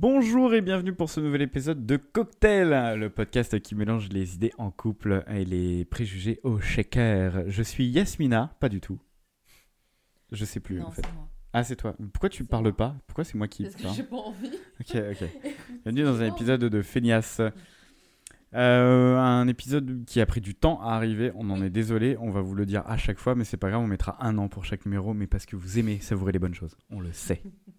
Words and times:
Bonjour 0.00 0.54
et 0.54 0.60
bienvenue 0.60 0.92
pour 0.92 1.10
ce 1.10 1.18
nouvel 1.18 1.42
épisode 1.42 1.84
de 1.84 1.96
Cocktail, 1.96 2.96
le 3.00 3.10
podcast 3.10 3.58
qui 3.58 3.74
mélange 3.74 4.10
les 4.10 4.36
idées 4.36 4.52
en 4.56 4.70
couple 4.70 5.24
et 5.26 5.44
les 5.44 5.84
préjugés 5.84 6.38
au 6.44 6.60
shaker. 6.60 7.50
Je 7.50 7.64
suis 7.64 7.84
Yasmina, 7.88 8.54
pas 8.60 8.68
du 8.68 8.80
tout. 8.80 9.00
Je 10.30 10.44
sais 10.44 10.60
plus 10.60 10.76
Non, 10.76 10.86
en 10.86 10.90
fait. 10.92 11.02
moi. 11.14 11.28
Ah, 11.52 11.64
c'est 11.64 11.74
toi. 11.74 11.96
Pourquoi 12.12 12.28
tu 12.28 12.44
parles 12.44 12.62
moi. 12.62 12.76
pas? 12.76 12.94
Pourquoi 13.08 13.24
c'est 13.24 13.34
moi 13.34 13.48
qui 13.48 13.64
Parce 13.64 13.74
que 13.74 13.88
j'ai 13.88 14.04
pas 14.04 14.18
envie. 14.18 14.52
Ok, 14.78 14.94
ok. 14.94 15.28
Bienvenue 15.84 16.04
dans 16.04 16.22
un 16.22 16.26
épisode 16.26 16.60
de 16.60 16.82
Feignasse. 16.82 17.40
Euh, 18.54 19.18
un 19.18 19.46
épisode 19.46 20.06
qui 20.06 20.22
a 20.22 20.26
pris 20.26 20.40
du 20.40 20.54
temps 20.54 20.80
à 20.80 20.94
arriver, 20.94 21.32
on 21.34 21.50
en 21.50 21.62
est 21.62 21.68
désolé, 21.68 22.16
on 22.18 22.30
va 22.30 22.40
vous 22.40 22.54
le 22.54 22.64
dire 22.64 22.82
à 22.86 22.96
chaque 22.96 23.18
fois, 23.18 23.34
mais 23.34 23.44
c'est 23.44 23.58
pas 23.58 23.68
grave, 23.68 23.82
on 23.82 23.86
mettra 23.86 24.24
un 24.24 24.38
an 24.38 24.48
pour 24.48 24.64
chaque 24.64 24.86
numéro, 24.86 25.12
mais 25.12 25.26
parce 25.26 25.44
que 25.44 25.54
vous 25.54 25.78
aimez 25.78 26.00
savourer 26.00 26.32
les 26.32 26.38
bonnes 26.38 26.54
choses, 26.54 26.74
on 26.88 26.98
le 26.98 27.12
sait. 27.12 27.42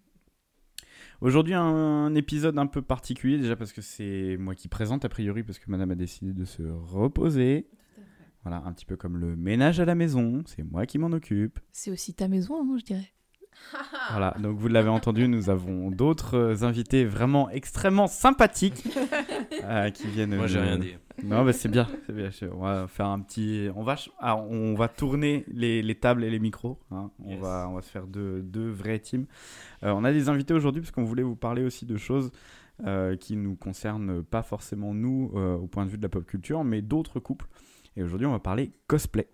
Aujourd'hui, 1.20 1.52
un 1.52 2.14
épisode 2.14 2.58
un 2.58 2.66
peu 2.66 2.80
particulier, 2.80 3.36
déjà 3.36 3.54
parce 3.54 3.74
que 3.74 3.82
c'est 3.82 4.38
moi 4.38 4.54
qui 4.54 4.68
présente 4.68 5.04
a 5.04 5.10
priori, 5.10 5.42
parce 5.42 5.58
que 5.58 5.70
madame 5.70 5.90
a 5.90 5.94
décidé 5.94 6.32
de 6.32 6.46
se 6.46 6.62
reposer. 6.62 7.68
Voilà, 8.42 8.62
un 8.64 8.72
petit 8.72 8.86
peu 8.86 8.96
comme 8.96 9.18
le 9.18 9.36
ménage 9.36 9.80
à 9.80 9.84
la 9.84 9.94
maison, 9.94 10.42
c'est 10.46 10.62
moi 10.62 10.86
qui 10.86 10.96
m'en 10.96 11.08
occupe. 11.12 11.60
C'est 11.72 11.90
aussi 11.90 12.14
ta 12.14 12.26
maison, 12.26 12.62
hein, 12.62 12.78
je 12.78 12.84
dirais. 12.84 13.12
Voilà, 14.10 14.34
donc 14.40 14.58
vous 14.58 14.68
l'avez 14.68 14.88
entendu, 14.88 15.28
nous 15.28 15.48
avons 15.50 15.90
d'autres 15.90 16.36
euh, 16.36 16.62
invités 16.64 17.04
vraiment 17.04 17.48
extrêmement 17.50 18.08
sympathiques 18.08 18.84
euh, 19.64 19.90
qui 19.90 20.08
viennent. 20.08 20.34
Moi, 20.36 20.46
j'ai 20.48 20.58
rien 20.60 20.78
dit. 20.78 20.94
Non, 21.22 21.44
bah 21.44 21.52
c'est 21.52 21.68
bien, 21.68 21.86
c'est 22.06 22.14
bien. 22.14 22.30
On 22.52 22.60
va 22.62 22.86
faire 22.88 23.06
un 23.06 23.20
petit. 23.20 23.68
On 23.76 23.82
va, 23.82 23.96
ah, 24.20 24.36
on 24.36 24.74
va 24.74 24.88
tourner 24.88 25.44
les, 25.52 25.82
les 25.82 25.94
tables 25.94 26.24
et 26.24 26.30
les 26.30 26.38
micros. 26.38 26.78
hein. 26.90 27.10
On 27.22 27.30
Yes. 27.30 27.40
va, 27.40 27.66
on 27.70 27.74
va 27.74 27.82
se 27.82 27.90
faire 27.90 28.06
deux, 28.06 28.40
deux 28.42 28.70
vraies 28.70 28.98
teams. 28.98 29.26
Euh, 29.84 29.92
on 29.94 30.02
a 30.04 30.12
des 30.12 30.28
invités 30.30 30.54
aujourd'hui 30.54 30.80
parce 30.80 30.90
qu'on 30.92 31.04
voulait 31.04 31.22
vous 31.22 31.36
parler 31.36 31.62
aussi 31.62 31.84
de 31.84 31.96
choses 31.98 32.32
euh, 32.86 33.16
qui 33.16 33.36
nous 33.36 33.54
concernent 33.54 34.22
pas 34.24 34.42
forcément 34.42 34.94
nous 34.94 35.30
euh, 35.34 35.56
au 35.56 35.66
point 35.66 35.84
de 35.84 35.90
vue 35.90 35.98
de 35.98 36.02
la 36.02 36.08
pop 36.08 36.24
culture, 36.24 36.64
mais 36.64 36.80
d'autres 36.80 37.20
couples. 37.20 37.46
Et 37.96 38.02
aujourd'hui, 38.02 38.26
on 38.26 38.32
va 38.32 38.38
parler 38.38 38.72
cosplay. 38.86 39.28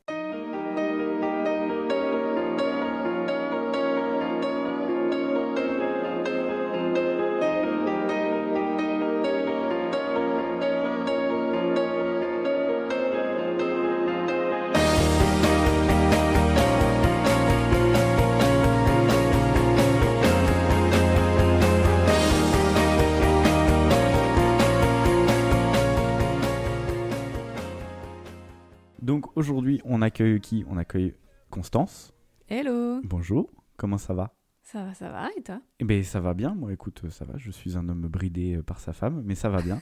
Qui 30.47 30.65
On 30.69 30.77
accueille 30.77 31.13
Constance. 31.51 32.13
Hello 32.49 33.01
Bonjour. 33.03 33.51
Comment 33.77 33.99
ça 33.99 34.15
va? 34.15 34.33
Ça 34.63 34.85
va, 34.85 34.95
ça 34.95 35.11
va, 35.11 35.29
et 35.37 35.43
toi? 35.43 35.61
Eh 35.81 35.85
ben 35.85 36.05
ça 36.05 36.21
va 36.21 36.35
bien, 36.35 36.55
moi 36.55 36.73
écoute, 36.73 37.03
euh, 37.05 37.11
ça 37.11 37.25
va, 37.25 37.35
je 37.37 37.51
suis 37.51 37.77
un 37.77 37.89
homme 37.89 38.07
bridé 38.07 38.55
euh, 38.55 38.63
par 38.63 38.79
sa 38.79 38.93
femme, 38.93 39.23
mais 39.25 39.35
ça 39.35 39.49
va 39.49 39.61
bien. 39.61 39.81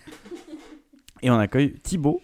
Et 1.22 1.30
on 1.30 1.38
accueille 1.38 1.74
Thibaut, 1.80 2.22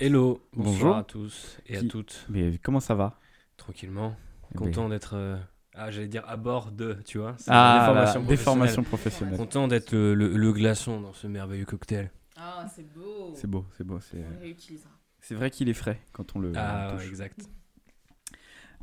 Hello, 0.00 0.40
bonjour 0.52 0.72
Bonjour. 0.72 0.96
à 0.96 1.02
tous 1.02 1.58
et 1.66 1.78
Qui- 1.78 1.86
à 1.86 1.88
toutes. 1.88 2.26
mais 2.28 2.58
comment 2.62 2.78
ça 2.80 2.94
va? 2.94 3.18
Tranquillement, 3.56 4.14
Eh 4.52 4.54
ben, 4.58 4.64
content 4.66 4.88
d'être. 4.88 5.14
euh, 5.16 5.36
Ah, 5.74 5.90
j'allais 5.90 6.06
dire 6.08 6.22
à 6.28 6.36
bord 6.36 6.70
de, 6.70 6.94
tu 7.04 7.18
vois. 7.18 7.34
c'est 7.38 7.50
Ah, 7.50 7.54
la 7.54 7.94
la 7.94 8.04
déformation 8.04 8.22
déformation 8.22 8.82
professionnelle. 8.84 9.34
professionnelle. 9.34 9.36
Content 9.36 9.66
d'être 9.68 9.92
le, 9.92 10.14
le- 10.14 10.36
le 10.36 10.52
glaçon 10.52 11.00
dans 11.00 11.12
ce 11.12 11.26
merveilleux 11.26 11.64
cocktail. 11.64 12.10
Ah, 12.36 12.66
c'est 12.72 12.86
beau. 12.92 13.32
C'est 13.34 13.48
beau, 13.48 13.66
c'est 13.76 13.84
beau, 13.84 13.98
c'est 14.00 14.24
On 14.36 14.40
réutilisera. 14.40 14.90
C'est 15.20 15.34
vrai 15.34 15.50
qu'il 15.50 15.68
est 15.68 15.74
frais 15.74 16.00
quand 16.12 16.34
on 16.36 16.40
le 16.40 16.52
Ah, 16.56 16.92
touche. 16.96 17.08
exact. 17.08 17.40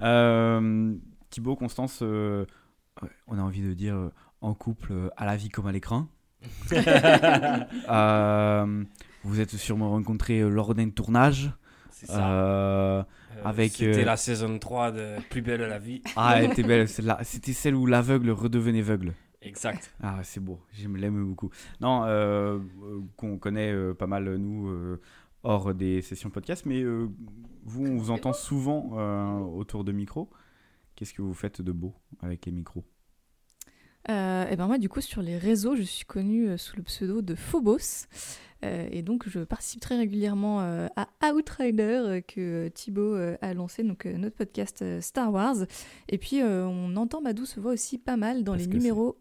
Euh, 0.01 0.93
Thibaut, 1.29 1.55
Constance, 1.55 1.99
euh, 2.01 2.45
ouais, 3.01 3.09
on 3.27 3.37
a 3.37 3.41
envie 3.41 3.61
de 3.61 3.73
dire 3.73 3.95
euh, 3.95 4.11
en 4.41 4.53
couple 4.53 4.91
euh, 4.91 5.09
à 5.17 5.25
la 5.25 5.35
vie 5.35 5.49
comme 5.49 5.67
à 5.67 5.71
l'écran. 5.71 6.07
Euh, 7.89 8.83
vous 9.23 9.39
êtes 9.39 9.51
sûrement 9.55 9.89
rencontrés 9.89 10.41
euh, 10.41 10.49
lors 10.49 10.75
d'un 10.75 10.89
tournage. 10.89 11.51
C'est 11.91 12.07
ça. 12.07 12.29
Euh, 12.31 13.03
Euh, 13.37 13.41
avec, 13.43 13.73
C'était 13.73 14.01
euh, 14.03 14.05
la 14.05 14.15
saison 14.15 14.57
3 14.59 14.91
de 14.93 15.15
Plus 15.29 15.41
belle 15.41 15.59
la 15.61 15.77
vie. 15.77 16.01
Ah, 16.15 16.35
elle 16.41 16.51
était 16.51 16.63
belle. 16.63 16.87
celle-là. 16.87 17.19
C'était 17.23 17.51
celle 17.51 17.75
où 17.75 17.85
l'aveugle 17.85 18.29
redevenait 18.29 18.79
aveugle. 18.79 19.13
Exact. 19.41 19.93
Ah, 20.01 20.19
c'est 20.23 20.39
beau, 20.39 20.61
j'aime 20.71 20.95
l'aime 20.95 21.21
beaucoup. 21.25 21.49
Non, 21.81 22.03
euh, 22.05 22.57
euh, 22.83 23.01
qu'on 23.17 23.37
connaît 23.37 23.71
euh, 23.73 23.93
pas 23.93 24.07
mal, 24.07 24.35
nous, 24.37 24.69
euh, 24.69 25.01
hors 25.45 25.73
des 25.73 26.01
sessions 26.01 26.29
podcast, 26.29 26.65
mais 26.65 26.81
euh, 26.81 27.07
vous, 27.63 27.85
on 27.85 27.97
vous 27.97 28.11
entend 28.11 28.33
souvent 28.33 28.91
euh, 28.93 29.39
autour 29.39 29.83
de 29.83 29.91
micros. 29.91 30.29
Qu'est-ce 30.95 31.13
que 31.13 31.21
vous 31.21 31.33
faites 31.33 31.61
de 31.61 31.71
beau 31.71 31.93
avec 32.21 32.45
les 32.45 32.51
micros? 32.51 32.83
Euh, 34.09 34.49
Et 34.49 34.55
ben 34.55 34.67
moi, 34.67 34.77
du 34.77 34.89
coup, 34.89 35.01
sur 35.01 35.21
les 35.21 35.37
réseaux, 35.37 35.75
je 35.75 35.83
suis 35.83 36.05
connue 36.05 36.49
euh, 36.49 36.57
sous 36.57 36.75
le 36.75 36.83
pseudo 36.83 37.21
de 37.21 37.35
Phobos. 37.35 38.07
Et 38.91 39.03
donc, 39.03 39.29
je 39.29 39.41
participe 39.41 39.79
très 39.79 39.95
régulièrement 39.95 40.59
à 40.59 41.33
Outrider 41.35 42.23
que 42.27 42.67
Thibaut 42.69 43.13
a 43.13 43.53
lancé, 43.53 43.83
donc 43.83 44.05
notre 44.05 44.35
podcast 44.35 44.83
Star 45.01 45.31
Wars. 45.31 45.67
Et 46.09 46.17
puis, 46.17 46.41
on 46.41 46.95
entend 46.95 47.21
ma 47.21 47.33
douce 47.33 47.59
voix 47.59 47.73
aussi 47.73 47.99
pas 47.99 48.17
mal 48.17 48.43
dans 48.43 48.55
les 48.55 48.65
numéros 48.65 49.17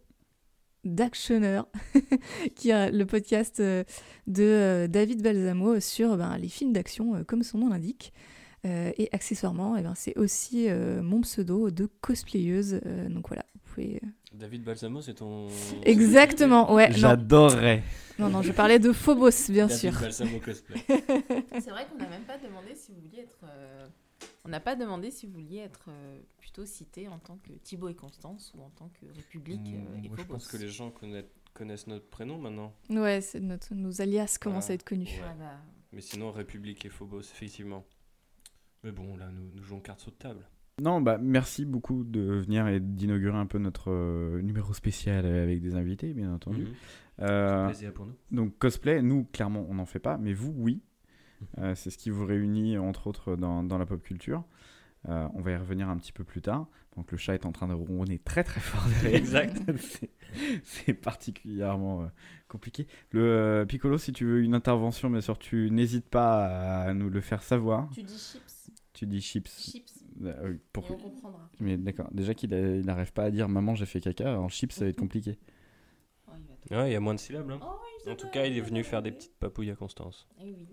d'Actionneur, 0.84 1.66
qui 2.54 2.70
est 2.70 2.90
le 2.90 3.06
podcast 3.06 3.60
euh, 3.60 3.84
de 4.26 4.42
euh, 4.44 4.86
David 4.88 5.22
Balsamo 5.22 5.80
sur 5.80 6.16
ben, 6.16 6.36
les 6.38 6.48
films 6.48 6.72
d'action, 6.72 7.14
euh, 7.16 7.24
comme 7.24 7.42
son 7.42 7.58
nom 7.58 7.68
l'indique. 7.68 8.12
Euh, 8.66 8.92
et 8.96 9.10
accessoirement, 9.12 9.76
eh 9.76 9.82
ben, 9.82 9.92
c'est 9.94 10.16
aussi 10.16 10.70
euh, 10.70 11.02
mon 11.02 11.20
pseudo 11.20 11.70
de 11.70 11.86
cosplayeuse. 12.00 12.80
Euh, 12.86 13.10
donc 13.10 13.28
voilà, 13.28 13.44
vous 13.54 13.60
pouvez. 13.74 14.00
David 14.32 14.64
Balsamo, 14.64 15.02
c'est 15.02 15.14
ton. 15.14 15.48
Exactement, 15.84 16.72
ouais. 16.74 16.90
J'adorerais. 16.92 17.82
non, 18.18 18.30
non, 18.30 18.40
je 18.40 18.52
parlais 18.52 18.78
de 18.78 18.90
Phobos, 18.92 19.50
bien 19.50 19.66
David 19.66 19.80
sûr. 19.80 19.92
Balsamo 20.00 20.38
cosplay. 20.42 20.78
C'est 20.88 21.70
vrai 21.70 21.86
qu'on 21.90 21.98
n'a 21.98 22.08
même 22.08 22.22
pas 22.26 22.38
demandé 22.38 22.74
si 22.74 22.92
vous 22.92 23.00
vouliez 23.02 23.20
être. 23.24 23.38
euh, 23.44 23.86
On 24.44 24.50
n'a 24.50 24.60
pas 24.60 24.76
demandé 24.76 25.10
si 25.10 25.26
vous 25.26 25.32
vouliez 25.32 25.58
être 25.58 25.86
euh, 25.88 26.20
plutôt 26.36 26.66
cité 26.66 27.08
en 27.08 27.18
tant 27.18 27.38
que 27.38 27.52
Thibaut 27.62 27.88
et 27.88 27.94
Constance 27.94 28.52
ou 28.56 28.62
en 28.62 28.70
tant 28.70 28.90
que 28.90 29.06
République 29.14 29.60
euh, 29.74 29.96
et 30.04 30.08
Moi, 30.08 30.16
je 30.18 30.22
Phobos. 30.22 30.34
pense 30.34 30.48
que 30.48 30.58
les 30.58 30.68
gens 30.68 30.90
connaissent, 30.90 31.24
connaissent 31.54 31.86
notre 31.86 32.08
prénom 32.10 32.38
maintenant. 32.38 32.74
Ouais, 32.90 33.20
c'est 33.22 33.40
notre, 33.40 33.74
nos 33.74 34.02
alias 34.02 34.36
commencent 34.40 34.68
à 34.70 34.74
être 34.74 34.84
connus. 34.84 35.06
Ouais. 35.06 35.22
Ah 35.30 35.34
bah, 35.38 35.60
Mais 35.92 36.02
sinon, 36.02 36.30
République 36.30 36.84
et 36.84 36.90
Phobos, 36.90 37.20
effectivement. 37.20 37.86
Mais 38.82 38.92
bon, 38.92 39.16
là, 39.16 39.30
nous, 39.30 39.50
nous 39.54 39.62
jouons 39.62 39.80
carte 39.80 40.00
sur 40.00 40.14
table. 40.14 40.46
Non, 40.82 41.00
bah 41.00 41.18
merci 41.18 41.64
beaucoup 41.64 42.02
de 42.02 42.20
venir 42.20 42.66
et 42.66 42.80
d'inaugurer 42.80 43.38
un 43.38 43.46
peu 43.46 43.58
notre 43.58 43.92
euh, 43.92 44.42
numéro 44.42 44.74
spécial 44.74 45.24
avec 45.24 45.62
des 45.62 45.76
invités, 45.76 46.12
bien 46.12 46.34
entendu. 46.34 46.66
Euh, 47.20 47.66
Plaisir 47.66 47.92
pour 47.94 48.06
nous. 48.06 48.16
Donc 48.32 48.58
cosplay, 48.58 49.00
nous 49.00 49.24
clairement 49.32 49.64
on 49.70 49.74
n'en 49.74 49.86
fait 49.86 50.00
pas, 50.00 50.18
mais 50.18 50.32
vous 50.34 50.52
oui. 50.56 50.82
Euh, 51.58 51.74
c'est 51.74 51.90
ce 51.90 51.98
qui 51.98 52.10
vous 52.10 52.24
réunit 52.26 52.76
entre 52.78 53.06
autres 53.06 53.36
dans, 53.36 53.62
dans 53.62 53.78
la 53.78 53.86
pop 53.86 54.02
culture. 54.02 54.44
Euh, 55.08 55.28
on 55.34 55.42
va 55.42 55.50
y 55.52 55.56
revenir 55.56 55.88
un 55.88 55.96
petit 55.98 56.12
peu 56.12 56.24
plus 56.24 56.40
tard. 56.40 56.66
Donc 56.96 57.10
le 57.12 57.18
chat 57.18 57.34
est 57.34 57.44
en 57.44 57.52
train 57.52 57.68
de 57.68 57.74
ronronner 57.74 58.18
très 58.18 58.42
très 58.44 58.60
fort 58.60 58.82
derrière. 59.02 59.14
Exact. 59.20 59.60
C'est- 60.64 60.94
particulièrement 60.94 62.02
euh, 62.02 62.06
compliqué. 62.48 62.86
Le 63.10 63.22
euh, 63.22 63.64
Piccolo, 63.66 63.98
si 63.98 64.12
tu 64.12 64.24
veux 64.24 64.42
une 64.42 64.54
intervention, 64.54 65.10
bien 65.10 65.20
sûr, 65.20 65.38
tu 65.38 65.70
n'hésites 65.70 66.08
pas 66.08 66.46
à 66.84 66.94
nous 66.94 67.10
le 67.10 67.20
faire 67.20 67.42
savoir. 67.42 67.88
tu 67.90 68.02
dis 68.02 68.16
chips. 68.18 68.70
Tu 68.92 69.06
dis 69.06 69.20
chips. 69.20 69.48
Chips. 69.48 69.92
Euh, 70.22 70.54
pour- 70.72 70.86
Et 70.86 70.92
on 70.92 70.96
comprendra. 70.96 71.50
Mais 71.60 71.76
d'accord, 71.76 72.08
déjà 72.12 72.32
qu'il 72.34 72.50
n'arrive 72.50 73.12
pas 73.12 73.24
à 73.24 73.30
dire 73.30 73.48
maman 73.48 73.74
j'ai 73.74 73.86
fait 73.86 74.00
caca, 74.00 74.38
en 74.40 74.48
chips 74.48 74.72
ça 74.72 74.84
va 74.84 74.90
être 74.90 74.98
compliqué. 74.98 75.38
Oh, 76.26 76.32
il 76.38 76.46
va 76.46 76.54
tout- 76.54 76.74
Ouais, 76.74 76.90
il 76.90 76.92
y 76.94 76.96
a 76.96 77.00
moins 77.00 77.14
de 77.14 77.20
syllabes. 77.20 77.50
hein. 77.50 77.60
Oh, 77.62 78.10
En 78.10 78.16
tout 78.16 78.28
cas, 78.30 78.46
il 78.46 78.56
est 78.56 78.60
venu 78.62 78.82
faire 78.82 79.02
des 79.02 79.12
petites 79.12 79.36
papouilles 79.38 79.70
à 79.70 79.74
Constance. 79.76 80.26
Eh 80.40 80.44
oui. 80.54 80.66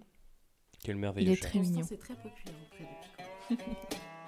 Quel 0.83 0.95
Il 0.95 0.99
merveilleux 0.99 1.31
est 1.31 1.35
chat. 1.35 1.47
très 1.49 1.59
mignon. 1.59 1.79
Constance 1.81 1.91
est 1.91 1.97
très 2.01 2.15
populaire 2.15 2.55
auprès 2.65 2.85
de 2.85 3.59
Piccolo. 3.59 3.75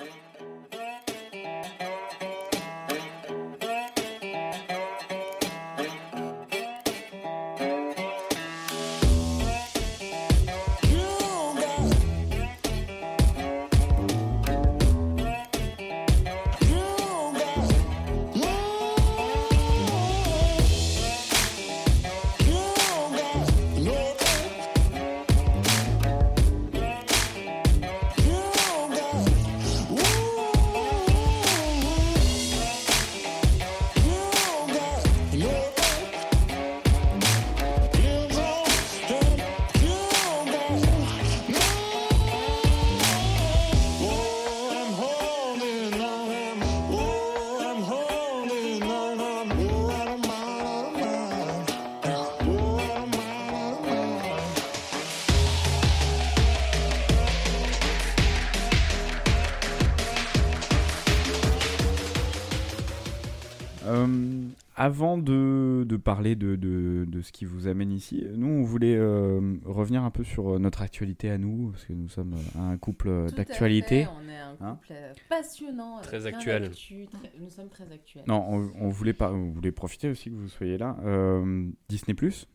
avant 64.83 65.17
de, 65.17 65.85
de 65.87 65.97
parler 65.97 66.35
de, 66.35 66.55
de, 66.55 67.05
de 67.07 67.21
ce 67.21 67.31
qui 67.31 67.45
vous 67.45 67.67
amène 67.67 67.91
ici, 67.91 68.25
nous, 68.35 68.47
on 68.47 68.63
voulait 68.63 68.95
euh, 68.97 69.55
revenir 69.65 70.03
un 70.03 70.11
peu 70.11 70.23
sur 70.23 70.55
euh, 70.55 70.59
notre 70.59 70.81
actualité 70.81 71.29
à 71.29 71.37
nous, 71.37 71.71
parce 71.71 71.85
que 71.85 71.93
nous 71.93 72.09
sommes 72.09 72.33
euh, 72.33 72.59
un 72.59 72.77
couple 72.77 73.31
d'actualité. 73.31 74.07
On 74.07 74.29
est 74.29 74.37
un 74.37 74.57
Hein 74.61 74.79
couple 74.81 74.93
passionnant. 75.29 75.99
Très 76.01 76.25
actuel. 76.27 76.69
très- 76.71 77.31
Nous 77.39 77.49
sommes 77.49 77.69
très 77.69 77.91
actuels. 77.91 78.23
Non, 78.27 78.45
on, 78.47 78.71
on 78.79 78.89
voulait 78.89 79.13
pas, 79.13 79.31
on 79.31 79.49
voulait 79.51 79.71
profiter 79.71 80.09
aussi 80.09 80.29
que 80.29 80.35
vous 80.35 80.47
soyez 80.49 80.77
là. 80.77 80.97
Euh, 81.05 81.69
Disney 81.89 82.13
Plus 82.13 82.47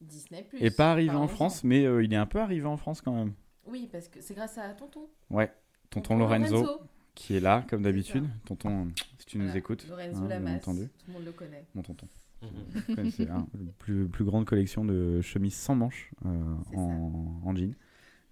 Disney 0.00 0.42
Plus. 0.48 0.58
est 0.62 0.76
pas 0.76 0.90
arrivé 0.92 1.14
en. 1.14 1.28
France, 1.28 1.64
mais 1.64 1.84
euh, 1.86 2.02
il 2.04 2.12
est 2.12 2.16
un 2.16 2.26
peu 2.26 2.40
arrivé 2.40 2.66
en 2.66 2.76
France 2.76 3.00
quand 3.00 3.14
même. 3.14 3.32
Oui, 3.66 3.88
parce 3.90 4.08
que 4.08 4.20
c'est 4.20 4.34
grâce 4.34 4.58
à 4.58 4.68
Tonton. 4.74 5.06
Ouais, 5.30 5.50
tonton 5.90 6.18
Lorenzo, 6.18 6.80
qui 7.16 7.34
est 7.34 7.40
là 7.40 7.64
comme 7.68 7.82
d'habitude. 7.82 8.24
Tonton, 8.44 8.88
si 9.18 9.26
tu 9.26 9.38
nous 9.38 9.56
écoutes, 9.56 9.88
Lorenzo 9.88 10.18
hein, 10.22 10.26
bien 10.28 10.38
Lamas. 10.38 10.56
entendu, 10.56 10.88
Tout 10.98 11.04
le 11.08 11.12
monde 11.14 11.24
le 11.24 11.32
connaît. 11.32 11.64
mon 11.74 11.82
tonton. 11.82 12.06
Mhm. 12.42 12.94
Connaissez, 12.94 13.28
hein, 13.28 13.48
la 13.54 13.72
plus, 13.78 14.06
plus 14.08 14.24
grande 14.24 14.44
collection 14.44 14.84
de 14.84 15.20
chemises 15.22 15.56
sans 15.56 15.74
manches 15.74 16.10
euh, 16.24 16.54
en, 16.76 17.40
en 17.44 17.56
jean. 17.56 17.74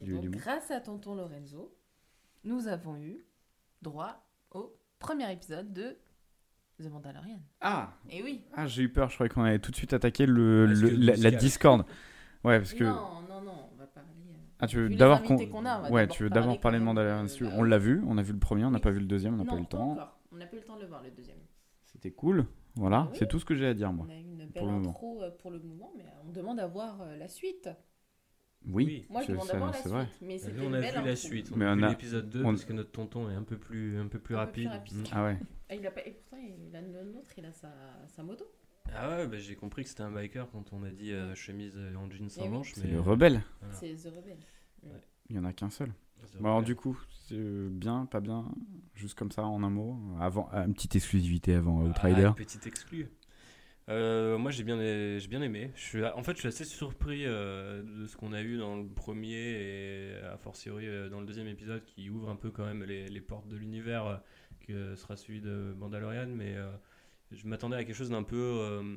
Et 0.01 0.05
Du- 0.05 0.13
donc, 0.13 0.21
du 0.23 0.29
grâce 0.29 0.71
à 0.71 0.81
Tonton 0.81 1.15
Lorenzo, 1.17 1.75
nous 2.45 2.69
avons 2.69 2.97
eu 2.99 3.25
droit 3.83 4.25
au 4.53 4.73
premier 4.99 5.33
épisode 5.33 5.73
de 5.73 5.97
The 6.83 6.91
Mandalorian. 6.91 7.41
Ah, 7.61 7.95
Et 8.11 8.23
oui. 8.23 8.43
ah 8.55 8.67
j'ai 8.67 8.83
eu 8.83 8.89
peur, 8.91 9.09
je 9.09 9.15
croyais 9.15 9.31
qu'on 9.31 9.43
allait 9.45 9.59
tout 9.59 9.71
de 9.71 9.77
suite 9.77 9.93
attaquer 9.95 10.27
le, 10.27 10.67
la, 10.67 11.17
la. 11.17 11.31
Discord. 11.31 11.87
Ouais, 12.45 12.59
parce 12.59 12.75
que. 12.75 12.85
Non, 12.85 13.23
non, 13.29 13.41
non, 13.41 13.69
on 13.73 13.77
va 13.77 13.87
parler. 13.87 14.11
Ah, 14.65 14.67
tu 14.67 14.77
veux 14.77 14.89
d'abord 14.91 15.23
qu'on- 15.23 15.37
Ouais, 15.91 16.07
tu 16.09 16.23
veux 16.25 16.29
parler 16.29 16.43
d'abord 16.47 16.61
parler 16.61 16.79
de 16.79 16.85
Mandalorian. 16.85 17.25
de- 17.25 17.47
on 17.57 17.63
l'a 17.63 17.79
vu, 17.79 18.03
on 18.07 18.19
a 18.19 18.23
vu 18.23 18.33
le 18.33 18.39
premier, 18.39 18.65
on 18.65 18.71
n'a 18.71 18.81
pas 18.81 18.91
vu 18.91 19.01
le 19.01 19.07
deuxième, 19.07 19.35
on 19.35 19.37
n'a 19.39 19.45
pas 19.45 19.57
eu 19.57 19.61
le 19.61 19.67
temps. 19.67 19.93
encore. 19.93 20.19
On 20.33 20.37
n'a 20.37 20.47
pas 20.47 20.57
eu 20.57 20.61
le 20.61 20.65
temps 20.65 20.77
de 20.77 20.83
le 20.83 20.89
voir 20.89 21.03
le 21.03 21.11
deuxième. 21.11 21.39
C'était 21.85 22.11
cool. 22.11 22.47
Voilà, 22.77 23.07
Oui. 23.11 23.17
c'est 23.19 23.29
tout 23.29 23.39
ce 23.39 23.45
que 23.45 23.55
j'ai 23.55 23.67
à 23.69 23.75
dire, 23.75 23.93
moi. 23.93 24.07
On 24.09 24.13
a 24.13 24.17
eu 24.17 24.21
une 24.23 24.39
pour 24.47 24.53
belle 24.53 24.65
le 24.65 24.71
moment. 24.71 24.91
intro 24.91 25.23
euh, 25.23 25.31
pour 25.31 25.51
le 25.53 25.61
moment, 25.61 25.93
mais 25.97 26.05
on 26.27 26.33
demande 26.33 26.59
à 26.59 26.67
voir 26.67 27.01
euh, 27.03 27.17
la 27.17 27.29
suite. 27.29 27.69
Oui, 28.67 28.85
Oui. 28.87 29.07
Moi, 29.11 29.21
je 29.21 29.27
c'est- 29.27 29.33
demande 29.33 29.47
ça- 29.47 29.55
à 29.55 29.59
voir 29.59 29.71
la 29.73 29.77
suite. 29.79 29.93
vrai. 29.93 30.07
Mais 30.23 30.39
c'était 30.39 30.61
on 30.63 30.73
a 30.73 30.81
vu 30.81 30.87
intro. 30.87 31.05
la 31.05 31.17
suite. 31.17 31.51
On 31.53 31.57
Mais 31.57 31.67
a 31.67 31.75
vu 31.77 31.87
l'épisode 31.87 32.29
2 32.31 32.41
on- 32.43 32.47
parce 32.51 32.65
que 32.65 32.73
notre 32.73 32.91
tonton 32.91 33.31
est 33.31 33.35
un 33.35 33.43
peu 33.43 33.59
plus, 33.59 33.99
un 34.01 34.09
peu 34.09 34.19
plus 34.19 34.35
rapide. 34.35 34.71
Ah 35.13 35.25
ouais. 35.25 35.39
Ah. 35.71 35.75
Et 35.75 36.11
pourtant, 36.13 36.39
il 36.43 36.75
a 36.75 36.81
le 36.81 37.05
nôtre, 37.13 37.31
il 37.39 37.45
a 37.45 37.53
sa, 37.53 37.69
sa 38.09 38.23
moto. 38.23 38.45
Ah 38.95 39.17
ouais, 39.17 39.27
bah, 39.27 39.39
j'ai 39.39 39.55
compris 39.55 39.83
que 39.83 39.89
c'était 39.91 40.03
un 40.03 40.11
biker 40.11 40.49
quand 40.51 40.73
on 40.73 40.83
a 40.83 40.91
dit 40.91 41.13
euh, 41.13 41.35
chemise 41.35 41.77
en 41.97 42.11
jean 42.11 42.29
sans 42.29 42.43
Eh 42.43 42.45
oui. 42.45 42.51
manches. 42.51 42.73
C'est 42.75 42.87
le 42.89 43.01
rebelle. 43.01 43.43
voilà. 43.61 43.75
C'est 43.75 43.95
The 43.95 44.13
Rebel. 44.15 44.37
Il 45.31 45.37
y 45.37 45.39
en 45.39 45.45
a 45.45 45.53
qu'un 45.53 45.71
seul. 45.71 45.93
Bon, 46.41 46.47
alors 46.49 46.63
du 46.63 46.75
coup, 46.75 46.99
c'est 47.27 47.35
euh, 47.37 47.69
bien, 47.71 48.07
pas 48.07 48.21
bien, 48.21 48.47
juste 48.95 49.17
comme 49.19 49.31
ça 49.31 49.43
en 49.45 49.63
un 49.63 49.71
mot. 49.71 49.99
Avant, 50.21 50.49
euh, 50.55 50.65
une 50.65 50.75
petite 50.75 50.97
exclusivité 50.97 51.55
avant 51.55 51.81
Ah, 51.85 51.89
Outrider. 51.89 52.27
une 52.29 52.35
petite 52.35 52.67
exclue. 52.67 53.09
Euh, 53.91 54.39
moi 54.39 54.51
j'ai 54.51 54.65
bien, 54.65 54.79
j'ai 55.19 55.29
bien 55.29 55.43
aimé. 55.43 55.71
Je 55.75 55.81
suis, 55.83 56.05
en 56.07 56.23
fait, 56.23 56.33
je 56.33 56.39
suis 56.39 56.49
assez 56.49 56.65
surpris 56.65 57.25
euh, 57.27 57.83
de 57.83 58.07
ce 58.07 58.17
qu'on 58.17 58.33
a 58.33 58.41
eu 58.43 58.57
dans 58.57 58.77
le 58.77 58.87
premier 58.89 59.35
et 59.37 60.15
a 60.25 60.39
fortiori 60.39 60.87
euh, 60.89 61.11
dans 61.11 61.21
le 61.21 61.27
deuxième 61.27 61.49
épisode 61.49 61.85
qui 61.85 62.09
ouvre 62.09 62.31
un 62.31 62.37
peu 62.37 62.51
quand 62.51 62.65
même 62.65 62.83
les, 62.85 63.09
les 63.09 63.21
portes 63.21 63.47
de 63.49 63.57
l'univers 63.57 64.07
euh, 64.07 64.17
que 64.67 64.95
sera 64.97 65.17
celui 65.17 65.43
de 65.43 65.75
Mandalorian. 65.77 66.29
Mais 66.29 66.55
euh, 66.57 66.71
je 67.33 67.47
m'attendais 67.47 67.77
à 67.77 67.85
quelque 67.85 67.97
chose 67.97 68.09
d'un 68.11 68.23
peu 68.23 68.37
euh, 68.41 68.97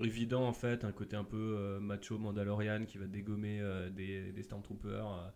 évident 0.00 0.46
en 0.46 0.52
fait, 0.52 0.84
un 0.84 0.92
côté 0.92 1.16
un 1.16 1.24
peu 1.24 1.56
euh, 1.58 1.80
macho 1.80 2.18
Mandalorian 2.18 2.84
qui 2.84 2.98
va 2.98 3.06
dégommer 3.06 3.60
euh, 3.60 3.90
des, 3.90 4.32
des 4.32 4.42
Stormtroopers 4.42 5.12
euh, 5.12 5.28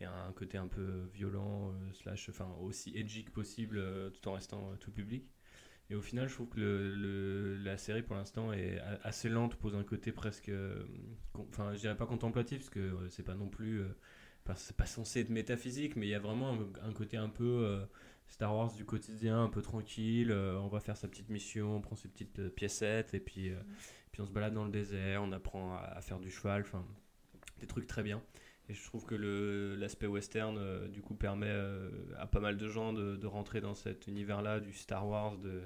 et 0.00 0.04
un 0.04 0.32
côté 0.34 0.58
un 0.58 0.68
peu 0.68 1.08
violent, 1.12 1.74
slash, 1.92 2.28
enfin 2.28 2.48
aussi 2.60 2.96
edgy 2.96 3.24
que 3.24 3.32
possible 3.32 3.82
tout 4.12 4.28
en 4.28 4.34
restant 4.34 4.70
tout 4.78 4.92
public. 4.92 5.28
Et 5.90 5.96
au 5.96 6.02
final, 6.02 6.28
je 6.28 6.34
trouve 6.34 6.48
que 6.50 6.60
le, 6.60 7.56
la 7.56 7.78
série, 7.78 8.02
pour 8.02 8.14
l'instant, 8.14 8.52
est 8.52 8.78
assez 9.02 9.28
lente, 9.28 9.56
pose 9.56 9.74
un 9.74 9.82
côté 9.82 10.12
presque. 10.12 10.52
Enfin, 11.34 11.74
je 11.74 11.80
dirais 11.80 11.96
pas 11.96 12.06
contemplatif, 12.06 12.58
parce 12.58 12.70
que 12.70 13.08
c'est 13.08 13.24
pas 13.24 13.34
non 13.34 13.48
plus. 13.48 13.82
c'est 14.54 14.76
pas 14.76 14.86
censé 14.86 15.22
être 15.22 15.30
métaphysique, 15.30 15.96
mais 15.96 16.06
il 16.06 16.10
y 16.10 16.14
a 16.14 16.20
vraiment 16.20 16.56
un, 16.84 16.92
côté 16.92 17.16
un 17.16 17.28
peu 17.28 17.80
Star 18.28 18.54
Wars 18.54 18.72
du 18.74 18.84
quotidien, 18.84 19.42
un 19.42 19.48
peu 19.48 19.62
tranquille. 19.62 20.32
on 20.32 20.68
va 20.68 20.80
faire 20.80 20.96
sa 20.96 21.08
petite 21.08 21.30
mission, 21.30 21.76
on 21.76 21.80
prend 21.80 21.96
ses 21.96 22.08
petites 22.08 22.38
euh, 22.38 22.50
piécettes, 22.50 23.14
et 23.14 23.20
puis, 23.20 23.50
euh, 23.50 23.58
on 24.20 24.26
se 24.26 24.32
balade 24.32 24.54
dans 24.54 24.64
le 24.64 24.70
désert, 24.70 25.22
on 25.22 25.32
apprend 25.32 25.76
à, 25.76 26.00
faire 26.00 26.18
du 26.18 26.30
cheval, 26.30 26.62
enfin, 26.62 26.84
des 27.60 27.66
trucs 27.66 27.86
très 27.86 28.02
bien. 28.02 28.22
Et 28.68 28.74
je 28.74 28.84
trouve 28.84 29.06
que 29.06 29.76
l'aspect 29.78 30.06
western, 30.06 30.58
euh, 30.58 30.88
du 30.88 31.00
coup, 31.00 31.14
permet 31.14 31.48
euh, 31.48 31.90
à 32.18 32.26
pas 32.26 32.40
mal 32.40 32.58
de 32.58 32.68
gens 32.68 32.92
de, 32.92 33.16
de 33.16 33.26
rentrer 33.26 33.60
dans 33.60 33.74
cet 33.74 34.06
univers-là 34.06 34.60
du 34.60 34.74
Star 34.74 35.06
Wars, 35.06 35.38
de, 35.38 35.62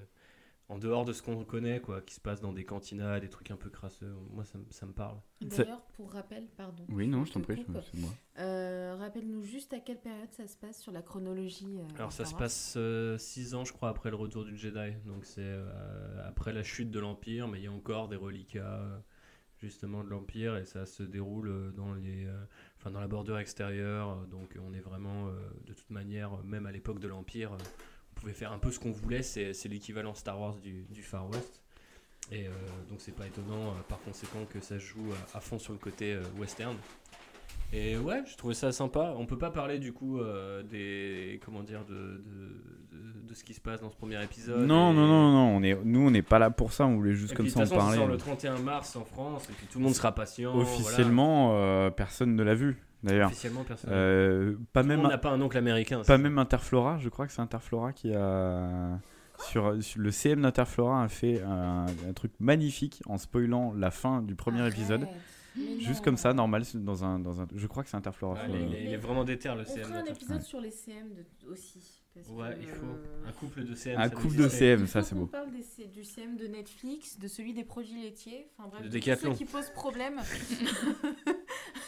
en 0.72 0.78
dehors 0.78 1.04
de 1.04 1.12
ce 1.12 1.22
qu'on 1.22 1.44
connaît, 1.44 1.80
quoi, 1.80 2.00
qui 2.00 2.14
se 2.14 2.20
passe 2.20 2.40
dans 2.40 2.52
des 2.52 2.64
cantinas, 2.64 3.20
des 3.20 3.28
trucs 3.28 3.50
un 3.50 3.56
peu 3.56 3.68
crasseux. 3.70 4.14
Moi, 4.30 4.44
ça, 4.44 4.58
me- 4.58 4.64
ça 4.70 4.86
me 4.86 4.92
parle. 4.92 5.18
D'ailleurs, 5.40 5.82
pour 5.94 6.10
rappel, 6.12 6.46
pardon. 6.56 6.84
Oui, 6.88 7.06
non, 7.08 7.24
je 7.24 7.32
t'en 7.32 7.40
te 7.40 7.52
prie, 7.52 7.64
c'est 7.92 8.00
moi. 8.00 8.10
Euh, 8.38 8.96
Rappelle-nous 8.98 9.42
juste 9.42 9.72
à 9.72 9.80
quelle 9.80 10.00
période 10.00 10.32
ça 10.32 10.46
se 10.46 10.56
passe 10.56 10.80
sur 10.80 10.92
la 10.92 11.02
chronologie. 11.02 11.78
euh, 11.78 11.94
Alors, 11.96 12.12
ça 12.12 12.24
se 12.24 12.34
passe 12.34 12.78
6 13.18 13.54
ans, 13.54 13.64
je 13.64 13.72
crois, 13.72 13.88
après 13.90 14.10
le 14.10 14.16
retour 14.16 14.44
du 14.44 14.56
Jedi. 14.56 14.92
Donc, 15.06 15.24
c'est 15.24 15.40
euh, 15.44 16.26
après 16.26 16.52
la 16.52 16.62
chute 16.62 16.90
de 16.90 16.98
l'Empire, 17.00 17.48
mais 17.48 17.58
il 17.60 17.64
y 17.64 17.68
a 17.68 17.72
encore 17.72 18.08
des 18.08 18.16
reliquats, 18.16 18.80
euh, 18.80 18.98
justement, 19.58 20.02
de 20.04 20.08
l'Empire, 20.08 20.56
et 20.56 20.64
ça 20.64 20.86
se 20.86 21.02
déroule 21.02 21.48
euh, 21.48 21.70
dans 21.72 21.92
les. 21.94 22.24
euh, 22.26 22.44
Enfin, 22.78 22.90
dans 22.90 23.00
la 23.00 23.06
bordure 23.08 23.38
extérieure, 23.38 24.10
euh, 24.10 24.26
donc 24.26 24.58
on 24.60 24.72
est 24.74 24.80
vraiment, 24.80 25.28
euh, 25.28 25.32
de 25.66 25.72
toute 25.72 25.90
manière, 25.90 26.32
euh, 26.34 26.42
même 26.44 26.66
à 26.66 26.72
l'époque 26.72 26.98
de 26.98 27.06
l'Empire, 27.06 27.52
euh, 27.52 27.56
pouvait 28.22 28.32
faire 28.34 28.52
un 28.52 28.58
peu 28.58 28.70
ce 28.70 28.78
qu'on 28.80 28.90
voulait, 28.92 29.22
c'est 29.22 29.52
l'équivalent 29.68 30.14
Star 30.14 30.40
Wars 30.40 30.54
du, 30.56 30.84
du 30.90 31.02
Far 31.02 31.28
West. 31.30 31.60
Et 32.30 32.46
euh, 32.46 32.50
donc 32.88 33.00
c'est 33.00 33.14
pas 33.14 33.26
étonnant 33.26 33.68
euh, 33.70 33.82
par 33.88 34.00
conséquent 34.02 34.44
que 34.48 34.60
ça 34.60 34.78
joue 34.78 35.04
à, 35.34 35.38
à 35.38 35.40
fond 35.40 35.58
sur 35.58 35.72
le 35.72 35.78
côté 35.78 36.14
euh, 36.14 36.22
western. 36.38 36.76
Et 37.74 37.96
ouais, 37.98 38.22
je 38.30 38.36
trouvais 38.36 38.54
ça 38.54 38.70
sympa. 38.70 39.14
On 39.16 39.26
peut 39.26 39.38
pas 39.38 39.50
parler 39.50 39.78
du 39.78 39.92
coup 39.92 40.20
euh, 40.20 40.62
des 40.62 41.40
comment 41.44 41.62
dire 41.62 41.84
de, 41.86 41.94
de, 41.94 42.96
de, 42.96 43.28
de 43.28 43.34
ce 43.34 43.42
qui 43.44 43.54
se 43.54 43.60
passe 43.60 43.80
dans 43.80 43.90
ce 43.90 43.96
premier 43.96 44.22
épisode. 44.22 44.66
Non, 44.66 44.92
et- 44.92 44.94
non, 44.94 45.06
non, 45.06 45.32
non, 45.32 45.56
on 45.56 45.62
est, 45.62 45.76
nous 45.84 46.00
on 46.06 46.10
n'est 46.10 46.22
pas 46.22 46.38
là 46.38 46.50
pour 46.50 46.72
ça, 46.72 46.86
on 46.86 46.94
voulait 46.96 47.14
juste 47.14 47.34
comme 47.34 47.48
ça 47.48 47.60
en 47.62 47.66
parler. 47.66 47.96
sort 47.96 48.06
le 48.08 48.18
31 48.18 48.58
mars 48.58 48.94
en 48.96 49.04
France 49.04 49.48
et 49.50 49.52
puis 49.54 49.66
tout 49.66 49.78
le 49.78 49.84
monde 49.84 49.94
sera 49.94 50.14
patient. 50.14 50.54
Officiellement, 50.56 51.52
euh, 51.56 51.90
personne 51.90 52.36
ne 52.36 52.42
l'a 52.42 52.54
vu. 52.54 52.76
D'ailleurs. 53.02 53.28
Officiellement 53.30 53.64
personne. 53.64 53.90
Euh, 53.92 54.56
pas 54.72 54.82
tout 54.82 54.88
même, 54.88 55.00
monde 55.00 55.10
n'a 55.10 55.18
pas 55.18 55.30
un 55.30 55.40
oncle 55.40 55.56
américain. 55.58 56.02
pas 56.06 56.18
même 56.18 56.38
Interflora, 56.38 56.98
je 56.98 57.08
crois 57.08 57.26
que 57.26 57.32
c'est 57.32 57.42
Interflora 57.42 57.92
qui 57.92 58.14
a. 58.14 58.98
Sur, 59.50 59.82
sur- 59.82 60.00
le 60.00 60.10
CM 60.12 60.42
d'Interflora 60.42 61.02
a 61.02 61.08
fait 61.08 61.42
un, 61.42 61.86
un 62.08 62.12
truc 62.12 62.30
magnifique 62.38 63.02
en 63.06 63.18
spoilant 63.18 63.72
la 63.72 63.90
fin 63.90 64.22
du 64.22 64.36
premier 64.36 64.60
Arrête. 64.60 64.74
épisode. 64.74 65.08
Mais 65.56 65.80
Juste 65.80 65.98
non. 65.98 66.04
comme 66.04 66.16
ça, 66.16 66.32
normal, 66.32 66.62
dans 66.74 67.04
un, 67.04 67.18
dans 67.18 67.40
un. 67.40 67.48
Je 67.54 67.66
crois 67.66 67.82
que 67.82 67.90
c'est 67.90 67.96
Interflora. 67.96 68.38
Il, 68.48 68.54
le- 68.54 68.74
est, 68.74 68.84
il 68.84 68.92
est 68.92 68.96
vraiment 68.98 69.24
déter 69.24 69.48
le 69.48 69.62
On 69.62 69.64
CM. 69.64 69.84
fera 69.84 69.98
un 69.98 70.04
épisode 70.04 70.36
Ouais. 70.36 70.42
sur 70.42 70.60
les 70.60 70.70
CM 70.70 71.08
de- 71.14 71.50
aussi. 71.50 72.02
parce 72.14 72.28
Ouais, 72.28 72.54
que, 72.54 72.60
il 72.62 72.68
faut 72.68 72.86
euh, 72.86 73.28
un 73.28 73.32
couple 73.32 73.64
de 73.64 73.74
CM. 73.74 74.00
Un 74.00 74.08
couple 74.10 74.36
de. 74.36 74.48
CM, 74.48 74.86
ça 74.86 75.02
c'est 75.02 75.14
beau. 75.16 75.26
parle 75.26 75.50
des 75.50 75.62
C- 75.62 75.88
du 75.92 76.04
CM 76.04 76.36
de 76.36 76.46
Netflix, 76.46 77.18
de 77.18 77.26
celui 77.26 77.52
des 77.52 77.64
produits 77.64 78.00
laitiers, 78.00 78.48
enfin 78.56 78.68
bref, 78.68 78.82
De 78.88 78.90
ceux 79.00 79.32
qui 79.34 79.44
posent 79.44 79.70
problème. 79.70 80.20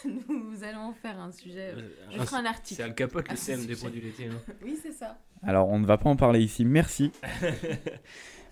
Nous 0.29 0.63
allons 0.63 0.93
faire 0.93 1.19
un 1.19 1.31
sujet. 1.31 1.73
Euh, 1.75 1.81
Je 2.11 2.19
un- 2.19 2.25
ferai 2.25 2.37
un 2.37 2.41
C'est 2.43 2.47
article. 2.47 2.81
Al 2.81 2.95
Capote 2.95 3.25
Ah, 3.29 3.31
le 3.33 3.37
ce 3.37 3.45
CM 3.45 3.65
des 3.65 3.75
produits 3.75 4.01
laitiers. 4.01 4.27
hein. 4.27 4.41
Oui, 4.63 4.77
c'est 4.81 4.91
ça. 4.93 5.17
Alors, 5.43 5.67
on 5.69 5.79
ne 5.79 5.85
va 5.85 5.97
pas 5.97 6.09
en 6.09 6.15
parler 6.15 6.39
ici, 6.41 6.65
merci. 6.65 7.11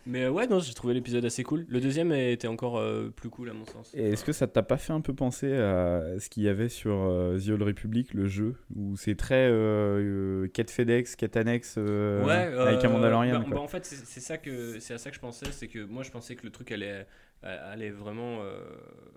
Mais 0.05 0.23
euh, 0.25 0.31
ouais, 0.31 0.47
non, 0.47 0.59
j'ai 0.59 0.73
trouvé 0.73 0.93
l'épisode 0.93 1.23
assez 1.23 1.43
cool. 1.43 1.65
Le 1.69 1.79
deuxième 1.79 2.11
était 2.11 2.49
encore 2.49 2.77
euh, 2.77 3.09
plus 3.15 3.29
cool 3.29 3.49
à 3.49 3.53
mon 3.53 3.63
sens. 3.65 3.93
Et 3.95 4.09
est-ce 4.11 4.25
que 4.25 4.33
ça 4.33 4.47
t'a 4.47 4.61
pas 4.61 4.75
fait 4.75 4.91
un 4.91 4.99
peu 4.99 5.13
penser 5.13 5.53
à 5.53 6.19
ce 6.19 6.27
qu'il 6.29 6.43
y 6.43 6.49
avait 6.49 6.67
sur 6.67 6.93
euh, 6.93 7.39
The 7.39 7.47
Old 7.51 7.61
Republic, 7.61 8.13
le 8.13 8.27
jeu, 8.27 8.55
où 8.75 8.97
c'est 8.97 9.15
très 9.15 9.47
euh, 9.47 10.43
euh, 10.43 10.47
quête 10.49 10.71
FedEx, 10.71 11.15
quête 11.15 11.37
annexe 11.37 11.75
euh, 11.77 12.21
ouais, 12.25 12.33
avec 12.59 12.83
un 12.83 12.89
Mandalorian 12.89 13.39
bah, 13.39 13.45
quoi. 13.45 13.55
bah, 13.55 13.61
en 13.61 13.67
fait, 13.69 13.85
c'est 13.85 13.95
c'est 14.05 14.19
ça 14.19 14.37
que 14.37 14.77
c'est 14.81 14.93
à 14.93 14.97
ça 14.97 15.09
que 15.09 15.15
je 15.15 15.21
pensais, 15.21 15.45
c'est 15.51 15.69
que 15.69 15.79
moi 15.85 16.03
je 16.03 16.11
pensais 16.11 16.35
que 16.35 16.43
le 16.43 16.51
truc 16.51 16.73
allait 16.73 17.07
allait 17.43 17.89
vraiment 17.89 18.41
euh, 18.41 18.59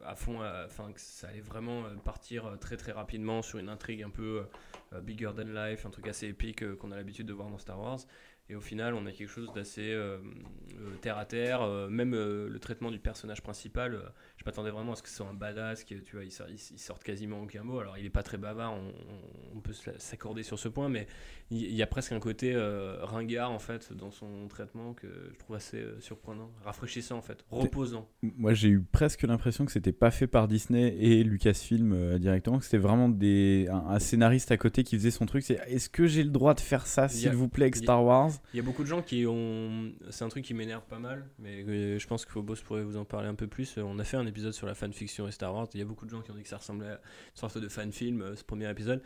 à 0.05 0.15
fond, 0.15 0.41
enfin 0.65 0.93
que 0.93 1.01
ça 1.01 1.29
allait 1.29 1.41
vraiment 1.41 1.85
euh, 1.85 1.95
partir 2.05 2.47
euh, 2.47 2.57
très 2.57 2.77
très 2.77 2.93
rapidement 2.93 3.43
sur 3.43 3.59
une 3.59 3.69
intrigue 3.69 4.03
un 4.03 4.11
peu 4.11 4.45
bigger 5.03 5.31
than 5.37 5.53
life, 5.53 5.85
un 5.85 5.91
truc 5.91 6.09
assez 6.09 6.29
épique 6.29 6.77
qu'on 6.77 6.91
a 6.93 6.97
l'habitude 6.97 7.27
de 7.27 7.33
voir 7.33 7.51
dans 7.51 7.59
Star 7.59 7.79
Wars. 7.79 8.01
Et 8.49 8.55
au 8.55 8.61
final, 8.61 8.95
on 8.95 9.05
a 9.07 9.11
quelque 9.11 9.29
chose 9.29 9.53
d'assez 9.53 9.99
terre 11.03 11.19
à 11.19 11.27
terre. 11.27 11.67
même 11.91 12.13
le 12.13 12.59
traitement 12.61 12.93
du 12.93 13.01
personnage 13.01 13.43
principal, 13.43 14.01
je 14.37 14.45
m'attendais 14.45 14.71
vraiment 14.71 14.93
à 14.93 14.97
ce 14.97 15.03
que 15.03 15.09
ce 15.09 15.17
soit 15.17 15.27
un 15.27 15.35
badass, 15.35 15.83
qui, 15.83 16.01
tu 16.03 16.15
vois, 16.15 16.25
il, 16.25 16.31
il, 16.49 16.55
il 16.55 16.79
sorte 16.79 17.03
quasiment 17.03 17.43
aucun 17.43 17.65
mot. 17.65 17.81
Alors, 17.81 17.99
il 17.99 18.07
est 18.07 18.11
pas 18.11 18.23
très 18.23 18.39
bavard, 18.39 18.79
on, 19.53 19.61
peut 19.61 19.73
s'accorder 19.73 20.45
sur 20.45 20.61
ce 20.61 20.69
point, 20.69 20.89
mais 20.89 21.09
il, 21.51 21.75
y 21.75 21.83
a 21.83 21.87
presque 21.87 22.13
un 22.13 22.19
côté 22.19 22.53
euh, 22.55 22.97
ringard 23.03 23.51
en 23.51 23.59
fait 23.59 23.93
dans 23.93 24.11
son 24.11 24.49
traitement 24.49 24.95
que 24.95 25.07
je 25.33 25.39
trouve 25.39 25.57
assez 25.57 25.79
euh, 25.79 26.01
surprenant, 26.01 26.51
rafraîchissant 26.65 27.17
en 27.17 27.23
fait, 27.23 27.45
reposant. 27.51 28.09
Moi, 28.23 28.55
j'ai 28.55 28.69
eu 28.69 28.81
presque 28.81 29.23
l'impression 29.23 29.65
que 29.65 29.73
c'était 29.73 29.93
pas 29.93 30.11
fait 30.11 30.27
par 30.27 30.49
Disney 30.49 30.97
et 30.99 31.23
Lucasfilm 31.23 31.93
euh, 31.93 32.19
directement, 32.19 32.59
que 32.59 32.65
c'était 32.65 32.79
vraiment 32.79 33.09
des, 33.09 33.69
un, 33.71 33.77
un 33.89 33.99
scénariste 33.99 34.51
à 34.51 34.57
côté 34.57 34.83
qui 34.83 34.97
faisait 34.97 35.11
son 35.11 35.27
truc. 35.27 35.45
C'est 35.45 35.61
est-ce 35.69 35.89
que 35.89 36.07
j'ai 36.07 36.25
le 36.25 36.31
droit 36.31 36.55
de 36.55 36.61
faire 36.61 36.87
ça, 36.87 37.09
s'il 37.09 37.31
vous 37.31 37.49
plaît, 37.49 37.67
avec 37.67 37.77
Star 37.77 38.05
Wars? 38.05 38.33
Il 38.53 38.57
y 38.57 38.61
a 38.61 38.63
beaucoup 38.63 38.83
de 38.83 38.89
gens 38.89 39.03
qui 39.03 39.27
ont. 39.27 39.93
C'est 40.11 40.25
un 40.25 40.29
truc 40.29 40.45
qui 40.45 40.55
m'énerve 40.55 40.85
pas 40.87 40.99
mal, 40.99 41.29
mais 41.39 41.99
je 41.99 42.07
pense 42.07 42.25
que 42.25 42.33
Phobos 42.33 42.57
pourrait 42.65 42.85
vous 42.85 42.97
en 42.97 43.05
parler 43.05 43.29
un 43.29 43.35
peu 43.35 43.47
plus. 43.47 43.79
On 43.79 43.99
a 43.99 44.05
fait 44.05 44.17
un 44.17 44.27
épisode 44.27 44.53
sur 44.53 44.67
la 44.67 44.75
fanfiction 44.75 45.29
et 45.29 45.33
Star 45.33 45.55
Wars. 45.55 45.69
Il 45.75 45.81
y 45.81 45.83
a 45.83 45.87
beaucoup 45.87 46.07
de 46.07 46.11
gens 46.11 46.23
qui 46.23 46.31
ont 46.31 46.35
dit 46.35 46.43
que 46.43 46.49
ça 46.49 46.59
ressemblait 46.59 46.89
à 46.89 46.93
une 46.93 47.01
sorte 47.35 47.59
de 47.59 47.69
fan-film, 47.69 48.23
euh, 48.23 48.37
ce 48.37 48.45
premier 48.45 48.71
épisode. 48.71 49.03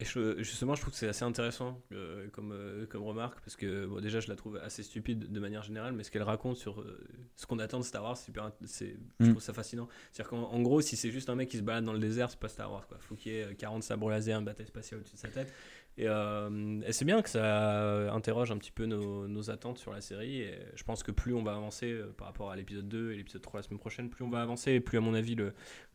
Et 0.00 0.04
je- 0.06 0.42
justement, 0.42 0.74
je 0.74 0.80
trouve 0.80 0.92
que 0.94 0.98
c'est 0.98 1.08
assez 1.08 1.24
intéressant 1.24 1.78
euh, 1.92 2.26
comme, 2.32 2.52
euh, 2.52 2.86
comme 2.86 3.02
remarque, 3.02 3.38
parce 3.40 3.54
que 3.54 3.84
bon, 3.84 4.00
déjà, 4.00 4.18
je 4.18 4.28
la 4.28 4.34
trouve 4.34 4.56
assez 4.56 4.82
stupide 4.82 5.30
de 5.30 5.40
manière 5.40 5.62
générale, 5.62 5.92
mais 5.92 6.04
ce 6.04 6.10
qu'elle 6.10 6.22
raconte 6.22 6.56
sur 6.56 6.80
euh, 6.80 7.06
ce 7.36 7.44
qu'on 7.46 7.58
attend 7.58 7.78
de 7.78 7.84
Star 7.84 8.02
Wars, 8.02 8.16
c'est 8.16 8.24
super, 8.24 8.46
int- 8.48 8.52
c'est, 8.64 8.96
je 9.20 9.26
Mm. 9.26 9.30
trouve 9.32 9.42
ça 9.42 9.52
fascinant. 9.52 9.88
C'est-à-dire 10.10 10.30
qu'en 10.30 10.44
en 10.44 10.62
gros, 10.62 10.80
si 10.80 10.96
c'est 10.96 11.10
juste 11.10 11.28
un 11.28 11.34
mec 11.34 11.50
qui 11.50 11.58
se 11.58 11.62
balade 11.62 11.84
dans 11.84 11.92
le 11.92 11.98
désert, 11.98 12.30
c'est 12.30 12.40
pas 12.40 12.48
Star 12.48 12.72
Wars. 12.72 12.86
Quoi. 12.88 12.96
Faut 13.00 13.14
qu'il 13.14 13.32
y 13.32 13.36
ait 13.40 13.54
40 13.54 13.82
sabres 13.82 14.08
laser, 14.10 14.38
une 14.38 14.44
bataille 14.46 14.66
spatiale 14.66 15.00
au-dessus 15.00 15.16
de 15.16 15.20
sa 15.20 15.28
tête. 15.28 15.52
Et, 15.98 16.04
et 16.04 16.92
c'est 16.92 17.04
bien 17.04 17.20
que 17.20 17.28
ça 17.28 18.10
interroge 18.14 18.50
un 18.52 18.56
petit 18.56 18.70
peu 18.70 18.86
nos, 18.86 19.28
nos 19.28 19.50
attentes 19.50 19.76
sur 19.76 19.92
la 19.92 20.00
série. 20.00 20.40
Et 20.40 20.58
je 20.76 20.82
pense 20.84 21.02
que 21.02 21.10
plus 21.12 21.34
on 21.34 21.42
va 21.42 21.52
avancer 21.52 21.94
par 22.16 22.28
rapport 22.28 22.50
à 22.50 22.56
l'épisode 22.56 22.88
2 22.88 23.12
et 23.12 23.16
l'épisode 23.18 23.42
3 23.42 23.58
la 23.58 23.62
semaine 23.64 23.78
prochaine, 23.80 24.08
plus 24.08 24.24
on 24.24 24.30
va 24.30 24.40
avancer, 24.40 24.72
et 24.72 24.80
plus 24.80 24.96
à 24.96 25.02
mon 25.02 25.12
avis 25.12 25.36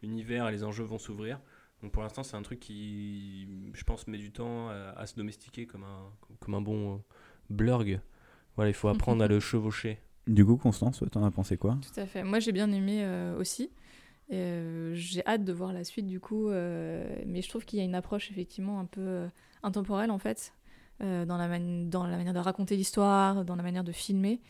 l'univers 0.04 0.48
et 0.48 0.52
les 0.52 0.64
enjeux 0.64 0.84
vont 0.84 1.00
s'ouvrir. 1.00 1.40
Donc 1.86 1.92
pour 1.92 2.02
l'instant, 2.02 2.24
c'est 2.24 2.36
un 2.36 2.42
truc 2.42 2.60
qui, 2.60 3.48
je 3.76 3.84
pense, 3.84 4.08
met 4.08 4.18
du 4.18 4.32
temps 4.32 4.70
à, 4.70 4.94
à 4.98 5.06
se 5.06 5.16
domestiquer 5.16 5.68
comme 5.68 5.84
un, 5.84 6.10
comme 6.40 6.56
un 6.56 6.62
bon 6.62 6.96
euh, 6.96 6.98
blurg. 7.52 8.00
Voilà, 8.56 8.72
il 8.72 8.74
faut 8.74 8.88
apprendre 8.88 9.24
à 9.24 9.28
le 9.28 9.40
chevaucher. 9.50 10.00
Du 10.26 10.44
coup, 10.44 10.58
Constance, 10.58 11.04
t'en 11.12 11.24
as 11.24 11.30
pensé 11.30 11.58
quoi? 11.58 11.78
Tout 11.94 12.00
à 12.00 12.08
fait. 12.08 12.24
Moi, 12.24 12.40
j'ai 12.40 12.52
bien 12.54 12.72
aimé 12.72 13.04
euh, 13.04 13.38
aussi. 13.38 13.70
Euh, 14.34 14.94
j'ai 14.96 15.24
hâte 15.28 15.44
de 15.44 15.54
voir 15.54 15.74
la 15.74 15.84
suite 15.84 16.08
du 16.08 16.20
coup. 16.20 16.50
euh, 16.50 17.08
mais 17.28 17.44
je 17.44 17.50
trouve 17.50 17.66
qu'il 17.66 17.78
y 17.78 17.82
a 17.84 17.86
une 17.86 17.94
approche 17.94 18.32
effectivement 18.32 18.80
un 18.80 18.86
peu 18.86 19.02
euh, 19.02 19.28
intemporelle 19.62 20.10
en 20.10 20.18
fait, 20.18 20.56
euh, 21.04 21.24
dans, 21.26 21.38
la 21.38 21.48
mani- 21.48 21.86
dans 21.88 22.08
la 22.08 22.18
manière 22.18 22.34
de 22.34 22.40
raconter 22.40 22.76
l'histoire, 22.78 23.46
dans 23.46 23.56
la 23.56 23.62
manière 23.62 23.84
de 23.84 23.92
filmer. 23.92 24.42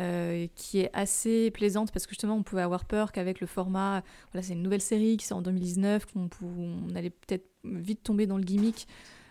Euh, 0.00 0.46
qui 0.54 0.80
est 0.80 0.90
assez 0.94 1.50
plaisante 1.50 1.92
parce 1.92 2.06
que 2.06 2.12
justement 2.12 2.34
on 2.34 2.42
pouvait 2.42 2.62
avoir 2.62 2.86
peur 2.86 3.12
qu'avec 3.12 3.40
le 3.40 3.46
format, 3.46 4.02
voilà 4.32 4.42
c'est 4.42 4.54
une 4.54 4.62
nouvelle 4.62 4.80
série 4.80 5.18
qui 5.18 5.26
sort 5.26 5.38
en 5.38 5.42
2019, 5.42 6.06
qu'on 6.06 6.30
on 6.42 6.94
allait 6.94 7.10
peut-être 7.10 7.46
vite 7.64 8.02
tomber 8.02 8.26
dans 8.26 8.38
le 8.38 8.42
gimmick 8.42 8.88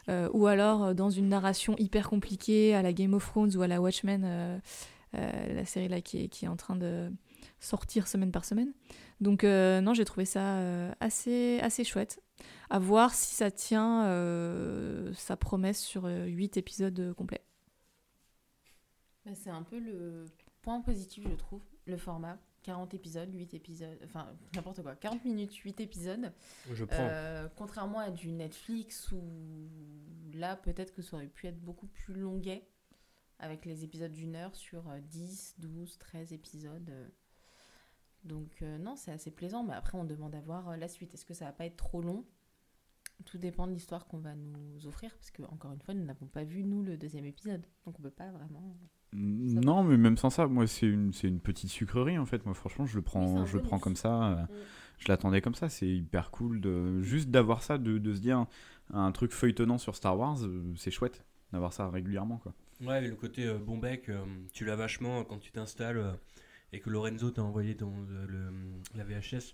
euh, 0.07 0.29
ou 0.33 0.45
alors 0.45 0.83
euh, 0.83 0.93
dans 0.93 1.09
une 1.09 1.29
narration 1.29 1.75
hyper 1.79 2.09
compliquée 2.09 2.75
à 2.75 2.83
la 2.83 2.93
Game 2.93 3.15
of 3.15 3.27
Thrones 3.27 3.55
ou 3.55 3.63
à 3.63 3.67
la 3.67 3.81
Watchmen, 3.81 4.61
la 5.13 5.65
série 5.65 5.87
là 5.87 5.99
qui 5.99 6.25
est, 6.25 6.27
qui 6.27 6.45
est 6.45 6.47
en 6.47 6.55
train 6.55 6.75
de 6.75 7.09
sortir 7.59 8.07
semaine 8.07 8.31
par 8.31 8.45
semaine. 8.45 8.71
Donc 9.19 9.43
non, 9.43 9.93
j'ai 9.93 10.05
trouvé 10.05 10.25
ça 10.25 10.59
assez, 10.99 11.59
assez 11.61 11.83
chouette. 11.83 12.21
À 12.69 12.79
voir 12.79 13.13
si 13.13 13.35
ça 13.35 13.51
tient 13.51 14.05
sa 15.15 15.37
promesse 15.37 15.79
sur 15.79 16.05
8 16.05 16.57
épisodes 16.57 17.13
complets. 17.17 17.43
Bah, 19.25 19.31
c'est 19.35 19.51
un 19.51 19.63
peu 19.63 19.77
le 19.79 20.25
point 20.61 20.81
positif, 20.81 21.27
je 21.29 21.35
trouve, 21.35 21.61
le 21.85 21.97
format. 21.97 22.37
40 22.63 22.93
épisodes, 22.93 23.33
8 23.33 23.55
épisodes, 23.55 23.97
enfin 24.03 24.27
n'importe 24.55 24.83
quoi, 24.83 24.95
40 24.95 25.25
minutes, 25.25 25.55
8 25.55 25.81
épisodes. 25.81 26.31
Je 26.71 26.85
prends. 26.85 26.95
Euh, 26.99 27.47
contrairement 27.55 27.97
à 27.97 28.11
du 28.11 28.31
Netflix 28.31 29.11
où 29.11 29.23
là 30.33 30.55
peut-être 30.55 30.93
que 30.93 31.01
ça 31.01 31.17
aurait 31.17 31.27
pu 31.27 31.47
être 31.47 31.59
beaucoup 31.59 31.87
plus 31.87 32.13
longuet 32.13 32.67
avec 33.39 33.65
les 33.65 33.83
épisodes 33.83 34.11
d'une 34.11 34.35
heure 34.35 34.55
sur 34.55 34.87
euh, 34.89 34.99
10, 34.99 35.55
12, 35.57 35.97
13 35.97 36.33
épisodes. 36.33 36.89
euh. 36.89 37.07
Donc 38.23 38.61
euh, 38.61 38.77
non, 38.77 38.95
c'est 38.95 39.11
assez 39.11 39.31
plaisant, 39.31 39.63
mais 39.63 39.73
après 39.73 39.97
on 39.97 40.03
demande 40.05 40.35
à 40.35 40.41
voir 40.41 40.77
la 40.77 40.87
suite. 40.87 41.13
Est-ce 41.15 41.25
que 41.25 41.33
ça 41.33 41.45
va 41.45 41.51
pas 41.51 41.65
être 41.65 41.77
trop 41.77 42.01
long? 42.01 42.23
Tout 43.25 43.37
dépend 43.37 43.67
de 43.67 43.73
l'histoire 43.73 44.07
qu'on 44.07 44.19
va 44.19 44.35
nous 44.35 44.85
offrir, 44.87 45.15
parce 45.15 45.31
que 45.31 45.41
encore 45.43 45.71
une 45.71 45.81
fois, 45.81 45.93
nous 45.93 46.03
n'avons 46.05 46.27
pas 46.27 46.43
vu 46.43 46.63
nous 46.63 46.83
le 46.83 46.97
deuxième 46.97 47.25
épisode, 47.25 47.65
donc 47.85 47.99
on 47.99 48.01
peut 48.01 48.11
pas 48.11 48.31
vraiment. 48.31 48.77
Non, 49.13 49.83
mais 49.83 49.97
même 49.97 50.17
sans 50.17 50.29
ça, 50.29 50.47
moi, 50.47 50.67
c'est 50.67 50.87
une, 50.87 51.11
c'est 51.11 51.27
une 51.27 51.39
petite 51.39 51.69
sucrerie 51.69 52.17
en 52.17 52.25
fait. 52.25 52.45
Moi, 52.45 52.53
franchement, 52.53 52.85
je 52.85 52.95
le 52.95 53.01
prends, 53.01 53.45
je 53.45 53.57
le 53.57 53.63
prends 53.63 53.79
comme 53.79 53.95
ça. 53.95 54.31
euh, 54.31 54.35
Je 54.99 55.07
l'attendais 55.09 55.41
comme 55.41 55.55
ça. 55.55 55.67
C'est 55.69 55.87
hyper 55.89 56.31
cool 56.31 56.61
de 56.61 57.01
juste 57.01 57.29
d'avoir 57.29 57.63
ça, 57.63 57.77
de, 57.77 57.97
de 57.97 58.13
se 58.13 58.19
dire 58.21 58.45
un 58.93 59.11
truc 59.11 59.31
feuilletonnant 59.31 59.77
sur 59.77 59.95
Star 59.95 60.17
Wars, 60.17 60.37
euh, 60.43 60.63
c'est 60.77 60.91
chouette 60.91 61.23
d'avoir 61.53 61.73
ça 61.73 61.89
régulièrement 61.89 62.37
quoi. 62.37 62.53
Ouais, 62.85 63.01
le 63.07 63.15
côté 63.15 63.45
euh, 63.45 63.57
bon 63.57 63.77
bec, 63.77 64.09
euh, 64.09 64.23
tu 64.53 64.65
l'as 64.65 64.75
vachement 64.75 65.23
quand 65.23 65.37
tu 65.39 65.51
t'installes 65.51 65.97
euh, 65.97 66.11
et 66.73 66.79
que 66.79 66.89
Lorenzo 66.89 67.31
t'a 67.31 67.43
envoyé 67.43 67.75
ton, 67.75 67.91
euh, 68.09 68.25
le, 68.27 68.51
la 68.95 69.03
VHS. 69.03 69.53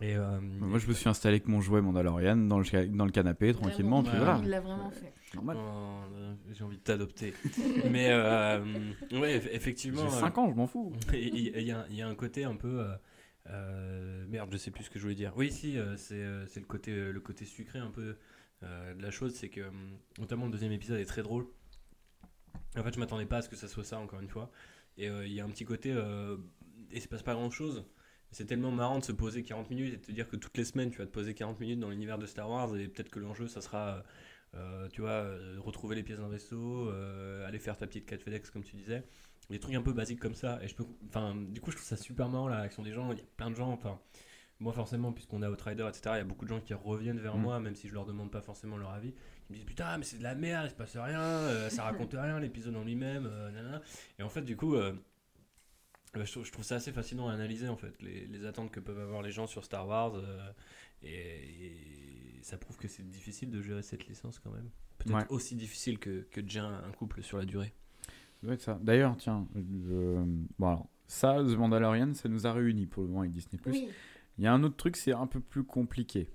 Et, 0.00 0.16
euh, 0.16 0.40
Moi, 0.40 0.78
je 0.80 0.86
me 0.88 0.94
suis 0.94 1.08
installé 1.08 1.36
avec 1.36 1.46
mon 1.46 1.60
jouet 1.60 1.80
Mandalorian 1.80 2.36
dans 2.36 2.58
le, 2.58 2.86
dans 2.88 3.04
le 3.04 3.12
canapé 3.12 3.52
tranquillement, 3.54 4.02
puis 4.02 4.16
voilà. 4.16 4.40
Il 4.42 4.48
l'a 4.50 4.60
vraiment 4.60 4.90
fait. 4.90 5.12
Normal. 5.34 5.56
Oh, 5.60 6.14
euh, 6.16 6.34
J'ai 6.52 6.64
envie 6.64 6.76
de 6.78 6.82
t'adopter. 6.82 7.34
Mais 7.90 8.08
euh, 8.10 8.64
ouais, 9.12 9.38
eff- 9.38 9.48
effectivement. 9.52 10.00
J'ai 10.08 10.16
euh, 10.16 10.20
5 10.20 10.38
ans, 10.38 10.50
je 10.50 10.56
m'en 10.56 10.66
fous. 10.66 10.92
Il 11.12 11.38
y, 11.62 11.70
a- 11.72 11.86
il 11.88 11.94
y 11.96 12.02
a 12.02 12.08
un 12.08 12.14
côté 12.16 12.44
un 12.44 12.56
peu. 12.56 12.80
euh, 12.80 12.94
euh, 13.50 14.24
merde, 14.28 14.48
je 14.52 14.56
sais 14.56 14.70
plus 14.70 14.84
ce 14.84 14.90
que 14.90 14.98
je 14.98 15.04
voulais 15.04 15.14
dire. 15.14 15.32
Oui, 15.36 15.50
si, 15.52 15.78
euh, 15.78 15.96
c'est 15.96 16.14
euh, 16.14 16.46
c'est 16.46 16.60
le 16.60 16.66
côté, 16.66 16.90
euh, 16.92 17.12
le 17.12 17.20
côté 17.20 17.44
sucré 17.44 17.78
un 17.78 17.90
peu 17.90 18.16
euh, 18.64 18.94
de 18.94 19.02
la 19.02 19.10
chose. 19.10 19.34
C'est 19.34 19.48
que, 19.48 19.60
euh, 19.60 19.70
notamment, 20.18 20.46
le 20.46 20.52
deuxième 20.52 20.72
épisode 20.72 20.98
est 21.00 21.04
très 21.06 21.22
drôle. 21.22 21.46
En 22.76 22.82
fait, 22.82 22.94
je 22.94 22.98
m'attendais 23.00 23.26
pas 23.26 23.38
à 23.38 23.42
ce 23.42 23.48
que 23.48 23.56
ça 23.56 23.68
soit 23.68 23.84
ça, 23.84 23.98
encore 24.00 24.20
une 24.20 24.28
fois. 24.28 24.50
Et 24.98 25.08
euh, 25.08 25.26
il 25.26 25.32
y 25.32 25.40
a 25.40 25.44
un 25.44 25.48
petit 25.50 25.64
côté. 25.64 25.92
euh, 25.92 26.36
et 26.90 26.96
il 26.96 27.00
se 27.02 27.08
passe 27.08 27.22
pas 27.22 27.34
grand 27.34 27.50
chose. 27.50 27.84
C'est 28.32 28.46
tellement 28.46 28.70
marrant 28.70 28.98
de 28.98 29.04
se 29.04 29.12
poser 29.12 29.42
40 29.42 29.70
minutes 29.70 29.94
et 29.94 29.96
de 29.98 30.02
te 30.02 30.10
dire 30.12 30.28
que 30.28 30.36
toutes 30.36 30.56
les 30.56 30.64
semaines 30.64 30.90
tu 30.90 30.98
vas 30.98 31.06
te 31.06 31.10
poser 31.10 31.34
40 31.34 31.60
minutes 31.60 31.80
dans 31.80 31.90
l'univers 31.90 32.18
de 32.18 32.26
Star 32.26 32.48
Wars 32.48 32.74
et 32.76 32.88
peut-être 32.88 33.10
que 33.10 33.20
l'enjeu 33.20 33.46
ça 33.46 33.60
sera 33.60 34.02
euh, 34.54 34.88
tu 34.88 35.02
vois 35.02 35.10
euh, 35.10 35.56
retrouver 35.60 35.96
les 35.96 36.02
pièces 36.02 36.18
d'un 36.18 36.28
vaisseau 36.28 36.88
euh, 36.88 37.46
aller 37.46 37.58
faire 37.58 37.76
ta 37.76 37.86
petite 37.86 38.06
quête 38.06 38.22
FedEx 38.22 38.50
comme 38.50 38.64
tu 38.64 38.76
disais. 38.76 39.04
Des 39.50 39.58
trucs 39.58 39.74
un 39.74 39.82
peu 39.82 39.92
basiques 39.92 40.20
comme 40.20 40.34
ça. 40.34 40.58
Et 40.62 40.68
je 40.68 40.74
peux 40.74 40.84
enfin 41.08 41.34
du 41.36 41.60
coup 41.60 41.70
je 41.70 41.76
trouve 41.76 41.88
ça 41.88 41.96
super 41.96 42.28
marrant 42.28 42.48
la 42.48 42.60
réaction 42.60 42.82
des 42.82 42.92
gens. 42.92 43.12
Il 43.12 43.18
y 43.18 43.22
a 43.22 43.24
plein 43.36 43.50
de 43.50 43.56
gens 43.56 43.70
enfin 43.70 44.00
moi 44.60 44.72
forcément 44.72 45.12
puisqu'on 45.12 45.42
est 45.42 45.46
Outrider 45.46 45.86
etc 45.88 46.02
il 46.14 46.18
y 46.18 46.20
a 46.20 46.24
beaucoup 46.24 46.44
de 46.44 46.50
gens 46.50 46.60
qui 46.60 46.72
reviennent 46.72 47.18
vers 47.18 47.36
Mm. 47.36 47.42
moi 47.42 47.60
même 47.60 47.74
si 47.74 47.88
je 47.88 47.94
leur 47.94 48.06
demande 48.06 48.30
pas 48.30 48.40
forcément 48.40 48.78
leur 48.78 48.90
avis. 48.90 49.12
Qui 49.12 49.52
me 49.52 49.56
disent 49.56 49.66
putain 49.66 49.98
mais 49.98 50.04
c'est 50.04 50.18
de 50.18 50.22
la 50.22 50.34
merde 50.34 50.66
il 50.66 50.70
se 50.70 50.74
passe 50.74 50.96
rien 50.96 51.20
euh, 51.20 51.68
ça 51.68 51.82
raconte 51.82 52.12
rien 52.14 52.38
l'épisode 52.40 52.76
en 52.76 52.84
lui-même 52.84 53.28
euh, 53.30 53.78
et 54.18 54.22
en 54.22 54.28
fait 54.28 54.42
du 54.42 54.56
coup 54.56 54.76
euh, 54.76 54.92
euh, 54.92 54.92
je, 56.14 56.30
trouve, 56.30 56.44
je 56.44 56.52
trouve 56.52 56.64
ça 56.64 56.76
assez 56.76 56.92
fascinant 56.92 57.28
à 57.28 57.32
analyser 57.32 57.68
en 57.68 57.76
fait 57.76 58.00
les, 58.02 58.26
les 58.26 58.44
attentes 58.44 58.70
que 58.70 58.80
peuvent 58.80 58.98
avoir 59.00 59.22
les 59.22 59.30
gens 59.30 59.46
sur 59.46 59.64
Star 59.64 59.86
Wars 59.86 60.14
euh, 60.14 60.52
et, 61.02 61.66
et 61.66 62.42
ça 62.42 62.58
prouve 62.58 62.76
que 62.76 62.88
c'est 62.88 63.08
difficile 63.08 63.50
de 63.50 63.60
gérer 63.62 63.82
cette 63.82 64.06
licence 64.06 64.38
quand 64.38 64.50
même 64.50 64.68
peut-être 64.98 65.16
Ouais. 65.16 65.26
aussi 65.30 65.54
difficile 65.56 65.98
que, 65.98 66.26
que 66.30 66.40
de 66.40 66.48
gérer 66.48 66.66
un 66.66 66.92
couple 66.92 67.22
sur 67.22 67.38
la 67.38 67.44
durée 67.44 67.72
Ça 68.40 68.46
doit 68.46 68.54
être 68.54 68.60
ça. 68.62 68.78
D'ailleurs, 68.82 69.16
tiens, 69.16 69.46
bon 69.54 70.66
alors, 70.68 70.88
ça, 71.06 71.36
The 71.42 71.56
Mandalorian, 71.56 72.14
ça 72.14 72.28
nous 72.28 72.46
a 72.46 72.52
réunis 72.52 72.86
pour 72.86 73.02
le 73.02 73.08
moment 73.08 73.20
avec 73.20 73.32
Disney+. 73.32 73.60
Oui, 73.66 73.88
Il 74.38 74.44
y 74.44 74.46
a 74.46 74.52
un 74.52 74.62
autre 74.62 74.76
truc, 74.76 74.96
c'est 74.96 75.12
un 75.12 75.26
peu 75.26 75.40
plus 75.40 75.64
compliqué. 75.64 76.30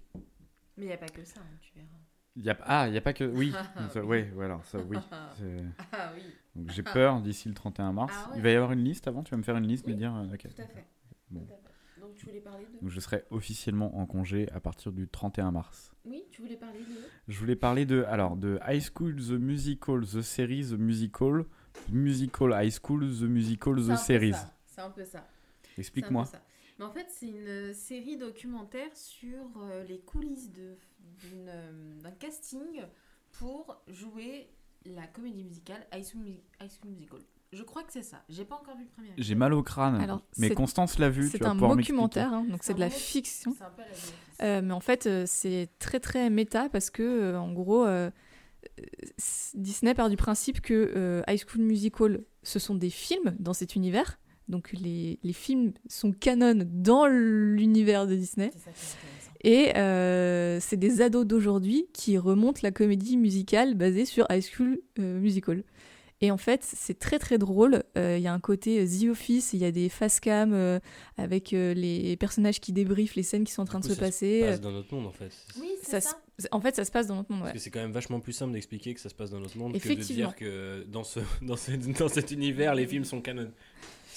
mais 0.76 0.84
il 0.84 0.88
n'y 0.88 0.94
a 0.94 0.98
pas 0.98 1.08
que 1.10 1.24
ça, 1.24 1.40
hein, 1.40 1.58
tu 1.62 1.72
verras. 1.76 1.88
Y 2.40 2.50
a, 2.52 2.58
ah, 2.62 2.88
il 2.88 2.92
n'y 2.92 2.98
a 2.98 3.02
pas 3.02 3.14
que... 3.14 3.24
Oui, 3.24 3.52
ça, 3.90 4.02
oui. 4.02 4.06
ouais, 4.08 4.32
voilà, 4.36 4.60
ça, 4.64 4.78
oui. 4.80 4.98
C'est- 5.38 5.64
Ah 5.92 6.12
oui, 6.16 6.22
Donc 6.56 6.70
j'ai 6.70 6.84
peur 6.84 7.20
d'ici 7.22 7.48
le 7.50 7.56
31 7.56 7.92
mars. 7.94 8.14
Ah 8.16 8.30
ouais. 8.30 8.36
Il 8.38 8.42
va 8.44 8.52
y 8.52 8.56
avoir 8.56 8.72
une 8.74 8.84
liste 8.84 9.08
avant? 9.08 9.24
Tu 9.24 9.32
vas 9.32 9.38
me 9.38 9.44
faire 9.44 9.58
une 9.58 9.68
liste, 9.68 9.88
me 9.88 9.94
Oui, 9.94 9.98
dire... 9.98 10.14
euh, 10.16 10.28
tout 10.28 10.48
à 10.62 10.66
fait. 10.68 10.86
Bon. 11.32 11.40
Tout 11.42 11.54
à 11.54 11.56
fait. 11.58 12.02
Donc 12.02 12.14
tu 12.16 12.26
voulais 12.28 12.40
parler 12.42 12.66
de... 12.72 12.80
Donc 12.80 12.90
je 12.92 13.00
serai 13.00 13.24
officiellement 13.32 13.98
en 13.98 14.06
congé 14.06 14.48
à 14.52 14.60
partir 14.60 14.92
du 14.92 15.08
31 15.08 15.52
mars. 15.52 15.92
Oui, 16.06 16.24
tu 16.32 16.42
voulais 16.44 16.58
parler 16.58 16.80
de... 16.82 16.96
Je 17.28 17.40
voulais 17.40 17.56
parler 17.56 17.86
de, 17.88 18.04
alors, 18.04 18.36
de 18.38 18.60
High 18.68 18.84
School 18.96 19.16
The 19.16 19.32
Musical, 19.32 20.02
The 20.06 20.22
Series, 20.22 20.68
The 20.70 20.78
Musical, 20.80 21.44
Musical 21.90 22.52
High 22.54 22.72
School, 22.72 23.02
The 23.10 23.24
Musical, 23.24 23.76
The 23.78 23.96
Series. 23.96 24.36
C'est 24.68 24.82
un 24.82 24.90
peu 24.92 25.04
ça. 25.06 25.28
Explique-moi. 25.78 26.28
Mais 26.80 26.86
en 26.86 26.92
fait, 26.92 27.08
c'est 27.10 27.28
une 27.28 27.74
série 27.74 28.18
documentaire 28.18 28.90
sur 28.96 29.40
euh, 29.62 29.84
les 29.84 30.00
coulisses 30.00 30.52
euh, 31.34 32.00
d'un 32.04 32.12
casting 32.12 32.82
pour 33.32 33.82
jouer 33.88 34.50
la 34.86 35.08
comédie 35.08 35.44
musicale 35.44 35.86
High 35.94 36.06
School, 36.06 36.22
Mu- 36.24 36.44
High 36.62 36.70
School 36.72 36.92
Musical. 36.92 37.20
Je 37.54 37.64
crois 37.64 37.84
que 37.84 37.92
c'est 37.94 38.04
ça. 38.04 38.24
J'ai 38.30 38.44
pas 38.46 38.56
encore 38.56 38.76
vu 38.76 38.84
le 38.84 38.90
premier. 38.90 39.10
J'ai 39.18 39.34
mal 39.36 39.54
au 39.54 39.64
crâne. 39.64 39.96
Alors, 40.02 40.22
mais 40.38 40.50
Constance 40.54 41.00
l'a 41.00 41.10
vu. 41.10 41.30
tu 41.32 41.38
C'est 41.38 41.46
un 41.46 41.56
documentaire, 41.56 42.34
hein, 42.34 42.44
donc 42.44 42.60
C'est 42.62 42.74
de 42.74 42.80
la 42.80 42.90
fiction. 42.90 43.56
Un 43.62 43.70
peu 43.70 43.82
la. 43.82 44.46
Euh, 44.46 44.62
mais 44.62 44.74
en 44.74 44.80
fait, 44.82 45.08
euh, 45.08 45.24
c'est 45.26 45.70
très 45.80 46.00
très 46.00 46.30
méta 46.30 46.68
parce 46.70 46.90
que, 46.90 47.02
euh, 47.04 47.40
en 47.40 47.54
gros, 47.54 47.86
Disney 49.56 49.94
part 49.94 50.10
du 50.10 50.18
principe 50.18 50.62
que 50.62 50.92
euh, 50.96 51.22
High 51.28 51.40
School 51.48 51.62
Musical, 51.62 52.24
ce 52.44 52.60
sont 52.60 52.76
des 52.76 52.90
films 52.90 53.36
dans 53.40 53.54
cet 53.54 53.76
univers. 53.76 54.20
Donc 54.50 54.72
les, 54.74 55.20
les 55.24 55.34
films 55.34 55.74
sont 55.90 56.12
canon 56.12 56.66
dans 56.72 57.06
l'univers 57.08 58.08
de 58.08 58.16
Disney. 58.16 58.52
Et 59.44 59.76
euh, 59.78 60.60
c'est 60.60 60.78
des 60.78 61.02
ados 61.02 61.26
d'aujourd'hui 61.26 61.88
qui 61.94 62.18
remontent 62.18 62.60
la 62.64 62.72
comédie 62.72 63.18
musicale 63.18 63.76
basée 63.76 64.06
sur 64.06 64.26
High 64.32 64.44
School 64.44 64.80
euh, 65.00 65.20
Musical. 65.20 65.64
Et 66.20 66.32
en 66.32 66.38
fait, 66.38 66.62
c'est 66.64 66.98
très 66.98 67.20
très 67.20 67.38
drôle. 67.38 67.84
Euh, 67.96 68.16
Il 68.18 68.24
y 68.24 68.28
a 68.28 68.34
un 68.34 68.40
côté 68.40 68.84
The 68.88 69.10
Office, 69.12 69.54
il 69.54 69.60
y 69.60 69.66
a 69.66 69.72
des 69.72 69.88
face 69.88 70.20
cam 70.20 70.52
euh, 70.52 70.80
avec 71.18 71.54
euh, 71.54 71.76
les 71.76 72.18
personnages 72.18 72.60
qui 72.60 72.74
débriefent 72.74 73.14
les 73.14 73.22
scènes 73.22 73.44
qui 73.44 73.52
sont 73.54 73.62
en 73.62 73.66
train 73.66 73.80
de 73.80 73.84
se 73.84 73.90
coup, 73.90 73.96
ça 73.96 74.02
passer. 74.06 74.42
passe 74.42 74.60
dans 74.60 74.72
notre 74.72 74.92
monde 74.96 75.06
en 75.06 75.12
fait. 75.12 75.32
Oui, 75.62 75.70
Ça 75.84 76.02
c'est 76.02 76.08
se- 76.08 76.14
ça. 76.40 76.48
En 76.52 76.60
fait, 76.60 76.76
ça 76.76 76.86
se 76.86 76.92
passe 76.92 77.06
dans 77.06 77.16
notre 77.18 77.32
monde. 77.32 77.42
Parce 77.42 77.54
que 77.54 77.60
c'est 77.60 77.70
quand 77.70 77.82
même 77.82 77.92
vachement 77.92 78.20
plus 78.20 78.34
simple 78.34 78.54
d'expliquer 78.54 78.96
que 78.96 79.00
ça 79.00 79.10
se 79.10 79.16
passe 79.16 79.30
dans 79.30 79.40
notre 79.40 79.58
monde 79.60 79.78
que 79.78 79.88
de 79.90 79.94
dire 79.94 80.36
que 80.36 80.84
dans, 80.92 81.04
ce, 81.04 81.20
dans, 81.44 81.56
ce- 81.56 81.72
dans 82.00 82.08
cet 82.10 82.32
univers, 82.32 82.74
les 82.74 82.88
films 82.88 83.06
sont 83.06 83.22
canon. 83.22 83.52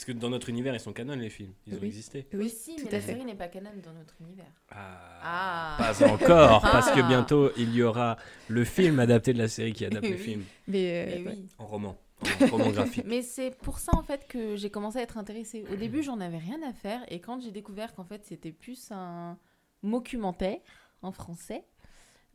Parce 0.00 0.06
que 0.06 0.12
dans 0.18 0.30
notre 0.30 0.48
univers, 0.48 0.72
ils 0.74 0.80
sont 0.80 0.94
canon, 0.94 1.14
les 1.14 1.28
films. 1.28 1.52
Ils 1.66 1.74
ont 1.74 1.82
existé. 1.82 2.26
Oui, 2.32 2.48
tout 2.50 2.72
mais 2.86 2.90
la 2.90 3.00
fait. 3.02 3.12
série 3.12 3.22
n'est 3.26 3.34
pas 3.34 3.48
canon 3.48 3.68
dans 3.84 3.92
notre 3.92 4.14
univers. 4.22 4.50
Ah, 4.70 5.18
Ah. 5.22 5.76
Pas 5.78 6.06
encore, 6.08 6.62
parce 6.62 6.90
que 6.90 7.00
Ah. 7.00 7.06
bientôt, 7.06 7.50
il 7.58 7.74
y 7.74 7.82
aura 7.82 8.16
le 8.48 8.64
film 8.64 8.98
adapté 8.98 9.34
de 9.34 9.38
la 9.38 9.48
série 9.48 9.74
qui 9.74 9.84
adapte 9.84 10.06
le 10.06 10.12
Oui. 10.16 10.18
film. 10.18 10.44
Mais, 10.68 11.06
euh, 11.18 11.18
Mais 11.22 11.30
oui. 11.32 11.48
En 11.58 11.66
roman. 11.66 11.98
En 12.40 12.46
roman 12.46 12.70
graphique. 12.70 13.04
Mais 13.06 13.20
c'est 13.20 13.50
pour 13.58 13.78
ça 13.78 13.92
en 13.94 14.02
fait 14.02 14.26
que 14.26 14.56
j'ai 14.56 14.70
commencé 14.70 14.96
à 14.98 15.02
être 15.02 15.18
intéressée. 15.18 15.66
Au 15.70 15.76
début, 15.76 16.02
j'en 16.02 16.18
avais 16.20 16.38
rien 16.38 16.62
à 16.66 16.72
faire 16.72 17.02
et 17.08 17.20
quand 17.20 17.38
j'ai 17.42 17.50
découvert 17.50 17.94
qu'en 17.94 18.04
fait 18.04 18.24
c'était 18.24 18.52
plus 18.52 18.90
un 18.92 19.36
documentaire 19.82 20.58
en 21.02 21.12
français, 21.12 21.64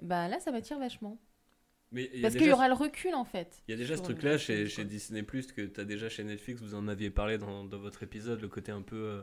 bah 0.03 0.27
là 0.27 0.39
ça 0.39 0.51
m'attire 0.51 0.77
vachement. 0.77 1.17
Mais 1.91 2.09
Parce 2.21 2.35
qu'il 2.35 2.47
y 2.47 2.51
aura 2.51 2.67
le 2.67 2.73
recul 2.73 3.13
en 3.13 3.25
fait. 3.25 3.61
Il 3.67 3.71
y 3.71 3.73
a 3.73 3.77
déjà 3.77 3.95
ce 3.95 4.01
truc-là 4.01 4.33
le- 4.33 4.37
chez, 4.37 4.83
Disney 4.83 5.23
Plus 5.23 5.51
que 5.51 5.61
tu 5.61 5.79
as 5.79 5.85
déjà 5.85 6.09
chez 6.09 6.23
Netflix, 6.23 6.61
vous 6.61 6.75
en 6.75 6.87
aviez 6.87 7.09
parlé 7.09 7.37
dans, 7.37 7.63
dans 7.63 7.77
votre 7.79 8.03
épisode, 8.03 8.41
le 8.41 8.47
côté 8.47 8.71
un 8.71 8.81
peu. 8.81 8.95
euh, 8.95 9.21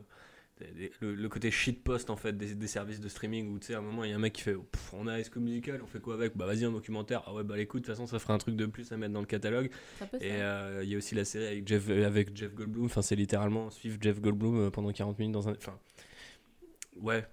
le, 1.01 1.15
le 1.17 1.29
côté 1.29 1.51
shitpost 1.51 2.09
en 2.09 2.15
fait 2.15 2.37
des, 2.37 2.55
des 2.55 2.67
services 2.69 3.01
de 3.01 3.09
streaming 3.09 3.53
où 3.53 3.59
tu 3.59 3.69
sais 3.69 3.75
à 3.75 3.79
un 3.79 3.83
moment 3.83 4.05
il 4.05 4.11
y 4.11 4.13
a 4.13 4.17
un 4.17 4.21
mec 4.21 4.35
qui 4.35 4.43
fait 4.43 4.55
Pff, 4.55 4.95
on 4.95 5.09
a 5.09 5.19
High 5.19 5.27
School 5.29 5.43
Musical 5.43 5.81
on 5.83 5.87
fait 5.89 5.99
quoi 5.99 6.15
avec? 6.15 6.37
Bah 6.37 6.47
vas-y 6.47 6.65
un 6.65 6.71
documentaire. 6.71 7.25
Ah 7.27 7.35
ouais 7.35 7.43
bah 7.43 7.59
écoute 7.59 7.83
de 7.83 7.87
toute 7.87 7.95
façon 7.97 8.07
ça 8.07 8.21
ferait 8.21 8.35
un 8.35 8.39
truc 8.39 8.55
de 8.55 8.67
plus 8.67 8.93
à 8.93 8.97
mettre 8.97 9.13
dans 9.13 9.21
le 9.21 9.27
catalogue. 9.27 9.71
Ça 9.99 10.07
peut 10.07 10.21
se 10.21 10.25
et 10.25 10.31
euh, 10.41 10.85
il 10.85 10.91
y 10.91 10.95
a 10.95 10.99
aussi 10.99 11.17
la 11.17 11.25
série 11.25 11.47
avec 11.47 11.67
Jeff 11.67 11.89
avec 11.91 12.37
Jeff 12.37 12.55
Goldblum. 12.55 12.85
Enfin 12.85 13.03
c'est 13.03 13.17
littéralement 13.17 13.71
suivre 13.71 13.97
Jeff 14.01 14.21
Goldblum 14.21 14.67
euh, 14.67 14.71
pendant 14.71 14.93
40 14.93 15.19
minutes 15.19 15.33
dans 15.35 15.49
un 15.49 15.53
enfin 15.53 15.77
ouais 16.97 17.25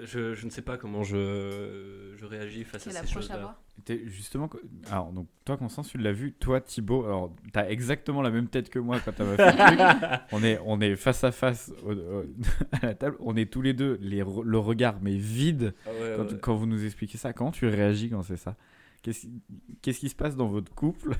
je, 0.00 0.34
je 0.34 0.44
ne 0.46 0.50
sais 0.50 0.62
pas 0.62 0.76
comment 0.76 1.02
je, 1.02 2.14
je 2.16 2.24
réagis 2.24 2.64
face 2.64 2.86
à 2.86 2.90
ces 2.90 2.94
l'approche 2.94 3.14
choses 3.14 3.30
à 3.30 3.34
là 3.34 3.40
voir. 3.40 3.62
T'es 3.84 4.02
justement. 4.06 4.48
Alors, 4.90 5.12
donc, 5.12 5.28
toi, 5.44 5.56
Constance, 5.56 5.88
tu 5.88 5.98
l'as 5.98 6.12
vu. 6.12 6.32
Toi, 6.38 6.60
Thibaut, 6.60 7.04
alors, 7.04 7.34
t'as 7.52 7.68
exactement 7.68 8.22
la 8.22 8.30
même 8.30 8.48
tête 8.48 8.70
que 8.70 8.78
moi 8.78 8.98
quand 9.04 9.12
t'as 9.12 9.24
fait 9.36 9.46
le 9.52 9.66
truc. 9.66 10.20
On 10.32 10.42
est, 10.42 10.60
on 10.64 10.80
est 10.80 10.96
face 10.96 11.24
à 11.24 11.32
face 11.32 11.72
au- 11.84 11.92
au- 11.92 12.24
à 12.72 12.86
la 12.86 12.94
table. 12.94 13.16
On 13.20 13.36
est 13.36 13.50
tous 13.50 13.62
les 13.62 13.72
deux, 13.74 13.98
les, 14.00 14.18
le 14.18 14.58
regard, 14.58 14.98
mais 15.00 15.16
vide, 15.16 15.74
Ah 15.86 15.90
ouais, 15.90 16.14
quand, 16.16 16.24
ouais. 16.32 16.38
quand 16.40 16.54
vous 16.56 16.66
nous 16.66 16.84
expliquez 16.84 17.18
ça. 17.18 17.32
Comment 17.32 17.50
tu 17.52 17.66
réagis 17.66 18.10
quand 18.10 18.22
c'est 18.22 18.36
ça? 18.36 18.56
Qu'est-ce 19.02 19.98
qui 20.00 20.08
se 20.08 20.14
passe 20.16 20.36
dans 20.36 20.48
votre 20.48 20.74
couple? 20.74 21.12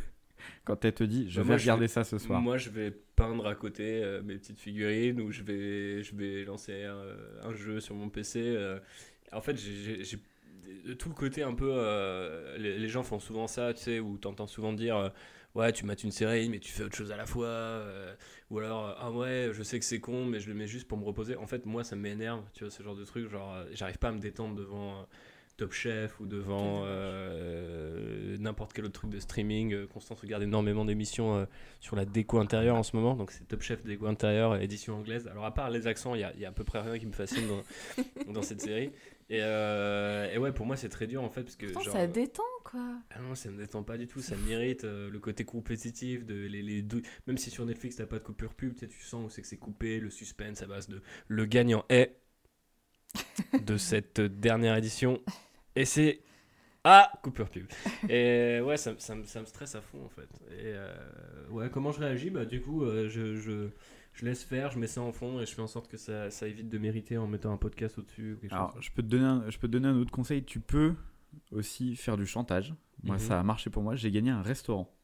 quand 0.64 0.84
elle 0.84 0.92
te 0.94 1.04
dit 1.04 1.28
Je 1.30 1.36
Bah, 1.36 1.42
vais 1.42 1.48
moi, 1.48 1.56
je 1.56 1.62
regarder 1.64 1.84
vais- 1.84 1.88
ça 1.88 2.04
ce 2.04 2.18
soir 2.18 2.40
Moi, 2.40 2.56
je 2.58 2.70
vais 2.70 2.90
peindre 3.16 3.46
à 3.46 3.54
côté 3.54 4.02
euh, 4.02 4.22
mes 4.22 4.36
petites 4.36 4.58
figurines 4.58 5.20
ou 5.20 5.30
je 5.32 5.42
vais, 5.42 6.02
je 6.02 6.14
vais 6.14 6.44
lancer 6.44 6.84
un, 6.84 7.48
un 7.48 7.52
jeu 7.54 7.80
sur 7.80 7.94
mon 7.94 8.08
PC. 8.08 8.40
euh. 8.40 8.78
En 9.32 9.40
fait, 9.40 9.56
j'ai- 9.56 10.02
tout 10.98 11.08
le 11.08 11.14
côté 11.14 11.42
un 11.42 11.54
peu. 11.54 11.70
euh, 11.72 12.56
les, 12.58 12.78
les 12.78 12.88
gens 12.88 13.02
font 13.02 13.18
souvent 13.18 13.46
ça, 13.46 13.72
tu 13.74 13.82
sais, 13.82 14.00
où 14.00 14.16
t'entends 14.18 14.46
souvent 14.46 14.72
dire 14.72 15.12
Ouais, 15.54 15.72
tu 15.72 15.84
mates 15.86 16.04
une 16.04 16.10
série, 16.12 16.48
mais 16.50 16.58
tu 16.60 16.70
fais 16.70 16.84
autre 16.84 16.96
chose 16.96 17.10
à 17.10 17.16
la 17.16 17.26
fois. 17.26 17.82
ou 18.50 18.58
alors, 18.58 18.96
ah 19.00 19.10
ouais, 19.10 19.50
je 19.52 19.62
sais 19.62 19.78
que 19.78 19.84
c'est 19.84 19.98
con, 20.00 20.24
mais 20.24 20.40
je 20.40 20.48
le 20.48 20.54
mets 20.54 20.66
juste 20.66 20.86
pour 20.86 20.98
me 20.98 21.04
reposer. 21.04 21.36
En 21.36 21.46
fait, 21.46 21.66
moi, 21.66 21.84
ça 21.84 21.96
m'énerve, 21.96 22.42
tu 22.52 22.64
vois, 22.64 22.70
ce 22.70 22.82
genre 22.82 22.94
de 22.96 23.04
truc. 23.04 23.28
Genre, 23.28 23.64
j'arrive 23.72 23.98
pas 23.98 24.08
à 24.08 24.12
me 24.12 24.18
détendre 24.20 24.54
devant. 24.54 25.06
Top 25.58 25.72
Chef 25.72 26.18
ou 26.20 26.26
devant 26.26 26.82
euh, 26.84 28.36
n'importe 28.38 28.72
quel 28.72 28.84
autre 28.84 28.94
truc 29.00 29.10
de 29.10 29.18
streaming. 29.18 29.74
Euh, 29.74 29.86
Constance 29.86 30.20
regarde 30.20 30.42
énormément 30.44 30.84
d'émissions 30.84 31.36
euh, 31.36 31.44
sur 31.80 31.96
la 31.96 32.04
déco 32.04 32.38
intérieure 32.38 32.76
en 32.76 32.82
ce 32.84 32.94
moment, 32.96 33.14
donc 33.16 33.32
c'est 33.32 33.46
Top 33.46 33.60
Chef 33.62 33.84
déco 33.84 34.06
intérieure, 34.06 34.56
édition 34.62 34.94
anglaise. 34.96 35.26
Alors 35.28 35.44
à 35.44 35.52
part 35.52 35.68
les 35.70 35.86
accents, 35.86 36.14
il 36.14 36.20
y 36.20 36.24
a, 36.24 36.32
il 36.34 36.40
y 36.40 36.44
a 36.46 36.48
à 36.48 36.52
peu 36.52 36.64
près 36.64 36.80
rien 36.80 36.98
qui 36.98 37.06
me 37.06 37.12
fascine 37.12 37.44
dans, 37.48 38.32
dans 38.32 38.42
cette 38.42 38.60
série. 38.62 38.92
Et, 39.30 39.40
euh, 39.42 40.32
et 40.32 40.38
ouais, 40.38 40.52
pour 40.52 40.64
moi 40.64 40.76
c'est 40.76 40.88
très 40.88 41.06
dur 41.06 41.22
en 41.22 41.28
fait 41.28 41.42
parce 41.42 41.56
que 41.56 41.66
Pourtant, 41.66 41.82
genre, 41.82 41.94
ça 41.94 42.06
détend 42.06 42.42
quoi. 42.64 42.94
ah 43.10 43.20
non, 43.20 43.34
ça 43.34 43.50
me 43.50 43.58
détend 43.58 43.82
pas 43.82 43.98
du 43.98 44.06
tout, 44.06 44.20
ça 44.22 44.36
m'irrite 44.36 44.84
euh, 44.84 45.10
le 45.10 45.18
côté 45.18 45.44
compétitif 45.44 46.24
de 46.24 46.34
les, 46.46 46.62
les 46.62 46.80
dou- 46.80 47.02
même 47.26 47.36
si 47.36 47.50
sur 47.50 47.66
Netflix 47.66 47.96
t'as 47.96 48.06
pas 48.06 48.18
de 48.20 48.24
coupure 48.24 48.54
pub, 48.54 48.74
tu 48.74 48.88
sens 49.02 49.26
où 49.26 49.28
c'est 49.28 49.42
que 49.42 49.48
c'est 49.48 49.58
coupé, 49.58 50.00
le 50.00 50.08
suspense 50.08 50.62
à 50.62 50.66
base 50.66 50.88
de 50.88 51.02
le 51.26 51.44
gagnant 51.44 51.84
est 51.90 52.16
de 53.66 53.76
cette 53.76 54.20
dernière 54.20 54.76
édition 54.76 55.20
et 55.80 55.84
c'est 55.84 56.20
ah 56.84 57.10
coupure 57.22 57.50
pub. 57.50 57.66
Et 58.08 58.60
ouais, 58.62 58.76
ça, 58.76 58.94
ça, 58.98 59.14
me- 59.14 59.24
ça 59.24 59.40
me 59.40 59.46
stresse 59.46 59.74
à 59.74 59.80
fond 59.80 60.04
en 60.04 60.08
fait. 60.08 60.28
Et 60.52 60.72
euh, 60.74 60.94
ouais, 61.50 61.68
comment 61.70 61.92
je 61.92 62.00
réagis? 62.00 62.30
Bah 62.30 62.44
du 62.44 62.60
coup, 62.62 62.84
euh, 62.84 63.08
je, 63.08 63.36
je, 63.36 63.68
je 64.12 64.24
laisse 64.24 64.44
faire, 64.44 64.70
je 64.70 64.78
mets 64.78 64.86
ça 64.86 65.00
en 65.02 65.12
fond 65.12 65.40
et 65.40 65.46
je 65.46 65.54
fais 65.54 65.60
en 65.62 65.66
sorte 65.66 65.88
que 65.90 65.96
ça, 65.96 66.30
ça 66.30 66.46
évite 66.46 66.68
de 66.68 66.78
mériter 66.78 67.18
en 67.18 67.26
mettant 67.26 67.52
un 67.52 67.56
podcast 67.56 67.98
au-dessus 67.98 68.34
ou 68.34 68.36
quelque 68.36 68.50
chose. 68.50 68.58
Alors, 68.58 68.80
je 68.80 68.90
peux, 68.92 69.02
te 69.02 69.08
donner 69.08 69.24
un, 69.24 69.50
je 69.50 69.58
peux 69.58 69.66
te 69.66 69.72
donner 69.72 69.88
un 69.88 69.96
autre 69.96 70.10
conseil. 70.12 70.44
Tu 70.44 70.60
peux 70.60 70.94
aussi 71.52 71.96
faire 71.96 72.16
du 72.16 72.26
chantage. 72.26 72.74
Moi, 73.02 73.16
Mhm. 73.16 73.20
ça 73.22 73.40
a 73.40 73.42
marché 73.42 73.70
pour 73.70 73.82
moi. 73.82 73.94
J'ai 73.96 74.10
gagné 74.10 74.30
un 74.30 74.42
restaurant. 74.42 74.94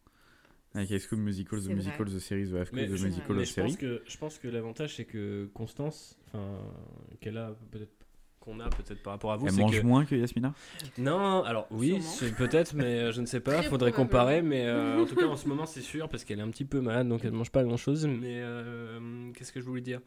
Avec 0.74 0.90
High 0.90 0.98
School 1.00 1.20
Musical, 1.20 1.58
The 1.60 1.62
C'est 1.62 1.66
vrai. 1.68 1.74
Musical, 1.76 2.06
The 2.06 2.18
Series, 2.18 2.50
The 2.50 2.54
Half 2.56 2.70
The 2.72 2.96
je, 2.96 3.04
Musical, 3.04 3.36
mais 3.36 3.42
The 3.42 3.46
je 3.46 3.52
Series. 3.52 3.68
pense 3.70 3.76
que 3.76 4.02
je 4.06 4.16
pense 4.18 4.38
que 4.38 4.48
l'avantage 4.48 4.96
c'est 4.96 5.04
que 5.04 5.48
Constance, 5.54 6.18
enfin 6.26 6.58
qu'elle 7.20 7.38
a 7.38 7.54
peut-être 7.70 7.92
qu'on 8.44 8.60
a 8.60 8.68
peut-être 8.68 9.02
par 9.02 9.12
rapport 9.14 9.32
à 9.32 9.36
vous, 9.36 9.46
Elle 9.46 9.54
mange 9.54 9.80
que 9.80 9.84
moins 9.86 10.04
que 10.04 10.14
Yasmina 10.14 10.52
non, 10.98 11.42
alors 11.44 11.66
oui, 11.70 11.98
peut-être, 12.38 12.74
mais 12.74 12.84
euh, 13.00 13.12
je 13.12 13.20
ne 13.20 13.26
sais 13.26 13.40
pas, 13.40 13.62
faudrait 13.62 13.92
comparer, 13.92 14.42
mais 14.42 14.66
euh, 14.66 15.00
en 15.02 15.06
tout 15.06 15.14
cas 15.16 15.26
en 15.26 15.36
ce 15.36 15.48
moment 15.48 15.66
c'est 15.66 15.80
sûr 15.80 16.08
parce 16.08 16.24
qu'elle 16.24 16.38
est 16.38 16.42
un 16.42 16.50
petit 16.50 16.64
peu 16.64 16.80
malade 16.80 17.08
donc 17.08 17.24
elle 17.24 17.32
mange 17.32 17.50
pas 17.50 17.64
grand 17.64 17.76
chose. 17.76 18.06
Mais 18.06 18.40
euh, 18.40 19.30
qu'est-ce 19.32 19.52
que 19.52 19.60
je 19.60 19.64
voulais 19.66 19.80
dire? 19.80 20.00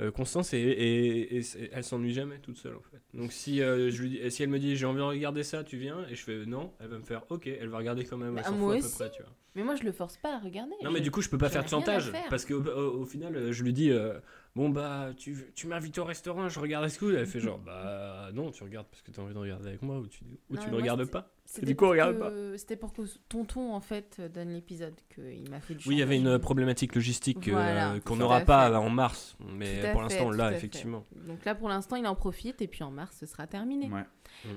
Euh, 0.00 0.10
Constance, 0.12 0.52
est, 0.54 0.60
est- 0.60 1.36
est- 1.36 1.56
est- 1.56 1.70
elle 1.72 1.82
s'ennuie 1.84 2.12
jamais 2.12 2.38
toute 2.38 2.56
seule 2.56 2.76
en 2.76 2.82
fait. 2.82 3.00
Donc 3.14 3.32
si 3.32 3.60
euh, 3.62 3.90
je 3.90 4.02
lui 4.02 4.10
dis, 4.10 4.30
si 4.30 4.42
elle 4.42 4.48
me 4.50 4.58
dit 4.58 4.76
j'ai 4.76 4.86
envie 4.86 4.98
de 4.98 5.02
regarder 5.02 5.42
ça, 5.42 5.64
tu 5.64 5.76
viens 5.76 6.04
et 6.10 6.14
je 6.14 6.22
fais 6.22 6.46
non, 6.46 6.72
elle 6.80 6.88
va 6.88 6.98
me 6.98 7.02
faire 7.04 7.22
ok, 7.30 7.46
elle 7.48 7.68
va 7.68 7.78
regarder 7.78 8.04
quand 8.04 8.16
même, 8.16 8.34
Bah, 8.34 8.42
moi 8.52 8.74
à 8.74 8.76
peu 8.76 8.88
près, 8.88 9.10
tu 9.10 9.22
vois. 9.22 9.32
Mais 9.54 9.64
moi, 9.64 9.74
je 9.74 9.82
le 9.82 9.90
force 9.90 10.16
pas 10.18 10.36
à 10.36 10.38
regarder. 10.38 10.70
Non 10.84 10.90
Je- 10.90 10.94
mais 10.94 11.00
du 11.00 11.10
coup 11.10 11.20
je 11.20 11.28
peux 11.28 11.38
pas 11.38 11.48
faire 11.48 11.62
ai 11.62 11.64
de 11.64 11.70
chantage 11.70 12.10
faire. 12.10 12.28
parce 12.30 12.44
qu'au 12.44 12.62
au, 12.62 13.00
au 13.00 13.04
final 13.06 13.50
je 13.50 13.64
lui 13.64 13.72
dis 13.72 13.90
euh, 13.90 14.12
bon 14.58 14.68
bah 14.70 15.10
tu, 15.16 15.36
tu 15.54 15.68
m'invites 15.68 15.96
au 15.98 16.04
restaurant 16.04 16.48
je 16.48 16.58
regarde 16.58 16.88
School 16.88 17.14
elle 17.14 17.26
fait 17.26 17.38
genre 17.38 17.58
bah 17.58 18.30
non 18.34 18.50
tu 18.50 18.64
regardes 18.64 18.88
parce 18.88 19.02
que 19.02 19.12
tu 19.12 19.20
as 19.20 19.22
envie 19.22 19.32
de 19.32 19.38
regarder 19.38 19.68
avec 19.68 19.82
moi 19.82 19.98
ou 19.98 20.08
tu, 20.08 20.24
ou 20.50 20.54
Non, 20.56 20.60
tu 20.60 20.66
ne 20.66 20.72
moi, 20.72 20.80
regardes 20.80 21.04
pas? 21.04 21.30
C'était 21.44 21.66
du 21.66 21.76
coup, 21.76 21.84
pour 21.84 21.92
regarde 21.92 22.18
que- 22.18 22.56
C'était 22.58 22.76
pour 22.76 22.92
que 22.92 23.02
tonton, 23.28 23.72
en 23.72 23.80
fait, 23.80 24.20
donne 24.34 24.50
l'épisode, 24.50 24.94
qu'il 25.14 25.48
m'a 25.48 25.60
fait 25.60 25.74
du 25.74 25.88
oui 25.88 25.94
il 25.94 25.98
y 25.98 26.02
avait 26.02 26.16
une 26.18 26.38
problématique 26.38 26.94
logistique 26.96 27.48
euh, 27.48 28.00
qu'on 28.00 28.16
n'aura 28.16 28.38
à 28.38 28.40
pas 28.44 28.68
fait. 28.70 28.76
en 28.76 28.90
mars 28.90 29.36
mais 29.54 29.80
Tout 29.80 29.86
à 29.86 29.90
pour 29.92 30.02
l'instant 30.02 30.26
on 30.26 30.30
l'a 30.30 30.46
à 30.46 30.50
fait. 30.50 30.56
effectivement 30.56 31.04
Donc 31.26 31.44
là, 31.44 31.54
pour 31.54 31.68
l'instant, 31.68 31.94
il 31.96 32.06
en 32.06 32.14
profite, 32.16 32.60
et 32.60 32.66
puis 32.66 32.82
en 32.82 32.90
mars, 32.90 33.16
ce 33.20 33.26
sera 33.26 33.46
terminé. 33.46 33.88
Ouais. 33.90 34.04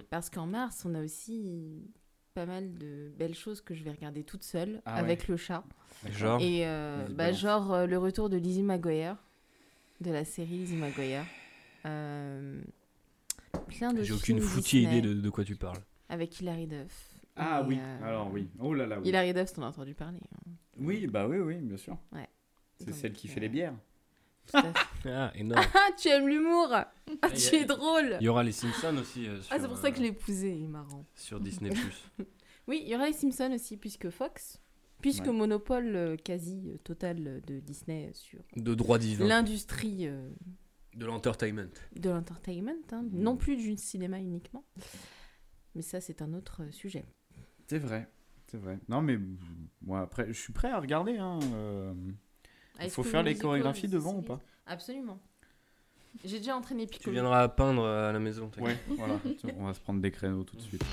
Parce 0.10 0.30
qu'en 0.32 0.48
mars, 0.48 0.84
on 0.86 0.96
a 0.96 1.04
aussi 1.04 1.86
pas 2.34 2.46
mal 2.46 2.74
de 2.74 3.12
belles 3.18 3.36
choses 3.36 3.62
que 3.62 3.74
je 3.76 3.84
vais 3.84 3.92
regarder 3.92 4.24
toute 4.24 4.44
seule, 4.44 4.82
Ah 4.86 4.96
avec 4.96 5.28
le 5.28 5.38
chat. 5.38 5.64
genre 6.10 6.42
Et 6.42 6.66
euh, 6.68 7.08
bah, 7.12 7.32
genre 7.32 7.72
euh, 7.74 7.86
le 7.86 7.98
retour 7.98 8.30
de 8.30 8.38
Lizzie 8.38 8.64
McGuire, 8.64 9.16
de 10.02 10.12
la 10.12 10.26
série 10.26 10.58
Lizzie 10.58 10.76
McGuire. 10.76 11.26
Euh, 11.86 12.62
plein 13.68 13.94
de 13.94 14.04
j'ai 14.04 14.14
aucune 14.14 14.42
foutue 14.42 14.80
Disney 14.80 14.98
idée 15.00 15.08
de, 15.08 15.14
de 15.14 15.30
quoi 15.30 15.44
tu 15.44 15.56
parles 15.56 15.80
Avec 16.10 16.40
Hilary 16.40 16.68
Duff. 16.68 17.16
Ah 17.36 17.64
oui, 17.66 17.78
euh, 17.80 18.04
alors 18.04 18.32
oui. 18.32 18.50
Oh 18.60 18.74
là 18.74 18.86
là, 18.86 19.00
oui. 19.00 19.08
Hilary 19.10 19.34
Duff, 19.34 19.54
t'en 19.54 19.64
as 19.64 19.68
entendu 19.68 19.94
parler. 19.94 20.20
hein. 20.36 20.52
Oui, 20.78 21.08
bah 21.08 21.28
oui, 21.28 21.38
oui, 21.38 21.56
bien 21.58 21.78
sûr. 21.78 21.98
Ouais. 22.12 22.28
C'est 22.80 22.94
celle 22.94 23.14
qui 23.14 23.28
fait 23.28 23.40
euh, 23.40 23.44
les 23.44 23.50
bières. 23.50 23.76
Tout 24.48 24.58
à 24.58 24.74
fait. 24.74 24.80
ah 25.06 25.32
énorme 25.36 25.64
ah, 25.76 25.90
tu 26.00 26.08
aimes 26.10 26.28
l'humour 26.28 26.70
Ah, 26.74 27.30
tu 27.30 27.56
es 27.56 27.66
drôle 27.66 28.18
il 28.20 28.26
y 28.26 28.28
aura 28.28 28.44
les 28.44 28.52
Simpsons 28.52 28.98
aussi 28.98 29.28
euh, 29.28 29.38
Ah, 29.40 29.44
sur, 29.44 29.62
c'est 29.62 29.68
pour 29.68 29.78
ça 29.78 29.92
que 29.92 29.98
je 29.98 30.02
l'ai 30.02 30.08
épousé, 30.08 30.56
il 30.56 30.64
est 30.64 30.68
marrant. 30.68 31.06
sur 31.14 31.40
Disney 31.40 31.72
Oui, 32.68 32.82
il 32.84 32.90
y 32.90 32.96
aura 32.96 33.06
les 33.06 33.14
Simpsons 33.14 33.52
aussi, 33.54 33.78
puisque 33.78 34.10
Fox, 34.10 34.60
puisque 35.02 35.26
Ouais. 35.26 35.34
monopole 35.34 35.96
euh, 35.96 36.16
quasi 36.18 36.70
euh, 36.72 36.78
total 36.84 37.42
de 37.48 37.60
Disney 37.60 38.12
sur 38.14 38.40
de 38.56 38.74
droit 38.76 38.98
divin 39.00 39.26
l'industrie 39.28 40.08
euh, 40.08 40.30
de 40.96 41.06
l'entertainment 41.06 41.70
de 41.96 42.10
l'entertainment, 42.10 42.72
hein, 42.92 43.02
Mm. 43.04 43.20
non 43.22 43.38
plus 43.38 43.56
du 43.58 43.76
cinéma 43.78 44.20
uniquement. 44.20 44.64
Mais 45.76 45.82
ça, 45.82 46.02
c'est 46.02 46.22
un 46.22 46.34
autre 46.34 46.64
euh, 46.64 46.72
sujet. 46.72 47.06
C'est 47.68 47.80
vrai. 47.80 48.10
C'est 48.48 48.58
vrai. 48.58 48.78
Non, 48.90 49.02
mais 49.02 49.18
moi, 49.82 50.02
après, 50.02 50.28
je 50.28 50.34
suis 50.40 50.52
prêt 50.52 50.70
à 50.70 50.80
regarder. 50.80 51.18
Hein. 51.18 51.40
euh, 51.54 51.94
Il 52.84 52.90
faut 52.90 53.04
faire 53.04 53.24
les 53.24 53.36
chorégraphies 53.38 53.88
The 53.88 53.92
devant 53.92 54.18
ou 54.18 54.22
pas 54.22 54.42
Absolument. 54.66 55.20
J'ai 56.26 56.40
déjà 56.40 56.58
entraîné 56.58 56.86
tu 56.88 56.98
Piccolo. 56.98 57.14
viendras 57.14 57.48
peindre 57.48 57.86
à 57.86 58.12
la 58.12 58.20
maison. 58.20 58.52
Ouais, 58.60 58.78
voilà. 58.98 59.18
On 59.58 59.66
va 59.68 59.74
se 59.74 59.80
prendre 59.80 60.02
des 60.02 60.12
créneaux 60.12 60.44
tout 60.44 60.58
de 60.58 60.62
suite. 60.62 60.84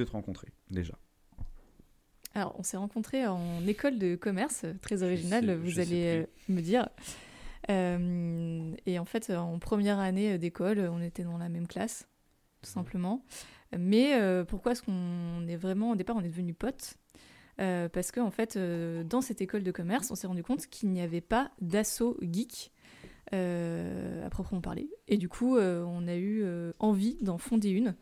Vous 0.00 0.04
vous 0.04 0.08
êtes 0.08 0.12
rencontrés 0.12 0.48
déjà 0.70 0.94
Alors, 2.34 2.54
on 2.58 2.62
s'est 2.62 2.76
rencontrés 2.76 3.26
en 3.26 3.66
école 3.66 3.98
de 3.98 4.16
commerce, 4.16 4.62
euh, 4.64 4.72
très 4.80 5.02
original, 5.02 5.44
sais- 5.46 5.54
vous 5.56 5.78
allez 5.80 6.22
euh, 6.22 6.26
me 6.48 6.60
dire. 6.60 6.88
Euh, 7.70 8.72
et 8.86 8.98
en 8.98 9.04
fait, 9.04 9.30
en 9.30 9.58
première 9.58 9.98
année 9.98 10.38
d'école, 10.38 10.78
on 10.92 11.00
était 11.02 11.24
dans 11.24 11.38
la 11.38 11.48
même 11.48 11.66
classe, 11.66 12.08
tout 12.62 12.70
simplement. 12.70 13.24
Mais 13.78 14.14
euh, 14.14 14.44
pourquoi 14.44 14.72
est-ce 14.72 14.82
qu'on 14.82 15.46
est 15.46 15.56
vraiment, 15.56 15.90
au 15.90 15.96
départ, 15.96 16.16
on 16.16 16.20
est 16.24 16.28
devenus 16.28 16.56
potes? 16.58 16.94
Euh, 17.60 17.88
Parce 17.88 18.10
qu'en 18.10 18.30
fait, 18.30 18.56
euh, 18.56 19.04
dans 19.04 19.20
cette 19.20 19.40
école 19.42 19.62
de 19.62 19.70
commerce, 19.70 20.10
on 20.10 20.14
s'est 20.14 20.26
rendu 20.26 20.42
compte 20.42 20.66
qu'il 20.66 20.90
n'y 20.90 21.02
avait 21.02 21.20
pas 21.20 21.50
d'assaut 21.60 22.16
geek 22.22 22.72
euh, 23.34 24.26
à 24.26 24.30
proprement 24.30 24.60
parler. 24.62 24.88
Et 25.08 25.18
du 25.18 25.28
coup, 25.28 25.56
euh, 25.56 25.84
on 25.84 26.08
a 26.08 26.14
eu 26.16 26.42
euh, 26.42 26.72
envie 26.78 27.18
d'en 27.20 27.38
fonder 27.38 27.68
une. 27.70 27.94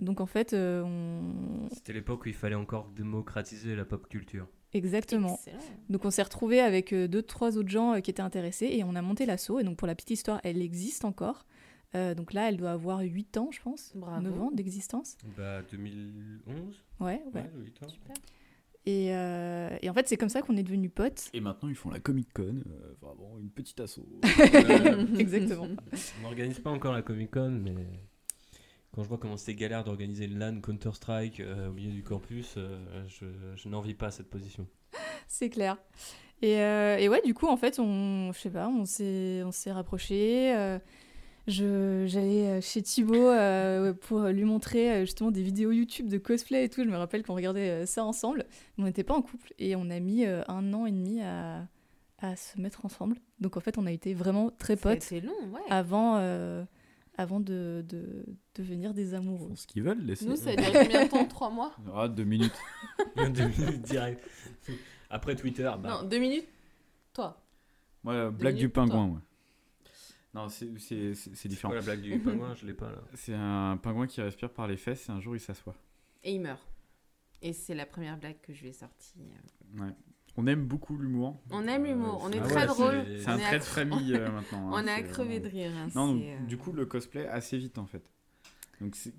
Donc 0.00 0.20
en 0.20 0.26
fait, 0.26 0.52
euh, 0.52 0.82
on... 0.82 1.68
C'était 1.72 1.92
l'époque 1.92 2.24
où 2.24 2.28
il 2.28 2.34
fallait 2.34 2.54
encore 2.54 2.88
démocratiser 2.96 3.76
la 3.76 3.84
pop 3.84 4.08
culture. 4.08 4.46
exactement. 4.72 5.34
Excellent. 5.34 5.58
Donc 5.90 6.04
on 6.04 6.10
s'est 6.10 6.22
retrouvé 6.22 6.60
avec 6.60 6.92
euh, 6.92 7.08
deux, 7.08 7.22
trois 7.22 7.58
autres 7.58 7.68
gens 7.68 7.94
euh, 7.94 8.00
qui 8.00 8.10
étaient 8.10 8.22
intéressés 8.22 8.66
et 8.72 8.84
on 8.84 8.94
a 8.94 9.02
monté 9.02 9.26
l'assaut. 9.26 9.60
Et 9.60 9.64
donc 9.64 9.76
pour 9.76 9.86
la 9.86 9.94
petite 9.94 10.10
histoire, 10.10 10.40
elle 10.44 10.62
existe 10.62 11.04
encore. 11.04 11.44
Euh, 11.94 12.14
donc 12.14 12.32
là, 12.32 12.48
elle 12.48 12.56
doit 12.56 12.70
avoir 12.70 13.00
8 13.00 13.36
ans, 13.36 13.50
je 13.52 13.60
pense. 13.60 13.92
Bravo. 13.94 14.22
9 14.22 14.40
ans 14.40 14.50
d'existence. 14.50 15.18
Bah, 15.36 15.60
2011 15.70 16.82
Ouais, 17.00 17.22
ouais. 17.34 17.40
Ouais, 17.42 17.50
huit 17.62 17.82
ans. 17.82 17.88
Super. 17.88 18.14
Et, 18.86 19.14
euh, 19.14 19.76
et 19.82 19.90
en 19.90 19.94
fait, 19.94 20.08
c'est 20.08 20.16
comme 20.16 20.30
ça 20.30 20.40
qu'on 20.42 20.56
est 20.56 20.62
devenus 20.62 20.90
potes. 20.92 21.28
Et 21.34 21.40
maintenant, 21.40 21.68
ils 21.68 21.74
font 21.76 21.90
la 21.90 22.00
Comic 22.00 22.32
Con, 22.32 22.62
vraiment 23.00 23.38
une 23.38 23.50
petite 23.50 23.78
asso. 23.78 24.00
Exactement. 25.18 25.68
On 26.18 26.22
n'organise 26.22 26.58
pas 26.60 26.70
encore 26.70 26.92
la 26.92 27.02
Comic 27.02 27.30
Con, 27.30 27.60
mais 27.62 27.74
quand 28.94 29.02
je 29.02 29.08
vois 29.08 29.18
comment 29.18 29.36
c'était 29.36 29.54
galère 29.54 29.84
d'organiser 29.84 30.26
une 30.26 30.38
LAN 30.38 30.60
Counter-Strike 30.60 31.40
euh, 31.40 31.68
au 31.68 31.72
milieu 31.72 31.92
du 31.92 32.02
campus, 32.02 32.54
euh, 32.56 32.78
je, 33.08 33.26
je 33.56 33.68
n'envie 33.68 33.94
pas 33.94 34.10
cette 34.10 34.28
position. 34.30 34.66
c'est 35.28 35.50
clair. 35.50 35.76
Et, 36.42 36.60
euh, 36.60 36.96
et 36.98 37.08
ouais, 37.08 37.22
du 37.24 37.34
coup, 37.34 37.46
en 37.46 37.56
fait, 37.56 37.78
on, 37.78 38.32
je 38.32 38.38
sais 38.38 38.50
pas, 38.50 38.68
on 38.68 38.84
s'est, 38.84 39.42
on 39.44 39.52
s'est 39.52 39.72
rapprochés. 39.72 40.54
euh, 40.56 40.78
je, 41.48 42.04
j'allais 42.06 42.60
chez 42.60 42.82
Thibaut 42.82 43.14
euh, 43.28 43.92
pour 43.94 44.20
lui 44.26 44.44
montrer 44.44 45.00
justement 45.00 45.30
des 45.32 45.42
vidéos 45.42 45.72
YouTube 45.72 46.08
de 46.08 46.18
cosplay 46.18 46.64
et 46.64 46.68
tout. 46.68 46.84
Je 46.84 46.88
me 46.88 46.96
rappelle 46.96 47.24
qu'on 47.24 47.34
regardait 47.34 47.84
ça 47.86 48.04
ensemble. 48.04 48.44
On 48.78 48.84
n'était 48.84 49.02
pas 49.04 49.14
en 49.14 49.22
couple 49.22 49.52
et 49.58 49.74
on 49.74 49.90
a 49.90 49.98
mis 50.00 50.24
un 50.24 50.72
an 50.72 50.86
et 50.86 50.92
demi 50.92 51.20
à, 51.20 51.66
à 52.18 52.36
se 52.36 52.60
mettre 52.60 52.84
ensemble. 52.84 53.16
Donc 53.40 53.56
en 53.56 53.60
fait, 53.60 53.76
on 53.76 53.86
a 53.86 53.90
été 53.92 54.14
vraiment 54.14 54.50
très 54.50 54.76
potes 54.76 55.04
été 55.04 55.20
long, 55.20 55.32
ouais. 55.52 55.60
avant, 55.68 56.16
euh, 56.18 56.64
avant 57.16 57.40
de, 57.40 57.84
de 57.88 58.24
devenir 58.54 58.94
des 58.94 59.10
Ils 59.10 59.14
amoureux. 59.14 59.48
font 59.48 59.56
ce 59.56 59.66
qu'ils 59.66 59.82
veulent, 59.82 60.00
laissez. 60.02 60.26
Nous, 60.26 60.36
ça 60.36 60.50
a 60.50 60.56
duré 60.56 60.72
combien 60.72 61.04
de 61.04 61.10
temps 61.10 61.26
Trois 61.26 61.50
mois 61.50 61.74
Ah, 61.94 62.08
deux 62.08 62.24
minutes. 62.24 62.58
Deux 63.16 63.48
minutes 63.48 63.82
direct. 63.82 64.28
Après 65.10 65.34
Twitter, 65.36 65.70
bah, 65.78 66.00
Non, 66.02 66.08
deux 66.08 66.18
minutes 66.18 66.48
Toi. 67.12 67.38
Ouais, 68.04 68.30
blague 68.30 68.54
minutes 68.54 68.58
du 68.58 68.68
pingouin, 68.70 69.08
ouais. 69.08 69.20
Non, 70.34 70.48
c'est 70.48 70.66
c'est- 70.78 71.12
c'est- 71.12 71.14
c'est 71.14 71.36
c'est 71.36 71.48
différent. 71.48 71.72
quoi 71.72 71.80
la 71.80 71.84
blague 71.84 72.00
du 72.00 72.18
pingouin? 72.18 72.54
Je 72.54 72.64
l'ai 72.66 72.72
pas 72.72 72.90
là. 72.90 73.02
C'est 73.14 73.34
un 73.34 73.76
pingouin 73.76 74.06
qui 74.06 74.22
respire 74.22 74.50
par 74.50 74.66
les 74.66 74.78
fesses 74.78 75.08
et 75.08 75.12
un 75.12 75.20
jour 75.20 75.36
il 75.36 75.40
s'assoit. 75.40 75.74
Et 76.24 76.32
il 76.34 76.40
meurt. 76.40 76.62
Et 77.42 77.52
c'est 77.52 77.74
la 77.74 77.84
première 77.84 78.16
blague 78.16 78.40
que 78.40 78.54
je 78.54 78.62
lui 78.62 78.68
ai 78.70 78.72
sortie. 78.72 79.18
euh. 79.18 79.84
Ouais. 79.84 79.92
On 80.36 80.46
aime 80.46 80.64
beaucoup 80.64 80.96
l'humour. 80.96 81.40
On 81.50 81.66
aime 81.66 81.84
l'humour, 81.84 82.20
on 82.24 82.30
est 82.30 82.38
Ah 82.38 82.46
très 82.46 82.60
ouais, 82.62 82.66
drôle. 82.66 83.04
c'est- 83.04 83.18
C'est 83.18 83.28
un 83.28 83.34
On 83.36 83.38
est 83.38 83.42
trait 83.42 83.58
de 83.58 83.64
famille 83.64 84.14
euh, 84.14 84.30
maintenant. 84.30 84.68
On 84.72 84.78
hein, 84.78 84.84
est 84.86 84.90
à 84.90 84.96
c'est 85.02 85.08
crever 85.08 85.40
de 85.40 85.48
rire. 85.48 85.70
hein, 85.76 85.88
Non, 85.94 86.14
donc, 86.14 86.22
euh, 86.24 86.46
du 86.46 86.56
coup, 86.56 86.72
le 86.72 86.86
cosplay 86.86 87.26
assez 87.26 87.58
vite 87.58 87.78
en 87.78 87.86
fait. 87.86 88.02
Donc, 88.80 88.96
c'est- 88.96 89.12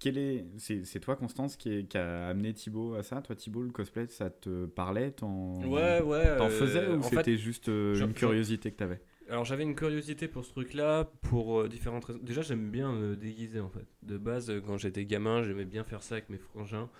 quel 0.00 0.18
est, 0.18 0.44
c'est, 0.58 0.84
c'est 0.84 0.98
toi 0.98 1.14
Constance 1.14 1.56
qui, 1.56 1.68
est- 1.72 1.84
qui 1.86 1.96
a 1.96 2.28
amené 2.28 2.52
Thibaut 2.52 2.94
à 2.94 3.04
ça? 3.04 3.22
Toi, 3.22 3.36
Thibaut, 3.36 3.62
le 3.62 3.70
cosplay, 3.70 4.08
ça 4.08 4.30
te 4.30 4.66
parlait, 4.66 5.12
t'en, 5.12 5.62
Ouais, 5.62 6.00
ouais. 6.00 6.36
t'en 6.38 6.46
euh, 6.46 6.48
faisais 6.48 6.88
ou 6.88 6.98
en 6.98 7.02
fait, 7.02 7.16
c'était 7.16 7.36
juste 7.36 7.68
euh, 7.68 7.94
une 7.94 8.12
curiosité 8.12 8.72
que 8.72 8.76
t'avais? 8.76 9.00
Alors 9.30 9.44
j'avais 9.44 9.62
une 9.62 9.76
curiosité 9.76 10.26
pour 10.26 10.44
ce 10.44 10.50
truc-là, 10.50 11.04
pour 11.22 11.60
euh, 11.60 11.68
différentes 11.68 12.04
raisons. 12.04 12.18
Déjà 12.22 12.42
j'aime 12.42 12.70
bien 12.70 12.92
me 12.92 13.16
déguiser 13.16 13.60
en 13.60 13.68
fait. 13.70 13.86
De 14.02 14.18
base, 14.18 14.50
euh, 14.50 14.60
quand 14.60 14.76
j'étais 14.76 15.04
gamin, 15.06 15.42
j'aimais 15.44 15.64
bien 15.64 15.84
faire 15.84 16.02
ça 16.02 16.16
avec 16.16 16.28
mes 16.28 16.38
frangins. 16.38 16.90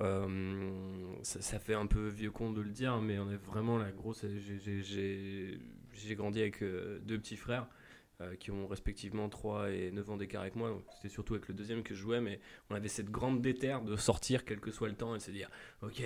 Euh, 0.00 1.14
ça, 1.22 1.40
ça 1.40 1.58
fait 1.58 1.74
un 1.74 1.86
peu 1.86 2.08
vieux 2.08 2.30
con 2.30 2.52
de 2.52 2.60
le 2.60 2.70
dire, 2.70 3.00
mais 3.00 3.18
on 3.18 3.30
est 3.30 3.36
vraiment 3.36 3.78
la 3.78 3.92
grosse. 3.92 4.24
j'ai- 4.82 5.58
grandi 6.16 6.40
avec 6.40 6.62
euh, 6.62 6.98
deux 7.04 7.18
petits 7.18 7.36
frères 7.36 7.66
euh, 8.22 8.36
qui 8.36 8.50
ont 8.50 8.66
respectivement 8.66 9.28
3 9.28 9.70
et 9.70 9.90
9 9.90 10.10
ans 10.10 10.16
d'écart 10.16 10.42
avec 10.42 10.56
moi. 10.56 10.82
C'était 10.96 11.08
surtout 11.08 11.34
avec 11.34 11.48
le 11.48 11.54
deuxième 11.54 11.82
que 11.82 11.94
je 11.94 12.00
jouais, 12.00 12.20
mais 12.20 12.40
on 12.70 12.74
avait 12.74 12.88
cette 12.88 13.10
grande 13.10 13.40
déterre 13.40 13.82
de 13.82 13.96
sortir 13.96 14.44
quel 14.44 14.60
que 14.60 14.70
soit 14.70 14.88
le 14.88 14.94
temps 14.94 15.14
et 15.14 15.18
de 15.18 15.22
se 15.22 15.30
dire 15.30 15.48
Ok, 15.82 16.02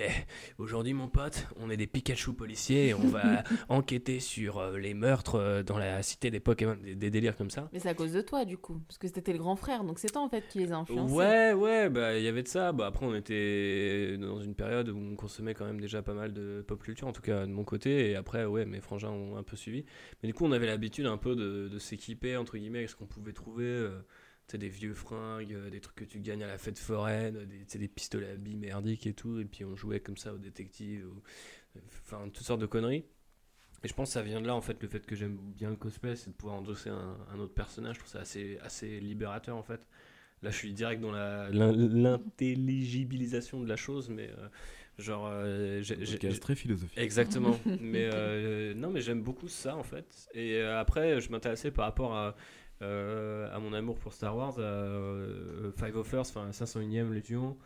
aujourd'hui 0.57 0.93
mon 0.93 1.07
pote, 1.07 1.47
on 1.57 1.69
est 1.69 1.77
des 1.77 1.87
Pikachu 1.87 2.33
policiers 2.33 2.87
et 2.87 2.93
on 2.93 3.07
va 3.07 3.43
enquêter 3.69 4.19
sur 4.19 4.57
euh, 4.57 4.77
les 4.77 4.93
meurtres 4.93 5.35
euh, 5.35 5.63
dans 5.63 5.77
la 5.77 6.01
cité 6.01 6.31
des 6.31 6.39
Pokémon, 6.39 6.77
des, 6.81 6.95
des 6.95 7.09
délires 7.09 7.35
comme 7.35 7.49
ça. 7.49 7.69
Mais 7.73 7.79
c'est 7.79 7.89
à 7.89 7.93
cause 7.93 8.13
de 8.13 8.21
toi, 8.21 8.45
du 8.45 8.57
coup. 8.57 8.81
Parce 8.87 8.97
que 8.97 9.07
c'était 9.07 9.33
le 9.33 9.39
grand 9.39 9.55
frère, 9.55 9.83
donc 9.83 9.99
c'est 9.99 10.11
toi, 10.11 10.21
en 10.21 10.29
fait, 10.29 10.47
qui 10.47 10.59
les 10.59 10.71
a 10.71 10.77
influencés. 10.77 11.13
Ouais, 11.13 11.53
ouais, 11.53 11.89
bah 11.89 12.17
il 12.17 12.23
y 12.23 12.27
avait 12.27 12.43
de 12.43 12.47
ça. 12.47 12.71
Bah, 12.71 12.87
après, 12.87 13.05
on 13.05 13.15
était 13.15 14.17
dans 14.17 14.39
une 14.39 14.55
période 14.55 14.89
où 14.89 14.97
on 14.97 15.15
consommait 15.15 15.53
quand 15.53 15.65
même 15.65 15.79
déjà 15.79 16.01
pas 16.01 16.13
mal 16.13 16.33
de 16.33 16.63
pop 16.67 16.81
culture, 16.81 17.07
en 17.07 17.13
tout 17.13 17.21
cas 17.21 17.45
de 17.45 17.51
mon 17.51 17.63
côté. 17.63 18.11
Et 18.11 18.15
après, 18.15 18.45
ouais, 18.45 18.65
mes 18.65 18.81
frangins 18.81 19.11
ont 19.11 19.37
un 19.37 19.43
peu 19.43 19.55
suivi. 19.55 19.85
Mais 20.21 20.27
du 20.27 20.33
coup, 20.33 20.45
on 20.45 20.51
avait 20.51 20.67
l'habitude 20.67 21.05
un 21.05 21.17
peu 21.17 21.35
de, 21.35 21.67
de 21.67 21.79
s'équiper, 21.79 22.06
entre 22.37 22.57
guillemets, 22.57 22.79
avec 22.79 22.89
ce 22.89 22.95
qu'on 22.95 23.05
pouvait 23.07 23.33
trouver. 23.33 23.65
euh, 23.65 23.99
tu 24.47 24.53
sais, 24.53 24.57
des 24.57 24.69
vieux 24.69 24.93
fringues, 24.93 25.53
euh, 25.53 25.69
des 25.69 25.81
trucs 25.81 25.95
que 25.95 26.05
tu 26.05 26.19
gagnes 26.21 26.43
à 26.43 26.47
la 26.47 26.57
fête 26.57 26.79
foraine, 26.79 27.45
des, 27.45 27.65
des 27.79 27.87
pistolets 27.89 28.29
à 28.31 28.35
billes 28.35 28.55
merdiques 28.55 29.05
et 29.07 29.13
tout. 29.13 29.39
Et 29.39 29.45
puis 29.45 29.65
on 29.65 29.75
jouait 29.75 29.99
comme 29.99 30.15
ça 30.17 30.33
aux 30.33 30.37
détectives, 30.37 31.05
ou- 31.07 31.21
enfin 32.03 32.29
toutes 32.33 32.45
sortes 32.45 32.61
de 32.61 32.65
conneries. 32.65 33.05
Et 33.83 33.87
je 33.87 33.93
pense 33.93 34.09
que 34.09 34.13
ça 34.13 34.23
vient 34.23 34.41
de 34.41 34.47
là, 34.47 34.55
en 34.55 34.61
fait, 34.61 34.81
le 34.81 34.87
fait 34.87 35.05
que 35.05 35.15
j'aime 35.15 35.37
bien 35.37 35.69
le 35.69 35.75
cosplay, 35.75 36.15
c'est 36.15 36.31
de 36.31 36.35
pouvoir 36.35 36.57
endosser 36.57 36.89
un, 36.89 37.39
autre 37.39 37.53
personnage. 37.53 37.95
Je 37.95 37.99
trouve 37.99 38.11
ça 38.11 38.19
assez, 38.21 38.57
assez 38.63 38.99
libérateur, 38.99 39.55
en 39.55 39.61
fait. 39.63 39.85
Là, 40.43 40.49
je 40.51 40.57
suis 40.57 40.73
direct 40.73 41.01
dans 41.01 41.11
l'intelligibilisation 41.11 43.61
de 43.61 43.67
la 43.69 43.75
chose, 43.75 44.09
mais 44.09 44.29
euh, 44.29 44.47
genre. 44.97 45.27
euh, 45.31 45.81
j'ai- 45.81 46.39
très 46.39 46.55
philosophique. 46.55 46.97
Exactement. 46.97 47.59
mais 47.81 48.09
euh, 48.13 48.73
non, 48.73 48.89
mais 48.89 49.01
j'aime 49.01 49.21
beaucoup 49.21 49.47
ça 49.47 49.75
en 49.75 49.83
fait. 49.83 50.27
Et 50.33 50.55
euh, 50.55 50.79
après, 50.79 51.21
je 51.21 51.31
m'intéressais 51.31 51.71
par 51.71 51.85
rapport 51.85 52.15
à, 52.15 52.35
euh, 52.81 53.49
à 53.55 53.59
mon 53.59 53.73
amour 53.73 53.97
pour 53.99 54.13
Star 54.13 54.35
Wars, 54.35 54.55
euh, 54.59 55.71
Five 55.77 55.95
of 55.97 56.13
Earth, 56.13 56.27
enfin 56.35 56.49
501e 56.51 57.11
Légion, 57.13 57.57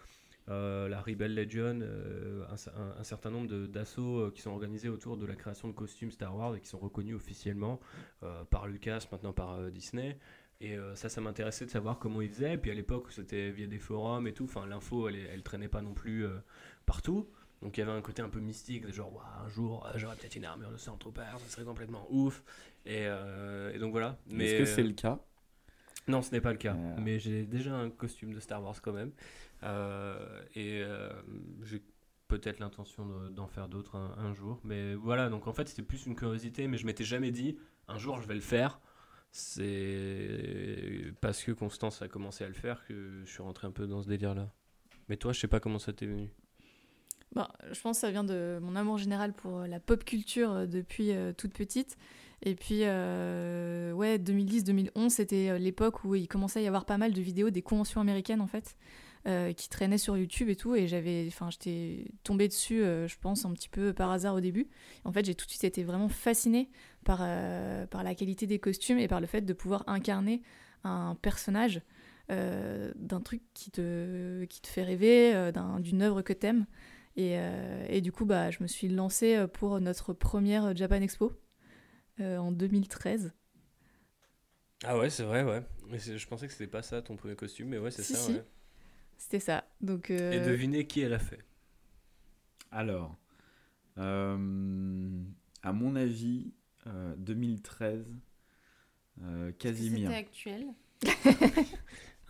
euh, 0.49 0.87
la 0.89 1.01
Rebel 1.01 1.35
Legion, 1.35 1.79
euh, 1.81 2.43
un, 2.49 2.55
cer- 2.55 2.73
un- 2.75 2.99
un 2.99 3.03
certain 3.03 3.29
nombre 3.29 3.47
de- 3.47 3.67
d'assauts 3.67 4.19
euh, 4.27 4.31
qui 4.33 4.41
sont 4.41 4.51
organisés 4.51 4.89
autour 4.89 5.17
de 5.17 5.25
la 5.25 5.35
création 5.35 5.67
de 5.67 5.73
costumes 5.73 6.11
Star 6.11 6.35
Wars 6.35 6.55
et 6.55 6.59
qui 6.61 6.67
sont 6.67 6.79
reconnus 6.79 7.15
officiellement 7.15 7.79
euh, 8.23 8.43
par 8.45 8.67
Lucas, 8.67 9.07
maintenant 9.11 9.33
par 9.33 9.53
euh, 9.59 9.69
Disney. 9.69 10.17
Et 10.63 10.77
euh, 10.77 10.93
ça, 10.95 11.09
ça 11.09 11.21
m'intéressait 11.21 11.65
de 11.65 11.71
savoir 11.71 11.97
comment 11.97 12.21
ils 12.21 12.29
faisaient. 12.29 12.53
Et 12.53 12.57
puis 12.57 12.69
à 12.69 12.75
l'époque, 12.75 13.11
c'était 13.11 13.49
via 13.49 13.65
des 13.65 13.79
forums 13.79 14.27
et 14.27 14.33
tout. 14.33 14.43
Enfin, 14.43 14.67
l'info, 14.67 15.07
elle, 15.09 15.15
elle 15.33 15.41
traînait 15.41 15.67
pas 15.67 15.81
non 15.81 15.93
plus 15.95 16.23
euh, 16.25 16.37
partout. 16.85 17.29
Donc 17.61 17.77
il 17.77 17.81
y 17.81 17.83
avait 17.83 17.91
un 17.91 18.01
côté 18.01 18.21
un 18.21 18.29
peu 18.29 18.39
mystique, 18.39 18.85
de 18.87 18.91
genre, 18.91 19.23
un 19.43 19.47
jour, 19.47 19.85
euh, 19.85 19.91
j'aurais 19.95 20.15
peut-être 20.15 20.35
une 20.35 20.45
armure 20.45 20.71
de 20.71 20.77
Stormtrooper, 20.77 21.37
ça 21.37 21.47
serait 21.49 21.63
complètement 21.63 22.07
ouf. 22.09 22.43
Et, 22.85 23.05
euh, 23.05 23.71
et 23.73 23.77
donc 23.77 23.91
voilà. 23.91 24.17
Mais 24.31 24.45
Est-ce 24.45 24.57
que 24.59 24.65
c'est 24.65 24.83
le 24.83 24.93
cas? 24.93 25.19
Non, 26.07 26.23
ce 26.23 26.31
n'est 26.31 26.41
pas 26.41 26.51
le 26.51 26.57
cas. 26.57 26.75
Euh. 26.75 26.95
Mais 26.97 27.19
j'ai 27.19 27.45
déjà 27.45 27.75
un 27.75 27.91
costume 27.91 28.33
de 28.33 28.39
Star 28.39 28.63
Wars 28.63 28.81
quand 28.81 28.93
même. 28.93 29.11
Et 30.55 30.83
j'ai 31.63 31.83
peut-être 32.27 32.59
l'intention 32.59 33.05
de- 33.05 33.29
d'en 33.29 33.47
faire 33.47 33.67
d'autres 33.67 33.95
un, 33.95 34.15
un 34.17 34.33
jour. 34.33 34.59
Mais 34.63 34.95
voilà, 34.95 35.29
donc 35.29 35.45
en 35.47 35.53
fait, 35.53 35.67
c'était 35.69 35.83
plus 35.83 36.05
une 36.07 36.15
curiosité, 36.15 36.67
mais 36.67 36.77
je 36.77 36.85
m'étais 36.87 37.03
jamais 37.03 37.29
dit, 37.29 37.57
un 37.87 37.99
jour, 37.99 38.19
je 38.21 38.27
vais 38.27 38.33
le 38.33 38.39
faire. 38.41 38.79
C'est 39.31 41.13
parce 41.21 41.43
que 41.43 41.51
Constance 41.51 42.01
a 42.01 42.07
commencé 42.07 42.43
à 42.43 42.47
le 42.47 42.53
faire 42.53 42.85
que 42.85 43.21
je 43.25 43.31
suis 43.31 43.41
rentré 43.43 43.67
un 43.67 43.71
peu 43.71 43.87
dans 43.87 44.01
ce 44.01 44.07
délire-là. 44.07 44.51
Mais 45.09 45.17
toi, 45.17 45.33
je 45.33 45.39
sais 45.39 45.47
pas 45.47 45.59
comment 45.59 45.79
ça 45.79 45.93
t'est 45.93 46.05
venu. 46.05 46.29
Bon, 47.33 47.45
je 47.71 47.79
pense 47.79 47.97
que 47.97 48.01
ça 48.01 48.11
vient 48.11 48.25
de 48.25 48.59
mon 48.61 48.75
amour 48.75 48.97
général 48.97 49.31
pour 49.33 49.59
euh, 49.59 49.67
la 49.67 49.79
pop 49.79 50.03
culture 50.03 50.51
euh, 50.51 50.65
depuis 50.65 51.11
euh, 51.11 51.31
toute 51.31 51.53
petite. 51.53 51.97
Et 52.43 52.55
puis, 52.55 52.79
ouais, 52.81 54.17
2010-2011, 54.17 55.09
c'était 55.09 55.59
l'époque 55.59 56.03
où 56.03 56.15
il 56.15 56.27
commençait 56.27 56.57
à 56.59 56.63
y 56.63 56.67
avoir 56.67 56.85
pas 56.85 56.97
mal 56.97 57.13
de 57.13 57.21
vidéos 57.21 57.51
des 57.51 57.61
conventions 57.61 58.01
américaines, 58.01 58.41
en 58.41 58.47
fait, 58.47 58.75
qui 59.55 59.69
traînaient 59.69 59.99
sur 59.99 60.17
YouTube 60.17 60.49
et 60.49 60.55
tout. 60.55 60.73
Et 60.73 60.87
j'avais, 60.87 61.25
enfin, 61.27 61.51
j'étais 61.51 62.05
tombée 62.23 62.47
dessus, 62.47 62.79
je 62.79 63.15
pense, 63.21 63.45
un 63.45 63.51
petit 63.53 63.69
peu 63.69 63.93
par 63.93 64.09
hasard 64.09 64.33
au 64.33 64.39
début. 64.39 64.65
En 65.05 65.11
fait, 65.11 65.23
j'ai 65.23 65.35
tout 65.35 65.45
de 65.45 65.51
suite 65.51 65.65
été 65.65 65.83
vraiment 65.83 66.09
fascinée 66.09 66.71
par, 67.05 67.19
par 67.91 68.03
la 68.03 68.15
qualité 68.15 68.47
des 68.47 68.57
costumes 68.57 68.97
et 68.97 69.07
par 69.07 69.21
le 69.21 69.27
fait 69.27 69.41
de 69.41 69.53
pouvoir 69.53 69.83
incarner 69.85 70.41
un 70.83 71.13
personnage 71.21 71.81
d'un 72.27 73.21
truc 73.23 73.43
qui 73.53 73.69
te, 73.69 74.45
qui 74.45 74.61
te 74.61 74.67
fait 74.67 74.81
rêver, 74.83 75.51
d'un- 75.53 75.79
d'une 75.79 76.01
œuvre 76.01 76.23
que 76.23 76.33
t'aimes. 76.33 76.65
Et, 77.17 77.37
euh, 77.37 77.85
et 77.89 78.01
du 78.01 78.11
coup, 78.11 78.25
bah, 78.25 78.51
je 78.51 78.61
me 78.61 78.67
suis 78.67 78.87
lancée 78.87 79.35
euh, 79.35 79.47
pour 79.47 79.79
notre 79.81 80.13
première 80.13 80.75
Japan 80.75 81.01
Expo 81.01 81.33
euh, 82.19 82.37
en 82.37 82.51
2013. 82.51 83.33
Ah 84.83 84.97
ouais, 84.97 85.09
c'est 85.09 85.23
vrai, 85.23 85.43
ouais. 85.43 85.61
Mais 85.89 85.99
je 85.99 86.27
pensais 86.27 86.47
que 86.47 86.53
c'était 86.53 86.67
pas 86.71 86.81
ça 86.81 87.01
ton 87.01 87.15
premier 87.15 87.35
costume, 87.35 87.69
mais 87.69 87.77
ouais, 87.77 87.91
c'est 87.91 88.03
Si, 88.03 88.13
ça. 88.13 88.19
si. 88.19 88.31
ouais. 88.33 88.45
C'était 89.17 89.39
ça. 89.39 89.63
Donc, 89.81 90.09
euh, 90.09 90.31
Et 90.31 90.39
devinez 90.39 90.87
qui 90.87 91.01
elle 91.01 91.13
a 91.13 91.19
fait. 91.19 91.39
Alors, 92.71 93.17
euh, 93.97 95.21
à 95.61 95.73
mon 95.73 95.95
avis, 95.95 96.53
euh, 96.87 97.13
2013, 97.17 98.05
euh, 99.21 99.49
Est-ce 99.49 99.53
que 99.57 99.57
Casimir. 99.61 100.09
C'était 100.09 100.19
actuel? 100.19 100.67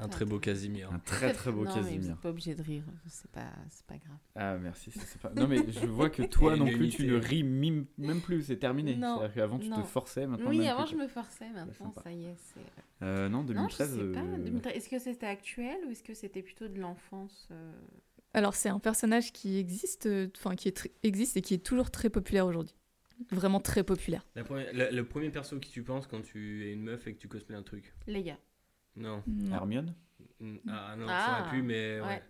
Un 0.01 0.07
très 0.07 0.25
beau 0.25 0.39
Casimir. 0.39 0.91
Un 0.91 0.99
très 0.99 1.31
très 1.31 1.51
beau 1.51 1.63
non, 1.63 1.71
mais 1.75 1.81
vous 1.81 1.85
Casimir. 1.87 2.09
n'êtes 2.09 2.19
pas 2.21 2.29
obligé 2.29 2.55
de 2.55 2.61
rire. 2.63 2.83
C'est 3.07 3.29
pas, 3.31 3.51
c'est 3.69 3.85
pas 3.85 3.97
grave. 3.97 4.17
Ah 4.35 4.57
merci, 4.57 4.91
c'est 4.91 5.21
pas... 5.21 5.31
Non 5.35 5.47
mais 5.47 5.57
je 5.71 5.85
vois 5.85 6.09
que 6.09 6.23
toi 6.23 6.55
non 6.57 6.65
plus 6.67 6.89
tu 6.89 7.05
ne 7.07 7.15
ris 7.15 7.43
même 7.43 7.85
plus, 8.23 8.41
c'est 8.43 8.57
terminé. 8.57 8.95
Non, 8.95 9.17
C'est-à-dire 9.19 9.35
qu'avant 9.35 9.59
tu 9.59 9.69
te 9.69 9.81
forçais, 9.83 10.25
maintenant 10.27 10.49
oui, 10.49 10.59
même 10.59 10.69
avant 10.69 10.83
plus. 10.85 10.91
je 10.93 10.97
me 10.97 11.07
forçais. 11.07 11.49
Maintenant, 11.51 11.93
ça 12.03 12.11
y 12.11 12.25
est. 12.25 12.35
Euh, 13.03 13.29
non, 13.29 13.39
Non, 13.43 13.47
je 13.47 13.53
2013. 13.53 13.91
sais 13.95 13.97
pas. 14.11 14.19
euh, 14.21 14.37
2013, 14.37 14.75
Est-ce 14.75 14.89
que 14.89 14.99
c'était 14.99 15.25
actuel 15.27 15.77
ou 15.87 15.91
est-ce 15.91 16.03
que 16.03 16.13
c'était 16.13 16.41
plutôt 16.41 16.67
de 16.67 16.79
l'enfance 16.79 17.47
euh, 17.51 17.71
Alors, 18.33 18.55
c'est 18.55 18.69
un 18.69 18.79
personnage 18.79 19.31
qui 19.31 19.57
existe, 19.57 20.07
enfin, 20.37 20.55
qui 20.55 20.67
est 20.67 20.91
existe 21.03 21.37
et 21.37 21.41
qui 21.41 21.53
est 21.53 21.63
toujours 21.65 21.91
très 21.91 22.09
populaire 22.09 22.45
aujourd'hui. 22.47 22.75
Vraiment 23.31 23.59
très 23.59 23.83
populaire. 23.83 24.25
La 24.35 24.43
première- 24.43 24.73
la- 24.73 24.89
le 24.91 25.03
premier 25.05 25.29
perso 25.29 25.59
qui 25.59 25.69
tu 25.69 25.83
penses 25.83 26.07
quand 26.07 26.21
tu 26.21 26.67
es 26.67 26.73
une 26.73 26.81
meuf 26.81 27.05
et 27.05 27.13
que 27.13 27.19
tu 27.19 27.27
cosplays 27.27 27.55
un 27.55 27.61
truc? 27.63 27.93
Les 28.07 28.23
gars. 28.23 28.37
Non. 28.95 29.23
Non. 29.27 29.55
Hermione 29.55 29.93
Ah 30.67 30.95
non, 30.97 31.05
Ah, 31.07 31.25
ça 31.25 31.41
aurait 31.41 31.49
pu, 31.51 31.61
mais 31.61 31.99
ouais. 32.01 32.07
ouais. 32.07 32.23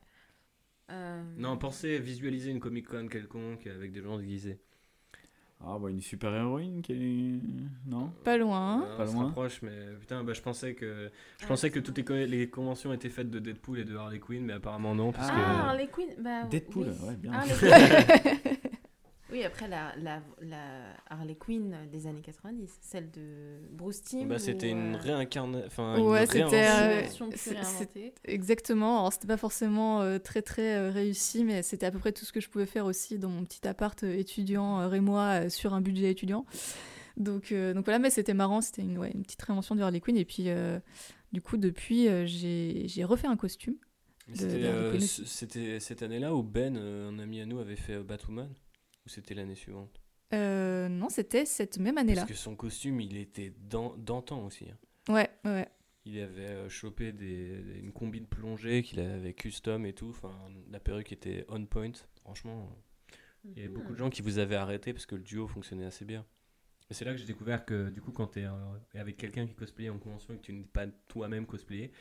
Euh, 0.91 1.23
Non, 1.37 1.57
pensez 1.57 1.99
visualiser 1.99 2.51
une 2.51 2.59
Comic 2.59 2.87
Con 2.87 3.07
quelconque 3.07 3.65
avec 3.67 3.91
des 3.93 4.01
gens 4.01 4.17
déguisés. 4.17 4.59
Ah 5.63 5.77
bah 5.79 5.91
une 5.91 6.01
super 6.01 6.33
héroïne 6.33 6.81
qui 6.81 6.91
est... 6.93 7.39
Non 7.87 8.11
Pas 8.23 8.35
loin. 8.35 8.83
Euh, 8.83 8.97
Pas 8.97 9.03
on 9.03 9.07
se 9.07 9.13
loin. 9.13 9.25
rapproche, 9.25 9.61
mais 9.61 9.93
putain, 9.99 10.23
bah, 10.23 10.33
je 10.33 10.41
pensais 10.41 10.73
que 10.73 11.11
je 11.37 11.45
Ah, 11.45 11.47
pensais 11.47 11.69
que 11.69 11.79
toutes 11.79 11.97
les, 11.97 12.03
co- 12.03 12.15
les 12.15 12.49
conventions 12.49 12.91
étaient 12.93 13.09
faites 13.09 13.29
de 13.29 13.37
Deadpool 13.37 13.77
et 13.79 13.85
de 13.85 13.95
Harley 13.95 14.19
Quinn, 14.19 14.43
mais 14.43 14.53
apparemment 14.53 14.95
non, 14.95 15.11
parce 15.11 15.29
Ah, 15.29 15.35
que 15.35 15.39
Ah, 15.39 15.69
Harley 15.69 15.87
Quinn 15.87 16.09
bah, 16.19 16.43
Deadpool, 16.45 16.87
oui. 16.99 17.07
ouais, 17.09 17.15
bien. 17.15 17.31
Harley 17.33 17.53
Quinn. 17.53 17.71
oui, 19.31 19.43
après 19.43 19.67
la, 19.67 19.93
la, 19.97 20.21
la 20.41 20.93
Harley 21.09 21.35
Quinn 21.35 21.75
des 21.91 22.07
années 22.07 22.21
90, 22.21 22.79
celle 22.81 23.09
de 23.11 23.59
Bruce 23.71 24.01
Timm. 24.01 24.27
bah, 24.27 24.35
ou, 24.35 24.39
c'était 24.39 24.69
une 24.69 24.95
euh, 24.95 24.97
réincarnation. 24.97 25.67
Enfin, 25.67 25.97
une 25.97 26.05
Ouais, 26.07 26.25
c'était, 26.27 26.45
euh. 26.53 27.01
Exactement. 28.25 28.99
Alors, 28.99 29.13
c'était 29.13 29.27
pas 29.27 29.37
forcément 29.37 30.01
euh, 30.01 30.19
très 30.19 30.41
très 30.41 30.75
euh, 30.75 30.91
réussi, 30.91 31.43
mais 31.43 31.63
c'était 31.63 31.85
à 31.85 31.91
peu 31.91 31.99
près 31.99 32.11
tout 32.11 32.25
ce 32.25 32.33
que 32.33 32.39
je 32.41 32.49
pouvais 32.49 32.65
faire 32.65 32.85
aussi 32.85 33.17
dans 33.19 33.29
mon 33.29 33.43
petit 33.45 33.67
appart 33.67 34.03
euh, 34.03 34.13
étudiant 34.17 34.79
euh, 34.81 34.87
rémois 34.87 35.45
euh, 35.45 35.49
sur 35.49 35.73
un 35.73 35.81
budget 35.81 36.11
étudiant. 36.11 36.45
Donc, 37.17 37.51
euh, 37.51 37.73
donc 37.73 37.85
voilà, 37.85 37.99
mais 37.99 38.09
c'était 38.09 38.33
marrant. 38.33 38.61
C'était 38.61 38.81
une, 38.81 38.97
ouais, 38.97 39.11
une 39.13 39.23
petite 39.23 39.41
réinvention 39.41 39.75
du 39.75 39.81
Harley 39.81 39.99
Quinn. 39.99 40.17
Et 40.17 40.25
puis, 40.25 40.45
euh, 40.47 40.79
du 41.31 41.41
coup, 41.41 41.57
depuis, 41.57 42.07
euh, 42.07 42.25
j'ai 42.25 42.83
j'ai 42.87 43.03
refait 43.03 43.27
un 43.27 43.37
costume. 43.37 43.75
De- 44.29 44.35
C'était 44.35 44.59
de 44.59 44.65
euh, 44.65 44.99
c'était 44.99 45.79
cette 45.79 46.03
année-là 46.03 46.33
où 46.35 46.43
Ben, 46.43 46.77
euh, 46.77 47.09
un 47.09 47.19
ami 47.19 47.41
à 47.41 47.45
nous, 47.45 47.59
avait 47.59 47.75
fait 47.75 47.95
euh, 47.95 48.03
Batwoman? 48.03 48.49
Ou 49.05 49.09
c'était 49.09 49.33
l'année 49.33 49.55
suivante 49.55 50.01
Euh, 50.33 50.87
non, 50.89 51.09
c'était 51.09 51.45
cette 51.45 51.77
même 51.77 51.97
année-là. 51.97 52.21
Parce 52.21 52.31
que 52.31 52.37
son 52.37 52.55
costume, 52.55 53.01
il 53.01 53.17
était 53.17 53.53
dan- 53.59 53.93
d'antan 53.97 54.45
aussi. 54.45 54.65
hein. 54.69 54.77
Ouais, 55.13 55.29
ouais, 55.45 55.51
ouais. 55.51 55.67
Il 56.05 56.19
avait 56.19 56.47
euh, 56.47 56.69
chopé 56.69 57.11
des, 57.11 57.61
une 57.81 57.91
combi 57.91 58.21
de 58.21 58.25
plongée 58.25 58.81
qu'il 58.81 58.99
avait 58.99 59.33
custom 59.33 59.85
et 59.85 59.93
tout. 59.93 60.09
Enfin, 60.09 60.33
la 60.71 60.79
perruque 60.79 61.11
était 61.11 61.45
on 61.49 61.63
point. 61.65 61.91
Franchement, 62.23 62.69
il 63.43 63.57
y 63.57 63.59
avait 63.59 63.67
beaucoup 63.69 63.93
de 63.93 63.97
gens 63.97 64.09
qui 64.09 64.21
vous 64.21 64.39
avaient 64.39 64.55
arrêté 64.55 64.93
parce 64.93 65.05
que 65.05 65.15
le 65.15 65.21
duo 65.21 65.47
fonctionnait 65.47 65.85
assez 65.85 66.05
bien. 66.05 66.25
Et 66.89 66.93
c'est 66.93 67.05
là 67.05 67.11
que 67.11 67.17
j'ai 67.17 67.25
découvert 67.25 67.65
que 67.65 67.89
du 67.89 68.01
coup, 68.01 68.11
quand 68.11 68.27
tu 68.27 68.39
es 68.41 68.47
avec 68.99 69.17
quelqu'un 69.17 69.45
qui 69.47 69.53
cosplayait 69.53 69.89
en 69.89 69.99
convention 69.99 70.33
et 70.33 70.37
que 70.37 70.41
tu 70.43 70.53
n'es 70.53 70.63
pas 70.63 70.87
toi-même 71.07 71.45
cosplayé, 71.45 71.91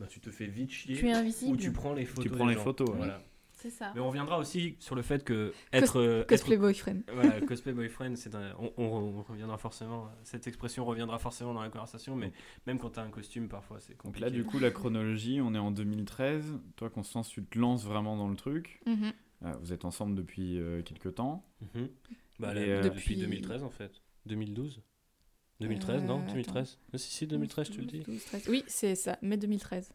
ben, 0.00 0.06
tu 0.06 0.20
te 0.20 0.30
fais 0.30 0.46
vite 0.46 0.70
chier. 0.70 0.96
Tu 0.96 1.08
es 1.08 1.14
ou 1.14 1.16
invisible. 1.16 1.56
tu 1.56 1.72
prends 1.72 1.94
les 1.94 2.04
photos. 2.06 2.32
prends 2.32 2.44
des 2.46 2.50
les 2.52 2.58
gens. 2.58 2.64
photos. 2.64 2.90
Voilà. 2.96 3.22
C'est 3.56 3.70
ça. 3.70 3.92
Mais 3.94 4.00
on 4.00 4.08
reviendra 4.08 4.38
aussi 4.38 4.76
sur 4.80 4.94
le 4.94 5.02
fait 5.02 5.24
que 5.24 5.52
être, 5.72 5.98
euh, 6.00 6.24
Cosplay 6.24 6.54
être- 6.56 6.60
boyfriend. 6.60 7.00
voilà, 7.12 7.40
cosplay 7.40 7.72
boyfriend, 7.72 8.16
c'est 8.16 8.34
un- 8.34 8.54
on, 8.58 8.72
on- 8.76 8.84
on 9.18 9.22
reviendra 9.22 9.56
forcément. 9.58 10.10
Cette 10.24 10.46
expression 10.46 10.84
reviendra 10.84 11.18
forcément 11.18 11.54
dans 11.54 11.62
la 11.62 11.70
conversation, 11.70 12.16
mais 12.16 12.32
même 12.66 12.78
quand 12.78 12.90
tu 12.90 13.00
as 13.00 13.02
un 13.02 13.10
costume, 13.10 13.48
parfois 13.48 13.78
c'est 13.80 13.92
Donc 13.92 14.02
compliqué. 14.02 14.24
là 14.26 14.30
du 14.30 14.44
coup 14.44 14.58
la 14.58 14.70
chronologie, 14.70 15.40
on 15.40 15.54
est 15.54 15.58
en 15.58 15.70
2013. 15.70 16.58
Toi 16.76 16.90
Constance, 16.90 17.28
tu 17.28 17.44
te 17.44 17.58
lances 17.58 17.84
vraiment 17.84 18.16
dans 18.16 18.28
le 18.28 18.36
truc. 18.36 18.80
Mhm. 18.86 19.12
Euh, 19.44 19.52
vous 19.60 19.72
êtes 19.72 19.84
ensemble 19.84 20.14
depuis 20.16 20.58
euh, 20.58 20.82
quelques 20.82 21.14
temps. 21.14 21.44
Mhm. 21.74 21.88
Bah, 22.40 22.52
là, 22.54 22.60
euh, 22.60 22.82
depuis 22.82 23.14
Depuis- 23.14 23.16
2013 23.16 23.62
en 23.62 23.70
fait. 23.70 23.92
2012 24.26 24.80
2013, 25.60 26.02
Euh, 26.02 26.06
non 26.06 26.18
attends. 26.18 26.32
2013 26.32 26.78
Ah, 26.92 26.98
Si, 26.98 27.10
si, 27.12 27.26
2013, 27.28 27.68
je 27.68 27.72
te 27.72 27.76
le 27.78 27.84
12, 27.84 27.92
dis. 27.92 28.00
12, 28.02 28.24
13. 28.24 28.48
Oui, 28.48 28.64
c'est 28.66 28.94
ça, 28.96 29.16
mai 29.22 29.36
2013. 29.36 29.92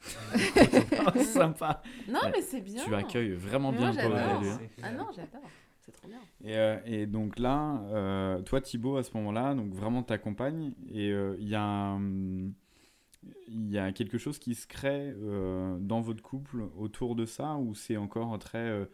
Sympa. 1.24 1.82
Non, 2.08 2.20
Ouais. 2.24 2.30
mais 2.34 2.42
c'est 2.42 2.60
bien. 2.60 2.84
Tu 2.84 2.94
accueilles 2.94 3.32
vraiment 3.32 3.72
Mais 3.72 3.78
bien 3.78 3.92
moi, 3.92 4.02
Paul 4.02 4.12
j'adore. 4.12 4.40
Valéry. 4.40 4.68
Ah 4.82 4.92
non, 4.92 5.06
j'adore. 5.14 5.48
C'est 5.80 5.92
trop 5.92 6.08
bien. 6.08 6.18
Et, 6.44 6.56
euh, 6.56 6.76
et 6.84 7.06
donc 7.06 7.38
là, 7.38 7.82
euh, 7.92 8.42
toi 8.42 8.60
Thibaut, 8.60 8.96
à 8.96 9.02
ce 9.02 9.16
moment-là, 9.16 9.54
donc 9.54 9.72
vraiment 9.72 10.02
t'accompagnes 10.02 10.72
et 10.92 11.10
euh, 11.10 11.36
il 11.38 11.48
y 11.48 11.54
a 11.54 11.62
un- 11.62 12.50
il 13.48 13.70
y 13.70 13.78
a 13.78 13.92
quelque 13.92 14.16
chose 14.16 14.38
qui 14.38 14.54
se 14.54 14.66
crée 14.66 15.12
euh, 15.22 15.76
dans 15.78 16.00
votre 16.00 16.22
couple 16.22 16.64
autour 16.78 17.14
de 17.16 17.26
ça 17.26 17.56
ou 17.56 17.74
c'est 17.74 17.96
encore 17.98 18.38
très 18.38 18.58
euh, 18.58 18.84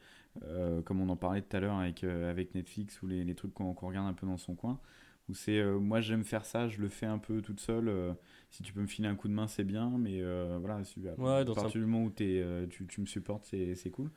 euh, 0.44 0.82
comme 0.82 1.00
on 1.00 1.08
en 1.08 1.16
parlait 1.16 1.42
tout 1.42 1.56
à 1.56 1.60
l'heure 1.60 1.76
avec, 1.76 2.02
euh, 2.02 2.28
avec 2.30 2.54
Netflix 2.54 3.00
ou 3.02 3.06
les, 3.06 3.22
les 3.24 3.34
trucs 3.34 3.54
qu'on 3.54 3.72
qu'on 3.74 3.86
regarde 3.88 4.08
un 4.08 4.12
peu 4.14 4.26
dans 4.26 4.36
son 4.36 4.54
coin 4.54 4.80
ou 5.28 5.34
c'est 5.34 5.58
euh, 5.58 5.78
moi 5.78 6.00
j'aime 6.00 6.24
faire 6.24 6.44
ça 6.44 6.68
je 6.68 6.80
le 6.80 6.88
fais 6.88 7.06
un 7.06 7.18
peu 7.18 7.42
toute 7.42 7.60
seule 7.60 7.88
euh, 7.88 8.12
si 8.50 8.62
tu 8.62 8.72
peux 8.72 8.80
me 8.80 8.86
filer 8.86 9.08
un 9.08 9.16
coup 9.16 9.28
de 9.28 9.32
main 9.32 9.46
c'est 9.48 9.64
bien 9.64 9.90
mais 9.98 10.20
euh, 10.20 10.58
voilà 10.60 10.82
si- 10.84 11.06
à, 11.08 11.12
Ouais, 11.18 11.40
à 11.40 11.44
dans 11.44 11.54
partir 11.54 11.80
du 11.80 11.86
moment 11.86 12.04
où 12.04 12.10
t'es, 12.10 12.40
euh, 12.42 12.66
tu, 12.68 12.86
tu 12.86 13.00
me 13.00 13.06
supportes 13.06 13.44
c'est 13.44 13.74
c'est 13.74 13.90
cool 13.90 14.10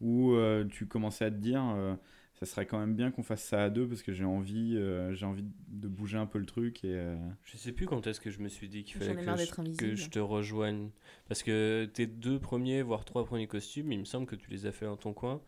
ou 0.00 0.32
euh, 0.34 0.64
tu 0.64 0.86
commençais 0.86 1.24
à 1.24 1.30
te 1.30 1.36
dire 1.36 1.62
euh, 1.76 1.94
ça 2.38 2.44
serait 2.46 2.66
quand 2.66 2.78
même 2.78 2.94
bien 2.94 3.10
qu'on 3.10 3.22
fasse 3.22 3.42
ça 3.44 3.64
à 3.64 3.70
deux 3.70 3.88
parce 3.88 4.02
que 4.02 4.12
j'ai 4.12 4.24
envie, 4.24 4.76
euh, 4.76 5.14
j'ai 5.14 5.24
envie 5.24 5.44
de 5.68 5.88
bouger 5.88 6.18
un 6.18 6.26
peu 6.26 6.38
le 6.38 6.44
truc 6.44 6.84
et 6.84 6.94
euh, 6.94 7.16
Je 7.44 7.56
sais 7.56 7.72
plus 7.72 7.86
quand 7.86 8.06
est-ce 8.06 8.20
que 8.20 8.30
je 8.30 8.40
me 8.40 8.48
suis 8.48 8.68
dit 8.68 8.84
qu'il 8.84 8.96
fallait 8.96 9.12
ai 9.12 9.46
que 9.78 9.94
je, 9.96 10.04
que 10.04 10.10
te 10.10 10.18
rejoigne. 10.18 10.90
Parce 11.28 11.42
que 11.42 11.88
tes 11.92 12.06
deux 12.06 12.38
premiers, 12.38 12.82
voire 12.82 13.04
trois 13.06 13.24
premiers 13.24 13.46
costumes, 13.46 13.90
il 13.92 14.00
me 14.00 14.04
semble 14.04 14.26
que 14.26 14.36
tu 14.36 14.50
les 14.50 14.66
as 14.66 14.72
fait 14.72 14.84
dans 14.84 14.96
ton 14.98 15.14
coin. 15.14 15.40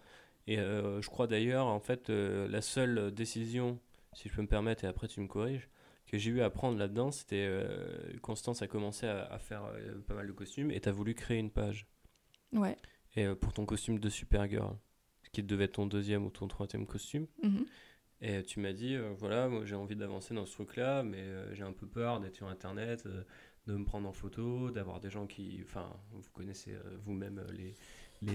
Et 0.46 0.58
euh, 0.58 1.02
je 1.02 1.10
crois 1.10 1.26
d'ailleurs, 1.26 1.66
en 1.66 1.80
fait, 1.80 2.08
euh, 2.08 2.48
la 2.48 2.62
seule 2.62 3.12
décision, 3.12 3.78
si 4.14 4.28
je 4.28 4.34
peux 4.34 4.42
me 4.42 4.48
permettre, 4.48 4.84
et 4.84 4.86
après 4.86 5.08
tu 5.08 5.20
me 5.20 5.26
corriges, 5.26 5.68
que 6.08 6.18
j'ai 6.18 6.30
eu 6.30 6.40
à 6.40 6.50
prendre 6.50 6.78
là-dedans, 6.78 7.10
c'était 7.10 7.46
euh, 7.46 8.16
Constance 8.22 8.62
a 8.62 8.66
commencé 8.66 9.06
à, 9.06 9.24
à 9.26 9.38
faire 9.38 9.64
euh, 9.66 9.98
pas 10.06 10.14
mal 10.14 10.26
de 10.26 10.32
costumes 10.32 10.70
et 10.70 10.80
tu 10.80 10.88
as 10.88 10.92
voulu 10.92 11.14
créer 11.14 11.38
une 11.38 11.50
page. 11.50 11.86
Ouais. 12.52 12.76
Et 13.14 13.26
euh, 13.26 13.34
pour 13.34 13.52
ton 13.52 13.66
costume 13.66 13.98
de 13.98 14.08
Supergirl, 14.08 14.76
qui 15.32 15.42
devait 15.42 15.64
être 15.64 15.72
ton 15.72 15.86
deuxième 15.86 16.24
ou 16.24 16.30
ton 16.30 16.48
troisième 16.48 16.86
costume. 16.86 17.26
Mhm. 17.42 17.66
Et 18.20 18.42
tu 18.42 18.58
m'as 18.58 18.72
dit, 18.72 18.96
voilà, 19.18 19.48
moi 19.48 19.64
j'ai 19.64 19.76
envie 19.76 19.94
d'avancer 19.94 20.34
dans 20.34 20.44
ce 20.44 20.52
truc-là, 20.52 21.04
mais 21.04 21.24
j'ai 21.52 21.62
un 21.62 21.72
peu 21.72 21.86
peur 21.86 22.18
d'être 22.18 22.34
sur 22.34 22.48
Internet, 22.48 23.06
de 23.68 23.76
me 23.76 23.84
prendre 23.84 24.08
en 24.08 24.12
photo, 24.12 24.72
d'avoir 24.72 24.98
des 24.98 25.08
gens 25.08 25.28
qui... 25.28 25.60
Enfin, 25.62 25.88
vous 26.10 26.22
connaissez 26.32 26.74
vous-même 27.04 27.46
les... 27.52 27.76
Les 28.22 28.32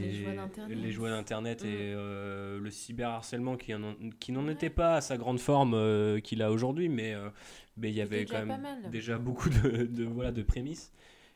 les 0.76 0.92
joies 0.92 1.10
d'Internet 1.10 1.64
Mm. 1.64 1.68
et 1.68 1.94
euh, 1.94 2.60
le 2.60 2.70
cyberharcèlement 2.70 3.58
qui, 3.58 3.74
en- 3.76 3.96
qui 4.20 4.32
n'en 4.32 4.46
Ouais. 4.46 4.54
était 4.54 4.70
pas 4.70 4.96
à 4.96 5.02
sa 5.02 5.18
grande 5.18 5.40
forme 5.40 5.74
euh, 5.74 6.20
qu'il 6.20 6.42
a 6.42 6.52
aujourd'hui, 6.52 6.88
mais 6.90 7.14
euh, 7.14 7.30
mais 7.78 7.90
il 7.90 7.96
y 7.96 8.02
avait 8.02 8.26
quand 8.26 8.46
même 8.46 8.66
déjà 8.92 9.18
beaucoup 9.18 9.50
de, 9.50 9.86
de, 9.86 10.04
voilà, 10.06 10.32
de 10.32 10.42
prémices. 10.44 10.92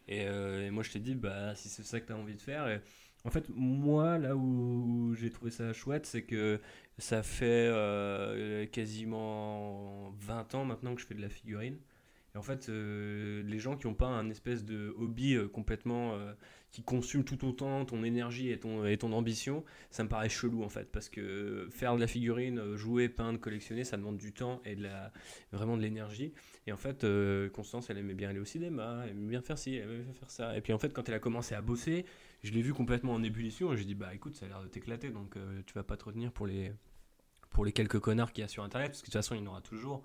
Et, 0.07 0.21
et 0.21 0.69
moi 0.71 0.83
je 0.83 0.91
t'ai 0.91 0.99
dit, 0.99 1.15
bah, 1.15 1.53
si 1.55 1.67
c'est 1.67 1.83
ça 1.83 1.99
que 1.99 2.07
tu 2.07 2.13
as 2.13 2.17
envie 2.17 2.35
de 2.35 2.41
faire... 2.41 2.67
et- 2.69 2.79
en 3.25 3.29
fait, 3.31 3.49
moi, 3.49 4.17
là 4.17 4.37
où, 4.37 4.39
où 5.09 5.13
j'ai 5.15 5.29
trouvé 5.31 5.51
ça 5.51 5.73
chouette, 5.73 6.05
c'est 6.05 6.21
que 6.21 6.61
ça 6.97 7.23
fait 7.23 7.67
quasiment 8.71 10.11
20 10.19 10.55
ans 10.55 10.63
maintenant 10.65 10.95
que 10.95 11.01
je 11.01 11.07
fais 11.07 11.15
de 11.15 11.21
la 11.21 11.29
figurine. 11.29 11.77
Et 12.35 12.37
en 12.37 12.41
fait, 12.41 12.69
les 12.69 13.59
gens 13.59 13.75
qui 13.75 13.87
n'ont 13.87 13.95
pas 13.95 14.07
un 14.07 14.29
espèce 14.29 14.63
de 14.63 14.93
hobby 14.97 15.37
complètement 15.51 16.17
qui 16.71 16.83
consume 16.83 17.23
tout 17.23 17.47
autant 17.47 17.85
ton 17.85 18.03
énergie 18.03 18.49
et 18.49 18.59
ton, 18.59 18.85
et 18.85 18.97
ton 18.97 19.13
ambition, 19.13 19.63
ça 19.89 20.03
me 20.03 20.09
paraît 20.09 20.29
chelou 20.29 20.63
en 20.63 20.69
fait. 20.69 20.91
Parce 20.91 21.09
que 21.09 21.67
faire 21.71 21.95
de 21.95 21.99
la 21.99 22.07
figurine, 22.07 22.75
jouer, 22.75 23.09
peindre, 23.09 23.39
collectionner, 23.39 23.83
ça 23.83 23.97
demande 23.97 24.17
du 24.17 24.33
temps 24.33 24.61
et 24.65 24.75
de 24.75 24.83
la, 24.83 25.11
vraiment 25.51 25.77
de 25.77 25.81
l'énergie. 25.81 26.33
Et 26.67 26.71
en 26.71 26.77
fait, 26.77 27.03
euh, 27.03 27.49
Constance, 27.49 27.89
elle 27.89 27.97
aimait 27.97 28.13
bien 28.13 28.29
aller 28.29 28.39
au 28.39 28.45
cinéma, 28.45 29.03
elle 29.05 29.11
aimait 29.11 29.29
bien 29.29 29.41
faire 29.41 29.57
ci, 29.57 29.75
elle 29.75 29.89
aimait 29.89 30.03
bien 30.03 30.13
faire 30.13 30.29
ça. 30.29 30.57
Et 30.57 30.61
puis 30.61 30.73
en 30.73 30.79
fait, 30.79 30.93
quand 30.93 31.07
elle 31.07 31.15
a 31.15 31.19
commencé 31.19 31.55
à 31.55 31.61
bosser, 31.61 32.05
je 32.43 32.51
l'ai 32.51 32.61
vu 32.61 32.73
complètement 32.73 33.13
en 33.13 33.23
ébullition 33.23 33.73
et 33.73 33.77
j'ai 33.77 33.85
dit, 33.85 33.95
bah 33.95 34.13
écoute, 34.13 34.35
ça 34.35 34.45
a 34.45 34.49
l'air 34.49 34.61
de 34.61 34.67
t'éclater, 34.67 35.09
donc 35.09 35.37
euh, 35.37 35.61
tu 35.65 35.73
vas 35.73 35.83
pas 35.83 35.97
te 35.97 36.05
retenir 36.05 36.31
pour 36.31 36.47
les, 36.47 36.73
pour 37.49 37.65
les 37.65 37.71
quelques 37.71 37.99
connards 37.99 38.33
qu'il 38.33 38.41
y 38.41 38.45
a 38.45 38.47
sur 38.47 38.63
Internet, 38.63 38.91
parce 38.91 39.01
que 39.01 39.07
de 39.07 39.11
toute 39.11 39.13
façon, 39.13 39.35
il 39.35 39.39
y 39.39 39.43
en 39.43 39.47
aura 39.47 39.61
toujours. 39.61 40.03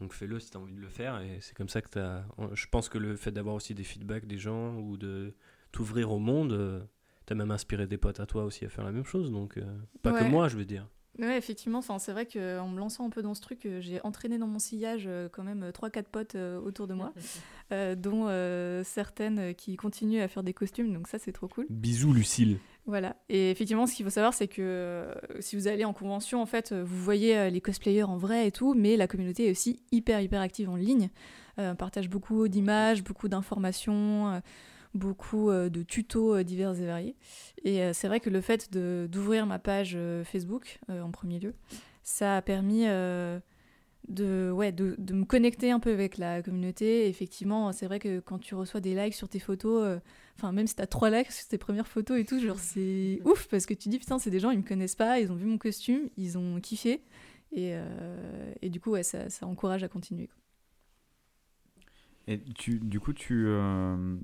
Donc 0.00 0.14
fais-le 0.14 0.40
si 0.40 0.50
tu 0.50 0.56
as 0.56 0.60
envie 0.60 0.74
de 0.74 0.80
le 0.80 0.88
faire. 0.88 1.20
Et 1.20 1.38
c'est 1.40 1.54
comme 1.54 1.68
ça 1.68 1.82
que 1.82 1.90
tu 1.90 1.98
as. 1.98 2.24
Je 2.54 2.66
pense 2.66 2.88
que 2.88 2.98
le 2.98 3.16
fait 3.16 3.30
d'avoir 3.30 3.54
aussi 3.54 3.74
des 3.74 3.84
feedbacks 3.84 4.26
des 4.26 4.38
gens 4.38 4.76
ou 4.76 4.96
de 4.96 5.34
t'ouvrir 5.72 6.10
au 6.12 6.18
monde, 6.18 6.88
tu 7.26 7.32
as 7.32 7.36
même 7.36 7.50
inspiré 7.50 7.86
des 7.86 7.98
potes 7.98 8.20
à 8.20 8.26
toi 8.26 8.44
aussi 8.44 8.64
à 8.64 8.68
faire 8.68 8.84
la 8.84 8.92
même 8.92 9.04
chose. 9.04 9.30
Donc, 9.30 9.56
euh, 9.56 9.62
pas 10.02 10.12
que 10.12 10.24
moi, 10.24 10.48
je 10.48 10.56
veux 10.56 10.64
dire. 10.64 10.86
Ouais, 11.18 11.36
effectivement, 11.36 11.78
enfin, 11.80 11.98
c'est 11.98 12.12
vrai 12.12 12.24
qu'en 12.24 12.68
me 12.68 12.78
lançant 12.78 13.04
un 13.04 13.10
peu 13.10 13.20
dans 13.20 13.34
ce 13.34 13.42
truc, 13.42 13.66
euh, 13.66 13.80
j'ai 13.80 14.00
entraîné 14.04 14.38
dans 14.38 14.46
mon 14.46 14.60
sillage 14.60 15.04
euh, 15.06 15.28
quand 15.30 15.42
même 15.42 15.70
3-4 15.70 16.04
potes 16.04 16.34
euh, 16.34 16.58
autour 16.60 16.86
de 16.86 16.94
moi, 16.94 17.12
euh, 17.72 17.94
dont 17.94 18.26
euh, 18.28 18.82
certaines 18.84 19.38
euh, 19.38 19.52
qui 19.52 19.76
continuent 19.76 20.22
à 20.22 20.28
faire 20.28 20.42
des 20.42 20.54
costumes, 20.54 20.92
donc 20.94 21.08
ça 21.08 21.18
c'est 21.18 21.32
trop 21.32 21.48
cool. 21.48 21.66
Bisous, 21.68 22.12
Lucille. 22.14 22.58
Voilà. 22.86 23.16
Et 23.28 23.50
effectivement, 23.50 23.86
ce 23.86 23.94
qu'il 23.94 24.04
faut 24.04 24.10
savoir, 24.10 24.32
c'est 24.32 24.48
que 24.48 24.62
euh, 24.62 25.14
si 25.40 25.56
vous 25.56 25.68
allez 25.68 25.84
en 25.84 25.92
convention, 25.92 26.40
en 26.40 26.46
fait, 26.46 26.72
euh, 26.72 26.82
vous 26.84 27.02
voyez 27.02 27.36
euh, 27.36 27.50
les 27.50 27.60
cosplayers 27.60 28.04
en 28.04 28.16
vrai 28.16 28.46
et 28.46 28.52
tout, 28.52 28.74
mais 28.74 28.96
la 28.96 29.06
communauté 29.06 29.48
est 29.48 29.50
aussi 29.50 29.82
hyper, 29.92 30.20
hyper 30.20 30.40
active 30.40 30.70
en 30.70 30.76
ligne. 30.76 31.10
Euh, 31.58 31.72
on 31.72 31.76
partage 31.76 32.08
beaucoup 32.08 32.48
d'images, 32.48 33.04
beaucoup 33.04 33.28
d'informations, 33.28 34.30
euh, 34.32 34.40
beaucoup 34.94 35.50
euh, 35.50 35.68
de 35.68 35.82
tutos 35.82 36.36
euh, 36.36 36.42
divers 36.44 36.78
et 36.80 36.86
variés. 36.86 37.16
Et 37.64 37.82
euh, 37.82 37.92
c'est 37.92 38.08
vrai 38.08 38.20
que 38.20 38.30
le 38.30 38.40
fait 38.40 38.72
de- 38.72 39.08
d'ouvrir 39.10 39.46
ma 39.46 39.58
page 39.58 39.96
Facebook, 40.24 40.78
en 40.88 41.10
premier 41.10 41.38
lieu, 41.38 41.54
ça 42.02 42.36
a 42.36 42.42
permis 42.42 42.86
de, 44.08 44.50
ouais, 44.50 44.72
de, 44.72 44.94
de 44.98 45.14
me 45.14 45.24
connecter 45.24 45.70
un 45.70 45.78
peu 45.80 45.92
avec 45.92 46.18
la 46.18 46.42
communauté. 46.42 47.08
Effectivement, 47.08 47.72
c'est 47.72 47.86
vrai 47.86 47.98
que 47.98 48.20
quand 48.20 48.38
tu 48.38 48.54
reçois 48.54 48.80
des 48.80 48.94
likes 48.94 49.14
sur 49.14 49.28
tes 49.28 49.38
photos, 49.38 49.84
euh, 49.84 49.98
Enfin, 50.36 50.52
même 50.52 50.66
si 50.66 50.74
t'as 50.74 50.86
trois 50.86 51.10
likes 51.10 51.30
sur 51.30 51.46
tes 51.48 51.58
premières 51.58 51.86
photos 51.86 52.18
et 52.18 52.24
tout, 52.24 52.40
genre 52.40 52.58
c'est 52.58 53.20
ouf 53.26 53.46
parce 53.48 53.66
que 53.66 53.74
tu 53.74 53.90
dis 53.90 53.98
putain, 53.98 54.18
c'est 54.18 54.30
des 54.30 54.40
gens, 54.40 54.50
ils 54.50 54.58
me 54.58 54.62
connaissent 54.66 54.94
pas, 54.96 55.20
ils 55.20 55.30
ont 55.30 55.34
vu 55.34 55.44
mon 55.44 55.58
costume, 55.58 56.08
ils 56.16 56.38
ont 56.38 56.58
kiffé. 56.62 57.02
Et, 57.52 57.72
euh, 57.74 58.54
et 58.62 58.70
du 58.70 58.80
coup, 58.80 58.92
ouais, 58.92 59.02
ça, 59.02 59.28
ça 59.28 59.46
encourage 59.46 59.82
à 59.84 59.88
continuer. 59.88 60.28
quoi. 60.28 60.36
Et 62.26 62.40
tu, 62.54 62.78
du 62.78 63.00
coup, 63.00 63.12
tu, 63.12 63.44
euh, 63.48 64.16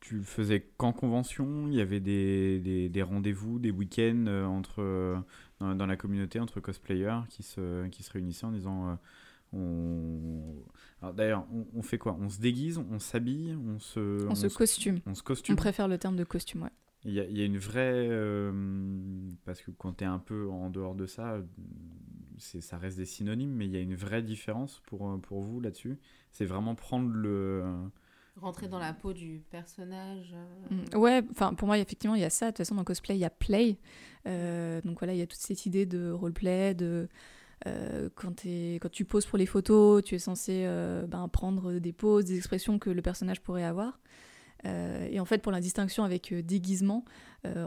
tu 0.00 0.16
le 0.16 0.22
faisais 0.22 0.60
qu'en 0.76 0.92
convention? 0.92 1.66
Il 1.68 1.74
y 1.74 1.80
avait 1.80 2.00
des, 2.00 2.60
des, 2.60 2.88
des 2.88 3.02
rendez-vous, 3.02 3.58
des 3.58 3.70
week-ends 3.70 4.24
euh, 4.28 4.44
entre, 4.44 4.80
euh, 4.82 5.16
dans, 5.60 5.74
dans 5.74 5.86
la 5.86 5.96
communauté 5.96 6.38
entre 6.40 6.60
cosplayers 6.60 7.20
qui 7.28 7.42
se, 7.42 7.86
qui 7.88 8.02
se 8.02 8.12
réunissaient 8.12 8.46
en 8.46 8.52
disant 8.52 8.88
euh, 8.90 8.94
on... 9.52 10.54
Alors, 11.02 11.14
D'ailleurs, 11.14 11.46
on, 11.52 11.66
on 11.74 11.82
fait 11.82 11.98
quoi? 11.98 12.16
On 12.20 12.28
se 12.28 12.40
déguise, 12.40 12.78
on 12.78 12.98
s'habille, 12.98 13.56
on 13.56 13.78
se, 13.78 14.26
On 14.28 14.34
se 14.34 14.46
costume. 14.46 15.00
on 15.06 15.14
se 15.14 15.20
On 15.20 15.24
costume. 15.24 15.56
préfère 15.56 15.88
le 15.88 15.98
terme 15.98 16.16
de 16.16 16.24
costume, 16.24 16.62
ouais. 16.62 16.70
Il 17.06 17.12
y, 17.12 17.20
a, 17.20 17.24
il 17.26 17.36
y 17.36 17.42
a 17.42 17.44
une 17.44 17.58
vraie. 17.58 18.08
euh, 18.08 18.50
parce 19.44 19.60
que 19.60 19.70
quand 19.70 19.98
tu 19.98 20.04
es 20.04 20.06
un 20.06 20.18
peu 20.18 20.48
en 20.48 20.70
dehors 20.70 20.94
de 20.94 21.04
ça, 21.04 21.36
c'est, 22.38 22.62
ça 22.62 22.78
reste 22.78 22.96
des 22.96 23.04
synonymes, 23.04 23.52
mais 23.52 23.66
il 23.66 23.72
y 23.72 23.76
a 23.76 23.80
une 23.80 23.94
vraie 23.94 24.22
différence 24.22 24.80
pour, 24.86 25.20
pour 25.20 25.42
vous 25.42 25.60
là-dessus. 25.60 25.98
C'est 26.32 26.46
vraiment 26.46 26.74
prendre 26.74 27.10
le. 27.10 27.62
Rentrer 28.40 28.66
dans 28.68 28.78
la 28.80 28.92
peau 28.92 29.12
du 29.12 29.42
personnage. 29.50 30.34
euh, 30.34 30.74
Mm, 30.94 30.98
Ouais, 30.98 31.22
enfin 31.30 31.54
pour 31.54 31.66
moi 31.68 31.78
effectivement 31.78 32.16
il 32.16 32.22
y 32.22 32.24
a 32.24 32.30
ça. 32.30 32.46
De 32.46 32.50
toute 32.50 32.58
façon 32.58 32.74
dans 32.74 32.84
cosplay 32.84 33.14
il 33.16 33.20
y 33.20 33.24
a 33.24 33.30
play. 33.30 33.78
Euh, 34.26 34.80
donc 34.82 34.98
voilà 34.98 35.12
il 35.14 35.18
y 35.18 35.22
a 35.22 35.26
toute 35.26 35.38
cette 35.40 35.66
idée 35.66 35.86
de 35.86 36.10
roleplay, 36.10 36.74
de 36.74 37.08
euh, 37.66 38.08
quand, 38.16 38.32
t'es- 38.36 38.78
quand 38.82 38.90
tu 38.90 39.04
poses 39.04 39.24
pour 39.26 39.38
les 39.38 39.46
photos, 39.46 40.02
tu 40.02 40.14
es 40.16 40.18
censé 40.18 40.66
ben, 41.08 41.28
prendre 41.28 41.74
des 41.74 41.92
poses, 41.92 42.24
des 42.24 42.36
expressions 42.36 42.78
que 42.78 42.90
le 42.90 43.02
personnage 43.02 43.40
pourrait 43.40 43.64
avoir. 43.64 44.00
Et 44.64 45.20
en 45.20 45.24
fait 45.26 45.38
pour 45.42 45.52
la 45.52 45.60
distinction 45.60 46.04
avec 46.04 46.32
déguisement, 46.34 47.04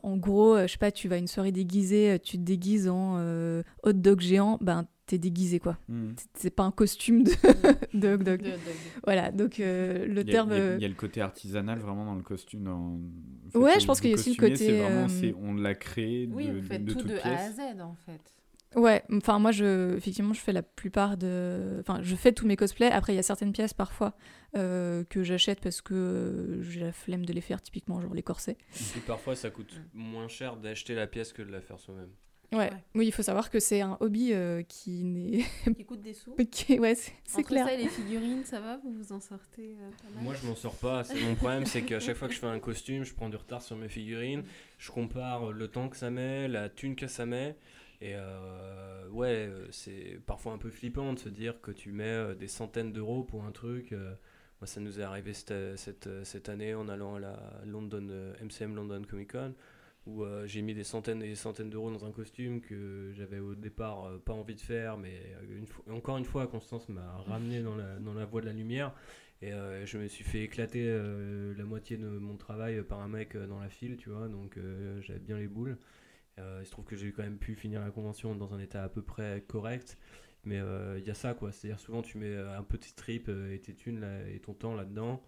en 0.04 0.18
gros 0.18 0.58
je 0.60 0.68
sais 0.68 0.78
pas 0.80 0.92
tu 0.92 1.08
vas 1.08 1.16
à 1.16 1.20
une 1.20 1.28
soirée 1.28 1.52
déguisée, 1.52 2.20
tu 2.20 2.38
te 2.38 2.44
déguises 2.44 2.90
en 2.90 3.20
hot 3.84 3.94
dog 3.94 4.20
géant, 4.20 4.58
ben 4.62 4.88
t'es 5.08 5.18
déguisé 5.18 5.60
quoi. 5.60 5.78
Hmm. 5.90 6.12
C'est- 6.36 6.52
pas 6.52 6.64
un 6.64 6.72
costume 6.72 7.24
de, 7.24 7.32
de 7.96 8.14
hot 8.14 8.18
dog. 8.18 8.42
de- 8.42 8.50
de- 8.52 8.56
Voilà 9.04 9.32
donc 9.32 9.60
euh, 9.60 10.06
le 10.06 10.22
Il 10.22 10.28
y, 10.28 10.30
a, 10.30 10.34
terme. 10.34 10.50
il 10.52 10.58
y 10.58 10.60
a- 10.60 10.64
euh, 10.64 10.76
il 10.78 10.82
y 10.84 10.86
a 10.86 10.90
le 10.90 10.94
côté 10.94 11.22
artisanal 11.22 11.80
vraiment 11.80 12.06
dans 12.06 12.16
le 12.16 12.22
costume. 12.24 12.64
Dans... 12.66 13.00
fait 13.52 13.58
Ouais, 13.58 13.80
je 13.80 13.86
pense 13.88 14.00
qu'il 14.02 14.10
y 14.12 14.14
a 14.14 14.16
aussi 14.16 14.32
le 14.36 14.36
côté, 14.40 14.56
c'est 14.58 14.80
vraiment, 14.82 15.06
euh, 15.06 15.08
c'est- 15.08 15.34
on 15.42 15.56
l'a 15.56 15.74
créé 15.76 16.28
de, 16.28 16.34
Oui, 16.36 16.52
vous 16.52 16.62
faites 16.62 16.86
tout 16.86 17.02
de 17.02 17.16
A 17.24 17.40
à 17.46 17.52
Z 17.52 17.60
en 17.82 17.96
fait. 18.06 18.22
Ouais, 18.76 19.02
enfin 19.14 19.40
moi 19.40 19.52
je 19.54 19.96
effectivement 19.96 20.34
je 20.34 20.42
fais 20.42 20.52
la 20.52 20.62
plupart 20.62 21.16
de 21.16 21.78
enfin 21.80 22.02
je 22.04 22.16
fais 22.18 22.34
tous 22.34 22.46
mes 22.46 22.58
cosplays 22.58 22.92
après 22.92 23.14
il 23.14 23.16
y 23.16 23.20
a 23.20 23.24
certaines 23.24 23.54
pièces 23.54 23.74
parfois 23.74 24.14
euh, 24.58 25.06
que 25.06 25.24
j'achète 25.24 25.62
parce 25.62 25.80
que 25.82 25.94
euh, 25.94 26.62
j'ai 26.64 26.82
la 26.82 26.92
flemme 26.92 27.26
de 27.26 27.32
les 27.32 27.40
faire 27.42 27.62
typiquement 27.62 28.02
genre 28.02 28.14
les 28.14 28.24
corsets. 28.24 28.58
Et 28.98 29.00
parfois, 29.00 29.36
ça 29.38 29.50
coûte 29.52 29.74
moins 29.94 30.28
cher 30.28 30.58
d'acheter 30.58 30.96
la 30.96 31.08
pièce 31.08 31.32
que 31.32 31.42
de 31.42 31.52
la 31.52 31.62
faire 31.62 31.80
soi-même. 31.80 32.10
Ouais. 32.54 32.60
Ouais. 32.60 32.72
Oui, 32.96 33.08
il 33.08 33.12
faut 33.12 33.24
savoir 33.24 33.50
que 33.50 33.60
c'est 33.60 33.82
un 33.82 33.98
hobby 34.00 34.32
euh, 34.34 34.64
qui 34.64 35.04
n'est 35.04 35.44
Qui 35.76 35.84
coûte 35.86 36.02
des 36.02 36.14
sous. 36.14 36.34
est- 36.40 36.80
ouais, 36.80 36.96
c'est 37.26 37.44
clair. 37.44 37.66
ça 37.66 37.74
et 37.74 37.78
les 37.78 37.90
figurines, 37.90 38.44
ça 38.46 38.62
va? 38.62 38.78
Vous 38.78 38.94
vous 38.94 39.12
en 39.12 39.20
sortez 39.20 39.76
euh, 39.82 39.90
pas 40.02 40.10
mal? 40.16 40.24
Moi, 40.24 40.34
je 40.42 40.48
m'en 40.48 40.56
sors 40.56 40.76
pas. 40.76 41.04
C'est 41.04 41.20
mon 41.22 41.36
problème, 41.36 41.66
c'est 41.66 41.82
qu'à 41.82 42.00
chaque 42.00 42.16
fois 42.16 42.28
que 42.30 42.34
je 42.34 42.40
fais 42.40 42.48
un 42.48 42.60
costume, 42.60 43.04
je 43.04 43.14
prends 43.14 43.28
du 43.30 43.36
retard 43.36 43.62
sur 43.62 43.76
mes 43.76 43.90
figurines. 43.90 44.44
Je 44.78 44.92
compare 44.92 45.52
le 45.52 45.68
temps 45.68 45.90
que 45.90 45.98
ça 45.98 46.10
met, 46.10 46.48
la 46.48 46.70
thune 46.70 46.96
que 46.96 47.08
ça 47.08 47.26
met. 47.26 47.58
Et 48.00 48.14
euh, 48.16 49.10
ouais, 49.10 49.50
c'est 49.72 50.20
parfois 50.26 50.54
un 50.54 50.58
peu 50.58 50.70
flippant 50.70 51.14
de 51.14 51.20
se 51.20 51.30
dire 51.30 51.60
que 51.62 51.72
tu 51.72 51.92
mets 51.92 52.04
euh, 52.06 52.36
des 52.36 52.48
centaines 52.48 52.94
d'euros 52.94 53.24
pour 53.24 53.44
un 53.44 53.52
truc. 53.52 53.92
Moi, 53.92 54.68
ça 54.68 54.80
nous 54.80 55.00
est 55.00 55.04
arrivé 55.04 55.34
cette, 55.34 55.54
cette, 55.78 56.10
cette 56.24 56.48
année 56.50 56.74
en 56.74 56.88
allant 56.90 57.16
à 57.16 57.20
la 57.20 57.38
London, 57.66 58.08
MCM 58.42 58.74
London 58.76 59.02
Comic 59.08 59.34
Con, 59.34 59.54
où 60.08 60.24
euh, 60.24 60.48
j'ai 60.48 60.62
mis 60.62 60.74
des 60.74 60.86
centaines 60.86 61.22
et 61.22 61.28
des 61.28 61.36
centaines 61.36 61.70
d'euros 61.70 61.92
dans 61.92 62.06
un 62.06 62.12
costume 62.12 62.62
que 62.62 63.12
j'avais 63.14 63.40
au 63.40 63.56
départ 63.56 64.06
euh, 64.06 64.18
pas 64.18 64.34
envie 64.34 64.56
de 64.56 64.62
faire, 64.62 64.98
mais 64.98 65.14
euh, 65.44 65.94
encore 65.94 66.18
une 66.18 66.26
fois, 66.26 66.48
Constance 66.48 66.88
m'a 66.90 67.18
ramené 67.28 67.62
dans 67.62 67.76
la, 67.76 67.98
dans 68.00 68.14
la 68.14 68.26
voie 68.26 68.42
de 68.42 68.48
la 68.48 68.54
lumière. 68.54 68.94
Et 69.44 69.52
je 69.86 70.00
me 70.00 70.08
suis 70.08 70.24
fait 70.24 70.42
éclater 70.42 70.84
la 71.56 71.64
moitié 71.64 71.96
de 71.96 72.08
mon 72.08 72.38
travail 72.38 72.82
par 72.82 73.02
un 73.02 73.08
mec 73.08 73.38
dans 73.38 73.60
la 73.60 73.70
file, 73.70 73.96
tu 73.96 74.10
vois, 74.10 74.28
donc 74.28 74.58
j'avais 75.02 75.20
bien 75.20 75.38
les 75.38 75.48
boules. 75.48 75.78
Il 76.40 76.66
se 76.66 76.72
trouve 76.72 76.86
que 76.86 76.96
j'ai 76.96 77.12
quand 77.12 77.22
même 77.22 77.38
pu 77.38 77.54
finir 77.54 77.82
la 77.82 77.92
convention 77.92 78.34
dans 78.34 78.56
un 78.56 78.60
état 78.60 78.84
à 78.84 78.90
peu 78.90 79.04
près 79.04 79.44
correct. 79.48 79.96
Mais 80.44 80.60
il 80.98 81.06
y 81.06 81.12
a 81.12 81.14
ça, 81.14 81.36
quoi. 81.36 81.52
C'est-à-dire, 81.52 81.80
souvent, 81.80 82.02
tu 82.02 82.18
mets 82.18 82.36
un 82.36 82.64
petit 82.64 82.96
trip 82.96 83.28
euh, 83.30 83.54
et 83.54 83.60
tes 83.60 83.76
thunes 83.76 84.04
et 84.34 84.40
ton 84.40 84.56
temps 84.56 84.74
là-dedans. 84.74 85.22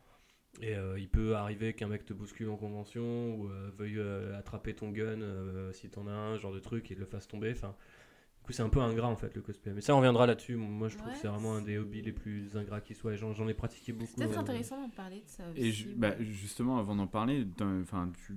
Et 0.62 0.76
euh, 0.76 1.00
il 1.00 1.08
peut 1.08 1.36
arriver 1.36 1.74
qu'un 1.74 1.88
mec 1.88 2.06
te 2.06 2.14
bouscule 2.14 2.50
en 2.50 2.58
convention 2.58 3.36
ou 3.36 3.48
euh, 3.48 3.72
veuille 3.78 4.00
euh, 4.00 4.38
attraper 4.38 4.74
ton 4.74 4.90
gun 4.90 5.22
euh, 5.22 5.72
si 5.74 5.90
t'en 5.90 6.08
as 6.08 6.12
un, 6.12 6.38
genre 6.38 6.54
de 6.54 6.60
truc, 6.60 6.92
et 6.92 6.96
le 6.96 7.06
fasse 7.06 7.28
tomber. 7.28 7.52
Enfin, 7.52 7.70
du 7.70 8.44
coup, 8.46 8.52
c'est 8.52 8.64
un 8.64 8.70
peu 8.70 8.82
ingrat 8.82 9.08
en 9.08 9.16
fait 9.16 9.34
le 9.36 9.42
cosplay. 9.42 9.72
Mais 9.74 9.82
ça, 9.82 9.94
on 9.94 9.98
reviendra 10.00 10.26
là-dessus. 10.26 10.56
Moi, 10.56 10.90
je 10.90 10.98
trouve 10.98 11.08
Ouais, 11.08 11.14
que 11.14 11.20
c'est 11.22 11.28
vraiment 11.28 11.56
un 11.56 11.62
des 11.62 11.78
hobbies 11.78 12.02
les 12.02 12.12
plus 12.12 12.58
ingrats 12.58 12.82
qui 12.82 12.94
soit. 12.94 13.14
Et 13.14 13.18
j'en, 13.18 13.34
j'en 13.34 13.48
ai 13.48 13.54
pratiqué 13.54 13.94
beaucoup. 13.94 14.12
C'est 14.18 14.26
peut-être 14.26 14.38
euh, 14.38 14.42
intéressant 14.42 14.82
d'en 14.82 14.90
parler 14.90 15.18
de 15.22 15.28
ça 15.28 15.44
aussi. 15.50 15.86
Et 15.92 15.94
bah, 15.96 16.16
justement, 16.20 16.78
avant 16.78 16.96
d'en 16.96 17.08
parler, 17.08 17.46
enfin, 17.82 18.12
tu 18.22 18.36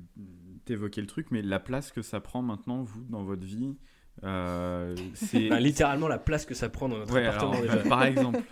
évoquais 0.73 1.01
le 1.01 1.07
truc, 1.09 1.29
mais 1.33 1.43
la 1.43 1.59
place 1.61 1.91
que 1.91 2.03
ça 2.03 2.21
prend 2.21 2.43
maintenant, 2.43 2.83
vous, 2.85 3.03
dans 3.09 3.25
votre 3.25 3.45
vie, 3.45 3.77
euh, 4.23 4.95
c'est. 5.15 5.49
Bah, 5.49 5.59
littéralement 5.61 6.09
la 6.09 6.19
place 6.19 6.47
que 6.47 6.55
ça 6.55 6.69
prend 6.69 6.89
dans 6.89 6.99
notre 6.99 7.15
Ouais, 7.15 7.25
appartement 7.27 7.53
alors, 7.53 7.63
déjà. 7.63 7.79
euh, 7.79 7.89
par 7.89 8.05
exemple, 8.05 8.43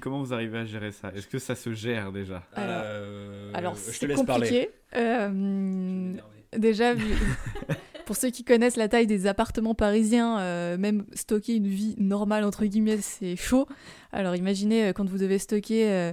comment 0.00 0.20
vous 0.22 0.32
arrivez 0.34 0.58
à 0.58 0.64
gérer 0.64 0.92
ça? 0.92 1.12
Est-ce 1.14 1.26
que 1.26 1.38
ça 1.38 1.54
se 1.54 1.72
gère 1.72 2.12
déjà? 2.12 2.42
Alors- 2.54 2.82
Euh, 2.84 3.50
Alors 3.54 3.74
je 3.76 3.80
te 3.86 3.90
c'est 3.90 4.06
laisse 4.06 4.22
parler. 4.22 4.46
compliqué. 4.48 4.70
Euh, 4.96 6.12
Déjà, 6.56 6.94
pour 8.06 8.16
ceux 8.16 8.30
qui 8.30 8.42
connaissent 8.42 8.74
la 8.76 8.88
taille 8.88 9.06
des 9.06 9.28
appartements 9.28 9.74
parisiens, 9.76 10.40
euh, 10.40 10.76
même 10.76 11.04
stocker 11.14 11.54
une 11.54 11.68
vie 11.68 11.94
normale, 11.98 12.42
entre 12.44 12.64
guillemets, 12.64 12.98
c'est 13.00 13.36
chaud. 13.36 13.68
Alors 14.12 14.34
imaginez 14.34 14.86
euh, 14.88 14.92
quand 14.92 15.08
vous 15.08 15.18
devez 15.18 15.38
stocker 15.38 15.88
euh, 15.88 16.12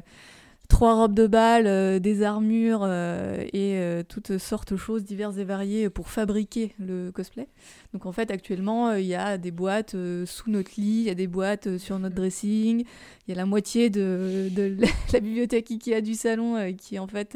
trois 0.78 0.94
robes 0.94 1.16
de 1.16 1.26
bal, 1.26 1.66
euh, 1.66 1.98
des 1.98 2.22
armures 2.22 2.82
euh, 2.84 3.42
et 3.52 3.80
euh, 3.80 4.04
toutes 4.08 4.38
sortes 4.38 4.74
de 4.74 4.78
choses 4.78 5.04
diverses 5.04 5.40
et 5.40 5.44
variées 5.44 5.90
pour 5.90 6.08
fabriquer 6.08 6.76
le 6.78 7.10
cosplay. 7.10 7.48
Donc 7.94 8.06
en 8.06 8.12
fait, 8.12 8.30
actuellement, 8.30 8.94
il 8.94 9.08
y 9.08 9.16
a 9.16 9.40
des 9.40 9.50
boîtes 9.50 9.96
sous 10.26 10.52
notre 10.52 10.70
lit, 10.78 11.00
il 11.00 11.04
y 11.06 11.10
a 11.10 11.16
des 11.16 11.26
boîtes 11.26 11.80
sur 11.80 11.98
notre 11.98 12.14
dressing, 12.14 12.86
il 13.28 13.30
y 13.30 13.32
a 13.32 13.36
la 13.36 13.48
moitié 13.48 13.90
de, 13.90 14.50
de 14.52 14.78
la 15.14 15.20
bibliothèque 15.20 15.72
Ikea 15.72 16.02
du 16.02 16.14
salon 16.14 16.72
qui 16.78 17.00
en 17.00 17.08
fait... 17.08 17.36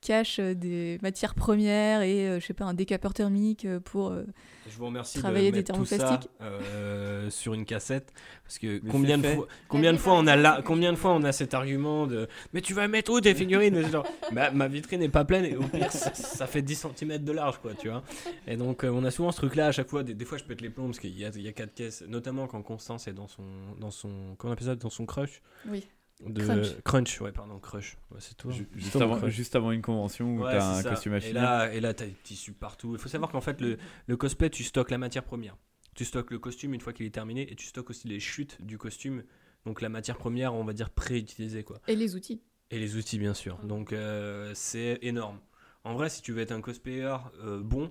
cache 0.00 0.38
euh, 0.38 0.54
des 0.54 0.98
matières 1.02 1.34
premières 1.34 2.02
et 2.02 2.28
euh, 2.28 2.40
je 2.40 2.46
sais 2.46 2.54
pas 2.54 2.64
un 2.64 2.74
décapeur 2.74 3.12
thermique 3.14 3.64
euh, 3.64 3.80
pour 3.80 4.08
euh, 4.08 4.24
Je 4.68 4.76
vous 4.76 4.86
remercie 4.86 5.18
Travailler 5.18 5.50
de 5.50 5.56
des 5.56 5.58
mettre 5.60 5.74
tout 5.74 5.84
ça 5.84 5.96
thermoplastiques. 5.98 6.30
euh, 6.42 7.30
sur 7.30 7.54
une 7.54 7.64
cassette 7.64 8.12
parce 8.44 8.58
que 8.58 8.80
Mais 8.82 8.90
combien 8.90 9.18
de 9.18 9.26
fois 9.26 9.46
combien 9.68 9.92
de 9.92 9.98
fois 9.98 10.14
on 10.14 10.26
a 10.26 10.36
là 10.36 10.62
combien 10.64 10.92
de 10.92 10.96
fois 10.96 11.12
on 11.12 11.22
a 11.24 11.32
cet 11.32 11.54
argument 11.54 12.06
de 12.06 12.28
mais 12.52 12.60
tu 12.62 12.72
vas 12.74 12.88
mettre 12.88 13.12
où 13.12 13.20
tes 13.20 13.34
figurines? 13.34 13.80
Genre, 13.90 14.06
ma, 14.32 14.50
ma 14.50 14.68
vitrine 14.68 15.00
n'est 15.00 15.08
pas 15.08 15.24
pleine 15.24 15.44
et 15.44 15.56
au 15.56 15.62
pire 15.62 15.92
ça, 15.92 16.14
ça 16.14 16.46
fait 16.46 16.62
10 16.62 16.86
cm 16.96 17.18
de 17.24 17.32
large 17.32 17.58
quoi 17.58 17.74
tu 17.74 17.88
vois. 17.88 18.02
Et 18.46 18.56
donc 18.56 18.84
euh, 18.84 18.90
on 18.90 19.04
a 19.04 19.10
souvent 19.10 19.32
ce 19.32 19.36
truc 19.36 19.54
là 19.56 19.66
à 19.66 19.72
chaque 19.72 19.88
fois. 19.88 20.02
Des, 20.02 20.14
des 20.14 20.24
fois 20.24 20.38
je 20.38 20.44
pète 20.44 20.60
les 20.60 20.70
plombs 20.70 20.86
parce 20.86 20.98
qu'il 20.98 21.18
y 21.18 21.24
a 21.24 21.30
il 21.34 21.42
y 21.42 21.48
a 21.48 21.52
quatre 21.52 21.74
caisses 21.74 22.02
notamment 22.08 22.46
quand 22.46 22.62
Constance 22.62 23.06
est 23.06 23.12
dans 23.12 23.28
son 23.28 23.42
dans 23.78 23.90
son 23.90 24.34
comment 24.38 24.52
on 24.52 24.54
appelle 24.54 24.66
ça 24.66 24.74
dans 24.76 24.90
son 24.90 25.04
crush. 25.06 25.42
Oui 25.68 25.86
de 26.26 26.42
Crunch. 26.42 26.80
crunch 26.84 27.20
ouais 27.22 27.32
pardon 27.32 27.58
crush 27.58 27.96
ouais, 28.10 28.18
c'est 28.20 28.34
C'est 28.40 28.66
juste, 28.78 28.96
avant, 28.96 29.16
crush. 29.16 29.32
juste 29.34 29.56
avant 29.56 29.70
une 29.72 29.82
convention 29.82 30.36
où 30.36 30.42
Ouais, 30.44 30.52
t'as 30.52 30.78
un 30.78 30.82
ça. 30.82 30.90
costume 30.90 31.14
à 31.14 31.16
Et 31.18 31.20
finir. 31.20 31.42
là, 31.42 31.72
et 31.72 31.80
là, 31.80 31.94
t'as 31.94 32.06
des 32.06 32.12
tissus 32.22 32.52
partout. 32.52 32.92
Il 32.94 32.98
faut 32.98 33.08
savoir 33.08 33.30
qu'en 33.30 33.40
fait, 33.40 33.60
le, 33.60 33.78
le 34.06 34.16
cosplay, 34.16 34.50
tu 34.50 34.62
stockes 34.64 34.90
la 34.90 34.98
matière 34.98 35.24
première. 35.24 35.56
Tu 35.94 36.04
stockes 36.04 36.30
le 36.30 36.38
costume 36.38 36.74
une 36.74 36.80
fois 36.80 36.92
qu'il 36.92 37.06
est 37.06 37.10
terminé 37.14 37.50
et 37.50 37.56
tu 37.56 37.66
stockes 37.66 37.90
aussi 37.90 38.06
les 38.08 38.20
chutes 38.20 38.60
du 38.62 38.76
costume. 38.78 39.24
Donc 39.66 39.80
la 39.80 39.88
matière 39.88 40.16
première, 40.18 40.54
on 40.54 40.64
va 40.64 40.72
dire 40.72 40.90
pré-utilisée 40.90 41.64
quoi. 41.64 41.80
et 41.88 41.96
les 41.96 42.14
outils 42.16 42.40
Et 42.70 42.78
les 42.78 42.96
outils 42.96 43.18
bien 43.18 43.34
sûr. 43.34 43.58
Donc 43.64 43.92
euh, 43.92 44.52
c'est 44.54 44.98
énorme. 45.02 45.40
En 45.84 45.94
vrai, 45.94 46.08
si 46.10 46.22
tu 46.22 46.32
veux 46.32 46.40
être 46.42 46.52
un 46.52 46.60
cosplayer 46.60 47.16
euh, 47.42 47.60
bon, 47.62 47.90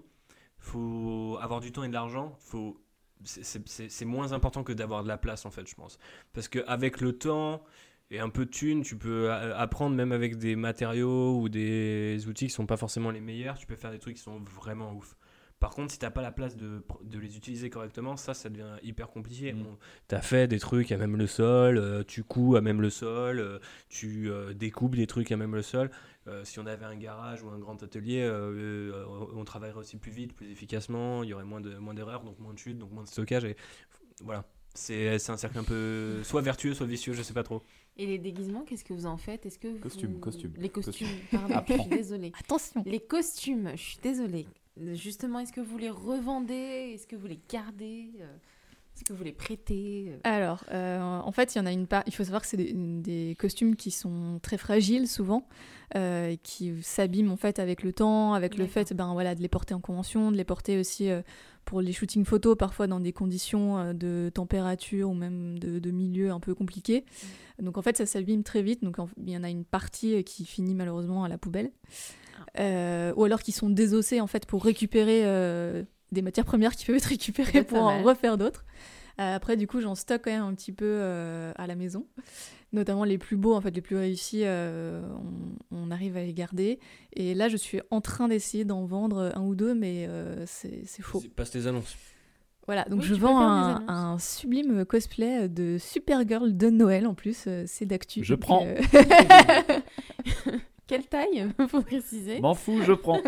faut 0.57 1.37
avoir 1.41 1.59
du 1.59 1.71
temps 1.71 1.83
et 1.83 1.87
de 1.87 1.93
l'argent. 1.93 2.35
Faut 2.39 2.81
c'est- 3.23 3.43
c'est 3.43 3.67
c'est- 3.67 3.89
c'est 3.89 4.05
moins 4.05 4.31
important 4.31 4.63
que 4.63 4.71
d'avoir 4.71 5.03
de 5.03 5.07
la 5.09 5.17
place 5.17 5.45
en 5.45 5.51
fait, 5.51 5.67
je 5.67 5.75
pense. 5.75 5.99
Parce 6.33 6.47
qu'avec 6.47 7.01
le 7.01 7.17
temps 7.17 7.63
et 8.11 8.19
un 8.19 8.29
peu 8.29 8.45
de 8.45 8.51
thunes, 8.51 8.81
tu 8.81 8.97
peux 8.97 9.31
apprendre 9.31 9.95
même 9.95 10.11
avec 10.11 10.37
des 10.37 10.55
matériaux 10.55 11.39
ou 11.39 11.49
des 11.49 12.25
outils 12.27 12.47
qui 12.47 12.53
sont 12.53 12.65
pas 12.65 12.77
forcément 12.77 13.11
les 13.11 13.21
meilleurs, 13.21 13.57
tu 13.57 13.67
peux 13.67 13.75
faire 13.75 13.91
des 13.91 13.99
trucs 13.99 14.15
qui 14.15 14.23
sont 14.23 14.39
vraiment 14.39 14.93
ouf. 14.93 15.15
Par 15.59 15.71
contre, 15.71 15.91
si 15.91 15.99
t'as 15.99 16.09
pas 16.09 16.21
la 16.21 16.31
place 16.31 16.55
de, 16.55 16.81
les 17.11 17.35
utiliser 17.35 17.69
correctement, 17.69 18.15
ça, 18.15 18.33
ça 18.33 18.49
devient 18.49 18.77
hyper 18.81 19.09
compliqué. 19.09 19.51
Mm. 19.51 19.65
On- 19.67 19.77
T'as 20.07 20.21
fait 20.21 20.47
des 20.47 20.59
trucs 20.59 20.91
à 20.91 20.97
même 20.97 21.17
le 21.17 21.27
sol, 21.27 21.77
euh, 21.77 22.03
tu 22.07 22.23
couds 22.23 22.55
à 22.55 22.61
même 22.61 22.81
le 22.81 22.89
sol, 22.89 23.39
euh, 23.39 23.59
tu 23.89 24.31
euh, 24.31 24.53
découpes 24.53 24.95
des 24.95 25.05
trucs 25.05 25.31
à 25.31 25.37
même 25.37 25.55
le 25.55 25.61
sol. 25.61 25.91
Si 26.43 26.59
on 26.59 26.67
avait 26.67 26.85
un 26.85 26.95
garage 26.95 27.41
ou 27.41 27.49
un 27.49 27.57
grand 27.57 27.81
atelier, 27.81 28.29
on 29.35 29.43
travaillerait 29.45 29.79
aussi 29.79 29.97
plus 29.97 30.11
vite, 30.11 30.35
plus 30.35 30.51
efficacement, 30.51 31.23
il 31.23 31.29
y 31.29 31.33
aurait 31.33 31.43
moins 31.43 31.59
de 31.59 31.75
moins 31.77 31.95
d'erreurs, 31.95 32.23
donc 32.23 32.37
moins 32.37 32.53
de 32.53 32.59
chutes, 32.59 32.77
donc 32.77 32.91
moins 32.91 33.01
de 33.01 33.07
stockage. 33.07 33.45
Et 33.45 33.55
voilà, 34.21 34.45
c'est 34.75 35.17
c'est 35.17 35.31
un 35.31 35.37
cercle 35.37 35.57
un 35.57 35.63
peu 35.63 36.21
soit 36.23 36.43
vertueux, 36.43 36.75
soit 36.75 36.85
vicieux, 36.85 37.13
je 37.13 37.23
sais 37.23 37.33
pas 37.33 37.41
trop. 37.41 37.63
Et 37.99 38.05
les 38.05 38.17
déguisements, 38.17 38.61
qu'est-ce 38.63 38.85
que 38.85 38.93
vous 38.93 39.05
en 39.05 39.17
faites? 39.17 39.45
Est-ce 39.45 39.59
que 39.59 39.77
Costume, 39.79 40.13
vous- 40.13 40.19
costume, 40.19 40.53
Les 40.57 40.69
costumes, 40.69 41.05
costume. 41.05 41.39
pardon, 41.49 41.63
je 41.67 41.73
suis 41.81 41.89
désolée. 41.89 42.31
Attention 42.39 42.81
Les 42.85 42.99
costumes, 43.01 43.71
je 43.75 43.81
suis 43.81 43.99
désolée. 44.01 44.47
Justement, 44.93 45.39
est-ce 45.39 45.51
que 45.51 45.59
vous 45.59 45.77
les 45.77 45.89
revendez? 45.89 46.93
Est-ce 46.93 47.05
que 47.05 47.17
vous 47.17 47.27
les 47.27 47.39
gardez? 47.51 48.09
Euh, 48.21 48.37
Est-ce 48.99 49.05
que 49.05 49.13
vous 49.13 49.23
les 49.23 49.31
prêtez 49.31 50.07
Euh, 50.09 50.17
Alors, 50.23 50.65
euh, 50.73 50.99
en 50.99 51.31
fait, 51.31 51.55
il 51.55 51.57
y 51.57 51.61
en 51.61 51.65
a 51.65 51.71
une 51.71 51.87
part. 51.87 52.03
Il 52.05 52.13
faut 52.13 52.25
savoir 52.25 52.41
que 52.41 52.47
c'est 52.49 52.57
des, 52.57 52.73
des 52.73 53.33
costumes 53.39 53.77
qui 53.77 53.91
sont 53.91 54.39
très 54.41 54.57
fragiles 54.57 55.07
souvent, 55.07 55.47
euh, 55.95 56.35
qui 56.43 56.73
s'abîment 56.83 57.31
en 57.31 57.37
fait 57.37 57.59
avec 57.59 57.81
le 57.83 57.93
temps, 57.93 58.33
avec 58.33 58.57
le 58.57 58.65
fait, 58.65 58.93
ben 58.93 59.13
voilà, 59.13 59.35
de 59.35 59.41
les 59.41 59.47
porter 59.47 59.73
en 59.73 59.79
convention, 59.79 60.33
de 60.33 60.35
les 60.35 60.43
porter 60.43 60.77
aussi 60.77 61.09
euh, 61.09 61.21
pour 61.63 61.79
les 61.79 61.93
shootings 61.93 62.25
photos, 62.25 62.57
parfois 62.57 62.87
dans 62.87 62.99
des 62.99 63.13
conditions 63.13 63.93
de 63.93 64.29
température 64.33 65.09
ou 65.09 65.13
même 65.13 65.57
de, 65.59 65.79
de 65.79 65.91
milieu 65.91 66.31
un 66.31 66.41
peu 66.41 66.53
compliqués. 66.53 67.05
Donc 67.61 67.77
en 67.77 67.81
fait, 67.81 67.95
ça 67.95 68.05
s'abîme 68.05 68.43
très 68.43 68.61
vite. 68.63 68.83
Donc 68.83 68.97
il 69.15 69.29
y 69.29 69.37
en 69.37 69.43
a 69.45 69.49
une 69.49 69.63
partie 69.63 70.25
qui 70.25 70.43
finit 70.43 70.75
malheureusement 70.75 71.23
à 71.23 71.29
la 71.29 71.37
poubelle, 71.37 71.71
Euh, 72.57 73.13
ou 73.15 73.23
alors 73.25 73.41
qui 73.41 73.51
sont 73.51 73.69
désossés 73.69 74.19
en 74.21 74.27
fait 74.27 74.45
pour 74.45 74.63
récupérer 74.63 75.23
des 76.11 76.21
matières 76.21 76.45
premières 76.45 76.75
qui 76.75 76.85
peuvent 76.85 76.95
être 76.95 77.05
récupérées 77.05 77.63
pour 77.63 77.79
en 77.79 78.01
refaire 78.03 78.37
d'autres. 78.37 78.65
Euh, 79.19 79.35
après, 79.35 79.57
du 79.57 79.67
coup, 79.67 79.81
j'en 79.81 79.95
stocke 79.95 80.21
quand 80.25 80.31
même 80.31 80.43
un 80.43 80.53
petit 80.53 80.71
peu 80.71 80.85
euh, 80.87 81.51
à 81.57 81.67
la 81.67 81.75
maison. 81.75 82.05
Notamment 82.71 83.03
les 83.03 83.17
plus 83.17 83.35
beaux, 83.35 83.53
en 83.53 83.59
fait, 83.61 83.71
les 83.71 83.81
plus 83.81 83.97
réussis, 83.97 84.43
euh, 84.45 85.01
on, 85.71 85.77
on 85.87 85.91
arrive 85.91 86.15
à 86.15 86.21
les 86.23 86.33
garder. 86.33 86.79
Et 87.13 87.33
là, 87.33 87.49
je 87.49 87.57
suis 87.57 87.81
en 87.91 87.99
train 87.99 88.27
d'essayer 88.29 88.63
d'en 88.63 88.85
vendre 88.85 89.31
un 89.35 89.41
ou 89.41 89.55
deux, 89.55 89.73
mais 89.73 90.05
euh, 90.07 90.45
c'est 90.45 90.83
c'est 90.85 91.01
faux. 91.01 91.21
Passe 91.35 91.51
tes 91.51 91.67
annonces. 91.67 91.97
Voilà, 92.67 92.85
donc 92.85 93.01
Oui, 93.01 93.07
je 93.07 93.15
vends 93.15 93.41
un, 93.41 93.83
un 93.87 94.19
sublime 94.19 94.85
cosplay 94.85 95.49
de 95.49 95.77
Supergirl 95.79 96.55
de 96.55 96.69
Noël 96.69 97.07
en 97.07 97.15
plus, 97.15 97.47
c'est 97.65 97.85
d'actu. 97.87 98.23
Je 98.23 98.35
prends. 98.35 98.63
euh, 98.67 98.79
Quelle 100.87 101.07
taille 101.07 101.47
Faut 101.67 101.81
préciser. 101.81 102.39
M'en 102.39 102.53
fous, 102.53 102.81
je 102.83 102.93
prends. 102.93 103.19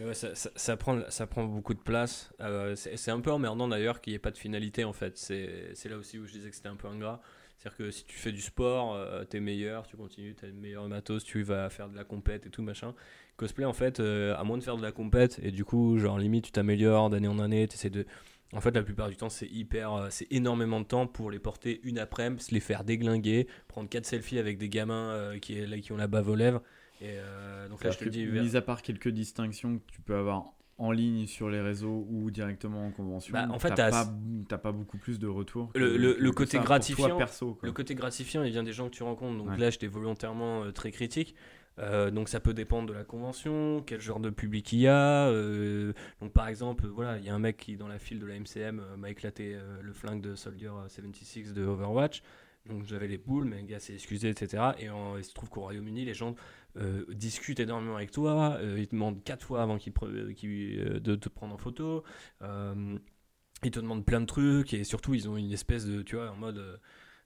Ouais, 0.00 0.14
ça, 0.14 0.34
ça- 0.34 0.76
prend, 0.78 1.02
ça 1.10 1.26
prend 1.26 1.44
beaucoup 1.44 1.74
de 1.74 1.80
place. 1.80 2.32
Euh, 2.40 2.74
c'est 2.74 3.10
un 3.10 3.20
peu 3.20 3.30
emmerdant 3.30 3.68
d'ailleurs 3.68 4.00
qu'il 4.00 4.12
n'y 4.12 4.16
ait 4.16 4.18
pas 4.20 4.30
de 4.30 4.38
finalité 4.38 4.84
en 4.84 4.94
fait. 4.94 5.18
C'est 5.18 5.88
là 5.90 5.98
aussi 5.98 6.18
où 6.18 6.26
je 6.26 6.32
disais 6.32 6.48
que 6.48 6.56
c'était 6.56 6.68
un 6.68 6.76
peu 6.76 6.88
ingrat. 6.88 7.20
C'est-à-dire 7.58 7.76
que 7.76 7.90
si 7.90 8.04
tu 8.06 8.16
fais 8.16 8.32
du 8.32 8.40
sport, 8.40 8.94
euh, 8.94 9.24
t'es 9.24 9.40
meilleur, 9.40 9.86
tu 9.86 9.98
continues, 9.98 10.34
t'as 10.34 10.46
le 10.46 10.54
meilleur 10.54 10.88
matos, 10.88 11.22
tu 11.22 11.42
vas 11.42 11.68
faire 11.68 11.90
de 11.90 11.96
la 11.96 12.04
compète 12.04 12.46
et 12.46 12.50
tout 12.50 12.62
machin. 12.62 12.94
Cosplay 13.36 13.66
en 13.66 13.74
fait, 13.74 14.00
euh, 14.00 14.34
à 14.38 14.44
moins 14.44 14.56
de 14.56 14.62
faire 14.62 14.78
de 14.78 14.82
la 14.82 14.92
compète 14.92 15.38
et 15.42 15.50
du 15.50 15.66
coup, 15.66 15.98
genre 15.98 16.18
limite, 16.18 16.46
tu 16.46 16.52
t'améliores 16.52 17.10
d'année 17.10 17.28
en 17.28 17.38
année, 17.38 17.68
t'essaies 17.68 17.90
de. 17.90 18.06
En 18.54 18.60
fait, 18.62 18.74
la 18.74 18.82
plupart 18.82 19.10
du 19.10 19.16
temps, 19.16 19.28
c'est 19.28 19.46
hyper, 19.48 19.92
euh, 19.92 20.06
c'est 20.10 20.26
énormément 20.32 20.80
de 20.80 20.86
temps 20.86 21.06
pour 21.06 21.30
les 21.30 21.38
porter 21.38 21.78
une 21.84 21.98
après-midi, 21.98 22.42
se 22.42 22.54
les 22.54 22.60
faire 22.60 22.84
déglinguer, 22.84 23.46
prendre 23.68 23.88
quatre 23.90 24.06
selfies 24.06 24.38
avec 24.38 24.56
des 24.56 24.70
gamins 24.70 25.38
qui, 25.42 25.54
là, 25.66 25.78
qui 25.78 25.92
ont 25.92 25.96
la 25.98 26.06
bave 26.08 26.28
aux 26.30 26.34
lèvres. 26.34 26.62
Et 27.00 27.14
euh, 27.18 27.68
donc 27.68 27.82
là, 27.82 27.90
je 27.90 27.98
te 27.98 28.08
dis, 28.08 28.26
mis 28.26 28.56
à 28.56 28.62
part 28.62 28.82
quelques 28.82 29.08
distinctions 29.08 29.78
que 29.78 29.90
tu 29.90 30.00
peux 30.02 30.14
avoir 30.16 30.52
en 30.76 30.92
ligne 30.92 31.26
sur 31.26 31.50
les 31.50 31.60
réseaux 31.60 32.06
ou 32.08 32.30
directement 32.30 32.86
en 32.86 32.90
convention, 32.90 33.32
Bah, 33.34 33.46
en 33.50 33.58
fait, 33.58 33.68
t'as 33.74 33.90
t'as- 33.90 34.06
pas, 34.48 34.58
pas 34.58 34.72
beaucoup 34.72 34.96
plus 34.98 35.18
de 35.18 35.26
retours. 35.26 35.70
Le- 35.74 36.30
côté 36.32 36.58
gratifiant- 36.58 37.08
toi 37.08 37.16
perso. 37.18 37.58
Le 37.62 37.72
côté 37.72 37.94
gratifiant, 37.94 38.42
il 38.44 38.50
vient 38.52 38.62
des 38.62 38.72
gens 38.72 38.86
que 38.88 38.94
tu 38.94 39.02
rencontres. 39.02 39.36
Donc 39.38 39.50
Ouais. 39.50 39.58
là, 39.58 39.70
j'étais 39.70 39.86
volontairement 39.88 40.64
euh, 40.64 40.70
très 40.72 40.90
critique. 40.90 41.34
Euh, 41.78 42.10
donc 42.10 42.28
ça 42.28 42.40
peut 42.40 42.52
dépendre 42.52 42.88
de 42.88 42.92
la 42.92 43.04
convention, 43.04 43.82
quel 43.86 44.00
genre 44.00 44.20
de 44.20 44.28
public 44.28 44.70
il 44.72 44.80
y 44.80 44.88
a. 44.88 45.28
euh, 45.28 45.92
donc 46.20 46.32
par 46.32 46.48
exemple, 46.48 46.86
voilà, 46.88 47.16
il 47.18 47.24
y 47.24 47.30
a 47.30 47.34
un 47.34 47.38
mec 47.38 47.56
qui 47.56 47.76
dans 47.76 47.88
la 47.88 47.98
file 47.98 48.18
de 48.18 48.26
la 48.26 48.34
MCM 48.34 48.82
m'a 48.98 49.08
éclaté 49.10 49.56
le 49.80 49.92
flingue 49.92 50.20
de 50.20 50.34
Soldier 50.34 50.68
euh, 50.68 50.88
76 50.88 51.54
de 51.54 51.64
Overwatch. 51.64 52.22
Donc 52.66 52.84
j'avais 52.84 53.08
les 53.08 53.18
boules, 53.18 53.44
mais 53.46 53.60
le 53.60 53.66
gars 53.66 53.80
s'est 53.80 53.94
excusé, 53.94 54.28
etc. 54.30 54.76
Et 54.78 54.90
en- 54.90 55.16
il 55.16 55.24
se 55.24 55.32
trouve 55.32 55.48
qu'au 55.48 55.62
Royaume-Uni, 55.62 56.04
les 56.04 56.14
gens 56.14 56.34
euh, 56.76 57.04
discutent 57.08 57.58
énormément 57.60 57.96
avec 57.96 58.10
toi. 58.12 58.58
euh, 58.60 58.78
ils 58.78 58.86
te 58.86 58.92
demandent 58.94 59.22
quatre 59.24 59.44
fois 59.46 59.62
avant 59.62 59.78
qu'ils 59.78 59.92
euh, 60.78 61.00
de 61.00 61.14
te 61.16 61.28
prendre 61.28 61.54
en 61.54 61.58
photo. 61.58 62.04
Ils 63.62 63.70
te 63.70 63.80
demandent 63.80 64.06
plein 64.06 64.20
de 64.20 64.26
trucs 64.26 64.72
et 64.74 64.84
surtout 64.84 65.14
ils 65.14 65.28
ont 65.28 65.36
une 65.36 65.52
espèce 65.52 65.84
de, 65.86 66.02
tu 66.02 66.16
vois, 66.16 66.30
en 66.30 66.36
mode 66.36 66.80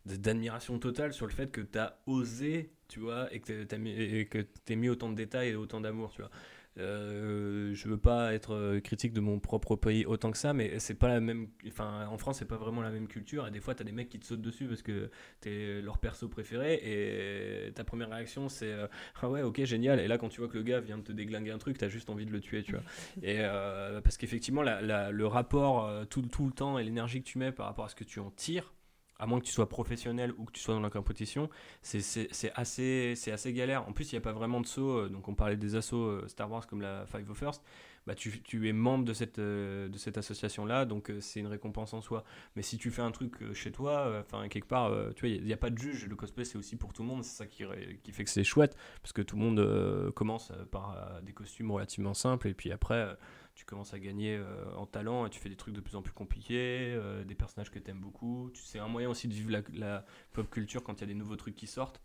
de- 0.07 0.17
d'admiration 0.17 0.79
totale 0.79 1.13
sur 1.13 1.27
le 1.27 1.33
fait 1.33 1.51
que 1.53 1.61
tu 1.61 1.79
as 1.79 1.99
osé, 2.07 2.73
tu 2.89 3.01
vois, 3.01 3.33
et 3.33 3.41
que 3.41 3.65
tu 3.65 3.75
as 3.75 3.79
mis, 3.79 3.91
et 3.93 4.27
que 4.27 4.75
mis 4.75 4.89
autant 4.89 5.09
de 5.11 5.15
détails 5.15 5.51
et 5.51 5.55
autant 5.57 5.81
d'amour, 5.81 6.11
tu 6.13 6.23
vois. 6.23 6.31
Euh, 6.79 7.73
je 7.73 7.89
veux 7.89 7.97
pas 7.97 8.35
être 8.35 8.55
euh, 8.55 8.81
critique 8.81 9.13
de 9.13 9.21
mon 9.21 9.39
propre 9.39 9.77
pays 9.77 10.05
autant 10.07 10.33
que 10.33 10.39
ça, 10.39 10.53
mais 10.53 10.79
c'est 10.81 10.95
pas 10.95 11.09
la 11.09 11.21
même. 11.21 11.49
Enfin, 11.69 12.07
en 12.09 12.19
France, 12.19 12.39
c'est 12.39 12.49
pas 12.49 12.57
vraiment 12.57 12.83
la 12.83 12.91
même 12.91 13.07
culture. 13.07 13.47
Et 13.47 13.51
des 13.51 13.61
fois, 13.61 13.75
t'as 13.75 13.85
des 13.85 13.93
mecs 13.93 14.09
qui 14.09 14.19
te 14.19 14.27
sautent 14.27 14.43
dessus 14.43 14.67
parce 14.67 14.83
que 14.83 15.11
t'es 15.41 15.81
leur 15.81 15.99
perso 15.99 16.29
préféré. 16.29 16.81
Et 16.83 17.73
ta 17.73 17.85
première 17.85 18.11
réaction, 18.11 18.49
c'est 18.49 18.73
euh, 18.73 18.87
ah 19.23 19.29
ouais, 19.31 19.43
ok, 19.43 19.65
génial. 19.65 20.01
Et 20.01 20.09
là, 20.09 20.19
quand 20.19 20.29
tu 20.29 20.41
vois 20.41 20.49
que 20.49 20.57
le 20.57 20.65
gars 20.65 20.81
vient 20.81 20.99
de 20.99 21.05
te 21.05 21.13
déglinguer 21.13 21.53
un 21.53 21.59
truc, 21.59 21.79
t'as 21.79 21.89
juste 21.89 22.11
envie 22.11 22.27
de 22.27 22.33
le 22.33 22.41
tuer, 22.41 22.63
tu 22.63 22.73
vois. 22.73 22.83
Et 23.23 23.39
euh, 23.41 24.01
parce 24.01 24.17
qu'effectivement, 24.17 24.63
le 24.63 25.25
rapport, 25.27 25.91
tout, 26.09 26.23
tout 26.23 26.47
le 26.47 26.53
temps 26.53 26.79
et 26.79 26.85
l'énergie 26.85 27.23
que 27.23 27.27
tu 27.27 27.39
mets 27.39 27.53
par 27.53 27.67
rapport 27.67 27.85
à 27.85 27.89
ce 27.89 27.95
que 27.95 28.05
tu 28.05 28.21
en 28.21 28.31
tires, 28.31 28.73
à 29.19 29.27
moins 29.27 29.39
que 29.41 29.45
tu 29.45 29.53
sois 29.53 29.69
professionnel 29.69 30.33
ou 30.39 30.45
que 30.45 30.53
tu 30.53 30.61
sois 30.61 30.75
dans 30.75 30.81
la 30.81 30.91
compétition, 30.91 31.49
c'est- 31.83 32.53
assez, 32.55 33.15
galère. 33.53 33.89
En 33.89 33.93
plus, 33.93 34.11
il 34.13 34.15
n'y 34.15 34.19
a 34.19 34.21
pas 34.23 34.33
vraiment 34.33 34.61
de 34.61 34.67
saut. 34.67 34.99
euh, 34.99 35.09
Donc, 35.09 35.29
on 35.29 35.35
parlait 35.35 35.57
des 35.57 35.77
assos 35.77 35.97
euh, 36.05 36.25
Star 36.29 36.51
Wars 36.51 36.67
comme 36.67 36.81
la 36.81 37.07
Five 37.07 37.31
of 37.31 37.39
First. 37.39 37.63
Bah, 38.07 38.15
tu, 38.15 38.43
tu 38.43 38.69
es 38.69 38.73
membre 38.73 39.05
de 39.05 39.15
cette, 39.15 39.39
euh, 39.39 39.89
de 39.89 39.97
cette 39.97 40.19
association-là, 40.19 40.85
donc 40.85 41.11
euh, 41.11 41.21
c'est 41.21 41.41
une 41.41 41.47
récompense 41.47 41.95
en 41.95 42.03
soi. 42.03 42.25
Mais 42.55 42.61
si 42.63 42.77
tu 42.77 42.91
fais 42.91 43.01
un 43.01 43.11
truc 43.11 43.41
euh, 43.41 43.55
chez 43.55 43.73
toi, 43.73 44.21
enfin 44.21 44.47
quelque 44.49 44.69
part, 44.69 44.93
tu 45.15 45.21
vois, 45.21 45.35
il 45.35 45.45
n'y 45.45 45.53
a, 45.53 45.57
pas 45.57 45.71
de 45.71 45.79
juge. 45.79 46.07
Le 46.07 46.17
cosplay, 46.17 46.45
c'est 46.45 46.59
aussi 46.59 46.77
pour 46.77 46.93
tout 46.93 47.03
le 47.03 47.09
monde. 47.09 47.25
C'est 47.25 47.37
ça 47.37 47.47
qui, 47.47 47.65
qui 48.03 48.13
fait 48.13 48.25
que 48.25 48.31
c'est 48.31 48.45
chouette, 48.45 48.77
parce 49.01 49.13
que 49.13 49.23
tout 49.23 49.37
le 49.37 49.43
monde 49.43 50.13
commence 50.13 50.53
par 50.71 51.21
des 51.23 51.33
costumes 51.33 51.71
relativement 51.71 52.15
simples, 52.15 52.49
et 52.49 52.55
puis 52.55 52.73
après, 52.73 53.17
tu 53.55 53.65
commences 53.65 53.95
à 53.95 53.99
gagner 53.99 54.41
en 54.77 54.87
talent, 54.87 55.27
et 55.27 55.31
tu 55.31 55.41
fais 55.41 55.49
des 55.49 55.57
trucs 55.57 55.75
de 55.75 55.81
plus 55.81 55.97
en 55.97 56.03
plus 56.03 56.13
compliqués, 56.13 56.99
des 57.27 57.35
personnages 57.35 57.71
que 57.71 57.79
tu 57.79 57.91
aimes 57.91 58.01
beaucoup. 58.01 58.51
C'est 58.55 58.79
un 58.79 58.89
moyen 58.89 59.09
aussi 59.09 59.29
de 59.29 59.35
vivre 59.35 59.63
la 59.73 60.05
pop 60.33 60.51
culture 60.51 60.83
quand 60.83 60.95
il 60.95 61.01
y 61.01 61.05
a 61.05 61.07
des 61.07 61.15
nouveaux 61.15 61.37
trucs 61.37 61.55
qui 61.55 61.67
sortent. 61.67 62.01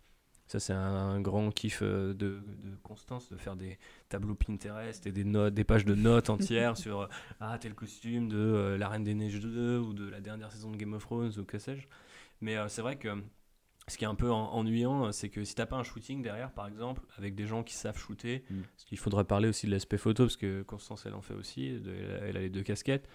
Ça, 0.51 0.59
c'est 0.59 0.73
un, 0.73 1.21
grand 1.21 1.51
kiff 1.51 1.81
euh, 1.83 2.13
de, 2.15 2.41
de 2.63 2.75
Constance, 2.81 3.29
de 3.29 3.37
faire 3.37 3.55
des 3.55 3.77
tableaux 4.09 4.33
Pinterest 4.33 5.05
et 5.05 5.11
des 5.11 5.23
notes, 5.23 5.53
des 5.53 5.63
pages 5.63 5.85
de 5.85 5.93
notes 5.93 6.29
entières 6.31 6.75
sur 6.85 7.01
euh, 7.01 7.07
ah 7.39 7.57
tel 7.59 7.75
costume 7.75 8.27
de 8.29 8.35
euh, 8.37 8.77
La 8.77 8.89
Reine 8.89 9.03
des 9.03 9.13
Neiges 9.13 9.39
2 9.39 9.77
ou 9.77 9.93
de 9.93 10.09
la 10.09 10.21
dernière 10.21 10.51
saison 10.51 10.71
de 10.71 10.75
Game 10.77 10.93
of 10.93 11.03
Thrones 11.03 11.31
ou 11.37 11.43
que 11.45 11.59
sais-je. 11.59 11.87
Mais 12.41 12.57
euh, 12.57 12.67
c'est 12.67 12.81
vrai 12.81 12.97
que 12.97 13.09
ce 13.87 13.95
qui 13.97 14.05
est 14.05 14.07
un 14.07 14.15
peu 14.15 14.31
en- 14.31 14.51
ennuyant, 14.53 15.11
c'est 15.11 15.29
que 15.29 15.43
si 15.43 15.53
t'as 15.53 15.67
pas 15.67 15.77
un 15.77 15.83
shooting 15.83 16.23
derrière, 16.23 16.51
par 16.51 16.67
exemple, 16.67 17.03
avec 17.17 17.35
des 17.35 17.45
gens 17.45 17.61
qui 17.63 17.75
savent 17.75 17.97
shooter, 17.99 18.43
Mm. 18.49 18.61
parce 18.61 18.85
qu'il 18.85 18.97
faudrait 18.97 19.25
parler 19.25 19.49
aussi 19.49 19.67
de 19.67 19.71
l'aspect 19.71 19.97
photo, 19.99 20.23
parce 20.25 20.37
que 20.37 20.63
Constance 20.63 21.05
elle 21.05 21.13
en 21.13 21.21
fait 21.21 21.35
aussi, 21.35 21.79
de- 21.79 21.91
elle, 21.93 22.11
a- 22.11 22.27
elle 22.27 22.37
a 22.37 22.39
les 22.41 22.49
deux 22.49 22.63
casquettes. 22.63 23.07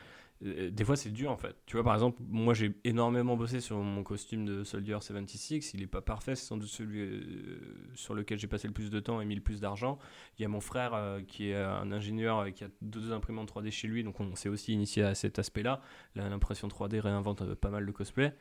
Euh, 0.44 0.70
Des 0.70 0.84
fois 0.84 0.96
c'est 0.96 1.10
dur 1.10 1.30
en 1.30 1.36
fait. 1.36 1.56
Tu 1.66 1.76
vois 1.76 1.84
par 1.84 1.94
exemple, 1.94 2.20
moi 2.28 2.54
j'ai 2.54 2.74
énormément 2.84 3.36
bossé 3.36 3.60
sur 3.60 3.76
mon 3.78 4.02
costume 4.02 4.44
de 4.44 4.64
Soldier 4.64 4.98
76, 5.00 5.72
il 5.74 5.82
est 5.82 5.86
pas 5.86 6.00
parfait, 6.02 6.34
c'est 6.34 6.46
sans 6.46 6.56
doute 6.56 6.68
celui 6.68 7.00
euh, 7.00 7.60
sur 7.94 8.14
lequel 8.14 8.38
j'ai 8.38 8.46
passé 8.48 8.66
le 8.68 8.74
plus 8.74 8.90
de 8.90 9.00
temps 9.00 9.20
et 9.20 9.24
mis 9.24 9.34
le 9.36 9.40
plus 9.40 9.60
d'argent. 9.60 9.98
Il 10.38 10.42
y 10.42 10.44
a 10.44 10.48
mon 10.48 10.60
frère 10.60 10.94
euh, 10.94 11.20
qui 11.22 11.50
est 11.50 11.54
un 11.56 11.92
ingénieur 11.92 12.38
euh, 12.40 12.50
qui 12.50 12.64
a 12.64 12.68
deux 12.82 13.12
imprimantes 13.12 13.50
3D 13.52 13.70
chez 13.70 13.88
lui, 13.88 14.02
donc 14.02 14.20
on 14.20 14.34
s'est 14.34 14.48
aussi 14.48 14.72
initié 14.72 15.02
à 15.04 15.14
cet 15.14 15.38
aspect-là. 15.38 15.80
Là, 16.14 16.28
L'impression 16.28 16.68
3D 16.68 16.98
réinvente 17.00 17.54
pas 17.54 17.70
mal 17.70 17.86
de 17.86 17.92
cosplay. 17.92 18.34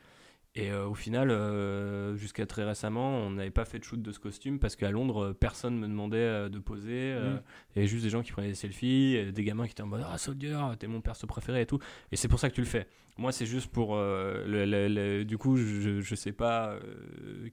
Et 0.56 0.70
euh, 0.70 0.86
au 0.86 0.94
final, 0.94 1.32
euh, 1.32 2.14
jusqu'à 2.16 2.46
très 2.46 2.62
récemment, 2.62 3.08
on 3.18 3.30
n'avait 3.30 3.50
pas 3.50 3.64
fait 3.64 3.80
de 3.80 3.84
shoot 3.84 4.00
de 4.00 4.12
ce 4.12 4.20
costume 4.20 4.60
parce 4.60 4.76
qu'à 4.76 4.90
Londres, 4.92 5.24
euh, 5.24 5.32
personne 5.34 5.76
me 5.76 5.88
demandait 5.88 6.18
euh, 6.18 6.48
de 6.48 6.60
poser. 6.60 7.12
Mm. 7.12 7.40
Il 7.70 7.76
y 7.76 7.78
avait 7.80 7.88
juste 7.88 8.04
des 8.04 8.10
gens 8.10 8.22
qui 8.22 8.30
prenaient 8.30 8.48
des 8.50 8.54
selfies, 8.54 9.32
des 9.32 9.44
gamins 9.44 9.64
qui 9.66 9.72
étaient 9.72 9.82
en 9.82 9.88
mode 9.88 10.04
Ah, 10.08 10.16
Soldier, 10.16 10.56
t'es 10.78 10.86
mon 10.86 11.00
perso 11.00 11.26
préféré 11.26 11.62
et 11.62 11.66
tout. 11.66 11.80
Et 12.12 12.16
c'est 12.16 12.28
pour 12.28 12.38
ça 12.38 12.50
que 12.50 12.54
tu 12.54 12.60
le 12.60 12.68
fais. 12.68 12.86
Moi, 13.18 13.32
c'est 13.32 13.46
juste 13.46 13.70
pour. 13.72 13.96
le- 13.96 14.64
le- 14.64 14.88
le- 14.88 15.24
du 15.24 15.38
coup, 15.38 15.56
je, 15.56 16.00
je 16.00 16.14
sais 16.14 16.32
pas 16.32 16.76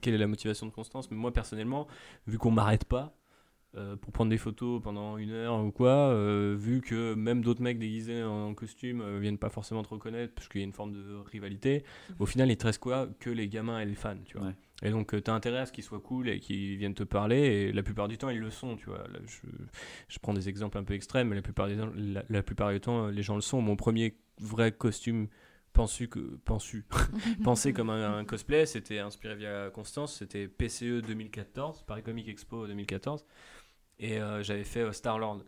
quelle 0.02 0.14
est 0.14 0.20
la 0.20 0.28
motivation 0.28 0.66
de 0.68 0.72
Constance, 0.72 1.10
mais 1.12 1.18
moi, 1.18 1.32
personnellement, 1.34 1.88
vu 2.28 2.38
qu'on 2.38 2.52
m'arrête 2.52 2.86
pas, 2.86 3.16
euh, 3.78 3.96
pour 3.96 4.12
prendre 4.12 4.30
des 4.30 4.38
photos 4.38 4.82
pendant 4.82 5.18
une 5.18 5.32
heure 5.32 5.64
ou 5.64 5.72
quoi, 5.72 6.10
euh, 6.10 6.58
vu 6.60 6.82
que 6.82 7.14
même 7.14 7.42
d'autres 7.42 7.62
mecs 7.62 7.80
déguisés 7.80 8.22
en 8.22 8.54
costume 8.54 9.00
euh, 9.00 9.18
viennent 9.18 9.38
pas 9.38 9.50
forcément 9.50 9.82
te 9.82 9.88
reconnaître 9.88 10.34
parce 10.34 10.50
qu'il 10.50 10.60
y 10.60 10.64
a 10.64 10.68
une 10.68 10.74
forme 10.74 10.92
de 10.92 11.16
rivalité, 11.32 11.86
au 12.20 12.26
final 12.26 12.52
il 12.52 12.58
te 12.58 12.66
reste 12.66 12.80
quoi 12.80 13.08
Que 13.22 13.30
les 13.30 13.48
gamins 13.48 13.80
et 13.80 13.86
les 13.86 13.96
fans, 13.96 14.18
tu 14.26 14.38
vois. 14.38 14.48
Ouais. 14.48 14.56
Et 14.84 14.90
donc 14.90 15.16
tu 15.24 15.32
as 15.32 15.34
intérêt 15.34 15.60
à 15.60 15.66
ce 15.66 15.72
qu'ils 15.72 15.86
soient 15.86 16.02
cool 16.02 16.28
et 16.28 16.42
qu'ils 16.42 16.76
viennent 16.76 16.94
te 16.94 17.04
parler, 17.04 17.38
et 17.38 17.72
la 17.72 17.82
plupart 17.82 18.10
du 18.10 18.18
temps 18.18 18.30
ils 18.30 18.40
le 18.40 18.50
sont, 18.50 18.76
tu 18.76 18.88
vois. 18.88 19.08
Là, 19.08 19.20
je, 19.26 19.48
je 20.10 20.20
prends 20.20 20.34
des 20.34 20.50
exemples 20.50 20.78
un 20.78 20.84
peu 20.84 20.94
extrêmes, 20.94 21.30
mais 21.30 21.36
la 21.36 21.42
plupart, 21.42 21.70
des, 21.70 21.78
la, 21.96 22.24
la 22.28 22.44
plupart 22.44 22.72
du 22.72 22.82
temps 22.82 23.08
les 23.08 23.24
gens 23.24 23.36
le 23.36 23.42
sont. 23.42 23.62
Mon 23.62 23.78
premier 23.78 24.18
vrai 24.42 24.74
costume 24.74 25.28
pensu 25.74 26.08
que 26.08 26.20
pensu 26.44 26.86
pensé 27.44 27.74
comme 27.74 27.90
un, 27.90 28.18
un 28.18 28.26
cosplay 28.26 28.66
c'était 28.66 29.00
inspiré 29.00 29.36
via 29.36 29.70
Constance 29.70 30.18
c'était 30.18 30.48
PCE 30.48 31.02
2014 31.02 31.84
Paris 31.84 32.04
Comic 32.04 32.28
Expo 32.28 32.68
2014 32.68 33.26
et 34.02 34.20
euh, 34.20 34.44
j'avais 34.44 34.66
fait 34.66 34.82
euh, 34.82 34.92
Star 34.92 35.18
Lord 35.18 35.44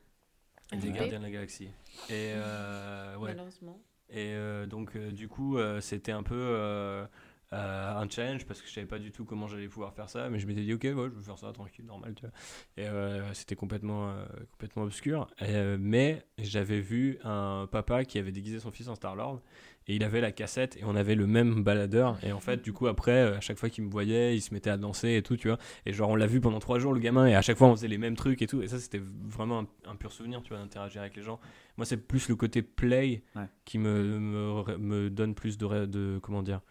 des. 0.71 0.91
Gardiens 0.91 1.19
de 1.19 1.23
la 1.25 1.31
Galaxie. 1.31 1.65
Et 2.09 2.31
euh, 2.35 3.17
ouais. 3.17 3.31
Malheureusement. 3.33 3.79
et 4.09 4.33
euh, 4.33 4.65
donc 4.65 4.95
euh, 4.95 5.11
du 5.11 5.27
coup 5.27 5.57
euh, 5.57 5.81
c'était 5.81 6.11
un 6.13 6.23
peu 6.23 6.35
euh, 6.35 7.05
euh, 7.51 7.95
un 7.95 8.09
challenge 8.09 8.45
parce 8.47 8.59
que 8.61 8.67
je 8.67 8.73
savais 8.73 8.87
pas 8.87 8.97
du 8.97 9.11
tout 9.11 9.25
comment 9.25 9.47
j'allais 9.47 9.67
pouvoir 9.67 9.93
faire 9.93 10.09
ça 10.09 10.27
mais 10.29 10.39
je 10.39 10.47
m'étais 10.47 10.61
dit 10.63 10.73
ok 10.73 10.83
ouais, 10.85 10.91
je 10.93 11.17
vais 11.19 11.21
faire 11.23 11.37
ça 11.37 11.51
tranquille 11.51 11.85
normal 11.85 12.15
tu 12.15 12.21
vois. 12.25 12.31
Et 12.77 12.87
euh, 12.87 13.31
c'était 13.35 13.55
complètement 13.55 14.09
euh, 14.09 14.25
complètement 14.53 14.83
obscur. 14.83 15.27
Euh, 15.43 15.77
mais 15.79 16.25
j'avais 16.39 16.79
vu 16.79 17.19
un 17.23 17.67
papa 17.71 18.05
qui 18.05 18.17
avait 18.17 18.31
déguisé 18.31 18.59
son 18.59 18.71
fils 18.71 18.87
en 18.87 18.95
Star 18.95 19.15
Lord 19.15 19.41
et 19.87 19.95
il 19.95 20.03
avait 20.03 20.21
la 20.21 20.31
cassette 20.31 20.77
et 20.77 20.83
on 20.85 20.95
avait 20.95 21.15
le 21.15 21.27
même 21.27 21.63
baladeur. 21.63 22.17
Et 22.23 22.31
en 22.31 22.39
fait 22.39 22.61
du 22.61 22.71
coup 22.73 22.87
après 22.87 23.11
euh, 23.11 23.37
à 23.37 23.41
chaque 23.41 23.57
fois 23.57 23.69
qu'il 23.69 23.83
me 23.83 23.89
voyait 23.91 24.35
il 24.35 24.41
se 24.41 24.53
mettait 24.53 24.69
à 24.69 24.77
danser 24.77 25.15
et 25.15 25.21
tout 25.23 25.35
tu 25.37 25.47
vois. 25.49 25.57
Et 25.85 25.93
genre 25.93 26.09
on 26.09 26.15
l'a 26.15 26.27
vu 26.27 26.39
pendant 26.41 26.59
trois 26.59 26.79
jours 26.79 26.93
le 26.93 26.99
gamin 26.99 27.25
et 27.27 27.35
à 27.35 27.41
chaque 27.41 27.57
fois 27.57 27.67
on 27.67 27.75
faisait 27.75 27.87
les 27.87 27.97
mêmes 27.97 28.15
trucs 28.15 28.41
et 28.41 28.47
tout. 28.47 28.61
Et 28.61 28.67
ça 28.67 28.79
c'était 28.79 29.01
vraiment 29.23 29.59
un, 29.85 29.91
un 29.91 29.95
pur 29.95 30.11
souvenir 30.11 30.41
tu 30.41 30.49
vois 30.49 30.59
d'interagir 30.59 31.01
avec 31.01 31.15
les 31.15 31.21
gens. 31.23 31.39
Moi 31.77 31.85
c'est 31.85 31.97
plus 31.97 32.29
le 32.29 32.35
côté 32.35 32.61
play 32.61 33.23
Ouais. 33.35 33.45
qui 33.65 33.77
me, 33.77 34.19
me, 34.19 34.77
me 34.77 35.09
donne 35.09 35.35
plus 35.35 35.57
de, 35.57 35.85
de 35.85 36.19
comment 36.21 36.43
dire 36.43 36.61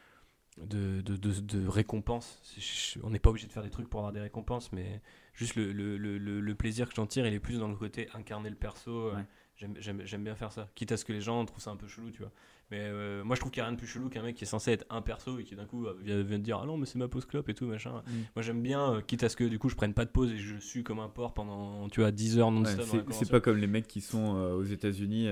de, 0.63 1.01
de, 1.01 1.17
de, 1.17 1.33
je- 2.59 2.99
on 3.03 3.11
n'est 3.11 3.19
pas 3.19 3.31
obligé 3.31 3.47
de 3.47 3.53
faire 3.53 3.63
des 3.63 3.71
trucs 3.71 3.89
pour 3.89 4.01
avoir 4.01 4.13
des 4.13 4.21
récompenses 4.21 4.71
mais 4.73 5.01
juste 5.33 5.57
le, 5.57 5.73
le, 5.73 5.97
le, 5.97 6.55
plaisir 6.55 6.89
que 6.89 6.95
j'en 6.95 7.07
tire 7.07 7.27
il 7.27 7.33
est 7.35 7.41
plus 7.41 7.59
dans 7.59 7.69
le 7.69 7.75
côté 7.77 8.09
incarner 8.15 8.51
le 8.51 8.57
perso 8.57 8.91
euh, 8.91 9.15
Ouais. 9.15 9.69
j'aime 9.79 10.25
bien 10.25 10.35
faire 10.35 10.53
ça. 10.53 10.69
Quitte 10.75 10.93
à 10.93 10.97
ce 10.97 11.05
que 11.05 11.13
les 11.13 11.21
gens 11.21 11.45
trouvent 11.47 11.63
ça 11.63 11.71
un 11.71 11.77
peu 11.77 11.87
chelou 11.89 12.11
tu 12.11 12.19
vois 12.19 12.33
mais 12.73 12.81
euh, 12.81 13.23
moi 13.23 13.37
je 13.37 13.41
trouve 13.41 13.53
qu'il 13.53 13.61
n'y 13.61 13.65
a 13.65 13.67
rien 13.67 13.75
de 13.75 13.79
plus 13.79 13.87
chelou 13.87 14.09
qu'un 14.09 14.23
mec 14.23 14.35
qui 14.35 14.43
est 14.43 14.47
censé 14.47 14.73
être 14.73 14.85
un 14.91 15.03
perso 15.03 15.39
et 15.39 15.45
qui 15.45 15.55
d'un 15.55 15.67
coup 15.67 15.87
vient, 16.03 16.23
vient 16.23 16.39
te 16.39 16.43
dire 16.43 16.59
ah 16.61 16.67
non 16.67 16.77
mais 16.79 16.87
c'est 16.87 16.99
ma 16.99 17.07
pause 17.07 17.27
clope 17.27 17.49
et 17.49 17.55
tout 17.55 17.67
machin 17.67 18.03
Mm. 18.07 18.11
moi 18.35 18.43
j'aime 18.43 18.63
bien 18.63 18.95
euh, 18.95 19.01
quitte 19.01 19.23
à 19.23 19.29
ce 19.29 19.37
que 19.37 19.45
du 19.45 19.59
coup 19.59 19.69
je 19.69 19.77
prenne 19.77 19.93
pas 19.95 20.05
de 20.07 20.11
pause 20.11 20.33
et 20.33 20.39
je 20.39 20.57
suis 20.57 20.83
comme 20.83 20.99
un 20.99 21.09
porc 21.09 21.35
pendant 21.35 21.89
tu 21.91 22.01
vois 22.01 22.11
10 22.11 22.39
heures 22.39 22.51
non 22.51 22.63
Ouais, 22.65 22.73
stop 22.73 23.07
c'est- 23.11 23.31
pas 23.31 23.41
comme 23.41 23.59
les 23.59 23.67
mecs 23.67 23.87
qui 23.87 24.01
sont 24.01 24.37
euh, 24.37 24.55
aux 24.55 24.65
États-Unis 24.65 25.29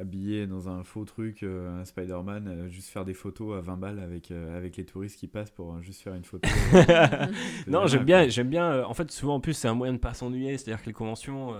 habillés 0.00 0.46
dans 0.46 0.68
un 0.68 0.82
faux 0.82 1.04
truc, 1.04 1.42
un 1.44 1.84
Spider-Man, 1.84 2.68
juste 2.68 2.88
faire 2.88 3.04
des 3.04 3.14
photos 3.14 3.56
à 3.58 3.60
20 3.60 3.76
balles 3.76 3.98
avec, 4.00 4.30
avec 4.30 4.76
les 4.76 4.84
touristes 4.84 5.18
qui 5.18 5.28
passent 5.28 5.50
pour 5.50 5.80
juste 5.82 6.00
faire 6.02 6.14
une 6.14 6.24
photo. 6.24 6.48
non, 7.66 7.86
j'aime 7.86 8.04
bien, 8.04 8.28
j'aime 8.28 8.48
bien. 8.48 8.84
en 8.84 8.94
fait, 8.94 9.10
souvent 9.10 9.36
en 9.36 9.40
plus, 9.40 9.52
c'est 9.54 9.68
un 9.68 9.74
moyen 9.74 9.92
de 9.92 9.98
pas 9.98 10.14
s'ennuyer. 10.14 10.56
C'est-à-dire 10.58 10.80
que 10.82 10.86
les 10.86 10.92
conventions, 10.92 11.54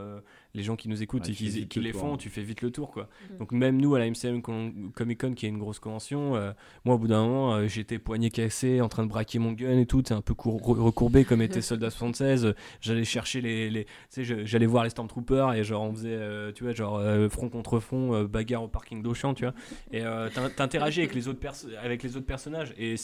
les 0.55 0.63
gens 0.63 0.77
qui 0.77 0.89
nous 0.89 1.03
écoutent 1.03 1.25
Ouais, 1.25 1.31
et 1.33 1.35
qui, 1.35 1.49
vite 1.49 1.69
qui 1.69 1.81
le 1.81 1.87
les 1.87 1.91
tour, 1.93 2.01
font, 2.01 2.15
hein. 2.15 2.17
tu 2.17 2.31
fais 2.31 2.43
vite 2.43 2.63
le 2.63 2.71
tour, 2.71 2.91
quoi. 2.93 3.09
Mhm. 3.33 3.39
Donc 3.39 3.53
même 3.53 3.81
nous 3.81 3.95
à 3.95 3.99
la 3.99 4.07
MCM 4.09 4.41
Comic 4.41 5.21
Con, 5.21 5.35
qui 5.35 5.47
est 5.47 5.49
une 5.49 5.59
grosse 5.59 5.79
convention, 5.81 6.37
euh, 6.37 6.53
moi 6.85 6.95
au 6.95 6.99
bout 6.99 7.09
d'un 7.09 7.23
moment, 7.25 7.55
euh, 7.57 7.67
j'étais 7.67 7.99
poignet 7.99 8.31
cassé, 8.31 8.81
en 8.81 8.89
train 8.89 9.03
de 9.05 9.09
braquer 9.09 9.39
mon 9.39 9.53
gun 9.53 9.79
et 9.79 9.87
tout, 9.87 10.03
t'es 10.03 10.15
un 10.15 10.21
peu 10.21 10.35
cour- 10.35 10.61
re- 10.61 10.81
recourbé 10.81 11.25
comme 11.25 11.43
était 11.43 11.61
Soldat 11.61 11.91
76. 11.91 12.45
euh, 12.47 12.53
J'allais 12.81 13.05
chercher 13.05 13.41
les, 13.41 13.69
les 13.71 13.85
tu 13.85 13.91
sais, 14.11 14.25
je- 14.25 14.45
j'allais 14.45 14.67
voir 14.67 14.85
les 14.85 14.91
Stormtroopers 14.91 15.55
et 15.55 15.65
genre 15.65 15.83
on 15.83 15.93
faisait, 15.93 16.11
euh, 16.13 16.53
tu 16.53 16.65
vois, 16.65 16.73
genre 16.73 16.99
euh, 16.99 17.29
front 17.29 17.49
contre 17.49 17.81
front, 17.81 18.15
euh, 18.15 18.27
bagarre 18.29 18.63
au 18.63 18.69
parking 18.69 19.03
d'Auchan, 19.03 19.35
tu 19.35 19.45
vois. 19.45 19.55
Et 19.93 20.03
euh, 20.03 20.29
t'in- 20.31 20.51
t'interagis 20.51 21.01
avec 21.01 21.15
les 21.15 21.27
autres 21.29 21.41
perso- 21.41 21.69
avec 21.83 22.03
les 22.03 22.17
autres 22.17 22.27
personnages 22.27 22.73
et 22.79 22.95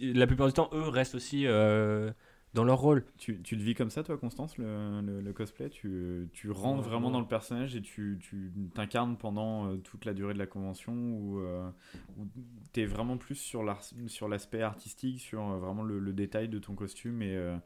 la 0.00 0.26
plupart 0.26 0.48
du 0.48 0.52
temps, 0.52 0.68
eux 0.72 0.88
restent 0.88 1.14
aussi 1.14 1.44
euh, 1.46 2.10
dans 2.58 2.64
leur 2.64 2.78
rôle. 2.80 3.04
Tu, 3.18 3.40
tu 3.42 3.56
le 3.56 3.62
vis 3.62 3.74
comme 3.74 3.90
ça, 3.90 4.02
toi, 4.02 4.18
Constance, 4.18 4.58
le, 4.58 5.00
le- 5.00 5.20
le 5.20 5.32
cosplay? 5.32 5.70
Tu, 5.70 6.28
tu 6.32 6.50
rentres 6.50 6.82
Ouais, 6.82 6.82
vraiment 6.82 7.10
ouais. 7.10 7.12
dans 7.12 7.20
le 7.20 7.26
personnage 7.26 7.76
et 7.76 7.82
tu 7.82 8.18
tu 8.20 8.52
t'incarnes 8.74 9.16
pendant 9.16 9.68
euh, 9.68 9.76
toute 9.78 10.04
la 10.04 10.14
durée 10.14 10.34
de 10.34 10.38
la 10.38 10.46
convention 10.46 10.92
ou, 10.94 11.40
euh, 11.40 11.70
ou 12.16 12.26
t'es 12.72 12.84
vraiment 12.86 13.16
plus 13.16 13.34
sur 13.36 13.62
l'aspect 13.64 14.62
artistique, 14.62 15.20
sur 15.20 15.48
euh, 15.50 15.58
vraiment 15.58 15.82
le, 15.82 15.98
le 15.98 16.12
détail 16.12 16.48
de 16.48 16.58
ton 16.58 16.74
costume 16.74 17.22
et 17.22 17.34
euh, 17.36 17.56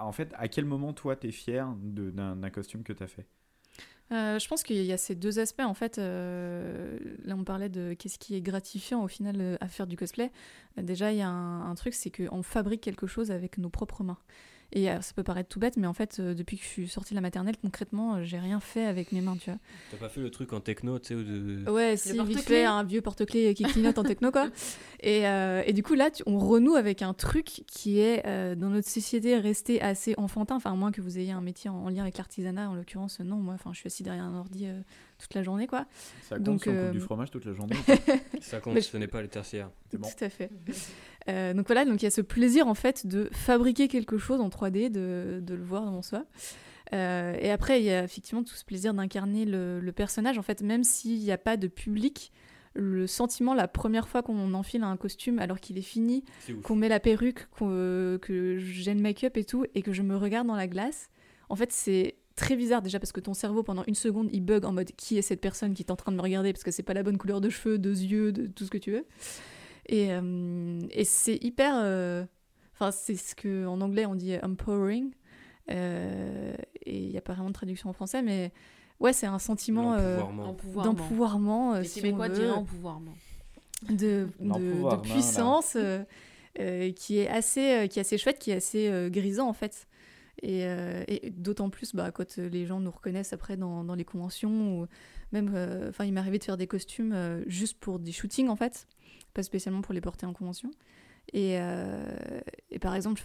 en 0.00 0.12
fait, 0.12 0.32
à 0.36 0.48
quel 0.48 0.64
moment, 0.64 0.92
toi, 0.92 1.16
t'es 1.16 1.30
fier 1.32 1.74
de- 1.82 2.10
d'un 2.10 2.36
d'un 2.36 2.50
costume 2.50 2.82
que 2.82 2.92
t'as 2.92 3.06
fait? 3.06 3.26
Euh, 4.12 4.40
je 4.40 4.48
pense 4.48 4.64
qu'il 4.64 4.82
y 4.82 4.92
a 4.92 4.96
ces 4.96 5.14
deux 5.14 5.38
aspects 5.38 5.60
en 5.60 5.74
fait. 5.74 5.98
euh, 5.98 6.98
là, 7.24 7.36
on 7.36 7.44
parlait 7.44 7.68
de 7.68 7.94
qu'est-ce 7.94 8.18
qui 8.18 8.34
est 8.34 8.40
gratifiant 8.40 9.02
au 9.04 9.08
final 9.08 9.36
euh, 9.38 9.56
à 9.60 9.68
faire 9.68 9.86
du 9.86 9.96
cosplay. 9.96 10.32
Déjà, 10.76 11.12
il 11.12 11.18
y 11.18 11.22
a 11.22 11.28
un, 11.28 11.70
un 11.70 11.74
truc, 11.76 11.94
c'est 11.94 12.10
qu'on 12.10 12.42
fabrique 12.42 12.80
quelque 12.80 13.06
chose 13.06 13.30
avec 13.30 13.58
nos 13.58 13.70
propres 13.70 14.02
mains. 14.02 14.18
Et 14.72 14.90
euh, 14.90 15.00
ça 15.00 15.12
peut 15.14 15.22
paraître 15.24 15.48
tout 15.48 15.58
bête, 15.58 15.76
mais 15.76 15.86
en 15.86 15.92
fait, 15.92 16.18
euh, 16.20 16.32
depuis 16.34 16.56
que 16.56 16.62
je 16.62 16.68
suis 16.68 16.88
sortie 16.88 17.10
de 17.12 17.16
la 17.16 17.20
maternelle, 17.20 17.56
concrètement, 17.60 18.14
euh, 18.16 18.22
j'ai 18.24 18.38
rien 18.38 18.60
fait 18.60 18.84
avec 18.86 19.10
mes 19.10 19.20
mains, 19.20 19.36
tu 19.36 19.50
vois. 19.50 19.58
T'as 19.90 19.96
pas 19.96 20.08
fait 20.08 20.20
le 20.20 20.30
truc 20.30 20.52
en 20.52 20.60
techno, 20.60 20.98
tu 21.00 21.08
sais, 21.08 21.14
ou 21.16 21.24
de... 21.24 21.68
Ouais, 21.70 21.96
si, 21.96 22.12
vite 22.24 22.40
fait, 22.40 22.64
un 22.64 22.84
vieux 22.84 23.00
porte-clés 23.00 23.52
qui 23.54 23.64
clignote 23.64 23.98
en 23.98 24.04
techno, 24.04 24.30
quoi. 24.30 24.48
Et, 25.02 25.26
euh, 25.26 25.62
et 25.66 25.72
du 25.72 25.82
coup, 25.82 25.94
là, 25.94 26.10
tu- 26.10 26.22
on 26.26 26.38
renoue 26.38 26.74
avec 26.74 27.00
un 27.00 27.14
truc 27.14 27.62
qui 27.66 28.00
est, 28.00 28.22
euh, 28.26 28.54
dans 28.54 28.68
notre 28.68 28.86
société, 28.88 29.38
resté 29.38 29.80
assez 29.80 30.14
enfantin. 30.18 30.56
Enfin, 30.56 30.72
à 30.72 30.74
moins 30.76 30.92
que 30.92 31.00
vous 31.00 31.18
ayez 31.18 31.32
un 31.32 31.40
métier 31.40 31.70
en, 31.70 31.76
en 31.76 31.88
lien 31.88 32.02
avec 32.02 32.18
l'artisanat, 32.18 32.68
en 32.68 32.74
l'occurrence, 32.74 33.18
non, 33.20 33.36
moi, 33.36 33.54
enfin, 33.54 33.70
je 33.72 33.78
suis 33.78 33.86
assis 33.86 34.02
derrière 34.02 34.24
un 34.24 34.38
ordi 34.38 34.66
euh, 34.66 34.78
toute 35.20 35.34
la 35.34 35.42
journée, 35.42 35.66
quoi. 35.66 35.86
Ça 36.22 36.36
compte 36.36 36.44
Donc, 36.44 36.62
si 36.62 36.68
on 36.68 36.72
coupe 36.72 36.80
euh, 36.80 36.90
du 36.90 37.00
fromage 37.00 37.30
toute 37.30 37.44
la 37.44 37.52
journée 37.52 37.76
Ça 38.40 38.60
compte, 38.60 38.74
Mais 38.74 38.80
je- 38.80 38.88
ce 38.88 38.96
n'est 38.96 39.06
pas 39.06 39.22
les 39.22 39.28
tertiaires. 39.28 39.70
C'est 39.90 39.98
bon. 39.98 40.08
Tout 40.08 40.24
à 40.24 40.28
fait. 40.28 40.50
Euh, 41.28 41.52
donc 41.54 41.66
voilà, 41.66 41.84
donc 41.84 42.00
il 42.02 42.04
y 42.04 42.08
a 42.08 42.10
ce 42.10 42.20
plaisir 42.22 42.66
en 42.66 42.74
fait 42.74 43.06
de 43.06 43.28
fabriquer 43.32 43.88
quelque 43.88 44.18
chose 44.18 44.40
en 44.40 44.48
3D, 44.48 44.90
de, 44.90 45.40
de 45.42 45.54
le 45.54 45.62
voir 45.62 45.84
devant 45.84 46.02
soi. 46.02 46.24
Euh, 46.92 47.36
et 47.40 47.50
après, 47.50 47.80
il 47.80 47.84
y 47.84 47.90
a 47.90 48.02
effectivement 48.02 48.42
tout 48.42 48.54
ce 48.54 48.64
plaisir 48.64 48.94
d'incarner 48.94 49.44
le, 49.44 49.78
le 49.80 49.92
personnage. 49.92 50.38
En 50.38 50.42
fait, 50.42 50.62
même 50.62 50.82
s'il 50.82 51.20
n'y 51.20 51.30
a 51.30 51.38
pas 51.38 51.56
de 51.56 51.68
public, 51.68 52.32
le 52.74 53.06
sentiment 53.06 53.52
la 53.54 53.68
première 53.68 54.08
fois 54.08 54.22
qu'on 54.22 54.54
enfile 54.54 54.82
un 54.84 54.96
costume 54.96 55.38
alors 55.40 55.60
qu'il 55.60 55.76
est 55.78 55.82
fini, 55.82 56.24
qu'on 56.62 56.76
met 56.76 56.88
la 56.88 57.00
perruque, 57.00 57.46
euh, 57.62 58.18
que 58.18 58.58
j'ai 58.58 58.94
le 58.94 59.00
make-up 59.00 59.36
et 59.36 59.44
tout, 59.44 59.66
et 59.74 59.82
que 59.82 59.92
je 59.92 60.02
me 60.02 60.16
regarde 60.16 60.46
dans 60.46 60.56
la 60.56 60.66
glace, 60.68 61.10
en 61.48 61.56
fait, 61.56 61.72
c'est 61.72 62.16
très 62.40 62.56
bizarre 62.56 62.82
déjà 62.82 62.98
parce 62.98 63.12
que 63.12 63.20
ton 63.20 63.34
cerveau 63.34 63.62
pendant 63.62 63.84
une 63.86 63.94
seconde 63.94 64.28
il 64.32 64.40
bug 64.40 64.64
en 64.64 64.72
mode 64.72 64.90
qui 64.96 65.18
est 65.18 65.22
cette 65.22 65.40
personne 65.40 65.74
qui 65.74 65.82
est 65.82 65.90
en 65.90 65.96
train 65.96 66.10
de 66.12 66.16
me 66.16 66.22
regarder 66.22 66.52
parce 66.52 66.64
que 66.64 66.70
c'est 66.70 66.82
pas 66.82 66.94
la 66.94 67.02
bonne 67.02 67.18
couleur 67.18 67.40
de 67.40 67.48
cheveux, 67.50 67.78
de 67.78 67.90
yeux, 67.90 68.32
de 68.32 68.46
tout 68.46 68.64
ce 68.64 68.70
que 68.70 68.78
tu 68.78 68.90
veux. 68.92 69.04
Et, 69.86 70.08
euh, 70.12 70.80
et 70.90 71.04
c'est 71.04 71.36
hyper. 71.42 71.74
euh, 71.76 72.24
Enfin, 72.74 72.92
c'est 72.92 73.16
ce 73.16 73.34
que 73.34 73.66
en 73.66 73.80
anglais 73.82 74.06
on 74.06 74.14
dit 74.14 74.34
empowering. 74.42 75.10
Euh, 75.70 76.54
et 76.86 76.98
il 76.98 77.10
n'y 77.10 77.18
a 77.18 77.20
pas 77.20 77.34
vraiment 77.34 77.48
de 77.50 77.54
traduction 77.54 77.90
en 77.90 77.92
français, 77.92 78.22
mais 78.22 78.52
ouais, 79.00 79.12
c'est 79.12 79.26
un 79.26 79.38
sentiment 79.38 79.92
euh, 79.94 80.16
L'empouvoirment. 80.18 80.48
Empouvoirment. 80.50 80.92
d'empouvoirement. 80.92 81.74
euh, 81.74 81.80
Les 81.82 81.88
si 81.88 82.00
Québécois 82.00 82.28
diraient 82.30 82.50
empouvoirment? 82.50 83.12
de, 83.88 84.28
de, 84.40 84.90
de 84.90 84.96
puissance 85.00 85.74
euh, 85.76 86.02
euh, 86.58 86.90
qui 86.92 87.18
est 87.18 87.28
assez 87.28 87.70
euh, 87.72 87.86
qui 87.86 87.98
est 87.98 88.02
assez 88.02 88.18
chouette 88.18 88.38
qui 88.38 88.50
est 88.50 88.56
assez 88.56 88.88
euh, 88.88 89.08
grisant 89.08 89.48
en 89.48 89.52
fait 89.54 89.86
et, 90.42 90.64
euh, 90.64 91.04
et 91.08 91.30
d'autant 91.30 91.70
plus 91.70 91.94
bah, 91.94 92.10
quand 92.10 92.38
euh, 92.38 92.48
les 92.48 92.66
gens 92.66 92.80
nous 92.80 92.90
reconnaissent 92.90 93.32
après 93.32 93.56
dans, 93.56 93.84
dans 93.84 93.94
les 93.94 94.04
conventions 94.04 94.80
ou 94.80 94.86
même 95.32 95.52
euh, 95.54 95.92
il 96.04 96.12
m'est 96.12 96.20
arrivé 96.20 96.38
de 96.38 96.44
faire 96.44 96.56
des 96.56 96.66
costumes 96.66 97.12
euh, 97.12 97.42
juste 97.46 97.78
pour 97.78 97.98
des 97.98 98.12
shootings 98.12 98.48
en 98.48 98.56
fait 98.56 98.86
pas 99.34 99.42
spécialement 99.42 99.82
pour 99.82 99.94
les 99.94 100.00
porter 100.00 100.26
en 100.26 100.32
convention 100.32 100.70
et, 101.32 101.58
et 102.70 102.78
par 102.80 102.96
exemple 102.96 103.22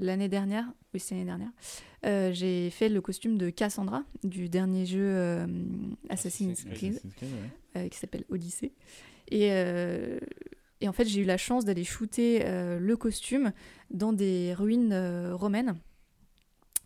l'année 0.00 0.28
dernière 0.28 0.64
oui 0.92 0.98
c'est 0.98 1.14
l'année 1.14 1.26
dernière 1.26 2.32
j'ai 2.32 2.68
fait 2.70 2.88
le 2.88 3.00
costume 3.00 3.38
de 3.38 3.50
Cassandra 3.50 4.02
du 4.24 4.48
dernier 4.48 4.86
jeu 4.86 5.46
Assassin's 6.08 6.64
Creed 6.64 7.00
ouais. 7.76 7.88
qui 7.90 7.96
s'appelle 7.96 8.24
Odyssée. 8.28 8.72
Et, 9.30 9.52
et 10.84 10.88
en 10.88 10.92
fait, 10.92 11.06
j'ai 11.06 11.22
eu 11.22 11.24
la 11.24 11.38
chance 11.38 11.64
d'aller 11.64 11.82
shooter 11.82 12.42
euh, 12.44 12.78
le 12.78 12.96
costume 12.98 13.52
dans 13.90 14.12
des 14.12 14.52
ruines 14.52 14.92
euh, 14.92 15.34
romaines. 15.34 15.78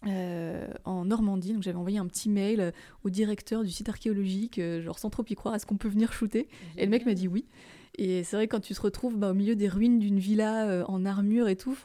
Euh, 0.07 0.69
en 0.85 1.05
Normandie, 1.07 1.53
donc 1.53 1.63
j'avais 1.63 1.77
envoyé 1.77 1.99
un 1.99 2.07
petit 2.07 2.29
mail 2.29 2.61
euh, 2.61 2.71
au 3.03 3.11
directeur 3.11 3.65
du 3.65 3.71
site 3.71 3.89
archéologique, 3.89 4.59
euh, 4.59 4.81
genre 4.81 4.99
sans 4.99 5.11
trop 5.11 5.25
y 5.29 5.35
croire, 5.35 5.55
est-ce 5.55 5.67
qu'on 5.67 5.77
peut 5.77 5.89
venir 5.89 6.13
shooter 6.13 6.49
Et 6.77 6.85
le 6.85 6.91
mec 6.91 7.05
m'a 7.05 7.15
dit 7.15 7.27
oui. 7.29 7.47
Et 7.97 8.23
c'est 8.23 8.37
vrai 8.37 8.47
quand 8.47 8.61
tu 8.61 8.75
te 8.75 8.81
retrouves 8.81 9.17
bah, 9.17 9.31
au 9.31 9.35
milieu 9.35 9.57
des 9.57 9.69
ruines 9.69 9.99
d'une 9.99 10.21
villa 10.21 10.69
euh, 10.69 10.85
en 10.87 11.05
armure 11.05 11.49
et 11.49 11.57
tout, 11.57 11.77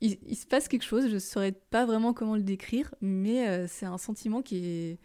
il, 0.00 0.16
il 0.26 0.36
se 0.36 0.46
passe 0.46 0.68
quelque 0.68 0.84
chose. 0.84 1.08
Je 1.08 1.14
ne 1.14 1.18
saurais 1.18 1.52
pas 1.52 1.84
vraiment 1.84 2.14
comment 2.14 2.34
le 2.34 2.42
décrire, 2.42 2.94
mais 3.02 3.66
c'est 3.68 3.86
un 3.86 3.98
sentiment 3.98 4.42
qui 4.42 4.56
est 4.64 4.98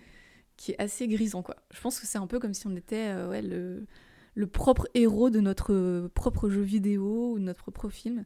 qui 0.57 0.73
est 0.73 0.79
assez 0.79 1.07
grisant 1.07 1.41
quoi. 1.41 1.55
Je 1.73 1.81
pense 1.81 1.99
que 1.99 2.05
c'est 2.05 2.19
un 2.19 2.27
peu 2.27 2.39
comme 2.39 2.53
si 2.53 2.67
on 2.67 2.75
était 2.75 3.13
ouais, 3.29 3.41
le 3.41 3.85
le 4.33 4.47
propre 4.47 4.87
héros 4.93 5.29
de 5.29 5.41
notre 5.41 6.09
propre 6.13 6.49
jeu 6.49 6.61
vidéo 6.61 7.33
ou 7.33 7.39
de 7.39 7.43
notre 7.43 7.63
propre 7.63 7.89
film. 7.89 8.23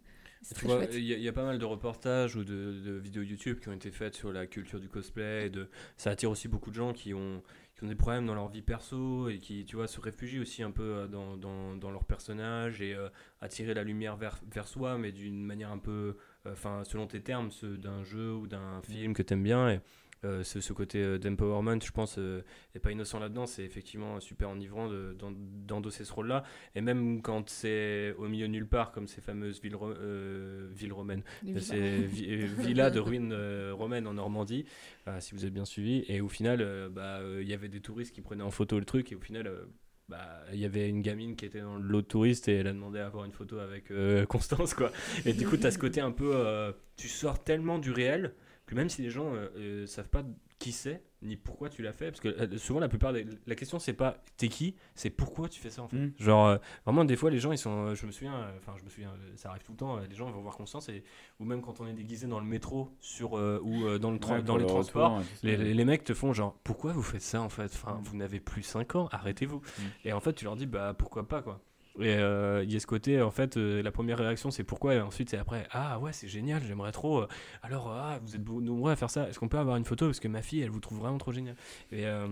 Tu 0.53 0.65
vois, 0.65 0.83
il 0.91 1.03
y, 1.05 1.13
a- 1.13 1.17
il 1.17 1.23
y 1.23 1.27
a 1.27 1.33
pas 1.33 1.43
mal 1.45 1.57
de 1.57 1.65
reportages 1.65 2.35
ou 2.35 2.43
de, 2.43 2.79
de 2.85 2.91
vidéos 2.93 3.23
YouTube 3.23 3.59
qui 3.59 3.69
ont 3.69 3.73
été 3.73 3.89
faites 3.91 4.15
sur 4.15 4.31
la 4.31 4.45
culture 4.47 4.79
du 4.79 4.89
cosplay. 4.89 5.47
Et 5.47 5.49
de, 5.49 5.67
ça 5.97 6.11
attire 6.11 6.29
aussi 6.29 6.47
beaucoup 6.47 6.69
de 6.69 6.75
gens 6.75 6.93
qui 6.93 7.13
ont, 7.13 7.41
qui 7.75 7.83
ont 7.83 7.87
des 7.87 7.95
problèmes 7.95 8.25
dans 8.25 8.35
leur 8.35 8.49
vie 8.49 8.61
perso 8.61 9.27
et 9.29 9.39
qui, 9.39 9.65
tu 9.65 9.75
vois, 9.75 9.87
se 9.87 9.99
réfugient 9.99 10.39
aussi 10.39 10.61
un 10.61 10.71
peu 10.71 10.83
euh, 10.83 11.07
dans, 11.07 11.35
dans, 11.37 11.75
dans 11.75 11.91
leur 11.91 12.03
personnage 12.03 12.81
et 12.81 12.93
euh, 12.93 13.09
attirer 13.41 13.73
la 13.73 13.83
lumière 13.83 14.17
vers, 14.17 14.39
vers 14.51 14.67
soi, 14.67 14.97
mais 14.97 15.11
d'une 15.11 15.43
manière 15.43 15.71
un 15.71 15.79
peu, 15.79 16.15
euh, 16.45 16.51
enfin, 16.53 16.83
selon 16.83 17.07
tes 17.07 17.21
termes, 17.21 17.49
d'un 17.63 18.03
jeu 18.03 18.33
ou 18.33 18.45
d'un 18.47 18.81
film 18.83 19.13
que 19.13 19.23
t'aimes 19.23 19.43
bien. 19.43 19.69
Et, 19.69 19.79
euh, 20.25 20.43
ce, 20.43 20.59
ce 20.59 20.73
côté 20.73 21.01
euh, 21.01 21.17
d'empowerment, 21.17 21.79
je 21.81 21.91
pense, 21.91 22.15
euh, 22.17 22.41
est 22.75 22.79
pas 22.79 22.91
innocent 22.91 23.19
là-dedans. 23.19 23.45
C'est 23.45 23.63
effectivement 23.63 24.19
super 24.19 24.49
enivrant 24.49 24.89
de- 24.89 25.15
d'en- 25.17 25.31
d'endosser 25.31 26.03
ce 26.03 26.11
rôle-là. 26.11 26.43
Et 26.75 26.81
même 26.81 27.21
quand 27.21 27.49
c'est 27.49 28.13
au 28.17 28.27
milieu 28.27 28.47
de 28.47 28.51
nulle 28.51 28.67
part, 28.67 28.91
comme 28.91 29.07
ces 29.07 29.21
fameuses 29.21 29.61
villes, 29.61 29.75
ro- 29.75 29.91
euh, 29.91 30.67
villes 30.73 30.93
romaines, 30.93 31.23
Les 31.43 31.59
c'est 31.59 31.99
vi- 31.99 32.27
euh, 32.43 32.47
villa 32.63 32.89
de 32.89 32.99
ruines 32.99 33.31
euh, 33.33 33.71
romaines 33.73 34.07
en 34.07 34.13
Normandie, 34.15 34.65
euh, 35.07 35.19
si 35.19 35.35
vous 35.35 35.45
êtes 35.45 35.53
bien 35.53 35.65
suivi. 35.65 36.03
Et 36.07 36.19
au 36.21 36.27
final, 36.27 36.61
euh, 36.61 36.89
bah, 36.89 37.19
euh, 37.19 37.39
il 37.41 37.47
y 37.47 37.53
avait 37.53 37.69
des 37.69 37.81
touristes 37.81 38.13
qui 38.13 38.21
prenaient 38.21 38.43
en 38.43 38.51
photo 38.51 38.79
le 38.79 38.85
truc. 38.85 39.11
Et 39.11 39.15
au 39.15 39.19
final, 39.21 39.47
euh, 39.47 39.65
bah, 40.09 40.43
il 40.53 40.59
y 40.59 40.65
avait 40.65 40.87
une 40.87 41.01
gamine 41.01 41.35
qui 41.35 41.45
était 41.45 41.61
dans 41.61 41.77
le 41.77 41.83
lot 41.87 42.01
de 42.01 42.07
touristes 42.07 42.47
et 42.47 42.53
elle 42.57 42.67
a 42.67 42.73
demandé 42.73 42.99
à 42.99 43.07
avoir 43.07 43.25
une 43.25 43.31
photo 43.31 43.57
avec 43.59 43.89
euh, 43.91 44.25
Constance. 44.27 44.73
Quoi. 44.73 44.91
Et 45.25 45.33
du 45.33 45.47
coup, 45.47 45.57
tu 45.57 45.65
as 45.65 45.71
ce 45.71 45.79
côté 45.79 45.99
un 46.01 46.11
peu. 46.11 46.31
euh, 46.35 46.71
tu 46.97 47.07
sors 47.07 47.43
tellement 47.43 47.79
du 47.79 47.91
réel 47.91 48.33
que 48.65 48.75
même 48.75 48.89
si 48.89 49.01
les 49.01 49.09
gens 49.09 49.33
euh, 49.33 49.49
euh, 49.57 49.85
savent 49.87 50.09
pas 50.09 50.23
qui 50.57 50.71
c'est 50.71 51.03
ni 51.21 51.35
pourquoi 51.35 51.69
tu 51.69 51.81
l'as 51.83 51.91
fait 51.91 52.07
parce 52.11 52.21
que 52.21 52.29
euh, 52.29 52.57
souvent 52.57 52.79
la 52.79 52.87
plupart 52.87 53.11
des 53.11 53.25
la 53.45 53.55
question 53.55 53.77
c'est 53.77 53.93
pas 53.93 54.23
t'es 54.37 54.47
qui 54.47 54.75
c'est 54.95 55.09
pourquoi 55.09 55.49
tu 55.49 55.59
fais 55.59 55.69
ça 55.69 55.81
en 55.83 55.87
fait 55.89 55.97
Mm. 55.97 56.13
genre 56.17 56.47
euh, 56.47 56.57
vraiment 56.85 57.03
des 57.03 57.15
fois 57.17 57.29
les 57.29 57.39
gens 57.39 57.51
ils 57.51 57.57
sont 57.57 57.87
euh, 57.87 57.95
je 57.95 58.05
me 58.05 58.11
souviens 58.11 58.33
euh, 58.35 58.51
enfin 58.57 58.73
je 58.79 58.83
me 58.85 58.89
souviens 58.89 59.11
ça 59.35 59.49
arrive 59.49 59.63
tout 59.63 59.73
le 59.73 59.77
temps 59.77 59.99
les 59.99 60.15
gens 60.15 60.31
vont 60.31 60.41
voir 60.41 60.55
Constance 60.55 60.87
et 60.89 61.03
ou 61.39 61.45
même 61.45 61.61
quand 61.61 61.81
on 61.81 61.87
est 61.87 61.93
déguisé 61.93 62.25
dans 62.27 62.39
le 62.39 62.45
métro 62.45 62.89
sur 63.01 63.33
ou 63.33 63.97
dans 63.99 64.11
le 64.11 64.17
Ouais, 64.25 64.41
dans 64.43 64.55
les 64.55 64.63
le 64.63 64.67
transports 64.69 65.17
retour 65.17 65.27
les, 65.43 65.57
les- 65.57 65.73
les 65.73 65.85
mecs 65.85 66.03
te 66.05 66.13
font 66.13 66.31
genre 66.33 66.57
pourquoi 66.63 66.93
vous 66.93 67.03
faites 67.03 67.21
ça 67.21 67.41
en 67.41 67.49
fait? 67.49 67.65
Enfin 67.73 67.95
Mm. 67.95 68.03
vous 68.03 68.15
n'avez 68.17 68.39
plus 68.39 68.63
5 68.63 68.95
ans 68.95 69.09
arrêtez-vous 69.11 69.57
Mm. 69.57 69.81
et 70.05 70.13
en 70.13 70.19
fait 70.21 70.33
tu 70.33 70.45
leur 70.45 70.55
dis 70.55 70.65
bah 70.65 70.93
pourquoi 70.97 71.27
pas 71.27 71.41
quoi 71.41 71.61
et 71.99 72.15
euh, 72.15 72.63
il 72.63 72.71
y 72.73 72.75
a 72.75 72.79
ce 72.79 72.87
côté 72.87 73.21
en 73.21 73.31
fait 73.31 73.55
euh, 73.57 73.81
la 73.81 73.91
première 73.91 74.17
réaction 74.17 74.51
c'est 74.51 74.63
pourquoi 74.65 74.95
et 74.95 74.99
ensuite 75.01 75.29
c'est 75.29 75.37
après 75.37 75.65
ah 75.71 75.97
ouais 75.99 76.11
c'est 76.11 76.27
génial 76.27 76.61
j'aimerais 76.63 76.91
trop 76.91 77.21
euh, 77.21 77.27
alors 77.63 77.89
ah 77.89 78.19
vous 78.21 78.35
êtes 78.35 78.45
nombreux 78.47 78.91
à 78.91 78.95
faire 78.95 79.09
ça. 79.09 79.29
Est-ce 79.29 79.39
qu'on 79.39 79.47
peut 79.47 79.57
avoir 79.59 79.77
une 79.77 79.85
photo? 79.85 80.05
Parce 80.07 80.19
que 80.19 80.27
ma 80.27 80.41
fille 80.41 80.61
elle 80.61 80.69
vous 80.71 80.79
trouve 80.81 80.99
vraiment 80.99 81.17
trop 81.17 81.31
génial 81.31 81.55
et, 81.91 82.05
euh, 82.05 82.27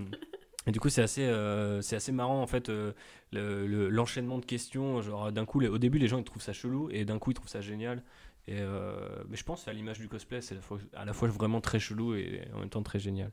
et 0.67 0.71
du 0.71 0.79
coup 0.79 0.89
c'est 0.89 1.01
assez 1.01 1.23
euh, 1.23 1.81
c'est 1.81 1.95
assez 1.95 2.11
marrant 2.11 2.41
en 2.41 2.47
fait 2.47 2.69
euh, 2.69 2.91
le- 3.31 3.65
le- 3.67 3.89
l'enchaînement 3.89 4.37
de 4.39 4.45
questions. 4.45 5.01
Genre 5.01 5.31
d'un 5.31 5.45
coup 5.45 5.59
les- 5.59 5.67
au 5.69 5.77
début 5.77 5.97
les 5.97 6.07
gens 6.07 6.17
ils 6.17 6.23
trouvent 6.23 6.41
ça 6.41 6.53
chelou 6.53 6.89
et 6.91 7.05
d'un 7.05 7.19
coup 7.19 7.31
ils 7.31 7.35
trouvent 7.35 7.49
ça 7.49 7.61
génial. 7.61 8.03
Et 8.47 8.57
euh, 8.59 9.23
mais 9.29 9.37
je 9.37 9.43
pense 9.45 9.67
à 9.69 9.73
l'image 9.73 9.99
du 9.99 10.09
cosplay 10.09 10.41
c'est 10.41 10.55
à 10.55 10.57
la 10.57 10.61
fois- 10.61 10.79
à 10.93 11.05
la 11.05 11.13
fois 11.13 11.29
vraiment 11.29 11.61
très 11.61 11.79
chelou 11.79 12.15
et 12.15 12.41
en 12.53 12.59
même 12.59 12.69
temps 12.69 12.83
très 12.83 12.99
génial. 12.99 13.31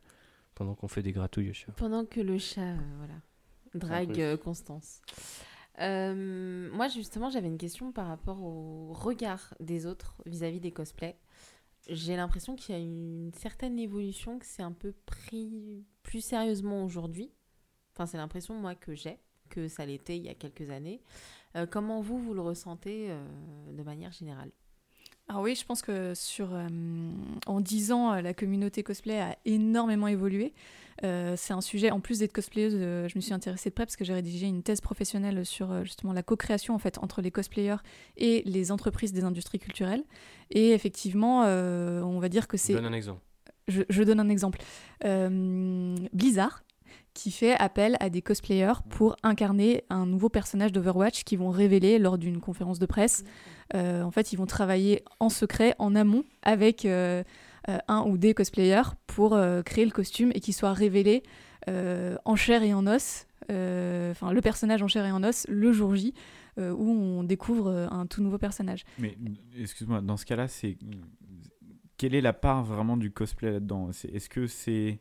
Pendant 0.55 0.74
qu'on 0.74 0.89
fait 0.89 1.03
des 1.03 1.12
gratouilles 1.12 1.53
chien. 1.55 1.72
Pendant 1.76 2.05
que 2.05 2.20
le 2.20 2.37
chat, 2.39 2.61
euh, 2.61 2.76
voilà, 2.99 3.14
drague 3.74 4.20
euh, 4.20 4.37
Constance. 4.37 5.01
Euh, 5.81 6.70
moi, 6.72 6.89
justement, 6.89 7.31
j'avais 7.31 7.49
une 7.49 7.59
question 7.59 7.93
par 7.93 8.07
rapport 8.07 8.43
au 8.43 8.93
regard 8.93 9.55
des 9.61 9.87
autres 9.87 10.16
vis-à-vis 10.26 10.61
des 10.61 10.72
cosplays. 10.72 11.16
J'ai 11.89 12.16
l'impression 12.16 12.57
qu'il 12.57 12.74
y 12.74 12.78
a 12.78 12.81
une 12.81 13.33
certaine 13.35 13.78
évolution, 13.78 14.39
que 14.39 14.47
c'est 14.47 14.62
un 14.62 14.72
peu 14.72 14.93
pris 15.07 15.85
plus 16.03 16.20
sérieusement 16.20 16.85
aujourd'hui. 16.85 17.33
Enfin, 17.95 18.07
c'est 18.07 18.18
l'impression, 18.18 18.55
moi, 18.55 18.74
que 18.74 18.95
j'ai, 18.95 19.18
que 19.49 19.68
ça 19.68 19.87
l'était 19.87 20.16
il 20.16 20.24
y 20.24 20.28
a 20.28 20.35
quelques 20.35 20.70
années. 20.70 21.01
Euh, 21.57 21.66
comment 21.66 22.01
vous, 22.01 22.18
vous 22.18 22.35
le 22.35 22.43
ressentez 22.43 23.11
euh, 23.11 23.24
de 23.72 23.83
manière 23.83 24.12
générale? 24.12 24.53
Alors 25.31 25.43
oui, 25.43 25.55
je 25.55 25.64
pense 25.64 25.81
que 25.81 26.12
sur, 26.16 26.53
euh, 26.53 26.66
en 27.47 27.61
10 27.61 27.93
ans, 27.93 28.14
euh, 28.14 28.20
la 28.20 28.35
communauté 28.35 28.83
cosplay 28.83 29.20
a 29.20 29.37
énormément 29.45 30.09
évolué. 30.09 30.53
Euh, 31.05 31.35
c'est 31.37 31.53
un 31.53 31.61
sujet, 31.61 31.93
en 31.93 32.01
plus 32.01 32.18
d'être 32.18 32.33
cosplayeuse, 32.33 32.74
euh, 32.76 33.07
je 33.07 33.16
me 33.16 33.20
suis 33.20 33.33
intéressée 33.33 33.70
de 33.70 33.74
près 33.74 33.87
parce 33.87 33.95
que 33.95 34.05
j'ai 34.05 34.12
rédigé 34.12 34.49
une 34.49 34.64
thèse 34.64 34.81
professionnelle 34.81 35.47
sur 35.47 35.70
euh, 35.70 35.85
justement 35.85 36.12
la 36.12 36.24
co-création 36.24 36.74
en 36.74 36.81
fait 36.81 36.99
entre 36.99 37.22
les 37.22 37.31
cosplayers 37.31 37.76
et 38.16 38.43
les 38.45 38.72
entreprises 38.72 39.12
des 39.12 39.22
industries 39.22 39.61
culturelles. 39.61 40.03
Et 40.51 40.72
effectivement, 40.72 41.43
on 41.43 42.18
va 42.18 42.28
dire 42.28 42.49
que 42.49 42.57
c'est 42.57 42.72
Donne 42.72 42.87
un 42.87 42.93
exemple. 42.93 43.20
je, 43.68 43.83
je 43.89 44.03
donne 44.03 44.18
un 44.18 44.28
exemple. 44.28 44.59
Blizzard, 45.01 46.64
qui 47.14 47.30
fait 47.30 47.55
appel 47.55 47.97
à 48.01 48.11
des 48.11 48.22
cosplayers 48.22 48.80
pour 48.88 49.16
incarner 49.22 49.84
un 49.91 50.07
nouveau 50.07 50.28
personnage 50.28 50.72
d'Overwatch 50.72 51.24
qu'ils 51.24 51.38
vont 51.38 51.51
révéler 51.51 51.99
lors 51.99 52.18
d'une 52.18 52.41
conférence 52.41 52.78
de 52.78 52.86
presse. 52.86 53.24
Euh, 53.74 54.03
en 54.03 54.11
fait, 54.11 54.32
ils 54.32 54.36
vont 54.36 54.47
travailler 54.47 55.03
en 55.18 55.28
secret, 55.28 55.74
en 55.78 55.95
amont, 55.95 56.24
avec 56.43 56.84
euh, 56.84 57.22
euh, 57.68 57.78
un 57.88 58.03
ou 58.03 58.16
des 58.16 58.34
cosplayers 58.34 58.95
pour 59.07 59.38
créer 59.64 59.84
le 59.84 59.91
costume 59.91 60.30
et 60.34 60.41
qu'il 60.41 60.55
soit 60.55 60.72
révélé 60.72 61.22
en 61.68 62.36
chair 62.36 62.62
et 62.62 62.74
en 62.74 62.86
os. 62.86 63.26
Enfin, 63.49 64.32
le 64.32 64.41
personnage 64.41 64.82
en 64.82 64.88
chair 64.88 65.05
et 65.05 65.12
en 65.12 65.22
os 65.24 65.47
le 65.49 65.72
jour 65.72 65.95
J, 65.95 66.14
où 66.57 66.91
on 66.91 67.22
découvre 67.22 67.88
un 67.91 68.07
tout 68.07 68.22
nouveau 68.22 68.38
personnage. 68.38 68.84
Mais 68.99 69.16
excuse-moi, 69.59 70.01
dans 70.01 70.16
ce 70.16 70.24
cas-là, 70.26 70.49
c'est 70.49 70.78
quelle 72.01 72.14
est 72.14 72.22
la 72.22 72.32
part 72.32 72.64
vraiment 72.64 72.97
du 72.97 73.11
cosplay 73.11 73.51
là-dedans? 73.53 73.91
Est-ce 73.91 74.30
que 74.30 74.47
c'est 74.47 75.01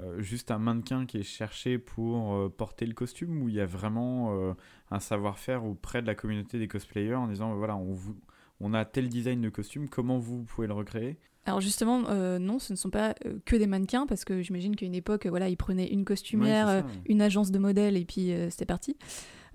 euh, 0.00 0.20
juste 0.20 0.50
un 0.50 0.58
mannequin 0.58 1.06
qui 1.06 1.18
est 1.18 1.22
cherché 1.22 1.78
pour 1.78 2.34
euh, 2.34 2.48
porter 2.48 2.86
le 2.86 2.94
costume 2.94 3.42
ou 3.42 3.48
il 3.48 3.54
y 3.54 3.60
a 3.60 3.66
vraiment 3.66 4.34
euh, 4.34 4.54
un 4.90 5.00
savoir-faire 5.00 5.64
auprès 5.64 6.02
de 6.02 6.06
la 6.06 6.14
communauté 6.14 6.58
des 6.58 6.68
cosplayers 6.68 7.14
en 7.14 7.28
disant 7.28 7.54
voilà 7.54 7.76
on, 7.76 7.92
vous, 7.92 8.16
on 8.60 8.74
a 8.74 8.84
tel 8.84 9.08
design 9.08 9.40
de 9.40 9.48
costume, 9.50 9.88
comment 9.88 10.18
vous 10.18 10.42
pouvez 10.44 10.66
le 10.66 10.74
recréer? 10.74 11.16
Alors 11.46 11.60
justement, 11.60 12.04
euh, 12.08 12.38
non, 12.38 12.58
ce 12.58 12.72
ne 12.72 12.76
sont 12.78 12.88
pas 12.88 13.14
euh, 13.26 13.34
que 13.44 13.54
des 13.56 13.66
mannequins, 13.66 14.06
parce 14.06 14.24
que 14.24 14.40
j'imagine 14.40 14.74
qu'à 14.76 14.86
une 14.86 14.94
époque, 14.94 15.26
euh, 15.26 15.30
voilà, 15.30 15.50
ils 15.50 15.58
prenaient 15.58 15.88
une 15.88 16.06
costumière, 16.06 16.66
Ouais, 16.66 16.72
c'est 16.72 16.78
euh, 16.78 16.80
ça, 16.80 16.86
ouais. 16.86 17.02
une 17.06 17.20
agence 17.20 17.50
de 17.50 17.58
modèles, 17.58 17.98
et 17.98 18.06
puis 18.06 18.32
euh, 18.32 18.48
c'était 18.48 18.64
parti. 18.64 18.96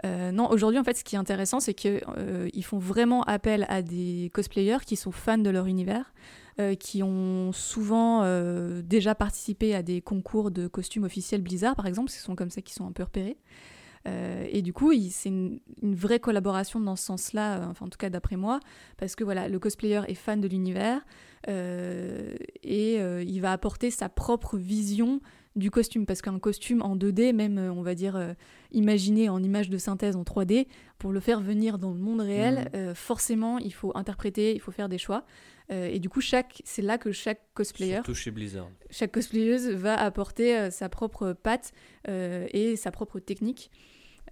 Euh, 0.05 0.31
non, 0.31 0.49
aujourd'hui, 0.51 0.79
en 0.79 0.83
fait, 0.83 0.95
ce 0.95 1.03
qui 1.03 1.15
est 1.15 1.19
intéressant, 1.19 1.59
c'est 1.59 1.73
qu'ils 1.73 2.63
font 2.63 2.77
vraiment 2.77 3.23
appel 3.23 3.65
à 3.69 3.81
des 3.81 4.29
cosplayers 4.33 4.77
qui 4.85 4.95
sont 4.95 5.11
fans 5.11 5.39
de 5.39 5.49
leur 5.49 5.65
univers, 5.65 6.13
euh, 6.59 6.75
qui 6.75 7.03
ont 7.03 7.51
souvent 7.53 8.23
euh, 8.23 8.81
déjà 8.81 9.15
participé 9.15 9.73
à 9.75 9.81
des 9.81 10.01
concours 10.01 10.51
de 10.51 10.67
costumes 10.67 11.05
officiels 11.05 11.41
Blizzard, 11.41 11.75
par 11.75 11.85
exemple, 11.85 12.09
ce 12.09 12.19
sont 12.19 12.35
comme 12.35 12.49
ça 12.49 12.61
qu'ils 12.61 12.75
sont 12.75 12.85
un 12.85 12.91
peu 12.91 13.03
repérés. 13.03 13.37
Euh, 14.07 14.45
et 14.49 14.61
du 14.61 14.73
coup, 14.73 14.91
c'est 15.09 15.29
une, 15.29 15.59
une 15.81 15.95
vraie 15.95 16.19
collaboration 16.19 16.79
dans 16.79 16.95
ce 16.95 17.05
sens-là, 17.05 17.65
enfin 17.69 17.85
en 17.85 17.89
tout 17.89 17.97
cas 17.97 18.09
d'après 18.09 18.35
moi, 18.35 18.59
parce 18.97 19.15
que 19.15 19.23
voilà, 19.23 19.47
le 19.47 19.59
cosplayer 19.59 20.01
est 20.07 20.15
fan 20.15 20.41
de 20.41 20.47
l'univers 20.47 21.05
et 21.47 22.95
il 22.95 23.39
va 23.39 23.51
apporter 23.53 23.91
sa 23.91 24.09
propre 24.09 24.57
vision 24.57 25.21
du 25.55 25.71
costume, 25.71 26.05
parce 26.05 26.21
qu'un 26.21 26.39
costume 26.39 26.81
en 26.81 26.95
2D, 26.95 27.33
même 27.33 27.57
on 27.57 27.81
va 27.81 27.95
dire 27.95 28.15
euh, 28.15 28.33
imaginé 28.71 29.29
en 29.29 29.41
image 29.43 29.69
de 29.69 29.77
synthèse 29.77 30.15
en 30.15 30.23
3D, 30.23 30.67
pour 30.97 31.11
le 31.11 31.19
faire 31.19 31.41
venir 31.41 31.77
dans 31.77 31.91
le 31.91 31.99
monde 31.99 32.21
réel, 32.21 32.69
euh, 32.75 32.93
forcément 32.93 33.57
il 33.57 33.73
faut 33.73 33.91
interpréter, 33.95 34.53
il 34.53 34.61
faut 34.61 34.71
faire 34.71 34.89
des 34.89 34.97
choix. 34.97 35.25
Euh, 35.71 35.87
et 35.87 35.99
du 35.99 36.09
coup, 36.09 36.19
chaque, 36.21 36.61
c'est 36.65 36.81
là 36.81 36.97
que 36.97 37.11
chaque 37.11 37.41
cosplayer 37.53 37.93
Surtout 37.95 38.15
chez 38.15 38.31
Blizzard. 38.31 38.69
chaque 38.89 39.11
cosplayeuse 39.11 39.69
va 39.69 39.95
apporter 39.95 40.57
euh, 40.57 40.71
sa 40.71 40.89
propre 40.89 41.33
patte 41.33 41.71
euh, 42.07 42.47
et 42.53 42.75
sa 42.75 42.89
propre 42.91 43.19
technique. 43.19 43.69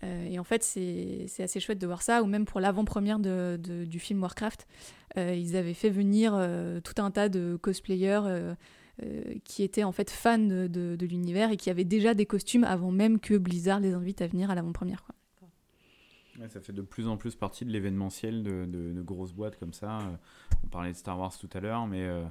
Euh, 0.04 0.26
et 0.30 0.40
en 0.40 0.44
fait, 0.44 0.64
c'est 0.64 1.28
assez 1.40 1.60
chouette 1.60 1.80
de 1.80 1.86
voir 1.88 2.02
ça. 2.02 2.22
Ou 2.24 2.26
même 2.26 2.46
pour 2.46 2.60
l'avant-première 2.60 3.20
du 3.20 4.00
film 4.00 4.22
Warcraft, 4.22 4.68
euh, 5.18 5.34
ils 5.36 5.56
avaient 5.56 5.74
fait 5.76 5.90
venir 5.92 6.34
euh, 6.36 6.80
tout 6.82 7.00
un 7.02 7.12
tas 7.12 7.30
de 7.30 7.56
cosplayers 7.62 8.22
qui 9.44 9.62
étaient 9.62 9.84
en 9.84 9.92
fait 9.92 10.10
fans 10.10 10.40
de, 10.40 10.66
de- 10.66 10.96
de 10.96 11.06
l'univers 11.06 11.52
et 11.52 11.58
qui 11.58 11.70
avaient 11.70 11.84
déjà 11.84 12.16
des 12.16 12.26
costumes 12.26 12.64
avant 12.64 12.90
même 12.92 13.20
que 13.20 13.36
Blizzard 13.38 13.80
les 13.80 13.94
invite 13.94 14.24
à 14.24 14.28
venir 14.28 14.50
à 14.50 14.56
l'avant-première. 14.56 15.04
Ouais, 16.40 16.50
ça 16.50 16.62
fait 16.62 16.74
de 16.74 16.82
plus 16.84 17.08
en 17.08 17.18
plus 17.18 17.36
partie 17.36 17.66
de 17.66 17.72
l'événementiel 17.72 18.44
de, 18.44 18.66
de- 18.66 18.94
de 18.94 19.02
grosses 19.02 19.34
boîtes 19.34 19.58
comme 19.58 19.74
ça. 19.74 20.00
Euh, 20.02 20.16
On 20.64 20.68
parlait 20.68 20.92
de 20.92 20.98
Star 20.98 21.18
Wars 21.20 21.36
tout 21.38 21.50
à 21.54 21.60
l'heure, 21.60 21.88
mais 21.88 22.04
euh, 22.06 22.24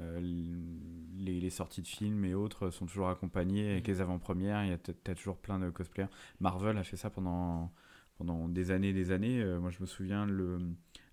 euh, 0.00 0.20
les, 0.20 1.40
les 1.40 1.50
sorties 1.50 1.80
de 1.82 1.86
films 1.86 2.24
et 2.26 2.34
autres 2.34 2.70
sont 2.70 2.84
toujours 2.86 3.08
accompagnées 3.08 3.70
avec 3.72 3.86
les 3.86 4.00
avant-premières. 4.02 4.62
Il 4.64 4.70
y 4.70 4.72
a 5.10 5.14
toujours 5.14 5.38
plein 5.38 5.58
de 5.58 5.70
cosplayers. 5.70 6.08
Marvel 6.40 6.76
a 6.76 6.84
fait 6.84 6.96
ça 6.98 7.08
pendant, 7.08 7.72
pendant 8.18 8.48
des 8.48 8.70
années 8.72 8.90
et 8.90 8.92
des 8.92 9.10
années. 9.10 9.42
Moi, 9.58 9.70
je 9.70 9.80
me 9.80 9.86
souviens 9.86 10.26
le, 10.26 10.58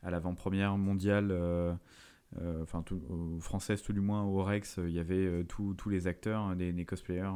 à 0.02 0.12
l'avant-première 0.12 0.78
mondiale, 0.78 1.30
euh, 1.32 1.74
euh, 2.42 2.64
enfin, 2.64 2.82
tout- 2.84 3.02
aux 3.10 3.40
françaises 3.40 3.82
tout 3.84 3.94
du 3.94 4.02
moins, 4.02 4.24
au 4.24 4.44
Rex, 4.44 4.80
euh, 4.80 4.90
il 4.90 4.96
y 4.96 5.00
avait 5.00 5.16
euh, 5.28 5.44
tous 5.46 5.76
tous 5.76 5.90
les 5.90 6.08
acteurs, 6.08 6.42
hein, 6.42 6.56
des, 6.58 6.74
des 6.74 6.86
cosplayers. 6.86 7.30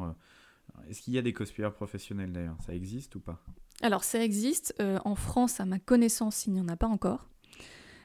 Est-ce 0.89 1.01
qu'il 1.01 1.13
y 1.13 1.17
a 1.17 1.21
des 1.21 1.33
cosplayers 1.33 1.71
professionnels 1.73 2.31
d'ailleurs? 2.31 2.57
Ça 2.65 2.73
existe 2.73 3.15
ou 3.15 3.19
pas? 3.19 3.43
Alors 3.81 4.03
ça 4.03 4.23
existe. 4.23 4.73
Euh, 4.79 4.99
en 5.05 5.15
France, 5.15 5.59
à 5.59 5.65
ma 5.65 5.79
connaissance, 5.79 6.45
il 6.45 6.53
n'y 6.53 6.61
en 6.61 6.67
a 6.67 6.75
pas 6.77 6.87
encore. 6.87 7.27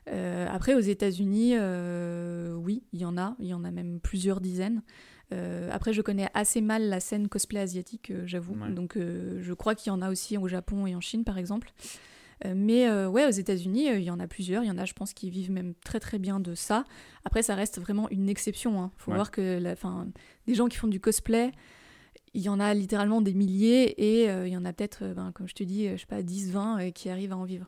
Euh, 0.08 0.48
après, 0.50 0.74
aux 0.74 0.80
États-Unis, 0.80 1.52
euh, 1.54 2.54
oui, 2.54 2.82
il 2.92 3.00
y 3.00 3.04
en 3.04 3.16
a. 3.16 3.36
Il 3.38 3.46
y 3.46 3.54
en 3.54 3.64
a 3.64 3.70
même 3.70 4.00
plusieurs 4.00 4.40
dizaines. 4.40 4.82
Après, 5.70 5.94
je 5.94 6.02
connais 6.02 6.28
assez 6.34 6.60
mal 6.60 6.90
la 6.90 7.00
scène 7.00 7.26
cosplay 7.26 7.60
asiatique, 7.60 8.12
j'avoue. 8.26 8.52
Ouais. 8.54 8.70
Donc, 8.70 8.98
je 8.98 9.52
crois 9.54 9.74
qu'il 9.74 9.90
y 9.90 9.94
en 9.94 10.02
a 10.02 10.10
aussi 10.10 10.36
au 10.36 10.46
Japon 10.46 10.86
et 10.86 10.94
en 10.94 11.00
Chine, 11.00 11.24
par 11.24 11.38
exemple. 11.38 11.72
Mais 12.44 12.88
euh, 12.88 13.08
ouais, 13.08 13.26
aux 13.26 13.30
États-Unis, 13.30 13.88
euh, 13.88 13.98
il 13.98 14.04
y 14.04 14.10
en 14.10 14.18
a 14.20 14.26
plusieurs. 14.26 14.64
Il 14.64 14.66
y 14.66 14.70
en 14.70 14.78
a, 14.78 14.84
je 14.84 14.92
pense, 14.92 15.12
qui 15.14 15.30
vivent 15.30 15.50
même 15.52 15.74
très 15.84 16.00
très 16.00 16.18
bien 16.18 16.40
de 16.40 16.54
ça. 16.54 16.84
Après, 17.24 17.42
ça 17.42 17.54
reste 17.54 17.80
vraiment 17.80 18.08
une 18.10 18.28
exception. 18.28 18.90
Il 18.98 19.02
faut 19.02 19.10
Ouais. 19.12 19.16
voir 19.16 19.30
que 19.30 19.58
la, 19.58 19.76
fin, 19.76 20.08
des 20.46 20.54
gens 20.54 20.66
qui 20.68 20.76
font 20.76 20.88
du 20.88 21.00
cosplay, 21.00 21.52
il 22.34 22.42
y 22.42 22.48
en 22.48 22.60
a 22.60 22.72
littéralement 22.74 23.20
des 23.20 23.34
milliers 23.34 24.22
et 24.22 24.30
euh, 24.30 24.46
il 24.46 24.52
y 24.52 24.56
en 24.56 24.64
a 24.64 24.72
peut-être, 24.72 25.00
euh, 25.02 25.14
ben, 25.14 25.32
comme 25.32 25.48
je 25.48 25.54
te 25.54 25.62
dis, 25.62 25.86
euh, 25.86 25.96
je 25.96 26.00
sais 26.00 26.06
pas, 26.06 26.22
10, 26.22 26.52
20 26.52 26.80
euh, 26.80 26.90
qui 26.90 27.10
arrivent 27.10 27.32
à 27.32 27.36
en 27.36 27.44
vivre. 27.44 27.66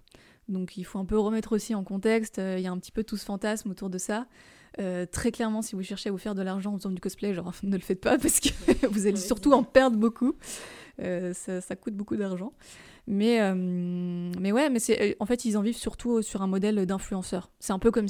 Donc 0.48 0.76
il 0.76 0.84
faut 0.84 0.98
un 0.98 1.04
peu 1.04 1.18
remettre 1.18 1.52
aussi 1.52 1.74
en 1.74 1.84
contexte. 1.84 2.38
Il 2.38 2.60
y 2.60 2.66
a 2.66 2.70
un 2.70 2.78
petit 2.78 2.92
peu 2.92 3.02
tout 3.04 3.16
ce 3.16 3.24
fantasme 3.24 3.70
autour 3.70 3.90
de 3.90 3.98
ça. 3.98 4.26
Euh, 4.80 5.06
très 5.06 5.30
clairement, 5.30 5.62
si 5.62 5.76
vous 5.76 5.82
cherchez 5.82 6.08
à 6.08 6.12
vous 6.12 6.18
faire 6.18 6.34
de 6.34 6.42
l'argent 6.42 6.72
en 6.74 6.78
faisant 6.78 6.90
du 6.90 7.00
cosplay, 7.00 7.32
genre 7.34 7.52
ne 7.62 7.76
le 7.76 7.82
faites 7.82 8.00
pas 8.00 8.18
parce 8.18 8.40
que 8.40 8.48
vous 8.88 9.06
allez 9.06 9.16
surtout 9.16 9.52
en 9.52 9.62
perdre 9.62 9.96
beaucoup. 9.96 10.34
Euh, 11.00 11.32
ça, 11.32 11.60
ça 11.60 11.76
coûte 11.76 11.94
beaucoup 11.94 12.16
d'argent. 12.16 12.52
Mais, 13.06 13.40
euh, 13.40 13.54
mais 13.54 14.52
ouais, 14.52 14.70
mais 14.70 14.78
c'est, 14.78 15.00
euh, 15.02 15.14
en 15.20 15.26
fait, 15.26 15.44
ils 15.44 15.58
en 15.58 15.62
vivent 15.62 15.76
surtout 15.76 16.22
sur 16.22 16.42
un 16.42 16.46
modèle 16.46 16.86
d'influenceur. 16.86 17.50
C'est 17.60 17.72
un 17.72 17.78
peu 17.78 17.90
comme, 17.90 18.06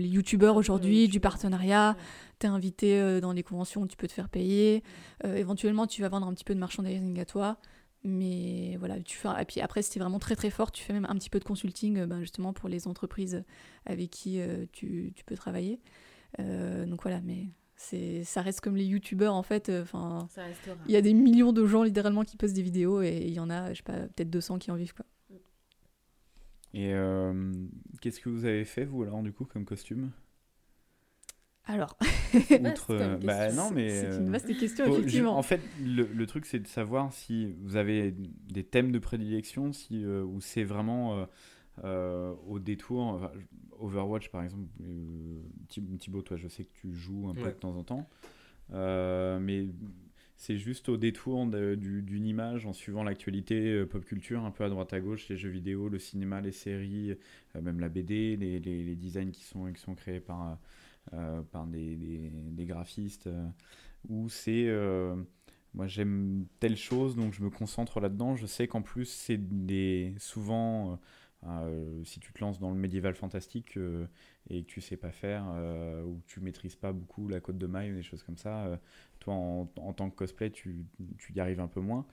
les 0.00 0.08
youtubeurs 0.08 0.56
aujourd'hui, 0.56 1.08
du 1.08 1.20
partenariat. 1.20 1.96
T'es 2.38 2.48
invité 2.48 3.20
dans 3.20 3.34
des 3.34 3.42
conventions 3.42 3.82
où 3.82 3.86
tu 3.86 3.96
peux 3.96 4.08
te 4.08 4.12
faire 4.12 4.28
payer. 4.28 4.82
Éventuellement, 5.24 5.86
tu 5.86 6.02
vas 6.02 6.08
vendre 6.08 6.26
un 6.26 6.34
petit 6.34 6.44
peu 6.44 6.54
de 6.54 6.60
merchandising 6.60 7.18
à 7.20 7.24
toi. 7.24 7.58
Mais 8.04 8.76
voilà, 8.78 8.98
tu 9.00 9.16
fais... 9.16 9.28
Et 9.40 9.44
puis 9.44 9.60
après, 9.60 9.82
si 9.82 9.92
t'es 9.92 10.00
vraiment 10.00 10.18
très 10.18 10.34
très 10.34 10.50
fort, 10.50 10.72
tu 10.72 10.82
fais 10.82 10.92
même 10.92 11.06
un 11.08 11.14
petit 11.14 11.30
peu 11.30 11.38
de 11.38 11.44
consulting 11.44 12.04
ben, 12.04 12.20
justement 12.20 12.52
pour 12.52 12.68
les 12.68 12.88
entreprises 12.88 13.44
avec 13.86 14.10
qui 14.10 14.40
euh, 14.40 14.66
tu, 14.72 15.12
tu 15.14 15.24
peux 15.24 15.36
travailler. 15.36 15.80
Euh, 16.40 16.84
donc 16.86 17.02
voilà, 17.02 17.20
mais 17.20 17.46
c'est, 17.82 18.24
ça 18.24 18.42
reste 18.42 18.60
comme 18.60 18.76
les 18.76 18.84
youtubeurs 18.84 19.34
en 19.34 19.42
fait. 19.42 19.68
euh, 19.68 19.82
Enfin, 19.82 20.28
il 20.86 20.92
y 20.92 20.96
a 20.96 21.02
des 21.02 21.14
millions 21.14 21.52
de 21.52 21.66
gens 21.66 21.82
littéralement 21.82 22.24
qui 22.24 22.36
postent 22.36 22.54
des 22.54 22.62
vidéos 22.62 23.02
et 23.02 23.18
il 23.26 23.32
y 23.32 23.40
en 23.40 23.50
a, 23.50 23.72
je 23.72 23.78
sais 23.78 23.82
pas, 23.82 23.98
peut-être 24.08 24.30
200 24.30 24.58
qui 24.58 24.70
en 24.70 24.76
vivent 24.76 24.94
quoi. 24.94 25.04
Et 26.74 26.94
euh, 26.94 27.52
qu'est-ce 28.00 28.20
que 28.20 28.30
vous 28.30 28.44
avez 28.46 28.64
fait, 28.64 28.84
vous, 28.84 29.02
alors, 29.02 29.22
du 29.22 29.32
coup, 29.32 29.44
comme 29.44 29.64
costume? 29.66 30.10
Alors, 31.64 31.96
Outre, 32.60 32.90
euh, 32.94 33.16
bah 33.18 33.52
non, 33.52 33.70
mais. 33.70 33.88
c'est 33.88 34.18
une 34.18 34.30
vaste 34.30 34.56
question 34.58 34.86
faut- 34.86 34.98
effectivement. 34.98 35.36
En 35.36 35.42
fait, 35.42 35.60
le, 35.84 36.04
le 36.04 36.26
truc, 36.26 36.46
c'est 36.46 36.58
de 36.58 36.66
savoir 36.66 37.12
si 37.12 37.54
vous 37.62 37.76
avez 37.76 38.14
des 38.50 38.64
thèmes 38.64 38.90
de 38.90 38.98
prédilection, 38.98 39.72
si, 39.72 40.04
euh, 40.04 40.24
ou 40.24 40.40
c'est 40.40 40.64
vraiment 40.64 41.26
euh, 41.84 42.34
au 42.46 42.58
détour. 42.58 43.00
enfin, 43.00 43.30
Overwatch, 43.78 44.28
par 44.30 44.42
exemple, 44.44 44.68
euh, 44.82 45.40
Thib- 45.68 45.96
Thibaut, 45.98 46.22
toi, 46.22 46.36
je 46.36 46.46
sais 46.48 46.64
que 46.64 46.72
tu 46.74 46.92
joues 46.94 47.28
un 47.28 47.34
peu 47.34 47.42
Ouais. 47.42 47.48
de 47.52 47.58
temps 47.58 47.74
en 47.76 47.82
temps. 47.84 48.08
Euh, 48.72 49.38
mais 49.40 49.66
c'est 50.36 50.56
juste 50.56 50.88
au 50.88 50.96
détour 50.96 51.46
d'une 51.46 52.26
image 52.26 52.66
en 52.66 52.72
suivant 52.72 53.02
l'actualité 53.02 53.84
pop 53.86 54.04
culture, 54.04 54.44
un 54.44 54.50
peu 54.50 54.64
à 54.64 54.68
droite 54.68 54.92
à 54.92 55.00
gauche, 55.00 55.28
les 55.28 55.36
jeux 55.36 55.50
vidéo, 55.50 55.88
le 55.88 55.98
cinéma, 55.98 56.40
les 56.40 56.52
séries, 56.52 57.16
même 57.60 57.80
la 57.80 57.88
BD, 57.88 58.36
les, 58.36 58.58
les- 58.60 58.82
les 58.84 58.96
designs 58.96 59.30
qui 59.30 59.44
sont, 59.44 59.72
qui 59.72 59.80
sont 59.80 59.94
créés 59.94 60.20
par, 60.20 60.58
par 61.50 61.66
des, 61.66 61.96
des- 61.96 62.30
des 62.30 62.64
graphistes, 62.66 63.28
où 64.08 64.28
c'est 64.28 64.68
moi 65.74 65.86
j'aime 65.86 66.44
telle 66.60 66.76
chose 66.76 67.16
donc 67.16 67.32
je 67.32 67.42
me 67.42 67.50
concentre 67.50 67.98
là-dedans. 68.00 68.36
Je 68.36 68.46
sais 68.46 68.66
qu'en 68.68 68.82
plus 68.82 69.06
c'est 69.06 69.38
des 69.38 70.14
souvent 70.18 70.98
euh, 71.44 72.02
euh, 72.02 72.04
si 72.04 72.20
tu 72.20 72.32
te 72.32 72.40
lances 72.40 72.58
dans 72.58 72.70
le 72.70 72.76
médiéval 72.76 73.14
fantastique 73.14 73.76
euh, 73.76 74.06
et 74.48 74.62
que 74.62 74.68
tu 74.68 74.80
sais 74.80 74.96
pas 74.96 75.10
faire 75.10 75.44
euh, 75.54 76.02
ou 76.04 76.20
que 76.20 76.26
tu 76.26 76.40
maîtrises 76.40 76.76
pas 76.76 76.92
beaucoup 76.92 77.28
la 77.28 77.40
côte 77.40 77.58
de 77.58 77.66
maille 77.66 77.92
ou 77.92 77.96
des 77.96 78.02
choses 78.02 78.22
comme 78.22 78.36
ça, 78.36 78.78
toi 79.20 79.34
en, 79.34 79.66
tant 79.92 80.10
que 80.10 80.16
cosplay 80.16 80.50
tu, 80.50 80.84
y 81.34 81.40
arrives 81.40 81.60
un 81.60 81.68
peu 81.68 81.80
moins. 81.80 82.06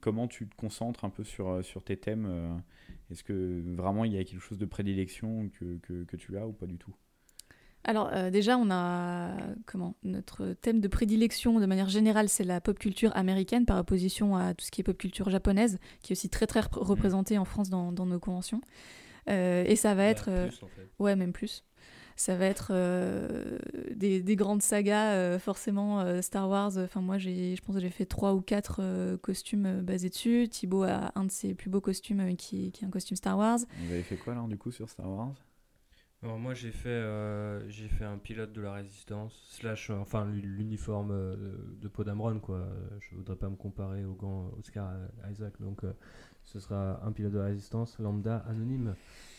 Comment 0.00 0.28
tu 0.28 0.48
te 0.48 0.56
concentres 0.56 1.04
un 1.04 1.10
peu 1.10 1.24
sur, 1.24 1.62
tes 1.84 1.96
thèmes 1.96 2.62
Est-ce 3.10 3.24
que 3.24 3.62
vraiment 3.74 4.04
il 4.04 4.12
y 4.12 4.18
a 4.18 4.24
quelque 4.24 4.40
chose 4.40 4.58
de 4.58 4.66
prédilection 4.66 5.50
que, 5.50 5.78
que 6.04 6.16
tu 6.16 6.38
as 6.38 6.46
ou 6.46 6.52
pas 6.52 6.66
du 6.66 6.78
tout? 6.78 6.94
Alors 7.88 8.10
euh, 8.12 8.28
déjà, 8.28 8.58
on 8.58 8.70
a 8.70 9.30
comment 9.64 9.94
notre 10.04 10.52
thème 10.60 10.80
de 10.82 10.88
prédilection 10.88 11.58
de 11.58 11.64
manière 11.64 11.88
générale, 11.88 12.28
c'est 12.28 12.44
la 12.44 12.60
pop 12.60 12.78
culture 12.78 13.16
américaine 13.16 13.64
par 13.64 13.78
opposition 13.78 14.36
à 14.36 14.52
tout 14.52 14.66
ce 14.66 14.70
qui 14.70 14.82
est 14.82 14.84
pop 14.84 14.98
culture 14.98 15.30
japonaise, 15.30 15.78
qui 16.02 16.12
est 16.12 16.14
aussi 16.16 16.28
très 16.28 16.46
très 16.46 16.60
rep- 16.60 16.74
représentée 16.74 17.38
en 17.38 17.46
France 17.46 17.70
dans, 17.70 17.90
dans 17.90 18.04
nos 18.04 18.18
conventions. 18.20 18.60
Euh, 19.30 19.64
et 19.66 19.74
ça 19.74 19.94
va 19.94 20.04
être, 20.04 20.28
euh, 20.28 20.48
plus, 20.48 20.62
en 20.62 20.66
fait. 20.68 20.88
ouais, 20.98 21.16
même 21.16 21.32
plus. 21.32 21.64
Ça 22.14 22.36
va 22.36 22.44
être 22.44 22.72
euh, 22.72 23.58
des, 23.94 24.20
des 24.20 24.36
grandes 24.36 24.60
sagas, 24.60 25.38
forcément 25.38 26.20
Star 26.20 26.46
Wars. 26.50 26.76
Enfin, 26.76 27.00
moi, 27.00 27.16
j'ai, 27.16 27.56
je 27.56 27.62
pense 27.62 27.76
que 27.76 27.80
j'ai 27.80 27.88
fait 27.90 28.04
trois 28.06 28.34
ou 28.34 28.42
quatre 28.42 28.82
costumes 29.22 29.80
basés 29.82 30.10
dessus. 30.10 30.46
Thibaut 30.50 30.82
a 30.82 31.12
un 31.14 31.24
de 31.24 31.30
ses 31.30 31.54
plus 31.54 31.70
beaux 31.70 31.80
costumes 31.80 32.36
qui, 32.36 32.70
qui 32.72 32.84
est 32.84 32.86
un 32.86 32.90
costume 32.90 33.16
Star 33.16 33.38
Wars. 33.38 33.60
Vous 33.78 33.92
avez 33.92 34.02
fait 34.02 34.16
quoi 34.16 34.34
alors 34.34 34.48
du 34.48 34.58
coup 34.58 34.72
sur 34.72 34.90
Star 34.90 35.08
Wars? 35.08 35.32
Alors 36.22 36.38
moi 36.38 36.52
j'ai 36.52 36.72
fait 36.72 36.88
euh, 36.88 37.68
j'ai 37.68 37.86
fait 37.88 38.04
un 38.04 38.18
pilote 38.18 38.52
de 38.52 38.60
la 38.60 38.72
résistance 38.72 39.40
slash 39.50 39.90
euh, 39.90 39.94
enfin 39.94 40.26
l'uniforme 40.26 41.12
euh, 41.12 41.36
de 41.80 41.86
Poe 41.86 42.02
Dameron 42.04 42.40
quoi. 42.40 42.66
Je 43.00 43.14
voudrais 43.14 43.36
pas 43.36 43.48
me 43.48 43.54
comparer 43.54 44.04
au 44.04 44.14
grand 44.14 44.50
Oscar 44.58 44.92
Isaac 45.30 45.54
donc 45.60 45.82
ce 46.42 46.58
sera 46.58 47.00
un 47.04 47.12
pilote 47.12 47.32
de 47.32 47.38
la 47.38 47.44
résistance 47.44 47.98
lambda 48.00 48.38
anonyme 48.48 48.94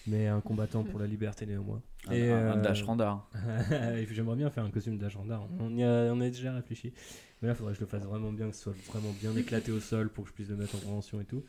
mais 0.07 0.27
un 0.27 0.39
combattant 0.39 0.83
pour 0.85 0.99
la 0.99 1.05
liberté 1.07 1.45
néanmoins. 1.45 1.81
Un, 2.07 2.13
Et, 2.13 2.31
un- 2.31 2.51
un 2.53 2.57
Dash 2.57 2.81
Randar. 2.83 3.29
J'aimerais 4.09 4.37
bien 4.37 4.49
faire 4.49 4.63
un 4.63 4.71
costume 4.71 4.97
d'agenda. 4.97 5.41
On 5.59 5.75
y 5.75 5.83
a, 5.83 6.11
on 6.13 6.21
a 6.21 6.29
déjà 6.29 6.53
réfléchi. 6.53 6.93
Mais 7.41 7.47
là, 7.49 7.53
il 7.53 7.57
faudrait 7.57 7.73
que 7.73 7.79
je 7.79 7.83
le 7.83 7.89
fasse 7.89 8.03
vraiment 8.05 8.31
bien, 8.31 8.49
que 8.49 8.55
ce 8.55 8.63
soit 8.63 8.75
vraiment 8.87 9.11
bien 9.19 9.35
éclaté 9.35 9.71
au 9.71 9.79
sol 9.79 10.09
pour 10.09 10.23
que 10.23 10.29
je 10.29 10.33
puisse 10.33 10.49
le 10.49 10.55
mettre 10.55 10.75
en 10.77 10.79
convention 10.79 11.21
et 11.21 11.25
tout. 11.25 11.43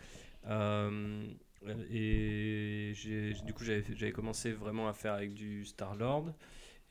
Euh, 0.46 1.22
et 1.90 2.92
du 3.44 3.52
coup, 3.52 3.64
j'avais 3.64 4.12
commencé 4.12 4.52
vraiment 4.52 4.88
à 4.88 4.92
faire 4.92 5.12
avec 5.14 5.34
du 5.34 5.64
Star-Lord. 5.64 6.32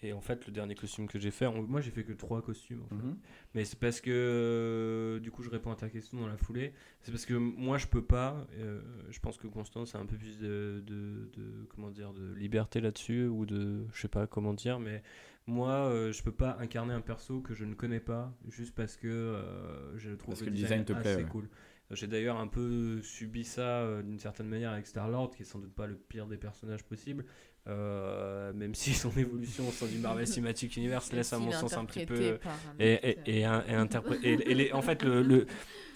Et 0.01 0.13
en 0.13 0.21
fait, 0.21 0.45
le 0.47 0.53
dernier 0.53 0.75
costume 0.75 1.09
que 1.09 1.19
j'ai 1.19 1.29
fait, 1.29 1.49
moi 1.51 1.81
j'ai 1.81 1.91
fait 1.91 2.05
que 2.05 2.13
trois 2.13 2.41
costumes. 2.41 2.83
en 2.83 2.87
fait. 2.87 2.95
Mhm. 3.03 3.17
Mais 3.53 3.65
c'est 3.65 3.77
parce 3.77 3.99
que, 3.99 4.09
euh, 4.09 5.19
du 5.19 5.29
coup, 5.29 5.43
je 5.43 5.49
réponds 5.49 5.71
à 5.71 5.75
ta 5.75 5.89
question 5.89 6.17
dans 6.21 6.27
la 6.27 6.37
foulée. 6.37 6.71
C'est 7.01 7.11
parce 7.11 7.25
que 7.25 7.33
moi, 7.33 7.77
je 7.77 7.85
peux 7.87 8.01
pas. 8.01 8.47
euh, 8.59 8.79
je 9.09 9.19
pense 9.19 9.37
que 9.37 9.47
Constance 9.47 9.95
a 9.95 9.99
un 9.99 10.05
peu 10.05 10.15
plus 10.15 10.39
de, 10.39 10.81
de, 10.87 11.29
de- 11.35 11.65
comment 11.67 11.89
dire, 11.91 12.13
de 12.13 12.33
liberté 12.35 12.79
là-dessus 12.79 13.25
ou 13.25 13.45
de, 13.45 13.85
je 13.93 13.99
sais 14.01 14.07
pas 14.07 14.25
comment 14.25 14.53
dire, 14.53 14.79
mais 14.79 15.03
moi, 15.47 15.71
euh, 15.71 16.13
je 16.13 16.23
peux 16.23 16.31
pas 16.31 16.55
incarner 16.61 16.93
un 16.93 17.01
perso 17.01 17.41
que 17.41 17.53
je 17.53 17.65
ne 17.65 17.73
connais 17.73 17.99
pas 17.99 18.33
juste 18.47 18.73
parce 18.75 18.95
que 18.95 19.35
je 19.97 20.11
trouve 20.11 20.29
Parce 20.35 20.39
que 20.41 20.45
le 20.45 20.51
design 20.55 20.85
te 20.85 20.93
plaît, 20.93 21.11
assez 21.11 21.23
ouais. 21.23 21.29
cool. 21.29 21.49
J'ai 21.91 22.05
d'ailleurs 22.07 22.37
un 22.37 22.47
peu 22.47 23.01
subi 23.01 23.43
ça 23.43 23.61
euh, 23.61 24.03
d'une 24.03 24.19
certaine 24.19 24.47
manière 24.47 24.71
avec 24.71 24.85
Star-Lord, 24.85 25.31
qui 25.35 25.41
est 25.41 25.45
sans 25.45 25.57
doute 25.59 25.73
pas 25.73 25.87
le 25.87 25.95
pire 25.95 26.27
des 26.27 26.37
personnages 26.37 26.83
possibles, 26.83 27.25
euh, 27.67 28.53
même 28.53 28.75
si 28.75 28.93
son 28.93 29.09
évolution 29.17 29.67
au 29.67 29.71
sein 29.71 29.87
du 29.87 29.97
Marvel 29.97 30.27
Cinematic 30.27 30.75
Universe 30.77 31.11
laisse 31.13 31.33
à 31.33 31.39
mon 31.39 31.51
sens 31.51 31.73
un 31.77 31.85
petit 31.85 32.05
peu 32.05 32.37
et, 32.79 32.93
et, 32.93 33.39
et, 33.39 33.45
un- 33.45 33.63
et 33.67 33.73
interpré- 33.73 34.19
et- 34.23 34.51
et 34.51 34.53
les- 34.53 34.71
en 34.71 34.81
fait 34.81 35.03
le, 35.03 35.21
le- 35.23 35.45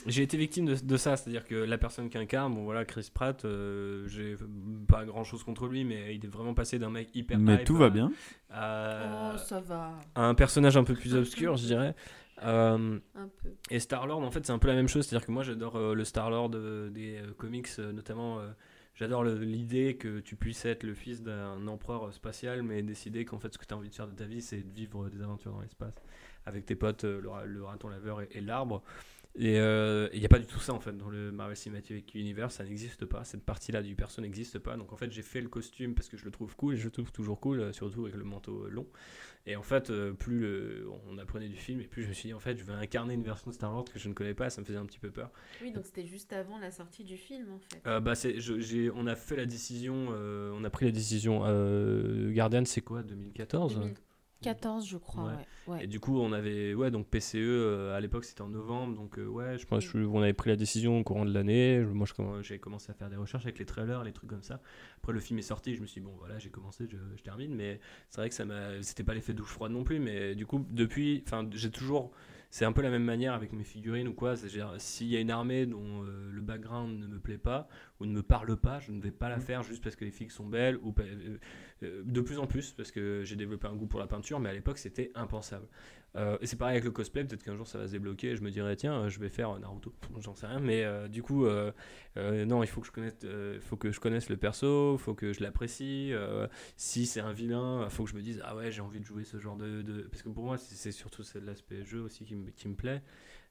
j'ai 0.05 0.23
été 0.23 0.35
victime 0.35 0.65
de, 0.65 0.75
de 0.75 0.97
ça 0.97 1.15
c'est 1.15 1.29
à 1.29 1.31
dire 1.31 1.45
que 1.45 1.55
la 1.55 1.77
personne 1.77 2.09
qui 2.09 2.17
incarne 2.17 2.53
bon 2.53 2.63
voilà 2.65 2.83
Chris 2.85 3.09
Pratt 3.13 3.45
euh, 3.45 4.05
j'ai 4.07 4.35
pas 4.87 5.05
grand 5.05 5.23
chose 5.23 5.43
contre 5.43 5.67
lui 5.67 5.85
mais 5.85 6.15
il 6.15 6.25
est 6.25 6.27
vraiment 6.27 6.53
passé 6.53 6.77
d'un 6.79 6.89
mec 6.89 7.09
hyper 7.15 7.37
Mais 7.39 7.55
hype 7.55 7.63
tout 7.65 7.75
à- 7.77 7.79
va 7.79 7.89
bien. 7.89 8.11
à, 8.49 9.33
Oh, 9.33 9.37
ça 9.37 9.59
va. 9.61 9.93
à 10.15 10.25
un 10.25 10.35
personnage 10.35 10.75
un 10.75 10.83
peu 10.83 10.93
plus 10.95 11.15
obscur 11.15 11.55
je 11.55 11.65
dirais 11.65 11.95
Euh, 12.43 12.99
Un 13.15 13.27
peu. 13.27 13.49
et 13.69 13.79
Star-Lord, 13.79 14.21
en 14.23 14.31
fait, 14.31 14.45
c'est 14.45 14.51
un 14.51 14.59
peu 14.59 14.67
la 14.67 14.73
même 14.75 14.87
chose. 14.87 15.05
C'est-à-dire 15.05 15.25
que 15.27 15.31
moi, 15.31 15.43
j'adore 15.43 15.75
euh, 15.75 15.93
le 15.93 16.03
Star-Lord 16.03 16.51
euh, 16.55 16.89
des 16.89 17.21
comics, 17.37 17.69
notamment. 17.77 18.39
j'adore 18.95 19.23
l'idée 19.23 19.95
que 19.97 20.19
tu 20.19 20.35
puisses 20.35 20.65
être 20.65 20.83
le 20.83 20.93
fils 20.93 21.21
d'un 21.21 21.65
empereur 21.67 22.11
spatial, 22.13 22.63
mais 22.63 22.81
décider 22.83 23.25
qu'en 23.25 23.39
fait, 23.39 23.53
ce 23.53 23.57
que 23.57 23.65
tu 23.65 23.73
as 23.73 23.77
envie 23.77 23.89
de 23.89 23.95
faire 23.95 24.07
de 24.07 24.15
ta 24.15 24.25
vie, 24.25 24.41
c'est 24.41 24.61
de 24.63 24.71
vivre 24.73 25.09
des 25.09 25.21
aventures 25.21 25.51
dans 25.51 25.61
l'espace 25.61 25.95
avec 26.45 26.65
tes 26.65 26.75
potes, 26.75 27.03
le, 27.05 27.29
ra- 27.29 27.45
le 27.45 27.63
raton 27.63 27.87
laveur 27.87 28.21
et, 28.21 28.27
et 28.31 28.41
l'arbre. 28.41 28.83
Et 29.35 29.55
il 29.55 30.19
n'y 30.19 30.25
a 30.25 30.29
pas 30.29 30.37
du 30.37 30.45
tout 30.45 30.59
ça 30.59 30.73
en 30.73 30.79
fait 30.79 30.95
dans 30.95 31.09
le 31.09 31.31
Marvel 31.31 31.55
Cinematic 31.57 32.13
Universe, 32.13 32.53
ça 32.55 32.63
n'existe 32.63 33.05
pas. 33.05 33.23
Cette 33.23 33.43
partie-là 33.43 33.81
du 33.81 33.95
perso 33.95 34.21
n'existe 34.21 34.59
pas. 34.59 34.77
Donc 34.77 34.93
en 34.93 34.95
fait, 34.95 35.11
j'ai 35.11 35.23
fait 35.23 35.41
le 35.41 35.49
costume 35.49 35.95
parce 35.95 36.07
que 36.07 36.17
je 36.17 36.25
le 36.25 36.29
trouve 36.31 36.55
cool 36.55 36.75
et 36.75 36.77
je 36.77 36.83
le 36.85 36.91
trouve 36.91 37.11
toujours 37.11 37.39
cool, 37.39 37.73
surtout 37.73 38.03
avec 38.03 38.15
le 38.15 38.23
manteau 38.25 38.67
long. 38.69 38.85
Et 39.45 39.55
en 39.57 39.61
fait, 39.61 39.89
euh, 39.89 40.13
plus 40.13 40.39
le- 40.39 40.87
on 41.09 41.17
apprenait 41.17 41.49
du 41.49 41.57
film, 41.57 41.81
et 41.81 41.83
plus 41.83 42.03
je 42.03 42.07
me 42.07 42.13
suis 42.13 42.27
dit, 42.29 42.33
en 42.33 42.39
fait, 42.39 42.57
je 42.57 42.63
vais 42.63 42.71
incarner 42.73 43.13
une 43.13 43.23
version 43.23 43.49
de 43.51 43.55
Star-Lord 43.55 43.85
que 43.91 43.99
je 43.99 44.07
ne 44.07 44.13
connais 44.13 44.33
pas, 44.33 44.49
ça 44.49 44.61
me 44.61 44.65
faisait 44.65 44.77
un 44.77 44.85
petit 44.85 44.99
peu 44.99 45.11
peur. 45.11 45.31
Oui, 45.61 45.71
donc 45.71 45.85
c'était 45.85 46.05
juste 46.05 46.31
avant 46.31 46.57
la 46.59 46.71
sortie 46.71 47.03
du 47.03 47.17
film 47.17 47.51
en 47.51 47.59
fait. 47.59 47.81
Euh, 47.85 47.99
bah, 47.99 48.15
c'est, 48.15 48.39
je- 48.39 48.59
j'ai, 48.61 48.89
on 48.95 49.05
a 49.05 49.15
fait 49.15 49.35
la 49.35 49.45
décision, 49.45 50.07
euh, 50.11 50.51
on 50.55 50.63
a 50.63 50.69
pris 50.69 50.85
la 50.85 50.91
décision. 50.91 51.41
Euh, 51.45 52.31
Guardian, 52.31 52.63
c'est 52.65 52.79
quoi, 52.81 53.03
2014 53.03 53.73
2014, 53.75 53.93
je 54.85 54.97
crois, 54.97 55.23
Ouais. 55.23 55.29
ouais. 55.67 55.73
ouais. 55.75 55.83
Et 55.83 55.87
du 55.87 55.99
coup, 55.99 56.19
on 56.19 56.31
avait, 56.33 56.73
ouais, 56.73 56.91
donc 56.91 57.07
PCE, 57.07 57.35
euh, 57.37 57.95
à 57.95 57.99
l'époque, 57.99 58.25
c'était 58.25 58.41
en 58.41 58.49
novembre, 58.49 58.95
donc 58.95 59.17
euh, 59.17 59.25
ouais, 59.25 59.57
je 59.57 59.65
pense 59.65 59.87
que 59.87 59.97
on 59.97 60.21
avait 60.21 60.33
pris 60.33 60.49
la 60.49 60.55
décision 60.55 60.99
au 60.99 61.03
courant 61.03 61.25
de 61.25 61.33
l'année. 61.33 61.79
Moi, 61.79 62.07
j'ai 62.41 62.59
commencé 62.59 62.91
à 62.91 62.93
faire 62.93 63.09
des 63.09 63.15
recherches 63.15 63.45
avec 63.45 63.59
les 63.59 63.65
trailers, 63.65 64.03
les 64.03 64.11
trucs 64.13 64.29
comme 64.29 64.43
ça. 64.43 64.61
Après, 64.97 65.13
le 65.13 65.19
film 65.19 65.39
est 65.39 65.43
sorti, 65.43 65.75
je 65.75 65.81
me 65.81 65.85
suis 65.87 66.01
dit, 66.01 66.05
bon, 66.07 66.15
voilà, 66.19 66.39
j'ai 66.39 66.49
commencé, 66.49 66.85
je, 66.89 66.97
je 67.15 67.23
termine. 67.23 67.53
Mais 67.55 67.79
c'est 68.09 68.21
vrai 68.21 68.29
que 68.29 68.35
ça 68.35 68.45
m'a, 68.45 68.81
c'était 68.81 69.03
pas 69.03 69.13
l'effet 69.13 69.33
douche 69.33 69.49
froide 69.51 69.71
non 69.71 69.83
plus, 69.83 69.99
mais 69.99 70.35
du 70.35 70.45
coup, 70.45 70.65
depuis, 70.69 71.23
enfin, 71.25 71.47
j'ai 71.51 71.71
toujours, 71.71 72.11
c'est 72.49 72.65
un 72.65 72.71
peu 72.71 72.81
la 72.83 72.89
même 72.91 73.03
manière 73.03 73.33
avec 73.33 73.51
mes 73.53 73.63
figurines 73.63 74.07
ou 74.07 74.13
quoi. 74.13 74.35
C'est-à-dire, 74.35 74.73
s'il 74.77 75.07
y 75.07 75.17
a 75.17 75.19
une 75.19 75.31
armée 75.31 75.65
dont 75.65 76.03
euh, 76.03 76.29
le 76.31 76.41
background 76.41 76.99
ne 76.99 77.07
me 77.07 77.19
plaît 77.19 77.37
pas 77.39 77.67
ou 77.99 78.05
ne 78.05 78.11
me 78.11 78.23
parle 78.23 78.57
pas, 78.57 78.79
je 78.79 78.91
ne 78.91 79.01
vais 79.01 79.11
pas 79.11 79.29
la 79.29 79.37
Mhm. 79.37 79.41
faire 79.43 79.63
juste 79.63 79.83
parce 79.83 79.95
que 79.95 80.03
les 80.05 80.11
filles 80.11 80.29
sont 80.29 80.45
belles 80.47 80.77
ou 80.77 80.93
euh, 80.99 81.37
euh, 81.83 82.01
de 82.05 82.21
plus 82.21 82.39
en 82.39 82.47
plus 82.47 82.71
parce 82.73 82.91
que 82.91 83.23
j'ai 83.23 83.35
développé 83.35 83.67
un 83.67 83.75
goût 83.75 83.87
pour 83.87 83.99
la 83.99 84.07
peinture, 84.07 84.39
mais 84.39 84.49
à 84.49 84.53
l'époque 84.53 84.77
c'était 84.77 85.11
impensable. 85.15 85.67
Euh, 86.15 86.37
et 86.41 86.45
c'est 86.45 86.57
pareil 86.57 86.73
avec 86.73 86.83
le 86.83 86.91
cosplay, 86.91 87.23
peut-être 87.23 87.43
qu'un 87.43 87.55
jour 87.55 87.65
ça 87.67 87.79
va 87.79 87.87
se 87.87 87.91
débloquer 87.93 88.31
et 88.31 88.35
je 88.35 88.43
me 88.43 88.51
dirais 88.51 88.75
tiens, 88.75 89.09
je 89.09 89.19
vais 89.19 89.29
faire 89.29 89.57
Naruto, 89.59 89.93
j'en 90.19 90.35
sais 90.35 90.45
rien, 90.45 90.59
mais 90.59 90.83
euh, 90.83 91.07
du 91.07 91.23
coup, 91.23 91.45
euh, 91.47 91.71
non, 92.15 92.61
il 92.63 92.67
faut 92.67 92.81
que 92.81 92.87
je 92.87 92.91
connaisse, 92.91 93.17
faut 93.61 93.77
que 93.77 93.91
je 93.91 93.99
connaisse 93.99 94.29
le 94.29 94.37
perso, 94.37 94.97
faut 94.99 95.15
que 95.15 95.33
je 95.33 95.41
l'apprécie. 95.41 96.11
si 96.77 97.05
c'est 97.05 97.21
un 97.21 97.33
vilain, 97.33 97.87
faut 97.89 98.03
que 98.03 98.09
je 98.11 98.15
me 98.15 98.21
dise 98.21 98.41
ah 98.45 98.55
ouais, 98.55 98.71
j'ai 98.71 98.81
envie 98.81 98.99
de 98.99 99.05
jouer 99.05 99.23
ce 99.23 99.39
genre 99.39 99.55
de, 99.57 99.81
de- 99.81 100.03
parce 100.03 100.21
que 100.21 100.29
pour 100.29 100.43
moi 100.43 100.57
c'est 100.57 100.91
surtout 100.91 101.23
c'est 101.23 101.41
l'aspect 101.41 101.83
jeu 101.83 102.01
aussi 102.01 102.25
qui 102.25 102.35
me, 102.35 102.49
qui 102.51 102.67
me 102.67 102.75
plaît. 102.75 103.01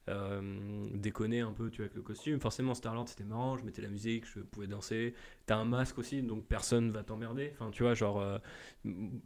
Euh, 0.09 0.88
déconner 0.94 1.42
un 1.42 1.53
peu 1.53 1.70
tu 1.70 1.82
avec 1.82 1.94
le 1.94 2.03
costume. 2.03 2.40
Forcément 2.40 2.74
Starlord 2.74 3.09
c'était 3.09 3.22
marrant 3.22 3.57
je 3.57 3.64
mettais 3.64 3.82
la 3.82 3.88
musique 3.88 4.26
je 4.26 4.40
pouvais 4.40 4.66
danser. 4.66 5.14
T'as 5.46 5.57
un 5.57 5.64
masque 5.64 5.96
aussi 5.96 6.22
donc 6.22 6.44
personne 6.48 6.90
va 6.90 7.05
t'emmerder. 7.05 7.53
Enfin 7.55 7.70
tu 7.70 7.84
vois 7.84 7.94
genre 7.94 8.20
euh, 8.20 8.38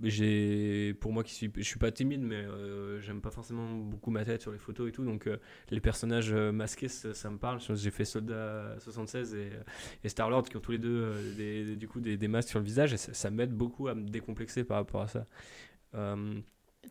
j'ai 0.02 0.92
pour 1.00 1.14
moi 1.14 1.24
qui 1.24 1.32
suis 1.32 1.50
je 1.56 1.62
suis 1.62 1.78
pas 1.78 1.90
timide 1.92 2.20
mais 2.20 2.36
euh, 2.36 3.00
j'aime 3.00 3.22
pas 3.22 3.30
forcément 3.30 3.66
beaucoup 3.70 4.10
ma 4.10 4.22
tête 4.26 4.42
sur 4.42 4.52
les 4.52 4.58
photos 4.58 4.90
et 4.90 4.92
tout. 4.92 5.02
Donc 5.02 5.26
euh, 5.26 5.38
les 5.70 5.80
personnages 5.80 6.34
masqués 6.34 6.88
ça, 6.88 7.30
me 7.30 7.38
parle. 7.38 7.58
J'ai 7.74 7.90
fait 7.90 8.04
Soldat 8.04 8.76
76 8.78 9.34
et, 9.34 9.50
et 10.04 10.08
Star 10.10 10.28
Lord 10.28 10.42
qui 10.42 10.58
ont 10.58 10.60
tous 10.60 10.72
les 10.72 10.78
deux 10.78 11.14
des, 11.38 11.76
du 11.76 11.88
coup 11.88 12.00
des, 12.00 12.28
masques 12.28 12.50
sur 12.50 12.58
le 12.58 12.66
visage 12.66 12.92
et 12.92 12.98
ça, 12.98 13.30
m'aide 13.30 13.52
beaucoup 13.52 13.88
à 13.88 13.94
me 13.94 14.06
décomplexer 14.06 14.62
par 14.62 14.76
rapport 14.76 15.00
à 15.00 15.08
ça 15.08 15.26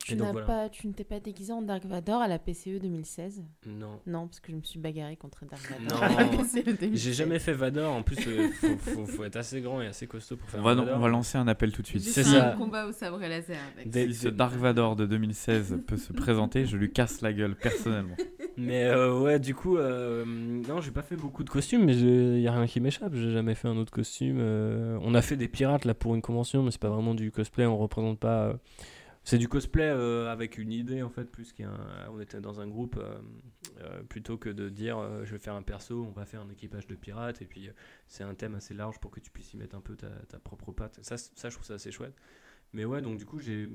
Tu 0.04 0.16
n'as 0.16 0.32
voilà. 0.32 0.46
pas, 0.46 0.70
tu 0.70 0.88
ne 0.88 0.93
t'es 0.93 1.04
pas 1.04 1.20
déguisé 1.20 1.52
en 1.54 1.62
Dark 1.62 1.86
Vador 1.86 2.22
à 2.22 2.28
la 2.28 2.38
PCE 2.39 2.80
2016 2.82 3.43
non 3.68 4.00
Non, 4.06 4.28
parce 4.28 4.39
que 4.39 4.52
je 4.52 4.58
me 4.58 4.62
suis 4.64 4.80
bagarrée 4.80 5.16
contre 5.16 5.46
Dark 5.46 5.62
Vador 5.70 6.00
Non. 6.00 6.06
à 6.06 6.22
la 6.24 6.28
PCE 6.30 6.64
2016. 6.66 6.89
j'ai 6.93 7.14
jamais 7.14 7.39
fait 7.39 7.54
Vador 7.54 7.91
en 7.93 8.04
plus 8.04 8.18
euh, 8.28 8.50
faut, 8.60 8.78
faut, 8.78 9.06
faut 9.06 9.24
être 9.24 9.36
assez 9.38 9.62
grand 9.62 9.82
et 9.82 9.88
assez 9.88 10.06
costaud 10.08 10.38
pour 10.38 10.50
faire 10.50 10.60
On 10.60 10.64
va, 10.64 10.72
un 10.72 10.80
on 10.80 10.86
Vador. 10.86 11.00
va 11.00 11.08
lancer 11.08 11.38
un 11.38 11.48
appel 11.48 11.72
tout 11.72 11.82
de 11.82 11.88
suite. 11.88 12.04
C'est 12.04 12.24
ça. 12.24 12.52
un 12.54 12.56
combat 12.58 12.86
au 12.86 12.91
sabre 12.91 13.20
laser 13.20 13.58
avec. 13.76 13.89
Des- 13.89 14.08
Si 14.14 14.20
ce 14.22 14.28
Dark 14.30 14.54
Vador 14.56 14.96
de 14.96 15.06
2016 15.06 15.80
peut 15.88 15.98
se 15.98 16.14
présenter, 16.14 16.66
je 16.66 16.78
lui 16.78 16.91
casse 16.91 17.22
la 17.22 17.34
gueule 17.34 17.56
personnellement. 17.56 18.16
Mais 18.58 18.86
euh, 18.86 19.20
ouais, 19.20 19.39
du 19.39 19.54
coup, 19.56 19.78
euh, 19.78 20.24
non, 20.26 20.80
j'ai 20.82 20.91
pas 20.91 21.02
fait 21.02 21.18
beaucoup 21.18 21.43
de 21.43 21.50
costumes, 21.50 21.84
mais 21.84 21.98
il 21.98 22.39
y 22.39 22.48
a 22.48 22.52
rien 22.54 22.68
qui 22.68 22.80
m'échappe. 22.80 23.14
J'ai 23.14 23.32
jamais 23.32 23.54
fait 23.56 23.68
un 23.68 23.76
autre 23.78 23.91
costume. 23.91 24.38
euh. 24.39 24.98
on 25.02 25.14
a 25.16 25.22
fait 25.22 25.36
des 25.36 25.48
pirates 25.50 25.84
là 25.86 25.93
pour 25.93 26.16
une 26.16 26.22
convention, 26.22 26.64
mais 26.64 26.72
c'est 26.72 26.80
pas 26.82 26.89
vraiment 26.89 27.14
du 27.16 27.32
cosplay. 27.32 27.66
On 27.66 27.78
représente 27.78 28.20
pas. 28.20 28.54
Euh, 29.26 29.30
c'est 29.30 29.38
du 29.38 29.48
cosplay 29.48 29.84
euh, 29.84 30.32
avec 30.32 30.58
une 30.58 30.72
idée 30.72 31.02
en 31.02 31.10
fait, 31.10 31.26
plus 31.26 31.52
qu'un. 31.52 31.74
On 32.12 32.20
était 32.20 32.42
dans 32.42 32.60
un 32.62 32.68
groupe 32.68 32.98
euh, 32.98 33.20
euh, 33.82 34.04
plutôt 34.04 34.38
que 34.38 34.50
de 34.50 34.70
dire 34.70 34.98
euh, 34.98 35.26
je 35.26 35.32
vais 35.32 35.40
faire 35.40 35.56
un 35.56 35.64
perso, 35.64 36.06
on 36.06 36.12
va 36.12 36.26
faire 36.26 36.42
un 36.42 36.50
équipage 36.50 36.88
de 36.88 36.96
pirates 36.96 37.42
et 37.42 37.46
puis 37.46 37.68
euh, 37.70 37.74
c'est 38.08 38.24
un 38.24 38.36
thème 38.36 38.56
assez 38.56 38.74
large 38.74 39.00
pour 39.00 39.12
que 39.12 39.20
tu 39.20 39.32
puisses 39.32 39.54
y 39.54 39.58
mettre 39.58 39.76
un 39.76 39.82
peu 39.82 39.96
ta, 39.96 40.10
ta 40.30 40.40
propre 40.40 40.72
patte. 40.72 41.00
Ça, 41.02 41.18
ça, 41.18 41.50
je 41.50 41.56
trouve 41.56 41.66
ça 41.66 41.74
assez 41.76 41.92
chouette. 41.92 42.16
Mais 42.74 42.86
ouais, 42.86 43.01
donc 43.01 43.18
du 43.18 43.26
coup, 43.26 43.39
j'ai, 43.39 43.70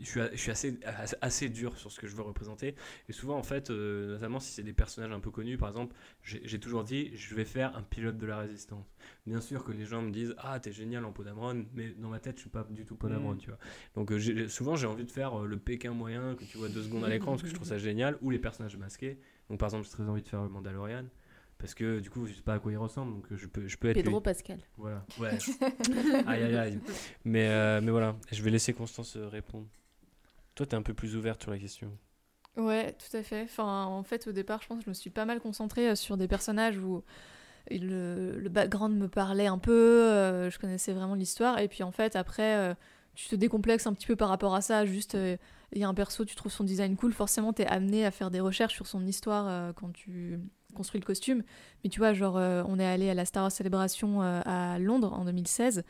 je 0.00 0.04
suis, 0.06 0.20
je 0.32 0.36
suis 0.36 0.50
assez, 0.50 0.78
assez, 1.20 1.48
dur 1.48 1.76
sur 1.76 1.90
ce 1.92 2.00
que 2.00 2.06
je 2.06 2.16
veux 2.16 2.22
représenter. 2.22 2.74
Et 3.08 3.12
souvent, 3.12 3.36
en 3.36 3.42
fait, 3.42 3.70
euh, 3.70 4.12
notamment 4.12 4.40
si 4.40 4.52
c'est 4.52 4.62
des 4.62 4.72
personnages 4.72 5.12
un 5.12 5.20
peu 5.20 5.30
connus, 5.30 5.56
par 5.58 5.68
exemple, 5.68 5.94
j'ai 6.22 6.58
toujours 6.60 6.84
dit, 6.84 7.10
je 7.16 7.34
vais 7.34 7.44
faire 7.44 7.76
un 7.76 7.82
pilote 7.82 8.16
de 8.18 8.26
la 8.26 8.38
résistance. 8.38 8.86
Bien 9.26 9.40
sûr 9.40 9.64
que 9.64 9.72
les 9.72 9.84
gens 9.84 10.02
me 10.02 10.10
disent, 10.10 10.34
ah, 10.38 10.58
t'es 10.60 10.72
génial 10.72 11.04
en 11.04 11.12
Podamron, 11.12 11.64
mais 11.74 11.90
dans 11.90 12.08
ma 12.08 12.18
tête, 12.20 12.36
je 12.36 12.42
suis 12.42 12.50
pas 12.50 12.66
du 12.70 12.84
tout 12.84 12.96
Podamron, 12.96 13.34
Mm. 13.34 13.38
tu 13.38 13.48
vois. 13.50 13.58
Donc 13.94 14.12
euh, 14.12 14.48
souvent, 14.48 14.76
j'ai 14.76 14.86
envie 14.86 15.04
de 15.04 15.10
faire 15.10 15.40
euh, 15.42 15.46
le 15.46 15.58
Pékin 15.58 15.92
moyen 15.92 16.34
que 16.34 16.44
tu 16.44 16.58
vois 16.58 16.68
deux 16.68 16.82
secondes 16.82 17.04
à 17.04 17.08
l'écran, 17.08 17.32
parce 17.32 17.42
que 17.42 17.48
je 17.48 17.54
trouve 17.54 17.66
ça 17.66 17.78
génial, 17.78 18.16
ou 18.22 18.30
les 18.30 18.38
personnages 18.38 18.76
masqués. 18.76 19.18
Donc 19.48 19.58
par 19.58 19.68
exemple, 19.68 19.84
j'ai 19.84 19.90
très 19.92 20.04
envie 20.04 20.22
de 20.22 20.28
faire 20.28 20.42
le 20.42 20.48
Mandalorian. 20.48 21.04
Parce 21.60 21.74
que 21.74 22.00
du 22.00 22.08
coup, 22.08 22.26
je 22.26 22.32
sais 22.32 22.42
pas 22.42 22.54
à 22.54 22.58
quoi 22.58 22.72
il 22.72 22.78
ressemble, 22.78 23.12
donc 23.12 23.26
je 23.30 23.46
peux, 23.46 23.68
je 23.68 23.76
peux 23.76 23.90
être 23.90 23.96
lui. 23.96 24.02
Pedro 24.02 24.20
Pascal. 24.20 24.58
Voilà, 24.78 25.04
ouais. 25.18 25.30
aïe 26.26 26.42
aïe 26.42 26.56
aïe. 26.56 26.80
Mais, 27.24 27.48
euh, 27.48 27.80
mais 27.82 27.90
voilà, 27.90 28.16
je 28.32 28.42
vais 28.42 28.50
laisser 28.50 28.72
Constance 28.72 29.16
euh, 29.16 29.28
répondre. 29.28 29.66
Toi, 30.54 30.66
t'es 30.66 30.74
un 30.74 30.82
peu 30.82 30.94
plus 30.94 31.16
ouverte 31.16 31.42
sur 31.42 31.50
la 31.50 31.58
question. 31.58 31.92
Ouais, 32.56 32.94
tout 32.94 33.16
à 33.16 33.22
fait. 33.22 33.42
Enfin, 33.42 33.84
en 33.84 34.02
fait, 34.02 34.26
au 34.26 34.32
départ, 34.32 34.62
je 34.62 34.68
pense 34.68 34.78
que 34.78 34.84
je 34.84 34.90
me 34.90 34.94
suis 34.94 35.10
pas 35.10 35.26
mal 35.26 35.40
concentrée 35.40 35.90
euh, 35.90 35.94
sur 35.94 36.16
des 36.16 36.28
personnages 36.28 36.78
où 36.78 37.04
le, 37.70 38.38
le 38.38 38.48
background 38.48 38.96
me 38.96 39.08
parlait 39.08 39.46
un 39.46 39.58
peu, 39.58 39.72
euh, 39.72 40.50
je 40.50 40.58
connaissais 40.58 40.92
vraiment 40.92 41.14
l'histoire. 41.14 41.58
Et 41.58 41.68
puis, 41.68 41.82
en 41.82 41.92
fait, 41.92 42.16
après, 42.16 42.56
euh, 42.56 42.74
tu 43.14 43.28
te 43.28 43.36
décomplexes 43.36 43.86
un 43.86 43.92
petit 43.92 44.06
peu 44.06 44.16
par 44.16 44.28
rapport 44.28 44.54
à 44.54 44.60
ça. 44.60 44.86
Juste, 44.86 45.14
euh, 45.14 45.36
il 45.72 45.80
y 45.80 45.84
a 45.84 45.88
un 45.88 45.94
perso, 45.94 46.24
tu 46.24 46.34
trouves 46.34 46.52
son 46.52 46.64
design 46.64 46.96
cool, 46.96 47.12
forcément, 47.12 47.52
t'es 47.52 47.66
amené 47.66 48.04
à 48.04 48.10
faire 48.10 48.30
des 48.30 48.40
recherches 48.40 48.74
sur 48.74 48.86
son 48.86 49.06
histoire 49.06 49.46
euh, 49.48 49.72
quand 49.72 49.92
tu 49.92 50.40
construis 50.74 51.00
le 51.00 51.06
costume. 51.06 51.42
Mais 51.84 51.90
tu 51.90 51.98
vois, 52.00 52.12
genre, 52.12 52.36
euh, 52.36 52.62
on 52.66 52.78
est 52.78 52.86
allé 52.86 53.10
à 53.10 53.14
la 53.14 53.24
Star 53.24 53.42
Wars 53.44 53.52
Celebration 53.52 54.22
euh, 54.22 54.40
à 54.44 54.78
Londres 54.78 55.12
en 55.12 55.24
2016. 55.24 55.82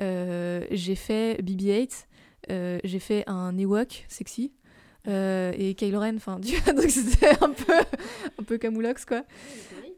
Euh, 0.00 0.64
j'ai 0.70 0.94
fait 0.94 1.40
BB-8, 1.42 2.06
euh, 2.50 2.78
j'ai 2.84 2.98
fait 3.00 3.24
un 3.26 3.56
Ewok 3.58 4.04
sexy. 4.08 4.52
euh, 5.08 5.52
et 5.56 5.74
Kylo 5.74 6.00
Ren, 6.00 6.16
enfin, 6.16 6.38
tu 6.44 6.56
vois, 6.56 6.72
donc 6.74 6.90
c'était 6.90 7.30
un 7.42 7.50
peu, 7.50 7.72
un 8.38 8.42
peu 8.44 8.58
camoulox, 8.58 9.04
quoi. 9.04 9.22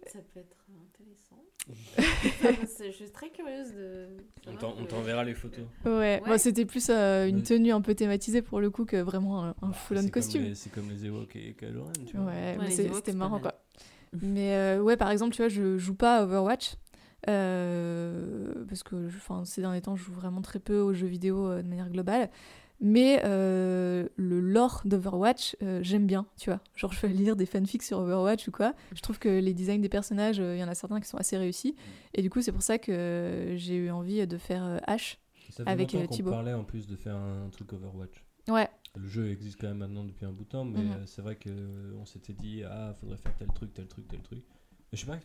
Ça 0.06 0.18
peut 0.32 0.40
être 0.40 0.56
intéressant. 0.80 1.42
je 2.86 2.90
suis 2.92 3.10
très 3.10 3.28
curieuse 3.30 3.72
de. 3.74 4.08
On 4.48 4.54
t'en- 4.56 4.74
on 4.80 4.84
t'enverra 4.84 5.24
les 5.24 5.34
photos. 5.34 5.64
Ouais, 5.84 5.90
Ouais. 5.92 6.22
bon, 6.26 6.38
c'était 6.38 6.64
plus 6.64 6.88
euh, 6.90 7.26
une 7.28 7.36
Ouais. 7.36 7.42
tenue 7.42 7.72
un 7.72 7.80
peu 7.80 7.94
thématisée 7.94 8.42
pour 8.42 8.60
le 8.60 8.70
coup 8.70 8.84
que 8.84 8.96
vraiment 8.96 9.44
un, 9.44 9.50
un 9.62 9.68
Bah, 9.68 9.72
full-on 9.72 10.08
costume. 10.08 10.42
les- 10.44 10.54
C'est 10.54 10.70
comme 10.70 10.88
les 10.90 11.04
Ewoks 11.06 11.36
et 11.36 11.54
Kylo 11.54 11.84
Ren, 11.84 11.92
tu 12.06 12.16
vois. 12.16 12.26
Ouais, 12.26 12.56
mais 12.58 12.66
les 12.68 12.70
c'est- 12.74 12.84
Ewoks, 12.86 12.96
c'était 12.96 13.12
marrant 13.12 13.38
mal. 13.40 13.42
quoi. 13.42 13.62
mais 14.22 14.54
euh, 14.54 14.80
ouais, 14.82 14.96
par 14.96 15.10
exemple, 15.10 15.34
tu 15.34 15.42
vois, 15.42 15.48
je 15.48 15.78
joue 15.78 15.94
pas 15.94 16.18
à 16.18 16.22
Overwatch. 16.24 16.74
euh, 17.28 18.64
parce 18.68 18.82
que 18.82 19.06
enfin, 19.08 19.44
ces 19.44 19.60
derniers 19.60 19.82
temps, 19.82 19.96
je 19.96 20.04
joue 20.04 20.12
vraiment 20.12 20.42
très 20.42 20.58
peu 20.58 20.80
aux 20.80 20.92
jeux 20.94 21.06
vidéo 21.06 21.46
euh, 21.48 21.62
de 21.62 21.68
manière 21.68 21.90
globale. 21.90 22.30
Mais 22.82 23.20
euh, 23.24 24.08
le 24.16 24.40
lore 24.40 24.80
d'Overwatch, 24.86 25.54
euh, 25.62 25.80
j'aime 25.82 26.06
bien, 26.06 26.24
tu 26.38 26.48
vois. 26.48 26.60
Genre, 26.76 26.90
je 26.94 27.00
vais 27.06 27.08
lire 27.12 27.36
des 27.36 27.44
fanfics 27.44 27.82
sur 27.82 27.98
Overwatch 27.98 28.48
ou 28.48 28.52
quoi. 28.52 28.72
Je 28.94 29.02
trouve 29.02 29.18
que 29.18 29.28
les 29.28 29.52
designs 29.52 29.82
des 29.82 29.90
personnages, 29.90 30.38
il 30.38 30.56
y 30.56 30.64
en 30.64 30.68
a 30.68 30.74
certains 30.74 30.98
qui 30.98 31.06
sont 31.06 31.18
assez 31.18 31.36
réussis. 31.36 31.76
Et 32.14 32.22
du 32.22 32.30
coup, 32.30 32.40
c'est 32.40 32.52
pour 32.52 32.62
ça 32.62 32.78
que 32.78 33.52
j'ai 33.56 33.74
eu 33.74 33.90
envie 33.90 34.26
de 34.26 34.38
faire. 34.38 34.80
Ça 35.50 35.64
fait 35.64 35.70
Avec, 35.70 35.92
longtemps 35.92 36.06
qu'on 36.06 36.14
Thibaut. 36.14 36.30
parlait 36.30 36.54
en 36.54 36.64
plus 36.64 36.86
de 36.86 36.96
faire 36.96 37.16
un 37.16 37.50
truc 37.50 37.70
Overwatch. 37.74 38.24
Ouais, 38.48 38.68
Le 38.96 39.06
jeu 39.08 39.30
existe 39.30 39.60
quand 39.60 39.68
même 39.68 39.78
maintenant 39.78 40.04
depuis 40.04 40.26
un 40.26 40.32
bout 40.32 40.44
de 40.44 40.48
temps, 40.48 40.64
mais 40.64 40.80
Mhm. 40.80 40.92
euh, 40.92 41.06
c'est 41.06 41.22
vrai 41.22 41.36
que 41.36 41.48
euh, 41.50 41.92
on 42.00 42.06
s'était 42.06 42.32
dit 42.32 42.62
ah 42.64 42.92
faudrait 43.00 43.16
faire 43.18 43.34
tel 43.36 43.48
truc, 43.48 43.72
tel 43.72 43.86
truc, 43.86 44.08
tel 44.08 44.20
truc. 44.20 44.42
Mais 44.92 44.98
je 44.98 45.00
sais 45.00 45.06
pas, 45.06 45.18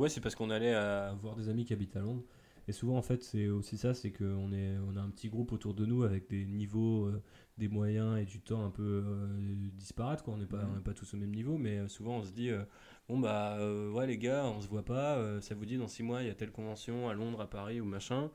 ouais 0.00 0.08
c'est 0.08 0.20
parce 0.20 0.36
qu'on 0.36 0.50
allait 0.50 0.74
à 0.74 1.12
voir 1.20 1.34
des 1.34 1.48
amis 1.48 1.64
qui 1.64 1.72
habitent 1.72 1.96
à 1.96 2.00
Londres. 2.00 2.22
Et 2.68 2.72
souvent 2.72 2.96
en 2.96 3.02
fait 3.02 3.24
c'est 3.24 3.48
aussi 3.48 3.76
ça, 3.76 3.94
c'est 3.94 4.12
qu'on 4.12 4.52
est 4.52 4.76
on 4.86 4.96
a 4.96 5.00
un 5.00 5.10
petit 5.10 5.28
groupe 5.28 5.50
autour 5.52 5.74
de 5.74 5.84
nous 5.84 6.04
avec 6.04 6.28
des 6.30 6.44
niveaux, 6.46 7.06
euh, 7.06 7.20
des 7.58 7.66
moyens 7.66 8.18
et 8.20 8.24
du 8.24 8.40
temps 8.40 8.64
un 8.64 8.70
peu 8.70 9.02
euh, 9.04 9.26
disparates 9.74 10.22
quoi. 10.22 10.34
On 10.34 10.36
n'est 10.38 10.46
pas 10.46 10.64
on 10.70 10.76
n'est 10.76 10.82
pas 10.82 10.94
tous 10.94 11.12
au 11.14 11.16
même 11.16 11.34
niveau, 11.34 11.58
mais 11.58 11.88
souvent 11.88 12.18
on 12.18 12.22
se 12.22 12.30
dit 12.30 12.50
euh, 12.50 12.62
bon 13.08 13.18
bah 13.18 13.58
ouais 13.92 14.06
les 14.06 14.18
gars 14.18 14.44
on 14.46 14.60
se 14.60 14.68
voit 14.68 14.84
pas, 14.84 15.40
ça 15.40 15.56
vous 15.56 15.66
dit 15.66 15.76
dans 15.78 15.88
six 15.88 16.04
mois 16.04 16.22
il 16.22 16.28
y 16.28 16.30
a 16.30 16.34
telle 16.34 16.52
convention 16.52 17.08
à 17.08 17.14
Londres, 17.14 17.40
à 17.40 17.50
Paris 17.50 17.80
ou 17.80 17.84
machin. 17.84 18.30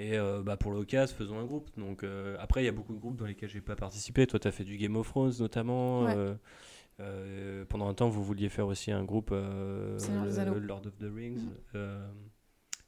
Et 0.00 0.16
euh, 0.18 0.42
bah 0.42 0.56
pour 0.56 0.72
l'occasion, 0.72 1.14
faisons 1.14 1.38
un 1.38 1.44
groupe. 1.44 1.68
Donc 1.76 2.04
euh, 2.04 2.36
après, 2.40 2.62
il 2.62 2.66
y 2.66 2.68
a 2.68 2.72
beaucoup 2.72 2.94
de 2.94 2.98
groupes 2.98 3.16
dans 3.16 3.26
lesquels 3.26 3.50
j'ai 3.50 3.60
pas 3.60 3.76
participé. 3.76 4.26
Toi, 4.26 4.38
tu 4.38 4.48
as 4.48 4.52
fait 4.52 4.64
du 4.64 4.76
Game 4.78 4.96
of 4.96 5.06
Thrones 5.08 5.32
notamment. 5.40 6.04
Ouais. 6.04 6.34
Euh, 7.00 7.64
pendant 7.68 7.88
un 7.88 7.94
temps, 7.94 8.08
vous 8.08 8.22
vouliez 8.22 8.48
faire 8.48 8.66
aussi 8.66 8.92
un 8.92 9.04
groupe 9.04 9.30
le-. 9.30 9.96
Lord 10.66 10.86
of 10.86 10.96
the 10.98 11.04
Rings. 11.14 11.40
Euh, 11.74 12.06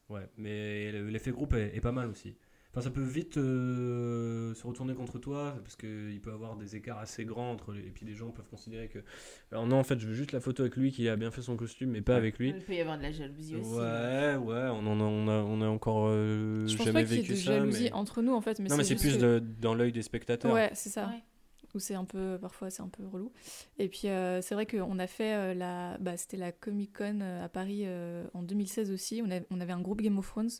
ouais, 0.08 0.28
mais 0.36 0.90
le- 0.92 1.08
l'effet 1.08 1.30
groupe 1.32 1.54
est, 1.54 1.74
est 1.76 1.80
pas 1.80 1.92
mal 1.92 2.08
aussi. 2.08 2.34
Enfin, 2.74 2.80
ça 2.80 2.90
peut 2.90 3.02
vite 3.02 3.36
euh, 3.36 4.54
se 4.54 4.66
retourner 4.66 4.94
contre 4.94 5.18
toi 5.18 5.54
parce 5.62 5.76
qu'il 5.76 6.18
peut 6.22 6.30
y 6.30 6.32
avoir 6.32 6.56
des 6.56 6.74
écarts 6.76 6.98
assez 6.98 7.24
grands 7.26 7.50
entre 7.52 7.72
les... 7.72 7.80
et 7.80 7.90
puis 7.90 8.06
les 8.06 8.14
gens 8.14 8.30
peuvent 8.30 8.48
considérer 8.48 8.88
que 8.88 9.00
alors 9.50 9.66
non 9.66 9.76
en 9.76 9.84
fait 9.84 9.98
je 10.00 10.06
veux 10.06 10.14
juste 10.14 10.32
la 10.32 10.40
photo 10.40 10.62
avec 10.62 10.76
lui 10.76 10.90
qui 10.90 11.06
a 11.08 11.16
bien 11.16 11.30
fait 11.30 11.42
son 11.42 11.56
costume 11.56 11.90
mais 11.90 12.00
pas 12.00 12.16
avec 12.16 12.38
lui 12.38 12.48
Il 12.56 12.64
peut 12.64 12.72
y 12.74 12.80
avoir 12.80 12.96
de 12.96 13.02
la 13.02 13.12
jalousie 13.12 13.56
aussi. 13.56 13.70
Ouais, 13.74 14.36
ouais, 14.36 14.68
on 14.70 14.86
en 14.86 15.00
a, 15.00 15.04
on 15.04 15.28
a, 15.28 15.32
on 15.42 15.60
a 15.60 15.68
encore 15.68 16.06
euh, 16.08 16.66
je 16.66 16.76
pense 16.76 16.86
jamais 16.86 17.02
pas 17.02 17.06
qu'il 17.08 17.16
y 17.16 17.18
ait 17.18 17.22
vécu 17.22 17.32
de 17.34 17.36
ça. 17.38 17.52
jalousie 17.58 17.84
mais... 17.84 17.92
entre 17.92 18.22
nous 18.22 18.32
en 18.32 18.40
fait. 18.40 18.58
Mais 18.58 18.68
non, 18.70 18.76
mais 18.78 18.84
c'est 18.84 18.96
plus 18.96 19.16
que- 19.18 19.22
de- 19.22 19.42
dans 19.60 19.74
l'œil 19.74 19.92
des 19.92 20.02
spectateurs. 20.02 20.52
Ouais, 20.54 20.70
c'est 20.74 20.88
ça. 20.88 21.08
Ouais. 21.08 21.22
Où 21.74 21.78
c'est 21.78 21.94
un 21.94 22.04
peu, 22.04 22.38
parfois 22.40 22.70
c'est 22.70 22.82
un 22.82 22.88
peu 22.88 23.06
relou. 23.06 23.32
Et 23.78 23.88
puis 23.88 24.08
euh, 24.08 24.40
c'est 24.42 24.54
vrai 24.54 24.64
qu'on 24.66 24.98
a 24.98 25.06
fait 25.06 25.34
euh, 25.34 25.54
la, 25.54 25.96
bah, 25.98 26.16
c'était 26.16 26.36
la 26.38 26.52
Comic 26.52 26.96
Con 26.96 27.20
euh, 27.22 27.44
à 27.44 27.48
Paris 27.50 27.82
euh, 27.84 28.24
en 28.34 28.42
2016 28.42 28.90
aussi. 28.92 29.22
On, 29.26 29.30
a- 29.30 29.40
on 29.50 29.60
avait 29.60 29.72
un 29.72 29.80
groupe 29.80 30.00
Game 30.02 30.18
of 30.18 30.26
Thrones 30.26 30.50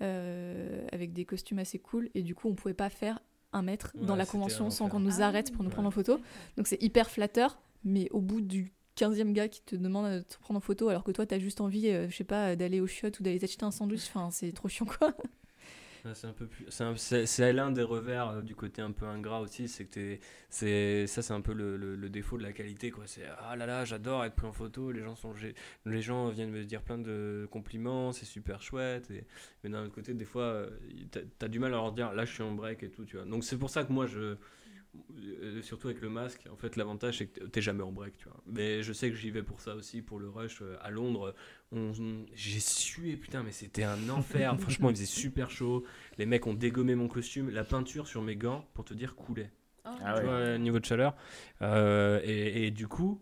avec 0.00 1.12
des 1.12 1.24
costumes 1.24 1.58
assez 1.58 1.78
cool 1.78 2.10
et 2.14 2.22
du 2.22 2.34
coup 2.34 2.48
on 2.48 2.54
pouvait 2.54 2.74
pas 2.74 2.90
faire 2.90 3.20
un 3.52 3.62
mètre 3.62 3.92
dans 3.96 4.16
la 4.16 4.26
convention 4.26 4.70
sans 4.70 4.88
qu'on 4.88 5.00
nous 5.00 5.20
Ah 5.22 5.26
arrête 5.28 5.52
pour 5.52 5.62
nous 5.62 5.68
Ouais. 5.70 5.74
prendre 5.74 5.88
en 5.88 5.92
photo. 5.92 6.18
Donc 6.56 6.66
c'est 6.66 6.82
hyper 6.82 7.10
flatteur, 7.10 7.58
mais 7.84 8.08
au 8.10 8.20
bout 8.20 8.40
du 8.42 8.72
15e 8.98 9.32
gars 9.32 9.48
qui 9.48 9.62
te 9.62 9.76
demande 9.76 10.10
de 10.12 10.20
te 10.20 10.38
prendre 10.38 10.58
en 10.58 10.60
photo 10.60 10.88
alors 10.88 11.04
que 11.04 11.12
toi 11.12 11.26
t'as 11.26 11.38
juste 11.38 11.60
envie, 11.60 11.88
euh, 11.88 12.08
je 12.10 12.16
sais 12.16 12.24
pas, 12.24 12.56
d'aller 12.56 12.80
au 12.80 12.86
chiottes 12.86 13.20
ou 13.20 13.22
d'aller 13.22 13.38
t'acheter 13.38 13.64
un 13.64 13.70
sandwich, 13.70 14.02
enfin 14.08 14.30
c'est 14.30 14.52
trop 14.52 14.68
chiant 14.68 14.86
quoi. 14.86 15.14
C'est 16.14 16.26
un 16.26 16.32
peu 16.32 16.46
plus. 16.46 16.66
C'est, 16.68 16.84
un- 16.84 16.96
c'est- 16.96 17.26
c'est 17.26 17.52
l'un 17.52 17.70
des 17.70 17.82
revers 17.82 18.28
euh, 18.30 18.42
du 18.42 18.54
côté 18.54 18.82
un 18.82 18.92
peu 18.92 19.06
ingrat 19.06 19.40
aussi, 19.40 19.68
c'est 19.68 19.84
que 19.86 19.90
t'es, 19.94 20.20
c'est 20.50 21.06
ça, 21.06 21.22
c'est 21.22 21.32
un 21.32 21.40
peu 21.40 21.52
le, 21.52 21.76
le- 21.76 22.08
défaut 22.08 22.38
de 22.38 22.42
la 22.42 22.52
qualité, 22.52 22.90
quoi. 22.90 23.04
C'est 23.06 23.24
ah 23.40 23.56
là 23.56 23.66
là, 23.66 23.84
j'adore 23.84 24.24
être 24.24 24.34
pris 24.36 24.46
en 24.46 24.52
photo. 24.52 24.92
Les 24.92 25.02
gens 25.02 25.16
sont, 25.16 25.32
les 25.84 26.02
gens 26.02 26.28
viennent 26.28 26.50
me 26.50 26.64
dire 26.64 26.82
plein 26.82 26.98
de 26.98 27.48
compliments, 27.50 28.12
c'est 28.12 28.24
super 28.26 28.62
chouette. 28.62 29.10
Et, 29.10 29.24
mais 29.64 29.70
d'un 29.70 29.84
autre 29.84 29.94
côté, 29.94 30.14
des 30.14 30.24
fois, 30.24 30.42
euh, 30.44 30.70
t'as, 31.10 31.20
t'as 31.38 31.48
du 31.48 31.58
mal 31.58 31.72
à 31.72 31.76
leur 31.76 31.92
dire 31.92 32.12
là, 32.12 32.24
je 32.24 32.32
suis 32.32 32.42
en 32.42 32.52
break 32.52 32.82
et 32.82 32.90
tout, 32.90 33.04
tu 33.04 33.16
vois. 33.16 33.26
Donc 33.26 33.44
c'est 33.44 33.58
pour 33.58 33.70
ça 33.70 33.84
que 33.84 33.92
moi, 33.92 34.06
je 34.06 34.36
surtout 35.62 35.88
avec 35.88 36.00
le 36.00 36.08
masque, 36.10 36.46
en 36.52 36.56
fait, 36.56 36.76
l'avantage 36.76 37.18
c'est 37.18 37.26
que 37.26 37.44
t'es 37.44 37.60
jamais 37.62 37.82
en 37.82 37.92
break, 37.92 38.16
tu 38.18 38.24
vois. 38.28 38.42
Mais 38.46 38.82
je 38.82 38.92
sais 38.92 39.10
que 39.10 39.16
j'y 39.16 39.30
vais 39.30 39.42
pour 39.42 39.60
ça 39.60 39.74
aussi, 39.74 40.02
pour 40.02 40.18
le 40.18 40.28
rush 40.28 40.62
euh, 40.62 40.76
à 40.82 40.90
Londres. 40.90 41.34
On, 41.72 41.92
on- 42.00 42.26
j'ai 42.34 42.60
sué, 42.60 43.16
putain, 43.16 43.42
mais 43.42 43.52
c'était 43.52 43.84
un 43.84 44.08
enfer. 44.08 44.56
Franchement, 44.60 44.90
il 44.90 44.96
faisait 44.96 45.06
super 45.06 45.50
chaud. 45.50 45.84
Les 46.18 46.26
mecs 46.26 46.46
ont 46.46 46.54
dégommé 46.54 46.94
mon 46.94 47.08
costume. 47.08 47.50
La 47.50 47.64
peinture 47.64 48.06
sur 48.06 48.22
mes 48.22 48.36
gants, 48.36 48.68
pour 48.74 48.84
te 48.84 48.94
dire, 48.94 49.14
coulait. 49.16 49.50
Oh, 49.84 49.90
Ah 50.00 50.14
Tu 50.14 50.22
ouais. 50.22 50.24
vois, 50.24 50.58
niveau 50.58 50.78
de 50.78 50.84
chaleur. 50.84 51.14
Euh, 51.62 52.20
et, 52.24 52.66
et 52.66 52.70
du 52.70 52.88
coup, 52.88 53.20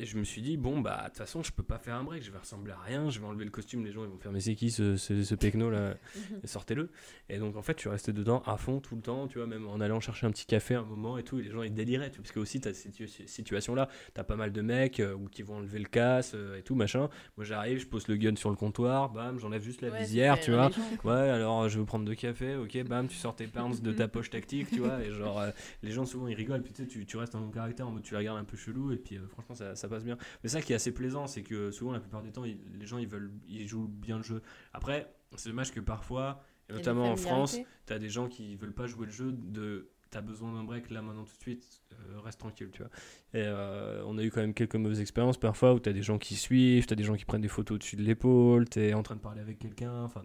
et 0.00 0.06
je 0.06 0.16
me 0.16 0.24
suis 0.24 0.40
dit, 0.40 0.56
bon, 0.56 0.80
bah, 0.80 1.00
de 1.02 1.08
toute 1.08 1.18
façon, 1.18 1.42
je 1.42 1.52
peux 1.52 1.62
pas 1.62 1.78
faire 1.78 1.94
un 1.94 2.04
break. 2.04 2.22
Je 2.22 2.30
vais 2.30 2.38
ressembler 2.38 2.72
à 2.72 2.78
rien. 2.78 3.10
Je 3.10 3.20
vais 3.20 3.26
enlever 3.26 3.44
le 3.44 3.50
costume. 3.50 3.84
Les 3.84 3.92
gens, 3.92 4.02
ils 4.04 4.08
vont 4.10 4.18
faire, 4.18 4.32
mais 4.32 4.40
c'est 4.40 4.54
qui 4.54 4.70
ce, 4.70 4.96
ce, 4.96 5.22
ce 5.22 5.34
pecno 5.34 5.68
là 5.70 5.94
sortez-le. 6.44 6.90
Et 7.28 7.38
donc 7.38 7.56
en 7.56 7.62
fait, 7.62 7.74
je 7.76 7.80
suis 7.80 7.90
resté 7.90 8.12
dedans 8.12 8.42
à 8.46 8.56
fond 8.56 8.80
tout 8.80 8.96
le 8.96 9.02
temps, 9.02 9.28
tu 9.28 9.38
vois, 9.38 9.46
même 9.46 9.66
en 9.68 9.78
allant 9.80 10.00
chercher 10.00 10.26
un 10.26 10.30
petit 10.30 10.46
café 10.46 10.74
un 10.74 10.82
moment 10.82 11.18
et 11.18 11.22
tout, 11.22 11.38
et 11.38 11.42
les 11.42 11.50
gens 11.50 11.62
ils 11.62 11.72
déliraient, 11.74 12.10
tu 12.10 12.16
vois, 12.16 12.22
parce 12.22 12.32
que 12.32 12.40
aussi, 12.40 12.60
tu 12.60 12.68
as 12.68 12.74
cette 12.74 12.94
situ- 12.94 13.26
situation-là, 13.26 13.88
tu 14.14 14.20
as 14.20 14.24
pas 14.24 14.36
mal 14.36 14.52
de 14.52 14.62
mecs 14.62 15.00
euh, 15.00 15.14
ou 15.14 15.28
qui 15.28 15.42
vont 15.42 15.56
enlever 15.56 15.78
le 15.78 15.88
casse 15.88 16.32
euh, 16.34 16.58
et 16.58 16.62
tout, 16.62 16.74
machin. 16.74 17.08
Moi 17.36 17.44
j'arrive, 17.44 17.78
je 17.80 17.86
pose 17.86 18.08
le 18.08 18.16
gun 18.16 18.36
sur 18.36 18.50
le 18.50 18.56
comptoir, 18.56 19.10
bam, 19.10 19.38
j'enlève 19.38 19.62
juste 19.62 19.82
la 19.82 19.90
Ouais, 19.90 19.98
visière, 20.00 20.40
tu 20.40 20.52
vois. 20.52 20.70
Ouais, 21.04 21.12
alors 21.30 21.68
je 21.68 21.78
vous 21.78 21.84
prendre 21.84 22.04
deux 22.04 22.14
cafés, 22.14 22.56
ok, 22.56 22.82
bam, 22.84 23.06
tu 23.06 23.16
sors 23.16 23.36
tes 23.36 23.46
pounds 23.46 23.82
de 23.82 23.92
ta 23.92 24.08
poche 24.08 24.30
tactique, 24.30 24.70
tu 24.70 24.80
vois, 24.80 25.02
et 25.04 25.12
genre, 25.12 25.40
euh, 25.40 25.50
les 25.82 25.90
gens 25.92 26.06
souvent 26.06 26.26
ils 26.26 26.34
rigolent, 26.34 26.62
puis 26.62 26.72
tu 26.72 27.04
tu, 27.06 27.16
restes 27.16 27.34
dans 27.34 27.42
ton 27.42 27.50
caractère 27.50 27.86
en 27.86 27.90
mode 27.92 28.02
tu 28.02 28.14
la 28.14 28.20
regardes 28.20 28.38
un 28.38 28.44
peu 28.44 28.56
chelou, 28.56 28.92
et 28.92 28.96
puis 28.96 29.18
franchement 29.28 29.54
ça, 29.54 29.74
ça 29.76 29.88
passe 29.90 30.04
bien. 30.04 30.16
Mais 30.42 30.48
ça 30.48 30.62
qui 30.62 30.72
est 30.72 30.76
assez 30.76 30.92
plaisant, 30.92 31.26
c'est 31.26 31.42
que 31.42 31.70
souvent 31.70 31.92
la 31.92 32.00
plupart 32.00 32.22
du 32.22 32.32
temps, 32.32 32.44
ils- 32.44 32.58
les 32.78 32.86
gens 32.86 32.98
ils 32.98 33.08
veulent, 33.08 33.32
ils 33.48 33.66
jouent 33.68 33.88
bien 33.88 34.16
le 34.16 34.22
jeu. 34.22 34.40
Après, 34.72 35.12
c'est 35.36 35.48
dommage 35.50 35.72
que 35.72 35.80
parfois, 35.80 36.42
et 36.68 36.72
notamment 36.74 37.12
en 37.12 37.16
France, 37.16 37.52
familiarité. 37.52 37.76
t'as 37.86 37.98
des 37.98 38.08
gens 38.10 38.28
qui 38.28 38.56
veulent 38.56 38.72
pas 38.74 38.86
jouer 38.86 39.06
le 39.06 39.12
jeu 39.12 39.32
de 39.32 39.90
t'as 40.10 40.20
besoin 40.22 40.52
d'un 40.52 40.64
break 40.64 40.90
là 40.90 41.02
maintenant 41.02 41.22
tout 41.24 41.36
de 41.36 41.40
suite 41.40 41.82
euh, 41.92 42.18
reste 42.18 42.40
tranquille 42.40 42.70
tu 42.72 42.82
vois 42.82 42.90
et 43.32 43.44
euh, 43.46 44.02
on 44.06 44.18
a 44.18 44.24
eu 44.24 44.30
quand 44.32 44.40
même 44.40 44.54
quelques 44.54 44.74
mauvaises 44.74 44.98
expériences 45.00 45.38
parfois 45.38 45.72
où 45.72 45.78
t'as 45.78 45.92
des 45.92 46.02
gens 46.02 46.18
qui 46.18 46.34
suivent 46.34 46.84
t'as 46.86 46.96
des 46.96 47.04
gens 47.04 47.14
qui 47.14 47.24
prennent 47.24 47.40
des 47.42 47.46
photos 47.46 47.76
au-dessus 47.76 47.94
de 47.94 48.02
l'épaule 48.02 48.68
t'es 48.68 48.92
en 48.92 49.04
train 49.04 49.14
de 49.14 49.20
parler 49.20 49.40
avec 49.40 49.60
quelqu'un 49.60 50.02
enfin 50.02 50.24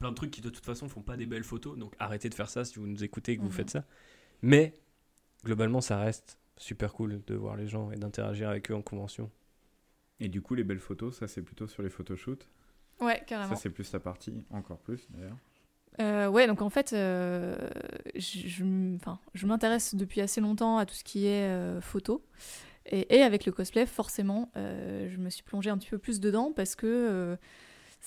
plein 0.00 0.10
de 0.10 0.16
trucs 0.16 0.32
qui 0.32 0.40
de 0.40 0.50
toute 0.50 0.64
façon 0.64 0.88
font 0.88 1.02
pas 1.02 1.16
des 1.16 1.26
belles 1.26 1.44
photos 1.44 1.78
donc 1.78 1.94
arrêtez 2.00 2.28
de 2.28 2.34
faire 2.34 2.50
ça 2.50 2.64
si 2.64 2.80
vous 2.80 2.88
nous 2.88 3.04
écoutez 3.04 3.30
et 3.32 3.36
que 3.36 3.42
vous 3.42 3.46
Mhm. 3.46 3.52
faites 3.54 3.70
ça 3.70 3.84
mais 4.42 4.74
globalement 5.44 5.80
ça 5.80 5.98
reste 6.00 6.40
super 6.56 6.92
cool 6.92 7.22
de 7.26 7.34
voir 7.34 7.56
les 7.56 7.66
gens 7.66 7.90
et 7.90 7.96
d'interagir 7.96 8.48
avec 8.48 8.70
eux 8.70 8.74
en 8.74 8.82
convention 8.82 9.30
Et 10.20 10.28
du 10.28 10.42
coup, 10.42 10.54
les 10.54 10.64
belles 10.64 10.80
photos, 10.80 11.18
ça 11.18 11.28
c'est 11.28 11.42
plutôt 11.42 11.66
sur 11.66 11.82
les 11.82 11.90
photoshoots. 11.90 12.48
Ouais, 13.00 13.22
carrément. 13.26 13.54
Ça 13.54 13.60
c'est 13.60 13.70
plus 13.70 13.90
ta 13.90 14.00
partie, 14.00 14.44
encore 14.50 14.78
plus 14.78 15.06
d'ailleurs. 15.10 15.36
Euh, 16.00 16.28
ouais, 16.28 16.46
donc 16.46 16.60
en 16.62 16.70
fait, 16.70 16.92
euh, 16.92 17.56
je, 18.14 19.46
m'intéresse 19.46 19.94
depuis 19.94 20.20
assez 20.20 20.40
longtemps 20.40 20.76
à 20.78 20.86
tout 20.86 20.94
ce 20.94 21.04
qui 21.04 21.26
est 21.26 21.48
euh, 21.48 21.80
photo. 21.80 22.22
Et, 22.86 23.16
et 23.16 23.22
avec 23.22 23.46
le 23.46 23.52
cosplay, 23.52 23.86
forcément, 23.86 24.50
euh, 24.56 25.08
je 25.10 25.16
me 25.16 25.30
suis 25.30 25.42
plongée 25.42 25.70
un 25.70 25.78
petit 25.78 25.90
peu 25.90 25.98
plus 25.98 26.20
dedans 26.20 26.52
parce 26.54 26.76
que 26.76 26.86
euh, 26.86 27.36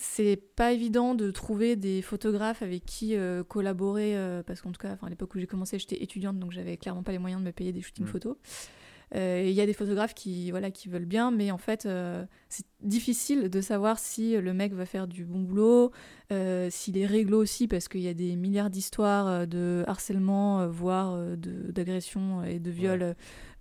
c'est 0.01 0.37
pas 0.55 0.71
évident 0.71 1.13
de 1.13 1.29
trouver 1.29 1.75
des 1.75 2.01
photographes 2.01 2.61
avec 2.61 2.85
qui 2.85 3.17
euh, 3.17 3.43
collaborer. 3.43 4.15
euh, 4.15 4.41
parce 4.43 4.61
qu'en 4.61 4.71
tout 4.71 4.79
cas, 4.79 4.97
à 5.01 5.09
l'époque 5.09 5.35
où 5.35 5.39
j'ai 5.39 5.45
commencé, 5.45 5.77
j'étais 5.77 6.01
étudiante, 6.01 6.39
donc 6.39 6.53
j'avais 6.53 6.77
clairement 6.77 7.03
pas 7.03 7.11
les 7.11 7.17
moyens 7.19 7.41
de 7.41 7.45
me 7.47 7.51
payer 7.51 7.73
des 7.73 7.81
shootings 7.81 8.05
Mm. 8.05 8.07
photos. 8.07 8.37
Euh, 9.15 9.41
et 9.43 9.49
Il 9.49 9.55
y 9.55 9.59
a 9.59 9.65
des 9.65 9.73
photographes 9.73 10.13
qui, 10.13 10.51
voilà, 10.51 10.71
qui 10.71 10.87
veulent 10.87 11.03
bien, 11.05 11.31
mais 11.31 11.51
en 11.51 11.57
fait, 11.57 11.85
euh, 11.85 12.23
c'est 12.47 12.65
difficile 12.81 13.49
de 13.49 13.59
savoir 13.59 13.99
si 13.99 14.37
le 14.37 14.53
mec 14.53 14.71
va 14.73 14.85
faire 14.85 15.05
du 15.05 15.25
bon 15.25 15.41
boulot, 15.41 15.91
s'il 16.69 16.97
est 16.97 17.05
réglo 17.05 17.37
aussi, 17.41 17.67
parce 17.67 17.89
qu'il 17.89 18.01
y 18.01 18.07
a 18.07 18.13
des 18.13 18.37
milliards 18.37 18.69
d'histoires 18.69 19.47
de 19.47 19.83
harcèlement, 19.85 20.65
voire 20.69 21.13
euh, 21.13 21.35
de- 21.35 21.71
d'agression 21.71 22.41
et 22.45 22.59
de 22.59 22.71
viol 22.71 23.01
euh, 23.01 23.13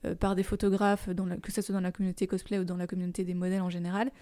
euh, 0.05 0.15
par 0.15 0.37
des 0.37 0.45
photographes, 0.45 1.09
dans 1.09 1.27
la- 1.27 1.39
que 1.39 1.51
ce 1.51 1.63
soit 1.63 1.73
dans 1.73 1.81
la 1.81 1.91
communauté 1.91 2.29
cosplay 2.29 2.61
ou 2.61 2.65
dans 2.65 2.77
la 2.77 2.87
communauté 2.87 3.25
des 3.25 3.35
modèles 3.35 3.63
en 3.63 3.71
général. 3.71 4.13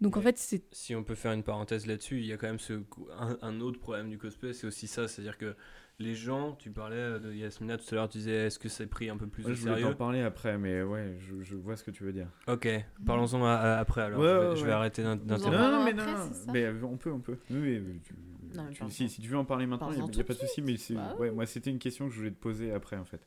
Donc 0.00 0.16
en 0.16 0.20
fait, 0.20 0.36
c'est 0.38 0.62
Si 0.72 0.94
on 0.94 1.04
peut 1.04 1.14
faire 1.14 1.32
une 1.32 1.42
parenthèse 1.42 1.86
là-dessus, 1.86 2.18
il 2.18 2.26
y 2.26 2.32
a 2.32 2.36
quand 2.36 2.46
même 2.46 2.58
ce, 2.58 2.74
un, 3.18 3.38
un 3.42 3.60
autre 3.60 3.80
problème 3.80 4.10
du 4.10 4.18
cosplay, 4.18 4.52
c'est 4.52 4.66
aussi 4.66 4.86
ça, 4.86 5.08
c'est-à-dire 5.08 5.38
que 5.38 5.54
les 5.98 6.14
gens, 6.14 6.52
tu 6.56 6.70
parlais 6.70 7.18
de 7.18 7.32
Yasmina 7.32 7.78
tout 7.78 7.86
à 7.92 7.94
l'heure, 7.94 8.08
tu 8.10 8.18
disais 8.18 8.46
est-ce 8.48 8.58
que 8.58 8.68
c'est 8.68 8.86
pris 8.86 9.08
un 9.08 9.16
peu 9.16 9.26
plus 9.26 9.44
Ouais, 9.46 9.52
au 9.52 9.54
je 9.54 9.60
voulais 9.62 9.72
sérieux 9.76 9.88
t'en 9.92 9.96
parler 9.96 10.20
après, 10.20 10.58
mais 10.58 10.82
ouais, 10.82 11.16
je, 11.20 11.40
je 11.42 11.54
vois 11.56 11.76
ce 11.78 11.84
que 11.84 11.90
tu 11.90 12.04
veux 12.04 12.12
dire. 12.12 12.28
Ok, 12.46 12.68
parlons-en 13.06 13.42
à- 13.46 13.52
à- 13.54 13.78
après 13.78 14.02
alors. 14.02 14.20
Ouais, 14.20 14.26
je 14.28 14.32
vais, 14.34 14.48
ouais, 14.50 14.56
je 14.56 14.60
vais 14.64 14.66
ouais. 14.68 14.72
arrêter 14.74 15.02
d'interrompre. 15.02 15.50
parlons 15.56 15.78
non, 15.78 15.84
mais 15.84 15.92
après, 15.92 16.12
non, 16.12 16.30
mais 16.52 16.64
euh, 16.64 16.82
on 16.82 16.96
peut, 16.98 17.12
on 17.12 17.20
peut. 17.20 17.38
Oui, 17.50 17.78
oui, 17.78 18.00
tu- 18.04 18.14
Non, 18.54 18.64
mais 18.64 18.72
tu- 18.74 18.90
si, 18.90 19.08
si 19.08 19.22
tu 19.22 19.28
veux 19.28 19.38
en 19.38 19.46
parler 19.46 19.66
maintenant, 19.66 19.90
il 19.90 19.96
n'y 20.02 20.04
a, 20.04 20.08
tout 20.08 20.22
pas 20.22 20.34
de 20.34 20.38
souci, 20.38 20.60
mais 20.60 20.74
Bah 20.90 21.16
ouais, 21.18 21.30
moi 21.30 21.46
c'était 21.46 21.70
une 21.70 21.78
question 21.78 22.06
que 22.08 22.12
je 22.12 22.18
voulais 22.18 22.30
te 22.30 22.38
poser 22.38 22.72
après 22.72 22.96
en 22.98 23.06
fait. 23.06 23.26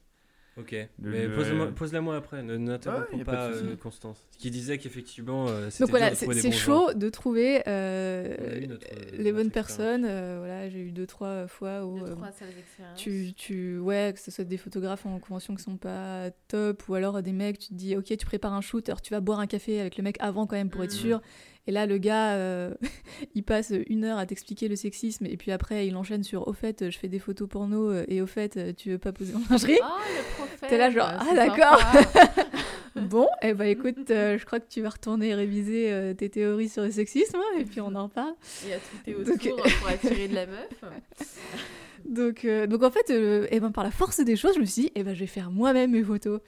Ok, 0.60 0.72
Le- 0.72 0.88
mais 1.12 1.28
le- 1.28 1.72
pose-la 1.74 2.02
moi 2.02 2.16
après, 2.18 2.44
ne 2.44 2.54
Ouais, 2.54 2.58
n'interrompons 2.60 3.22
a 3.22 3.24
pas 3.26 3.32
pas, 3.32 3.46
euh, 3.48 3.76
Constance. 3.78 4.26
Qui 4.38 4.52
disait 4.52 4.78
qu'effectivement, 4.78 5.48
euh, 5.48 5.70
c'était 5.70 5.84
donc 5.84 5.90
voilà, 5.92 6.14
c'est 6.16 6.52
chaud 6.52 6.90
gens. 6.92 6.98
de 6.98 7.10
trouver 7.10 7.62
euh, 7.68 8.66
notre, 8.68 8.86
les 9.18 9.32
bonnes 9.32 9.52
personnes. 9.52 10.06
euh, 10.06 10.36
voilà, 10.40 10.70
j'ai 10.70 10.80
eu 10.80 10.92
deux 10.92 11.08
trois 11.08 11.48
fois 11.48 11.86
où 11.86 12.00
Deux, 12.00 12.06
euh, 12.06 12.16
trois 12.16 12.32
sales 12.32 12.50
expériences. 12.60 12.98
tu, 13.00 13.34
tu 13.36 13.78
ouais 13.80 14.12
que 14.14 14.20
ce 14.20 14.32
soit 14.32 14.44
des 14.44 14.58
photographes 14.58 15.06
en 15.06 15.20
convention 15.20 15.56
qui 15.56 15.64
sont 15.64 15.78
pas 15.78 16.30
top 16.48 16.88
ou 16.90 16.96
alors 16.96 17.22
des 17.22 17.32
mecs 17.34 17.60
tu 17.60 17.70
te 17.70 17.74
dis 17.74 17.96
ok 17.96 18.06
tu 18.18 18.26
prépares 18.26 18.54
un 18.54 18.62
shoot 18.62 18.88
alors 18.90 19.02
tu 19.02 19.14
vas 19.14 19.20
boire 19.22 19.40
un 19.40 19.48
café 19.48 19.80
avec 19.80 19.98
le 19.98 20.04
mec 20.04 20.18
avant 20.20 20.46
quand 20.48 20.56
même 20.56 20.70
pour 20.70 20.84
être 20.84 20.94
Mhm. 20.94 21.00
sûr 21.00 21.22
et 21.70 21.72
là 21.72 21.86
le 21.86 22.00
gars 22.00 22.32
euh, 22.34 22.74
il 23.36 23.44
passe 23.44 23.72
une 23.88 24.04
heure 24.04 24.18
à 24.18 24.26
t'expliquer 24.26 24.68
le 24.68 24.76
sexisme 24.76 25.28
et 25.28 25.38
puis 25.38 25.52
après 25.52 25.86
il 25.86 25.96
enchaîne 25.96 26.24
sur 26.24 26.48
au 26.48 26.54
fait 26.54 26.90
je 26.90 26.98
fais 26.98 27.08
des 27.08 27.20
photos 27.20 27.48
porno 27.48 27.92
euh, 27.92 28.06
et 28.08 28.22
au 28.22 28.26
fait 28.28 28.58
euh, 28.58 28.74
tu 28.76 28.90
veux 28.90 28.98
pas 28.98 29.12
poser 29.12 29.36
en 29.36 29.42
lingerie 29.52 29.78
Ah, 29.84 29.98
le 30.18 30.36
prophète 30.36 30.70
T'es 30.70 30.78
là 30.80 30.90
genre, 30.90 31.12
c'est 31.24 31.38
ah, 31.40 31.48
d'accord. 31.48 31.80
bon 32.96 33.28
et 33.44 33.54
bah 33.54 33.68
écoute 33.68 34.10
euh, 34.10 34.38
je 34.40 34.46
crois 34.46 34.60
que 34.60 34.68
tu 34.68 34.82
vas 34.82 34.90
retourner 34.90 35.36
réviser 35.36 35.92
euh, 35.92 36.14
tes 36.16 36.30
théories 36.30 36.70
sur 36.70 36.82
le 36.84 36.90
sexisme 36.92 37.38
hein, 37.38 37.60
et 37.60 37.66
puis 37.66 37.82
on 37.82 37.94
en 37.94 38.06
reparle 38.06 38.34
Et 38.68 38.74
à 38.74 38.78
tweeter 38.80 39.24
Donc- 39.24 39.46
autour 39.46 39.64
pour 39.80 39.90
attirer 39.90 40.28
de 40.28 40.34
la 40.36 40.46
meuf. 40.48 40.70
Donc, 42.06 42.46
euh, 42.46 42.66
donc 42.66 42.82
en 42.84 42.90
fait, 42.90 43.12
euh, 43.12 43.46
eh 43.52 43.60
ben, 43.60 43.72
par 43.72 43.84
la 43.84 43.92
force 43.92 44.20
des 44.22 44.36
choses, 44.36 44.56
je 44.56 44.60
me 44.62 44.66
suis 44.66 44.84
dit, 44.84 44.92
eh 44.96 45.04
ben, 45.04 45.14
je 45.14 45.20
vais 45.20 45.28
faire 45.28 45.52
moi-même 45.52 45.92
mes 45.92 46.02
photos. 46.02 46.40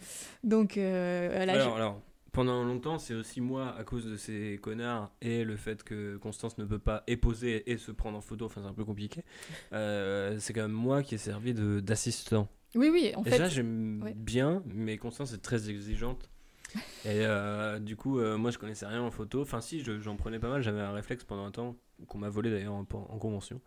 Donc 0.44 0.78
euh, 0.78 1.46
là, 1.46 1.54
alors, 1.54 1.76
alors, 1.76 2.02
pendant 2.32 2.64
longtemps, 2.64 2.98
c'est 3.00 3.14
aussi 3.14 3.42
moi, 3.42 3.76
à 3.78 3.84
cause 3.84 4.06
de 4.06 4.16
ces 4.18 4.60
connards 4.62 5.12
et 5.22 5.44
le 5.44 5.58
fait 5.58 5.84
que 5.84 6.18
Constance 6.18 6.58
ne 6.58 6.66
peut 6.66 6.80
pas 6.80 7.04
et 7.08 7.18
poser 7.18 7.70
et 7.72 7.78
se 7.78 7.92
prendre 7.92 8.18
en 8.18 8.22
photo, 8.22 8.46
enfin 8.46 8.62
c'est 8.64 8.68
un 8.70 8.74
peu 8.74 8.86
compliqué, 8.86 9.24
euh, 9.74 10.38
c'est 10.40 10.54
quand 10.54 10.62
même 10.64 10.72
moi 10.72 11.04
qui 11.04 11.16
ai 11.16 11.18
servi 11.18 11.54
de- 11.54 11.80
d'assistant. 11.82 12.48
oui, 12.76 12.90
oui, 12.92 13.14
en 13.16 13.24
Et 13.26 13.30
fait, 13.30 13.38
ça, 13.38 13.50
j'aime 13.50 14.04
ouais. 14.04 14.16
bien, 14.16 14.64
mais 14.66 14.98
Constance 14.98 15.34
est 15.34 15.42
très 15.42 15.70
exigeante. 15.70 16.30
Et 17.06 17.26
euh, 17.26 17.80
du 17.80 17.96
coup, 17.96 18.20
euh, 18.20 18.38
moi, 18.38 18.52
je 18.52 18.58
connaissais 18.60 18.86
rien 18.88 19.02
en 19.02 19.12
photo. 19.12 19.42
Enfin, 19.42 19.62
si, 19.62 19.82
je- 19.84 20.00
j'en 20.02 20.18
prenais 20.18 20.40
pas 20.40 20.50
mal. 20.50 20.62
J'avais 20.62 20.82
un 20.82 20.92
réflexe 20.94 21.24
pendant 21.24 21.46
un 21.46 21.52
temps, 21.52 21.78
qu'on 22.08 22.18
m'a 22.20 22.30
volé 22.30 22.52
d'ailleurs 22.52 22.74
en, 22.76 22.82
en 22.82 23.20
convention. 23.20 23.62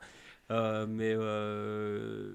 Euh, 0.51 0.87
mais 0.89 1.15
euh, 1.17 2.33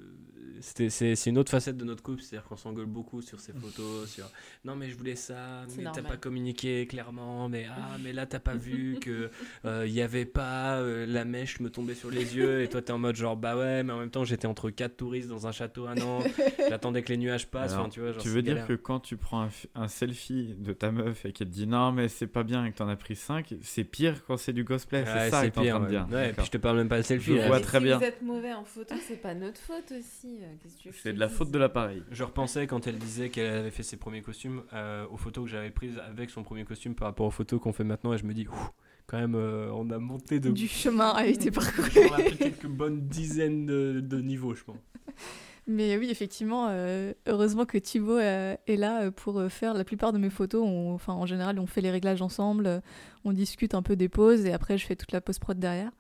c'était- 0.62 0.90
c'est 0.90 1.16
c'est 1.16 1.30
une 1.30 1.38
autre 1.38 1.52
facette 1.52 1.78
de 1.78 1.86
notre 1.86 2.04
couple, 2.04 2.22
c'est-à-dire 2.22 2.48
qu'on 2.48 2.58
s'engueule 2.58 2.86
beaucoup 2.88 3.22
sur 3.22 3.40
ces 3.40 3.54
photos, 3.54 4.10
sur 4.10 4.30
non 4.66 4.76
mais 4.76 4.90
je 4.90 4.96
voulais 4.98 5.16
ça, 5.16 5.62
mais 5.78 5.86
t'as 5.94 6.02
pas 6.02 6.18
communiqué 6.18 6.86
clairement, 6.88 7.48
mais 7.50 7.66
ah 7.70 7.98
mais 8.04 8.12
là 8.12 8.26
t'as 8.26 8.40
pas 8.40 8.56
vu 8.56 8.98
que 9.00 9.30
euh, 9.66 9.86
il 9.88 9.94
y 9.94 10.02
avait 10.02 10.26
pas 10.26 10.78
euh, 10.80 11.06
la 11.08 11.24
mèche 11.24 11.60
me 11.60 11.70
tombait 11.70 11.94
sur 11.96 12.10
les 12.12 12.36
yeux 12.36 12.62
et 12.64 12.68
toi 12.68 12.82
t'es 12.82 12.92
en 12.92 12.98
mode 12.98 13.16
genre 13.16 13.38
bah 13.38 13.56
ouais 13.56 13.84
mais 13.84 13.94
en 13.94 14.00
même 14.00 14.10
temps 14.10 14.24
j'étais 14.26 14.48
entre 14.48 14.70
quatre 14.70 14.98
touristes 14.98 15.30
dans 15.30 15.48
un 15.48 15.52
château 15.52 15.86
à 15.86 15.96
Nantes, 15.96 16.26
j'attendais 16.70 17.04
que 17.04 17.10
les 17.10 17.18
nuages 17.18 17.48
passent, 17.48 17.72
Alors, 17.74 17.84
enfin, 17.86 17.90
tu 17.92 18.00
vois. 18.02 18.12
genre, 18.12 18.22
tu 18.22 18.30
veux 18.30 18.42
dire 18.42 18.56
galère. 18.56 18.68
que 18.68 18.74
quand 18.74 19.00
tu 19.00 19.16
prends 19.18 19.44
un, 19.44 19.50
un 19.76 19.88
selfie 19.88 20.56
de 20.58 20.74
ta 20.74 20.92
meuf 20.92 21.26
et 21.26 21.32
qu'elle 21.32 21.48
te 21.48 21.54
dit 21.54 21.68
non 21.68 21.92
mais 21.94 22.08
c'est 22.10 22.28
pas 22.28 22.44
bien 22.44 22.66
et 22.66 22.72
que 22.72 22.78
t'en 22.78 22.90
as 22.90 22.96
pris 22.98 23.16
5, 23.16 23.54
c'est 23.62 23.84
pire 23.86 24.26
quand 24.26 24.36
c'est 24.36 24.52
du 24.54 24.66
cosplay, 24.66 25.04
Ouais, 25.04 25.06
c'est 25.06 25.30
ça 25.30 25.48
que 25.48 25.54
t'es 25.54 25.60
en 25.60 25.62
pire, 25.62 25.76
train 25.76 25.80
de 25.80 25.86
ouais. 25.86 25.90
dire. 25.92 26.08
Ouais, 26.12 26.30
et 26.32 26.34
puis 26.34 26.46
je 26.46 26.52
te 26.52 26.58
parle 26.58 26.78
même 26.78 26.90
pas 26.90 26.98
de 26.98 27.04
selfie. 27.04 27.32
Je 27.34 27.38
là. 27.38 27.48
vois 27.48 27.60
très 27.62 27.80
bien. 27.80 27.99
Vous 28.00 28.06
êtes 28.06 28.22
mauvais 28.22 28.54
en 28.54 28.64
photo, 28.64 28.96
c'est 29.08 29.22
pas 29.22 29.34
notre 29.34 29.60
faute 29.60 29.92
aussi. 29.92 30.40
euh, 30.42 30.48
qu'est-ce 30.62 30.76
que 30.78 30.82
tu 30.82 30.88
veux 30.90 30.94
que 30.94 31.00
C'est 31.02 31.14
de 31.14 31.20
la 31.20 31.30
faute 31.30 31.52
de 31.52 31.58
l'appareil. 31.60 32.04
Je 32.12 32.24
repensais 32.24 32.66
quand 32.68 32.88
elle 32.88 32.98
disait 32.98 33.30
qu'elle 33.30 33.54
avait 33.56 33.72
fait 33.72 33.84
ses 33.84 33.98
premiers 33.98 34.22
costumes 34.22 34.64
euh, 34.74 35.06
aux 35.12 35.18
photos 35.18 35.46
que 35.46 35.50
j'avais 35.52 35.70
prises 35.72 36.00
avec 36.10 36.30
son 36.30 36.44
premier 36.44 36.66
costume 36.66 36.96
par 36.96 37.08
rapport 37.08 37.26
aux 37.28 37.32
photos 37.32 37.60
qu'on 37.62 37.74
fait 37.74 37.84
maintenant 37.84 38.14
et 38.14 38.18
je 38.18 38.26
me 38.26 38.34
dis 38.34 38.48
quand 39.08 39.18
même 39.20 39.36
euh, 39.36 39.72
on 39.74 39.90
a 39.90 39.98
monté 40.00 40.40
de 40.40 40.52
du 40.52 40.68
chemin 40.68 41.10
a 41.12 41.26
été 41.26 41.50
parcouru. 41.52 41.90
on 42.10 42.14
a 42.14 42.22
pris 42.24 42.38
quelques 42.38 42.68
bonnes 42.68 43.08
dizaines 43.08 43.66
de, 43.66 44.00
de 44.02 44.22
niveaux 44.22 44.54
je 44.56 44.64
pense. 44.64 44.78
Mais 45.72 45.98
oui, 45.98 46.10
effectivement, 46.10 46.66
euh, 46.70 47.14
heureusement 47.28 47.64
que 47.66 47.78
Thibaut 47.78 48.18
euh, 48.18 48.56
est 48.66 48.76
là 48.76 49.12
pour 49.12 49.38
euh, 49.40 49.50
faire 49.50 49.76
la 49.76 49.84
plupart 49.84 50.12
de 50.14 50.18
mes 50.18 50.32
photos. 50.32 50.64
On- 50.66 50.94
enfin, 50.96 51.14
en 51.14 51.28
général, 51.28 51.60
on 51.60 51.68
fait 51.68 51.82
les 51.82 51.92
réglages 51.92 52.24
ensemble, 52.24 52.66
euh, 52.66 52.80
on 53.24 53.34
discute 53.34 53.76
un 53.76 53.84
peu 53.84 53.96
des 53.96 54.10
poses 54.10 54.46
et 54.48 54.52
après, 54.52 54.80
je 54.80 54.88
fais 54.88 54.96
toute 54.96 55.12
la 55.12 55.22
post-prod 55.22 55.60
derrière. 55.60 55.92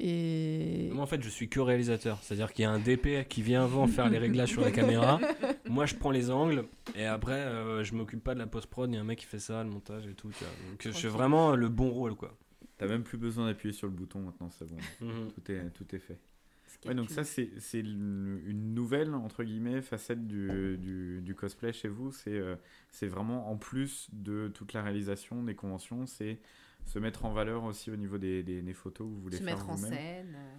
Et 0.00 0.90
Moi, 0.92 1.02
en 1.02 1.06
fait, 1.06 1.22
je 1.22 1.28
suis 1.28 1.48
que 1.48 1.58
réalisateur. 1.58 2.18
C'est-à-dire 2.22 2.52
qu'il 2.52 2.62
y 2.62 2.66
a 2.66 2.70
un 2.70 2.78
DP 2.78 3.26
qui 3.28 3.42
vient 3.42 3.64
avant 3.64 3.86
faire 3.88 4.08
les 4.08 4.18
réglages 4.18 4.50
sur 4.50 4.62
la 4.62 4.70
caméra. 4.70 5.20
Moi, 5.68 5.86
je 5.86 5.96
prends 5.96 6.12
les 6.12 6.30
angles. 6.30 6.64
Et 6.94 7.04
après, 7.04 7.32
euh, 7.32 7.82
je 7.82 7.94
m'occupe 7.94 8.22
pas 8.22 8.34
de 8.34 8.38
la 8.38 8.46
post-prod. 8.46 8.88
Il 8.90 8.94
y 8.94 8.98
a 8.98 9.00
un 9.00 9.04
mec 9.04 9.18
qui 9.18 9.26
fait 9.26 9.40
ça, 9.40 9.62
le 9.64 9.70
montage 9.70 10.06
et 10.06 10.14
tout. 10.14 10.30
tu 10.30 10.44
vois. 10.44 10.52
Donc, 10.70 10.82
je 10.82 10.90
fais 10.92 11.08
vraiment 11.08 11.56
le 11.56 11.68
bon 11.68 11.90
rôle, 11.90 12.14
quoi. 12.14 12.36
T'as 12.76 12.86
même 12.86 13.02
plus 13.02 13.18
besoin 13.18 13.46
d'appuyer 13.46 13.72
sur 13.72 13.88
le 13.88 13.92
bouton 13.92 14.20
maintenant, 14.20 14.50
c'est 14.50 14.68
bon. 14.68 14.76
Mhm. 15.00 15.32
Tout 15.32 15.52
est, 15.52 15.70
tout 15.70 15.96
est 15.96 15.98
fait. 15.98 16.18
Ouais, 16.86 16.94
donc 16.94 17.10
ça, 17.10 17.24
c'est 17.24 17.50
c'est 17.58 17.80
une 17.80 18.74
nouvelle, 18.74 19.12
entre 19.14 19.42
guillemets, 19.42 19.80
facette 19.82 20.28
du, 20.28 20.76
du, 20.78 21.20
du 21.22 21.34
cosplay 21.34 21.72
chez 21.72 21.88
vous. 21.88 22.12
C'est 22.12 22.38
euh, 22.38 22.54
c'est 22.92 23.08
vraiment, 23.08 23.50
en 23.50 23.56
plus 23.56 24.08
de 24.12 24.48
toute 24.54 24.74
la 24.74 24.82
réalisation 24.82 25.42
des 25.42 25.56
conventions, 25.56 26.06
c'est 26.06 26.38
se 26.84 26.98
mettre 26.98 27.24
en 27.24 27.32
valeur 27.32 27.64
aussi 27.64 27.90
au 27.90 27.96
niveau 27.96 28.18
des, 28.18 28.42
des, 28.42 28.62
des 28.62 28.72
photos 28.74 29.06
que 29.08 29.12
vous 29.12 29.20
voulez 29.20 29.36
Se 29.38 29.42
faire 29.42 29.56
mettre 29.56 29.70
en 29.70 29.76
scène. 29.76 30.34
euh, 30.36 30.54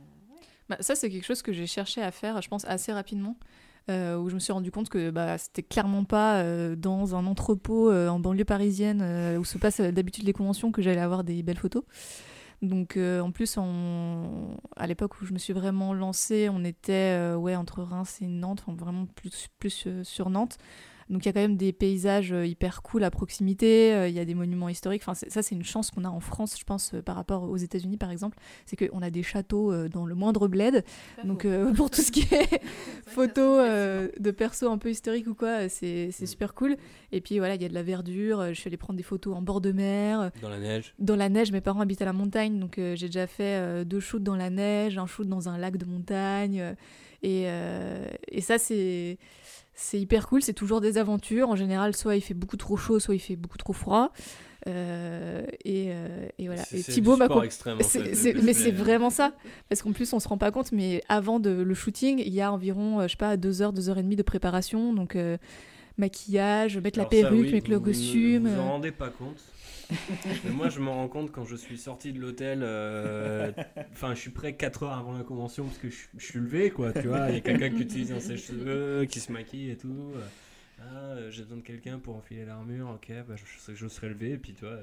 Bah, 0.69 0.77
ça, 0.79 0.95
c'est 0.95 1.09
quelque 1.09 1.25
chose 1.25 1.41
que 1.41 1.51
j'ai 1.53 1.65
cherché 1.67 2.01
à 2.01 2.11
faire, 2.11 2.41
je 2.41 2.47
pense, 2.49 2.65
assez 2.65 2.93
rapidement. 2.93 3.35
euh, 3.89 4.17
où 4.17 4.29
je 4.29 4.35
me 4.35 4.39
suis 4.39 4.53
rendu 4.53 4.69
compte 4.71 4.87
que 4.89 5.09
bah, 5.09 5.39
c'était 5.39 5.63
clairement 5.63 6.03
pas 6.03 6.41
euh, 6.43 6.75
dans 6.75 7.15
un 7.15 7.25
entrepôt 7.25 7.89
euh, 7.89 8.07
en 8.07 8.19
banlieue 8.19 8.45
parisienne 8.45 9.01
euh, 9.01 9.37
où 9.39 9.43
se 9.45 9.57
passent 9.57 9.81
d'habitude 9.81 10.25
les 10.25 10.33
conventions 10.33 10.71
que 10.71 10.83
j'allais 10.83 11.01
avoir 11.01 11.23
des 11.23 11.41
belles 11.41 11.57
photos. 11.57 11.83
Donc 12.61 12.97
euh, 12.97 13.19
en 13.21 13.31
plus, 13.31 13.57
on... 13.57 14.57
à 14.75 14.85
l'époque 14.85 15.19
où 15.21 15.25
je 15.25 15.33
me 15.33 15.39
suis 15.39 15.53
vraiment 15.53 15.93
lancée, 15.95 16.49
on 16.51 16.63
était 16.63 17.15
euh, 17.17 17.35
ouais, 17.35 17.55
entre 17.55 17.81
Reims 17.81 18.19
et 18.21 18.27
Nantes, 18.27 18.63
enfin, 18.67 18.75
vraiment 18.77 19.07
plus, 19.07 19.47
plus 19.57 19.85
euh, 19.87 20.03
sur 20.03 20.29
Nantes. 20.29 20.57
Donc 21.09 21.25
il 21.25 21.27
y 21.27 21.29
a 21.29 21.33
quand 21.33 21.39
même 21.41 21.57
des 21.57 21.73
paysages 21.73 22.31
euh, 22.31 22.45
hyper 22.45 22.81
cool 22.83 23.03
à 23.03 23.09
proximité, 23.11 23.93
euh, 23.93 24.07
il 24.07 24.13
y 24.13 24.19
a 24.19 24.25
des 24.25 24.35
monuments 24.35 24.69
historiques. 24.69 25.01
Enfin, 25.03 25.15
ça, 25.15 25.41
c'est 25.41 25.55
une 25.55 25.63
chance 25.63 25.89
qu'on 25.89 26.05
a 26.05 26.09
en 26.09 26.19
France, 26.19 26.55
je 26.59 26.63
pense, 26.63 26.93
euh, 26.93 27.01
par 27.01 27.15
rapport 27.15 27.43
aux 27.49 27.57
États-Unis 27.57 27.97
par 27.97 28.11
exemple. 28.11 28.37
C'est 28.65 28.75
qu'on 28.75 29.01
a 29.01 29.09
des 29.09 29.23
châteaux 29.23 29.87
dans 29.87 30.05
le 30.05 30.13
moindre 30.15 30.47
bled. 30.47 30.83
Donc 31.23 31.45
euh, 31.45 31.73
pour 31.73 31.89
tout 31.89 32.01
ce 32.01 32.11
qui 32.11 32.21
est 32.33 32.61
photos 33.07 33.59
euh, 33.67 34.09
de 34.19 34.31
persos 34.31 34.63
un 34.69 34.77
peu 34.77 34.89
historiques 34.91 35.27
ou 35.27 35.33
quoi, 35.35 35.67
c'est 35.69 36.09
Mm. 36.19 36.25
super 36.27 36.53
cool. 36.53 36.75
Et 37.11 37.21
puis 37.21 37.39
voilà, 37.39 37.55
il 37.55 37.61
y 37.61 37.65
a 37.65 37.69
de 37.69 37.73
la 37.73 37.83
verdure. 37.83 38.45
Je 38.49 38.53
suis 38.53 38.67
allée 38.67 38.77
prendre 38.77 38.97
des 38.97 39.03
photos 39.03 39.35
en 39.35 39.41
bord 39.41 39.61
de 39.61 39.71
mer, 39.71 40.31
Dans 40.41 40.49
la 40.49 40.59
neige. 40.59 40.93
dans 40.99 41.15
la 41.15 41.29
neige. 41.29 41.51
Mes 41.51 41.61
parents 41.61 41.81
habitent 41.81 42.01
à 42.01 42.05
la 42.05 42.13
montagne, 42.13 42.59
donc 42.59 42.77
euh, 42.77 42.95
j'ai 42.95 43.07
déjà 43.07 43.25
fait 43.27 43.57
euh, 43.57 43.83
deux 43.83 43.99
shoots 43.99 44.21
dans 44.23 44.35
la 44.35 44.49
neige, 44.49 44.97
un 44.97 45.07
shoot 45.07 45.27
dans 45.27 45.49
un 45.49 45.57
lac 45.57 45.77
de 45.77 45.85
montagne. 45.85 46.59
euh, 46.61 46.73
et, 47.21 47.43
euh, 47.47 48.05
et 48.29 48.41
ça, 48.41 48.57
c'est 48.57 49.17
c'est 49.79 49.99
hyper 49.99 50.27
cool. 50.27 50.41
C'est 50.41 50.53
toujours 50.53 50.81
des 50.81 50.97
aventures. 50.97 51.49
En 51.49 51.55
général, 51.55 51.95
soit 51.95 52.15
il 52.15 52.21
fait 52.21 52.33
beaucoup 52.33 52.57
trop 52.57 52.75
chaud, 52.75 52.99
soit 52.99 53.15
il 53.15 53.19
fait 53.19 53.37
beaucoup 53.37 53.57
trop 53.57 53.73
froid. 53.73 54.11
Euh, 54.67 55.45
et, 55.63 55.87
euh, 55.89 56.27
et 56.37 56.47
voilà. 56.47 56.63
Et 56.73 56.83
Thibaut 56.83 57.15
m'a 57.15 57.27
mais 57.29 58.53
c'est 58.53 58.71
vraiment 58.71 59.09
ça. 59.09 59.31
Parce 59.69 59.81
qu'en 59.81 59.93
plus, 59.93 60.11
on 60.11 60.19
se 60.19 60.27
rend 60.27 60.37
pas 60.37 60.51
compte, 60.51 60.73
mais 60.73 61.01
avant 61.07 61.39
de, 61.39 61.49
le 61.49 61.73
shooting, 61.73 62.19
il 62.19 62.33
y 62.33 62.41
a 62.41 62.51
environ, 62.51 62.99
euh, 62.99 63.03
je 63.03 63.11
sais 63.11 63.17
pas, 63.17 63.37
deux 63.37 63.61
heures, 63.61 63.71
deux 63.71 63.89
heures 63.89 63.97
et 63.97 64.03
demie 64.03 64.17
de 64.17 64.23
préparation. 64.23 64.93
Donc, 64.93 65.15
euh, 65.15 65.37
maquillage, 65.97 66.77
mettre 66.77 66.99
la 66.99 67.05
ça, 67.05 67.09
perruque, 67.09 67.45
oui, 67.45 67.51
mettre 67.53 67.71
le 67.71 67.79
costume. 67.79 68.47
Vous 68.49 68.55
vous 68.55 68.61
en 68.61 68.71
rendez 68.71 68.91
pas 68.91 69.09
compte. 69.09 69.41
Moi, 70.51 70.69
je 70.69 70.79
m'en 70.79 70.93
rends 70.93 71.07
compte 71.07 71.31
quand 71.31 71.45
je 71.45 71.55
suis 71.55 71.77
sorti 71.77 72.13
de 72.13 72.19
l'hôtel. 72.19 72.59
euh, 72.63 73.51
Enfin, 73.91 74.13
je 74.13 74.19
suis 74.19 74.29
prêt 74.29 74.53
4 74.53 74.83
heures 74.83 74.93
avant 74.93 75.13
la 75.13 75.23
convention 75.23 75.65
parce 75.65 75.77
que 75.77 75.89
je, 75.89 76.23
suis 76.23 76.39
levé, 76.39 76.69
quoi. 76.69 76.93
Tu 76.93 77.07
vois, 77.07 77.29
il 77.29 77.35
y 77.35 77.37
a 77.37 77.41
quelqu'un 77.41 77.69
qui 77.69 77.81
utilise 77.81 78.11
un 78.11 78.19
sèche-cheveux, 78.19 79.05
qui 79.05 79.19
se 79.19 79.31
maquille 79.31 79.71
et 79.71 79.77
tout. 79.77 80.13
Ah, 80.79 80.83
euh, 80.95 81.31
j'ai 81.31 81.43
besoin 81.43 81.57
de 81.57 81.63
quelqu'un 81.63 81.99
pour 81.99 82.15
enfiler 82.15 82.45
l'armure. 82.45 82.89
Ok, 82.89 83.11
bah, 83.27 83.35
je, 83.35 83.73
je 83.73 83.87
serai 83.87 84.09
levé. 84.09 84.31
Et 84.31 84.37
puis, 84.37 84.53
toi, 84.53 84.77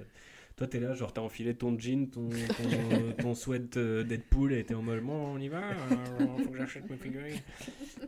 toi, 0.57 0.67
t'es 0.67 0.81
là, 0.81 0.95
genre, 0.95 1.13
t'as 1.13 1.21
enfilé 1.21 1.55
ton 1.55 1.79
jean, 1.79 2.09
ton, 2.09 2.31
ton, 2.31 3.13
ton 3.23 3.35
sweat 3.35 3.77
euh, 3.77 4.03
Deadpool 4.05 4.55
et 4.55 4.65
t'es 4.65 4.75
en 4.75 4.81
mode, 4.81 5.03
bon, 5.05 5.13
on 5.35 5.39
y 5.39 5.49
va, 5.49 5.73
euh, 5.73 6.39
faut 6.43 6.51
que 6.51 6.57
j'achète 6.57 6.89
mes 6.89 6.97
figurines. 6.97 7.37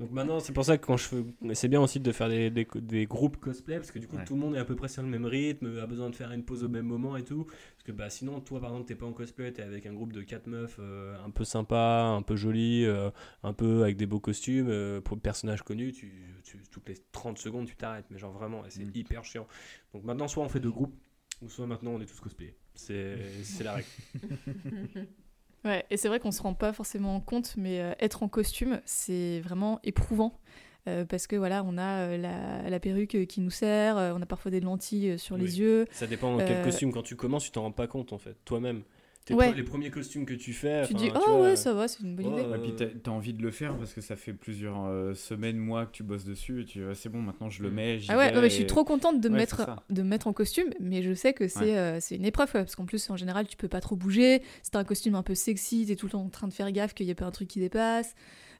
Donc 0.01 0.11
maintenant, 0.13 0.41
c'est 0.41 0.55
pour 0.55 0.65
ça 0.65 0.79
que 0.79 0.87
quand 0.87 0.97
je 0.97 1.05
fais. 1.05 1.25
C'est 1.53 1.69
bien 1.69 1.83
aussi 1.83 2.01
de 2.01 2.11
faire 2.11 2.31
des, 2.31 2.49
des, 2.49 2.67
des 2.77 3.05
groupes 3.05 3.37
cosplay 3.37 3.77
parce 3.77 3.91
que 3.91 3.99
du 3.99 4.07
coup, 4.09 4.17
Ouais. 4.17 4.25
tout 4.25 4.35
le 4.35 4.41
monde 4.41 4.57
est 4.57 4.59
à 4.59 4.65
peu 4.65 4.77
près 4.77 4.89
sur 4.89 5.03
le 5.03 5.09
même 5.09 5.27
rythme, 5.27 5.79
a 5.79 5.87
besoin 5.87 6.09
de 6.09 6.17
faire 6.17 6.33
une 6.33 6.43
pause 6.43 6.65
au 6.65 6.69
même 6.71 6.87
moment 6.87 7.17
et 7.19 7.23
tout. 7.25 7.45
Parce 7.45 7.83
que 7.85 7.93
bah, 7.93 8.09
sinon, 8.09 8.41
toi 8.41 8.61
par 8.61 8.71
exemple, 8.71 8.89
t'es 8.89 8.95
pas 8.95 9.05
en 9.07 9.13
cosplay, 9.13 9.53
t'es 9.53 9.61
avec 9.63 9.85
un 9.85 9.93
groupe 9.93 10.15
de 10.15 10.23
4 10.23 10.47
meufs 10.47 10.77
euh, 10.79 11.17
un 11.23 11.29
peu 11.31 11.45
sympa, 11.45 12.05
un 12.17 12.23
peu 12.23 12.35
joli, 12.37 12.87
euh, 12.87 13.11
un 13.43 13.53
peu 13.53 13.83
avec 13.83 13.99
des 13.99 14.07
beaux 14.07 14.21
costumes. 14.21 14.69
euh, 14.71 15.03
pour 15.03 15.17
le 15.17 15.21
personnage 15.21 15.61
connu, 15.63 15.93
tu, 15.93 16.11
tu- 16.45 16.63
toutes 16.71 16.89
les 16.89 16.97
30 17.13 17.37
secondes, 17.37 17.67
tu 17.67 17.77
t'arrêtes. 17.77 18.07
Mais 18.11 18.17
genre 18.19 18.33
vraiment, 18.33 18.63
c'est 18.71 18.85
Mm. 18.87 18.93
hyper 18.95 19.25
chiant. 19.25 19.47
Donc 19.93 20.05
maintenant, 20.05 20.29
soit 20.29 20.43
on 20.45 20.49
fait 20.49 20.61
deux 20.61 20.71
groupes, 20.71 20.95
ou 21.43 21.49
soit 21.49 21.67
maintenant 21.67 21.93
on 21.93 22.01
est 22.01 22.07
tous 22.07 22.21
cosplayés. 22.21 22.55
C'est 22.75 23.17
c'est 23.43 23.65
la 23.65 23.75
règle. 23.75 23.87
Ouais, 25.65 25.85
et 25.91 25.97
c'est 25.97 26.09
vrai 26.09 26.21
qu'on 26.21 26.31
se 26.31 26.41
rend 26.41 26.55
pas 26.55 26.73
forcément 26.73 27.21
compte, 27.21 27.55
mais 27.57 27.81
euh, 27.81 27.93
être 27.99 28.23
en 28.23 28.29
costume, 28.29 28.81
c'est 28.85 29.41
vraiment 29.41 29.81
éprouvant. 29.83 30.39
Euh, 30.87 31.05
parce 31.05 31.27
que 31.27 31.35
voilà, 31.37 31.65
on 31.65 31.77
a 31.77 32.07
euh, 32.07 32.17
la, 32.17 32.71
la 32.71 32.81
perruque 32.81 33.27
qui 33.27 33.41
nous 33.41 33.51
sert, 33.51 33.99
euh, 33.99 34.13
on 34.17 34.23
a 34.23 34.27
parfois 34.27 34.51
des 34.51 34.61
lentilles 34.61 35.11
euh, 35.11 35.19
sur 35.19 35.35
Oui. 35.35 35.43
les 35.43 35.59
yeux. 35.59 35.87
Ça 35.91 36.07
dépend 36.07 36.37
dans 36.37 36.39
quel 36.47 36.63
costume. 36.63 36.93
Quand 36.93 37.03
tu 37.03 37.17
commences, 37.17 37.45
tu 37.45 37.51
t'en 37.51 37.63
rends 37.63 37.73
pas 37.73 37.89
compte 37.89 38.13
en 38.13 38.19
fait, 38.19 38.37
toi-même. 38.45 38.83
Tes 39.29 39.35
Ouais. 39.35 39.51
pre- 39.51 39.55
Les 39.55 39.63
premiers 39.63 39.91
costumes 39.91 40.25
que 40.27 40.33
tu 40.35 40.53
fais. 40.53 40.87
tu 40.87 40.95
dis, 40.95 41.11
oh 41.15 41.19
vois, 41.19 41.43
ouais, 41.43 41.57
ça 41.57 41.73
va, 41.75 41.87
c'est 41.87 42.03
une 42.03 42.17
bonne 42.17 42.33
idée. 42.33 42.43
Et 42.43 42.59
puis 42.59 42.73
t'as 42.77 42.87
t'as 42.87 43.11
envie 43.11 43.35
de 43.35 43.43
le 43.43 43.51
faire 43.51 43.77
parce 43.77 43.93
que 43.93 44.01
ça 44.01 44.17
fait 44.17 44.33
plusieurs 44.33 44.85
euh, 44.87 45.13
semaines, 45.15 45.59
mois 45.59 45.85
que 45.87 45.93
tu 45.93 46.03
bosses 46.03 46.25
dessus 46.25 46.63
et 46.63 46.65
tu 46.65 46.79
dis, 46.79 46.85
ah, 46.91 46.95
c'est 46.95 47.09
bon, 47.11 47.21
maintenant 47.21 47.51
je 47.51 47.63
le 47.63 47.71
Mm. 47.71 47.75
mets. 47.75 47.99
j'y 47.99 48.11
Ah 48.11 48.17
ouais, 48.17 48.33
vais 48.33 48.41
mais 48.41 48.49
je 48.49 48.55
suis 48.55 48.67
trop 48.67 48.85
contente 48.85 49.21
de, 49.21 49.29
Ouais, 49.29 49.37
mettre, 49.37 49.67
c'est 49.89 49.95
de 49.95 50.03
me 50.03 50.09
mettre 50.09 50.27
en 50.27 50.33
costume, 50.33 50.71
mais 50.81 51.03
je 51.03 51.13
sais 51.13 51.33
que 51.35 51.47
c'est 51.47 51.61
Ouais. 51.61 51.77
euh, 51.77 51.99
c'est 52.01 52.17
une 52.17 52.25
épreuve, 52.25 52.51
quoi, 52.51 52.61
parce 52.61 52.75
qu'en 52.75 52.87
plus, 52.87 53.11
en 53.11 53.17
général, 53.17 53.47
tu 53.47 53.57
peux 53.57 53.69
pas 53.69 53.81
trop 53.81 53.97
bouger. 53.97 54.43
T'as 54.73 54.79
un 54.79 54.85
costume 54.85 55.15
un 55.15 55.23
peu 55.23 55.35
sexy, 55.35 55.85
t'es 55.87 55.95
tout 55.97 56.07
le 56.07 56.13
temps 56.13 56.23
en 56.25 56.29
train 56.31 56.49
de 56.49 56.53
faire 56.55 56.73
gaffe 56.73 56.95
qu'il 56.95 57.07
y 57.07 57.11
ait 57.11 57.15
pas 57.15 57.27
un 57.27 57.31
truc 57.31 57.49
qui 57.49 57.61
dépasse. 57.61 58.15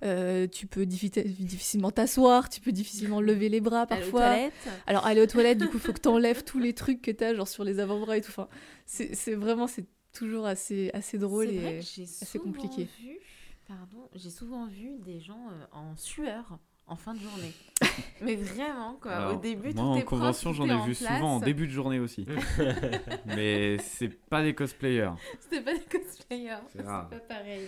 Euh, 0.05 0.47
tu 0.47 0.69
peux 0.69 0.83
diffi- 0.85 1.11
difficilement 1.11 1.91
t'asseoir, 1.91 2.49
tu 2.49 2.61
peux 2.61 2.71
difficilement 2.71 3.21
lever 3.21 3.49
les 3.49 3.61
bras 3.61 3.83
Aller 3.91 4.03
aux 4.03 4.11
parfois. 4.13 4.21
toilettes. 4.27 4.53
Alors, 4.87 5.05
aller 5.07 5.21
aux 5.21 5.27
toilettes, 5.27 5.59
du 5.59 5.67
coup, 5.67 5.79
faut 5.81 5.93
que 5.93 5.99
t'enlèves 6.01 6.45
tous 6.45 6.61
les 6.61 6.73
trucs 6.73 7.03
que 7.03 7.11
t'as, 7.11 7.35
genre 7.35 7.49
sur 7.49 7.65
les 7.65 7.81
avant-bras 7.81 8.17
et 8.17 8.21
tout. 8.21 8.29
Enfin, 8.31 8.47
c'est 8.87 9.15
c'est 9.17 9.35
vraiment, 9.35 9.67
c'est 9.67 9.85
toujours 10.19 10.47
assez, 10.47 10.91
assez 10.95 11.19
drôle 11.19 11.47
et 11.51 11.79
assez 11.79 12.07
souvent 12.07 12.45
compliqué. 12.45 12.89
Vu, 13.01 13.19
pardon, 13.67 14.09
j'ai 14.15 14.31
souvent 14.31 14.67
vu 14.67 14.99
des 15.05 15.21
gens 15.21 15.49
euh, 15.53 15.65
en 15.73 15.97
sueur 15.97 16.59
en 16.87 16.97
fin 16.97 17.15
de 17.15 17.21
journée. 17.21 17.53
Mais 18.23 18.35
vraiment, 18.37 18.95
quoi. 19.01 19.13
Alors, 19.13 19.37
Au 19.37 19.41
début, 19.41 19.73
moi 19.75 19.97
tout 19.97 20.01
en 20.01 20.01
convention, 20.03 20.53
j'en 20.53 20.67
ai 20.69 20.73
en 20.73 20.85
vu 20.87 20.95
place. 20.95 21.17
souvent 21.17 21.37
en 21.37 21.41
début 21.41 21.67
de 21.67 21.73
journée 21.73 21.99
aussi. 22.01 22.27
mais 23.27 23.77
c'est 23.79 24.09
pas 24.09 24.43
des 24.43 24.55
cosplayers. 24.55 25.11
C'était 25.41 25.61
pas 25.63 25.75
des 25.75 25.85
cosplayers. 25.85 26.57
C'est 26.73 26.83
pas 26.83 27.09
pareil. 27.29 27.67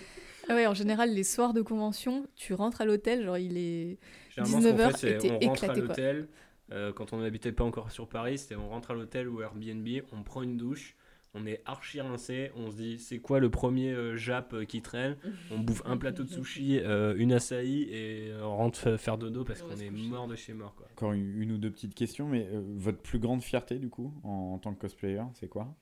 Ah 0.48 0.55
ouais, 0.55 0.66
en 0.66 0.74
général, 0.74 1.12
les 1.14 1.24
soirs 1.24 1.52
de 1.52 1.62
convention, 1.62 2.27
tu 2.35 2.55
rentres 2.55 2.81
à 2.81 2.85
l'hôtel, 2.85 3.24
genre 3.24 3.39
il 3.39 3.56
est. 3.59 3.98
Généralement, 4.31 4.60
ce 4.60 4.68
qu'on 4.68 4.77
19 4.77 4.90
fait, 4.93 4.97
c'est 4.98 5.10
et 5.14 5.18
t'es 5.18 5.31
on 5.31 5.48
rentre 5.48 5.64
éclaté, 5.64 5.64
à 5.64 5.74
quoi. 5.74 5.82
l'hôtel. 5.89 6.28
euh, 6.72 6.93
quand 6.93 7.12
on 7.12 7.18
n'habitait 7.18 7.52
pas 7.52 7.64
encore 7.64 7.90
sur 7.90 8.09
Paris, 8.09 8.39
c'était 8.39 8.56
on 8.56 8.68
rentre 8.68 8.90
à 8.93 8.94
l'hôtel 8.94 9.28
ou 9.28 9.43
Airbnb, 9.43 9.86
on 10.12 10.22
prend 10.22 10.43
une 10.43 10.56
douche, 10.56 10.97
on 11.35 11.47
est 11.47 11.62
archi 11.65 12.01
rincé, 12.01 12.51
on 12.57 12.70
se 12.70 12.77
dit 12.77 12.98
c'est 12.98 13.19
quoi 13.20 13.39
le 13.40 13.51
premier 13.51 13.93
euh, 13.93 14.16
Jap 14.16 14.52
euh, 14.52 14.65
qui 14.65 14.82
traîne? 14.82 15.16
On 15.51 15.59
bouffe 15.59 15.82
un 15.85 15.97
plateau 15.97 16.24
de 16.24 16.28
sushi, 16.28 16.78
euh, 16.81 17.15
une 17.16 17.32
açaï 17.32 17.82
et 17.90 18.32
on 18.43 18.57
rentre 18.57 18.78
fa- 18.78 18.98
faire 18.98 19.16
dodo 19.19 19.44
parce 19.44 19.62
qu'on 19.62 19.77
est 19.77 19.90
mort 19.90 20.27
de 20.27 20.36
chez 20.36 20.52
mort. 20.55 20.74
Quoi. 20.74 20.86
Encore 20.93 21.12
une, 21.12 21.40
une 21.40 21.52
ou 21.52 21.59
deux 21.59 21.70
petites 21.70 21.94
questions, 21.94 22.28
mais 22.28 22.47
euh, 22.52 22.62
votre 22.77 22.98
plus 23.01 23.19
grande 23.19 23.43
fierté 23.43 23.78
du 23.78 23.89
coup 23.90 24.12
en, 24.24 24.55
en 24.55 24.59
tant 24.59 24.74
que 24.74 24.81
cosplayer, 24.81 25.23
c'est 25.35 25.48
quoi? 25.48 25.77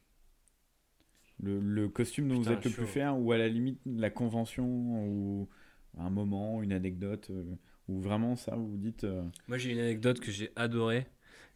Le, 1.41 1.61
le 1.61 1.89
costume 1.89 2.29
dont 2.29 2.39
Putain, 2.39 2.51
vous 2.51 2.57
êtes 2.59 2.65
le 2.65 2.71
chaud. 2.71 2.77
plus 2.83 2.87
fier 2.87 3.17
ou 3.19 3.31
à 3.33 3.39
la 3.39 3.49
limite 3.49 3.81
la 3.87 4.11
convention 4.11 4.67
ou 4.67 5.49
un 5.97 6.11
moment, 6.11 6.63
une 6.63 6.73
anecdote 6.73 7.29
euh, 7.31 7.45
ou 7.89 8.01
vraiment 8.01 8.35
ça 8.37 8.57
vous 8.57 8.69
vous 8.69 8.77
dites 8.77 9.05
euh, 9.05 9.23
Moi 9.47 9.57
j'ai 9.57 9.71
une 9.73 9.79
anecdote 9.79 10.19
que 10.21 10.31
j'ai 10.33 10.51
adorée. 10.57 11.07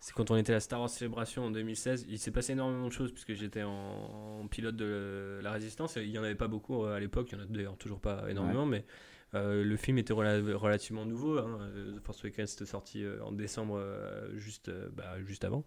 C'est 0.04 0.14
quand 0.14 0.32
on 0.32 0.36
était 0.36 0.50
à 0.50 0.56
la 0.56 0.60
Star 0.60 0.80
Wars 0.80 0.90
Celebration 0.90 1.44
en 1.44 1.52
2016. 1.52 2.06
Il 2.08 2.18
s'est 2.18 2.32
passé 2.32 2.54
énormément 2.54 2.88
de 2.88 2.92
choses 2.92 3.12
puisque 3.12 3.34
j'étais 3.34 3.62
en, 3.62 3.70
en 4.40 4.48
pilote 4.48 4.74
de 4.74 5.38
la 5.44 5.52
résistance. 5.52 5.94
Il 5.94 6.10
n'y 6.10 6.18
en 6.18 6.24
avait 6.24 6.34
pas 6.34 6.48
beaucoup 6.48 6.84
euh, 6.84 6.96
à 6.96 6.98
l'époque. 6.98 7.28
Il 7.30 7.38
y 7.38 7.40
en 7.40 7.44
a 7.44 7.46
d'ailleurs 7.46 7.76
toujours 7.76 8.00
pas 8.00 8.24
énormément. 8.28 8.66
Mais 8.66 8.84
euh, 9.34 9.62
le 9.62 9.76
film 9.76 9.98
était 9.98 10.12
rela- 10.12 10.54
relativement 10.54 11.06
nouveau. 11.06 11.38
Hein. 11.38 11.56
Euh, 11.76 11.96
The 11.96 12.00
Force 12.04 12.24
Awakens 12.24 12.52
était 12.52 12.66
sorti 12.66 13.04
en 13.24 13.30
décembre 13.30 13.80
juste, 14.34 14.72
bah, 14.96 15.22
juste 15.24 15.44
avant. 15.44 15.64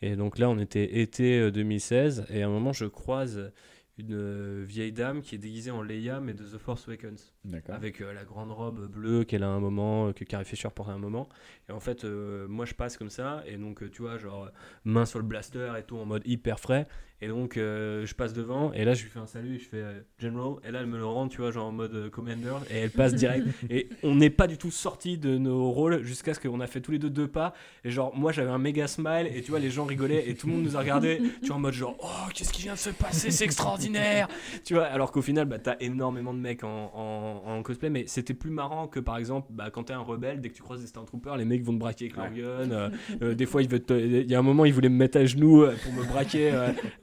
Et 0.00 0.16
donc 0.16 0.38
là 0.38 0.48
on 0.48 0.58
était 0.58 1.00
été 1.00 1.38
euh, 1.38 1.50
2016. 1.50 2.24
Et 2.30 2.42
à 2.42 2.46
un 2.46 2.50
moment 2.50 2.72
je 2.72 2.86
croise 2.86 3.52
une 3.98 4.14
euh, 4.14 4.64
vieille 4.66 4.92
dame 4.92 5.22
qui 5.22 5.34
est 5.34 5.38
déguisée 5.38 5.70
en 5.70 5.82
Leia 5.82 6.20
mais 6.20 6.34
de 6.34 6.44
The 6.44 6.58
Force 6.58 6.88
Awakens 6.88 7.32
avec 7.68 8.00
euh, 8.00 8.12
la 8.12 8.24
grande 8.24 8.50
robe 8.50 8.88
bleue 8.90 9.24
qu'elle 9.24 9.42
a 9.42 9.48
un 9.48 9.60
moment, 9.60 10.08
euh, 10.08 10.12
que 10.12 10.24
Carrie 10.24 10.44
Fisher 10.44 10.68
porte 10.74 10.88
à 10.88 10.92
un 10.92 10.98
moment. 10.98 11.28
Et 11.68 11.72
en 11.72 11.80
fait, 11.80 12.04
euh, 12.04 12.48
moi 12.48 12.64
je 12.64 12.74
passe 12.74 12.96
comme 12.96 13.10
ça, 13.10 13.42
et 13.46 13.56
donc 13.56 13.88
tu 13.90 14.02
vois, 14.02 14.18
genre 14.18 14.50
main 14.84 15.04
sur 15.04 15.18
le 15.18 15.24
blaster 15.24 15.72
et 15.78 15.82
tout 15.82 15.96
en 15.96 16.06
mode 16.06 16.22
hyper 16.24 16.58
frais. 16.58 16.88
Et 17.20 17.28
donc 17.28 17.56
euh, 17.56 18.04
je 18.04 18.14
passe 18.14 18.34
devant, 18.34 18.72
et 18.74 18.84
là 18.84 18.92
je 18.92 19.04
lui 19.04 19.08
fais 19.10 19.20
un 19.20 19.26
salut, 19.26 19.54
et 19.54 19.58
je 19.58 19.64
fais 19.64 19.76
euh, 19.78 20.00
General, 20.18 20.56
et 20.66 20.70
là 20.70 20.80
elle 20.80 20.88
me 20.88 20.98
le 20.98 21.06
rend, 21.06 21.28
tu 21.28 21.38
vois, 21.40 21.52
genre 21.52 21.66
en 21.68 21.72
mode 21.72 21.94
euh, 21.94 22.10
Commander, 22.10 22.56
et 22.70 22.78
elle 22.78 22.90
passe 22.90 23.14
direct. 23.14 23.46
et 23.70 23.88
on 24.02 24.14
n'est 24.16 24.30
pas 24.30 24.46
du 24.46 24.58
tout 24.58 24.70
sortis 24.72 25.16
de 25.16 25.38
nos 25.38 25.70
rôles 25.70 26.02
jusqu'à 26.02 26.34
ce 26.34 26.40
qu'on 26.40 26.60
a 26.60 26.66
fait 26.66 26.80
tous 26.80 26.90
les 26.92 26.98
deux 26.98 27.08
deux 27.08 27.28
pas. 27.28 27.54
Et 27.84 27.90
genre, 27.90 28.14
moi 28.14 28.32
j'avais 28.32 28.50
un 28.50 28.58
méga 28.58 28.88
smile, 28.88 29.28
et 29.32 29.40
tu 29.42 29.52
vois, 29.52 29.60
les 29.60 29.70
gens 29.70 29.84
rigolaient, 29.84 30.28
et 30.28 30.34
tout 30.34 30.48
le 30.48 30.54
monde 30.54 30.64
nous 30.64 30.76
a 30.76 30.80
regardé, 30.80 31.22
tu 31.40 31.46
vois, 31.46 31.56
en 31.56 31.60
mode 31.60 31.72
genre, 31.72 31.96
oh, 32.00 32.28
qu'est-ce 32.34 32.52
qui 32.52 32.62
vient 32.62 32.74
de 32.74 32.78
se 32.78 32.90
passer, 32.90 33.30
c'est 33.30 33.44
extraordinaire. 33.44 34.28
ordinaire 34.28 34.62
Tu 34.64 34.74
vois, 34.74 34.84
alors 34.84 35.10
qu'au 35.12 35.22
final, 35.22 35.46
bah, 35.46 35.58
t'as 35.58 35.76
énormément 35.80 36.34
de 36.34 36.40
mecs 36.40 36.64
en, 36.64 36.90
en- 36.94 37.42
en 37.50 37.62
cosplay, 37.62 37.88
mais 37.90 38.04
c'était 38.06 38.34
plus 38.34 38.50
marrant 38.50 38.86
que 38.88 39.00
par 39.00 39.16
exemple, 39.16 39.48
bah, 39.50 39.70
quand 39.72 39.84
t'es 39.84 39.92
un 39.94 40.00
rebelle, 40.00 40.40
dès 40.42 40.50
que 40.50 40.54
tu 40.54 40.62
croises 40.62 40.80
des 40.82 40.88
Stormtroopers, 40.88 41.36
les 41.38 41.44
mecs 41.46 41.62
vont 41.62 41.72
te 41.72 41.78
braquer 41.78 42.12
avec 42.12 42.16
leur 42.36 42.58
gun. 42.68 43.34
des 43.34 43.46
fois, 43.46 43.62
il 43.62 44.30
y 44.30 44.34
a 44.34 44.38
un 44.38 44.42
moment, 44.42 44.64
ils 44.66 44.74
voulaient 44.74 44.88
me 44.90 44.96
mettre 44.98 45.16
à 45.18 45.24
genoux 45.24 45.64
pour 45.84 45.92
me 45.94 46.04
braquer 46.04 46.50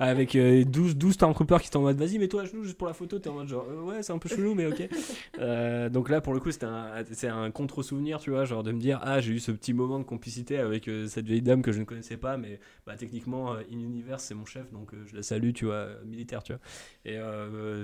avec 0.01 0.35
euh, 0.35 0.65
12, 0.65 0.95
12 0.95 1.13
Stormtroopers 1.13 1.61
qui 1.61 1.67
étaient 1.67 1.77
en 1.77 1.81
mode 1.81 1.95
vas-y, 1.95 2.17
mets-toi 2.17 2.41
à 2.41 2.45
genoux 2.45 2.63
juste 2.63 2.75
pour 2.75 2.87
la 2.87 2.93
photo. 2.95 3.19
T'es 3.19 3.29
en 3.29 3.35
mode 3.35 3.47
genre 3.47 3.67
euh, 3.69 3.83
ouais, 3.83 4.01
c'est 4.01 4.11
un 4.11 4.17
peu 4.17 4.29
chelou, 4.35 4.55
mais 4.55 4.65
ok. 4.65 4.89
Euh, 5.37 5.89
donc 5.89 6.09
là, 6.09 6.21
pour 6.21 6.33
le 6.33 6.39
coup, 6.39 6.49
c'était 6.51 6.65
un, 6.65 7.03
c'est 7.11 7.27
un 7.27 7.51
contre-souvenir, 7.51 8.19
tu 8.19 8.31
vois, 8.31 8.43
genre 8.45 8.63
de 8.63 8.71
me 8.71 8.79
dire 8.79 8.99
ah, 9.03 9.21
j'ai 9.21 9.33
eu 9.33 9.39
ce 9.39 9.51
petit 9.51 9.73
moment 9.73 9.99
de 9.99 10.03
complicité 10.03 10.57
avec 10.57 10.87
euh, 10.87 11.05
cette 11.05 11.27
vieille 11.27 11.43
dame 11.43 11.61
que 11.61 11.71
je 11.71 11.79
ne 11.79 11.83
connaissais 11.85 12.17
pas, 12.17 12.35
mais 12.37 12.59
bah, 12.87 12.95
techniquement, 12.97 13.53
euh, 13.53 13.61
in-universe, 13.71 14.23
c'est 14.23 14.33
mon 14.33 14.45
chef, 14.45 14.71
donc 14.71 14.91
je 15.05 15.15
la 15.15 15.21
salue, 15.21 15.51
tu 15.53 15.65
vois, 15.65 15.89
militaire, 16.03 16.41
tu 16.41 16.53
vois. 16.53 16.61
Et 17.05 17.19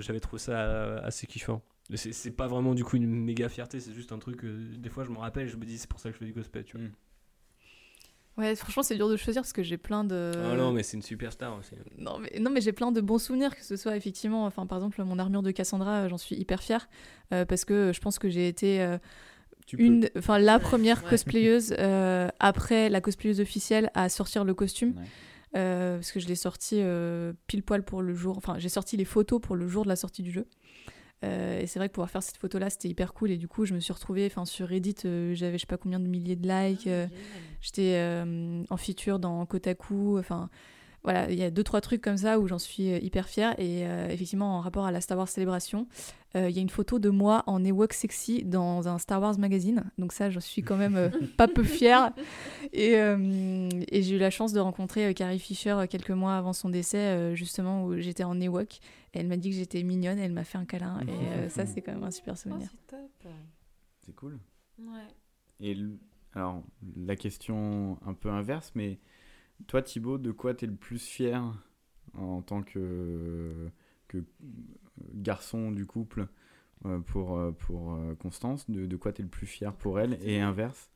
j'avais 0.00 0.20
trouvé 0.20 0.40
ça 0.40 0.98
assez 0.98 1.28
kiffant. 1.28 1.62
C'est 1.94 2.36
pas 2.36 2.48
vraiment 2.48 2.74
du 2.74 2.82
coup 2.82 2.96
une 2.96 3.06
méga 3.06 3.48
fierté, 3.48 3.78
c'est 3.78 3.92
juste 3.92 4.10
un 4.10 4.18
truc, 4.18 4.44
des 4.44 4.90
fois 4.90 5.04
je 5.04 5.10
me 5.10 5.18
rappelle 5.18 5.46
et 5.46 5.48
je 5.48 5.56
me 5.56 5.64
dis 5.64 5.78
c'est 5.78 5.88
pour 5.88 6.00
ça 6.00 6.10
que 6.10 6.14
je 6.14 6.18
fais 6.18 6.26
du 6.26 6.34
cosplay, 6.34 6.64
tu 6.64 6.78
vois. 6.78 6.88
Ouais, 8.38 8.54
franchement, 8.54 8.84
c'est 8.84 8.94
dur 8.94 9.08
de 9.08 9.16
choisir 9.16 9.42
parce 9.42 9.52
que 9.52 9.62
j'ai 9.64 9.76
plein 9.78 10.04
de. 10.04 10.32
Ah 10.36 10.54
non, 10.54 10.70
mais 10.72 10.84
c'est 10.84 10.96
une 10.96 11.02
superstar 11.02 11.58
aussi. 11.58 11.72
Non 11.98 12.18
mais, 12.18 12.38
non, 12.38 12.50
mais 12.50 12.60
j'ai 12.60 12.72
plein 12.72 12.92
de 12.92 13.00
bons 13.00 13.18
souvenirs, 13.18 13.54
que 13.56 13.64
ce 13.64 13.76
soit 13.76 13.96
effectivement, 13.96 14.46
enfin 14.46 14.64
par 14.64 14.78
exemple 14.78 15.02
mon 15.02 15.18
armure 15.18 15.42
de 15.42 15.50
Cassandra, 15.50 16.02
euh, 16.04 16.08
j'en 16.08 16.18
suis 16.18 16.36
hyper 16.36 16.62
fière 16.62 16.88
euh, 17.32 17.44
parce 17.44 17.64
que 17.64 17.90
je 17.92 18.00
pense 18.00 18.18
que 18.20 18.28
j'ai 18.28 18.46
été 18.46 18.80
euh, 18.80 18.96
une, 19.76 20.08
enfin 20.16 20.38
la 20.38 20.58
première 20.60 21.02
Ouais. 21.02 21.10
cosplayeuse 21.10 21.74
euh, 21.78 22.28
après 22.38 22.88
la 22.88 23.00
cosplayeuse 23.00 23.40
officielle 23.40 23.90
à 23.94 24.08
sortir 24.08 24.44
le 24.44 24.54
costume 24.54 24.94
Ouais. 24.96 25.04
euh, 25.56 25.96
parce 25.96 26.12
que 26.12 26.20
je 26.20 26.28
l'ai 26.28 26.36
sorti 26.36 26.76
euh, 26.78 27.32
pile 27.48 27.62
poil 27.64 27.82
pour 27.82 28.02
le 28.02 28.14
jour, 28.14 28.36
enfin 28.38 28.54
j'ai 28.58 28.68
sorti 28.68 28.96
les 28.96 29.04
photos 29.04 29.40
pour 29.40 29.56
le 29.56 29.66
jour 29.66 29.82
de 29.82 29.88
la 29.88 29.96
sortie 29.96 30.22
du 30.22 30.30
jeu. 30.30 30.46
Euh, 31.24 31.60
et 31.60 31.66
c'est 31.66 31.80
vrai 31.80 31.88
que 31.88 31.94
pouvoir 31.94 32.10
faire 32.10 32.22
cette 32.22 32.36
photo 32.36 32.58
là 32.58 32.70
c'était 32.70 32.88
hyper 32.88 33.12
cool. 33.12 33.30
Et 33.30 33.36
du 33.36 33.48
coup 33.48 33.64
je 33.64 33.74
me 33.74 33.80
suis 33.80 33.92
retrouvée 33.92 34.26
enfin 34.26 34.44
sur 34.44 34.68
Reddit 34.68 34.94
euh, 35.04 35.34
j'avais 35.34 35.54
je 35.54 35.62
sais 35.62 35.66
pas 35.66 35.76
combien 35.76 36.00
de 36.00 36.06
milliers 36.06 36.36
de 36.36 36.48
likes. 36.48 36.86
Euh, 36.86 37.06
J'étais 37.60 38.00
en 38.70 38.76
feature 38.76 39.18
dans 39.18 39.44
Kotaku. 39.44 40.18
Enfin, 40.18 40.48
voilà, 41.04 41.30
il 41.30 41.38
y 41.38 41.42
a 41.44 41.50
deux, 41.50 41.62
trois 41.62 41.80
trucs 41.80 42.00
comme 42.02 42.16
ça 42.16 42.38
où 42.38 42.46
j'en 42.48 42.58
suis 42.58 42.90
euh, 42.92 42.98
hyper 43.00 43.28
fière. 43.28 43.54
Et 43.58 43.86
euh, 43.86 44.08
effectivement, 44.08 44.56
en 44.58 44.60
rapport 44.60 44.84
à 44.84 44.92
la 44.92 45.00
Star 45.00 45.16
Wars 45.16 45.28
Célébration, 45.28 45.86
euh, 46.36 46.50
il 46.50 46.56
y 46.56 46.58
a 46.58 46.62
une 46.62 46.68
photo 46.68 46.98
de 46.98 47.08
moi 47.08 47.44
en 47.46 47.64
Ewok 47.64 47.92
sexy 47.92 48.44
dans 48.44 48.88
un 48.88 48.98
Star 48.98 49.20
Wars 49.22 49.38
magazine. 49.38 49.84
Donc 49.96 50.12
ça, 50.12 50.28
j'en 50.28 50.40
suis 50.40 50.62
quand 50.62 50.76
même 50.76 50.96
euh, 50.96 51.08
pas 51.36 51.48
peu 51.48 51.62
fière. 51.64 52.12
Et, 52.72 52.96
euh, 52.96 53.68
et 53.90 54.02
j'ai 54.02 54.16
eu 54.16 54.18
la 54.18 54.30
chance 54.30 54.52
de 54.52 54.60
rencontrer 54.60 55.06
euh, 55.06 55.12
Carrie 55.12 55.38
Fisher 55.38 55.84
quelques 55.88 56.10
mois 56.10 56.36
avant 56.36 56.52
son 56.52 56.68
décès, 56.68 56.98
euh, 56.98 57.34
justement, 57.34 57.84
où 57.84 57.96
j'étais 57.98 58.24
en 58.24 58.38
Ewok. 58.40 58.78
Et 59.14 59.20
elle 59.20 59.28
m'a 59.28 59.36
dit 59.38 59.50
que 59.50 59.56
j'étais 59.56 59.82
mignonne, 59.84 60.18
et 60.18 60.22
elle 60.22 60.32
m'a 60.32 60.44
fait 60.44 60.58
un 60.58 60.64
câlin. 60.66 61.00
Et 61.06 61.10
euh, 61.38 61.48
ça, 61.48 61.64
c'est 61.64 61.80
quand 61.80 61.92
même 61.92 62.04
un 62.04 62.10
super 62.10 62.34
Oh, 62.36 62.40
souvenir. 62.42 62.68
c'est 62.70 62.96
top. 62.96 63.32
C'est 64.04 64.14
cool. 64.14 64.38
Ouais. 64.78 64.86
Et 65.60 65.70
l- 65.72 65.96
alors, 66.34 66.62
la 66.96 67.16
question 67.16 67.98
un 68.06 68.12
peu 68.14 68.28
inverse, 68.30 68.72
mais 68.74 68.98
toi, 69.66 69.82
Thibaut, 69.82 70.18
de 70.18 70.30
quoi 70.32 70.54
tu 70.54 70.64
es 70.64 70.68
le 70.68 70.74
plus 70.76 70.98
fier 71.04 71.42
en 72.14 72.42
tant 72.42 72.62
que, 72.62 73.70
que 74.08 74.24
garçon 75.14 75.72
du 75.72 75.86
couple 75.86 76.28
euh, 76.86 77.00
pour, 77.00 77.38
euh, 77.38 77.52
pour 77.52 77.94
euh, 77.94 78.14
Constance 78.16 78.70
de, 78.70 78.86
de 78.86 78.96
quoi 78.96 79.12
tu 79.12 79.22
es 79.22 79.24
le 79.24 79.30
plus 79.30 79.46
fier 79.48 79.74
pour 79.74 80.00
elle 80.00 80.18
Et 80.22 80.40
inverse? 80.40 80.90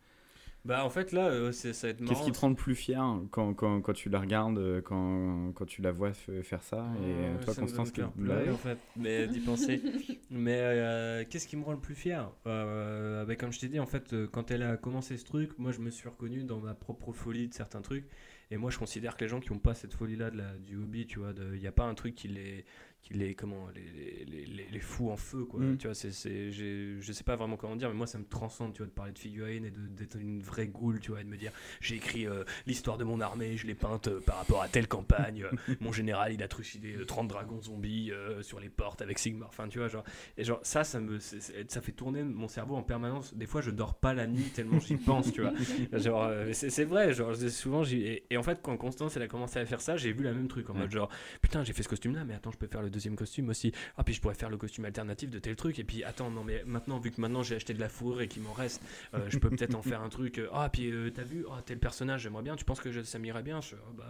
Bah 0.64 0.84
en 0.84 0.90
fait 0.90 1.12
là, 1.12 1.28
euh, 1.28 1.52
c'est- 1.52 1.72
ça 1.72 1.86
va 1.88 1.90
être 1.92 2.00
marrant. 2.00 2.04
Qu'est-ce 2.04 2.22
qui 2.22 2.32
te 2.32 2.38
rend 2.40 2.48
le 2.48 2.54
plus 2.54 2.74
fier 2.74 3.02
quand, 3.30 3.54
quand, 3.54 3.80
quand 3.80 3.92
tu 3.92 4.08
la 4.08 4.20
regardes, 4.20 4.58
euh, 4.58 4.80
quand, 4.82 5.52
quand 5.54 5.64
tu 5.66 5.82
la 5.82 5.92
vois 5.92 6.12
faire 6.12 6.62
ça? 6.62 6.92
Et 6.98 7.24
euh, 7.24 7.38
toi, 7.38 7.54
ça 7.54 7.54
Constance, 7.54 7.92
pleurer, 8.16 8.50
bah 8.50 8.52
en 8.52 8.58
fait, 8.58 8.80
mais 8.96 9.28
d'y 9.28 9.40
penser. 9.40 9.84
mais 10.30 10.58
euh, 10.60 11.24
qu'est-ce 11.28 11.46
qui 11.48 11.56
me 11.56 11.64
rend 11.64 11.72
le 11.72 11.80
plus 11.80 11.94
fier? 11.94 12.30
Euh, 12.46 13.24
bah, 13.24 13.36
Comme 13.36 13.52
je 13.52 13.60
t'ai 13.60 13.68
dit, 13.68 13.80
en 13.80 13.86
fait, 13.86 14.12
euh, 14.12 14.26
quand 14.26 14.50
elle 14.50 14.62
a 14.62 14.76
commencé 14.76 15.16
ce 15.16 15.24
truc, 15.24 15.58
moi 15.58 15.72
je 15.72 15.80
me 15.80 15.90
suis 15.90 16.08
reconnu 16.08 16.44
dans 16.44 16.58
ma 16.60 16.74
propre 16.74 17.12
folie 17.12 17.48
de 17.48 17.54
certains 17.54 17.82
trucs. 17.82 18.06
Et 18.52 18.58
moi 18.58 18.70
je 18.70 18.78
considère 18.78 19.16
que 19.16 19.24
les 19.24 19.30
gens 19.30 19.40
qui 19.40 19.50
n'ont 19.50 19.58
pas 19.58 19.72
cette 19.72 19.94
folie-là 19.94 20.30
du 20.58 20.76
hobby, 20.76 21.06
tu 21.06 21.20
vois, 21.20 21.32
il 21.54 21.58
n'y 21.58 21.66
a 21.66 21.72
pas 21.72 21.84
un 21.84 21.94
truc 21.94 22.14
qui 22.14 22.28
les, 22.28 22.66
qui 23.02 23.14
les, 23.14 23.34
comment, 23.34 23.68
les, 23.74 24.24
les, 24.24 24.46
les, 24.46 24.66
les 24.70 24.80
fout 24.80 25.10
en 25.10 25.16
feu, 25.16 25.44
quoi. 25.44 25.60
Mm. 25.60 25.76
Tu 25.78 25.86
vois, 25.88 25.94
c'est, 25.94 26.10
je 26.52 27.12
sais 27.12 27.24
pas 27.24 27.36
vraiment 27.36 27.56
comment 27.56 27.74
dire, 27.76 27.88
mais 27.88 27.94
moi 27.96 28.06
ça 28.06 28.18
me 28.18 28.24
transcende, 28.24 28.72
tu 28.74 28.78
vois, 28.78 28.86
de 28.86 28.92
parler 28.92 29.12
de 29.12 29.18
figurines 29.18 29.64
et 29.64 29.70
d'être 29.72 30.16
une 30.20 30.40
vraie 30.42 30.68
goule, 30.68 31.00
tu 31.00 31.10
vois, 31.10 31.20
et 31.20 31.24
de 31.24 31.28
me 31.28 31.36
dire, 31.36 31.50
j'ai 31.80 31.96
écrit 31.96 32.26
euh, 32.26 32.44
l'histoire 32.66 32.98
de 32.98 33.04
mon 33.04 33.20
armée, 33.20 33.56
je 33.56 33.66
l'ai 33.66 33.74
peinte 33.74 34.08
euh, 34.08 34.20
par 34.20 34.36
rapport 34.36 34.62
à 34.62 34.68
telle 34.68 34.86
campagne. 34.88 35.44
euh, 35.44 35.74
mon 35.80 35.90
général, 35.92 36.32
il 36.32 36.42
a 36.42 36.48
trucidé 36.48 36.94
euh, 36.96 37.04
30 37.04 37.28
dragons 37.28 37.60
zombies 37.60 38.12
sur 38.42 38.60
les 38.60 38.68
portes 38.68 39.02
avec 39.02 39.18
Sigmar. 39.18 39.48
Enfin, 39.48 39.68
tu 39.68 39.78
vois, 39.78 39.88
genre, 39.88 40.04
et 40.36 40.44
genre 40.44 40.60
ça, 40.62 40.84
ça 40.84 41.00
me, 41.00 41.18
ça 41.18 41.80
fait 41.80 41.92
tourner 41.92 42.22
mon 42.22 42.48
cerveau 42.48 42.76
en 42.76 42.82
permanence. 42.82 43.34
Des 43.34 43.46
fois, 43.46 43.60
je 43.60 43.70
dors 43.70 43.94
pas 43.94 44.14
la 44.14 44.26
nuit 44.26 44.44
tellement 44.54 44.78
j'y 44.80 44.96
pense, 44.96 45.32
tu 45.32 45.40
vois. 45.42 45.52
Genre, 45.98 46.30
c'est 46.52 46.84
vrai, 46.84 47.12
genre, 47.12 47.34
souvent, 47.36 47.82
et, 47.84 48.24
et 48.30 48.36
en 48.36 48.42
fait, 48.42 48.60
quand 48.62 48.76
Constance, 48.76 49.16
elle 49.16 49.22
a 49.22 49.28
commencé 49.28 49.58
à 49.58 49.66
faire 49.66 49.80
ça, 49.80 49.96
j'ai 49.96 50.12
vu 50.12 50.22
la 50.24 50.32
même 50.32 50.48
truc 50.48 50.68
en 50.70 50.72
Ouais. 50.74 50.80
mode 50.80 50.90
genre, 50.90 51.08
putain, 51.40 51.62
j'ai 51.64 51.72
fait 51.72 51.82
ce 51.82 51.88
costume-là, 51.88 52.24
mais 52.24 52.34
attends, 52.34 52.50
je 52.50 52.56
peux 52.56 52.66
faire 52.66 52.82
le 52.82 52.90
deuxième 52.92 53.16
costume 53.16 53.48
aussi. 53.48 53.72
Ah, 53.96 54.04
puis 54.04 54.14
je 54.14 54.20
pourrais 54.20 54.34
faire 54.34 54.50
le 54.50 54.56
costume 54.56 54.84
alternatif 54.84 55.30
de 55.30 55.38
tel 55.40 55.56
truc. 55.56 55.78
Et 55.80 55.84
puis, 55.84 56.04
attends, 56.04 56.30
non, 56.30 56.44
mais 56.44 56.62
maintenant, 56.66 56.98
vu 57.00 57.10
que 57.10 57.20
maintenant 57.20 57.42
j'ai 57.42 57.56
acheté 57.56 57.74
de 57.74 57.80
la 57.80 57.88
fourrure 57.88 58.20
et 58.20 58.28
qu'il 58.28 58.42
m'en 58.42 58.52
reste, 58.52 58.80
euh, 59.14 59.26
je 59.28 59.38
peux 59.38 59.50
peut-être 59.50 59.74
en 59.74 59.82
faire 59.82 60.02
un 60.02 60.08
truc. 60.08 60.38
euh, 60.38 60.48
Ah, 60.52 60.68
puis 60.70 60.90
euh, 60.92 61.10
t'as 61.10 61.24
vu, 61.24 61.44
ah, 61.50 61.60
tel 61.66 61.78
personnage, 61.80 62.22
j'aimerais 62.22 62.42
bien. 62.44 62.54
Tu 62.54 62.64
penses 62.64 62.80
que 62.80 62.92
je- 62.92 63.02
ça 63.02 63.18
m'irait 63.18 63.42
bien? 63.42 63.60
Je- 63.60 63.74
ah, 63.76 63.92
bah. 63.96 64.04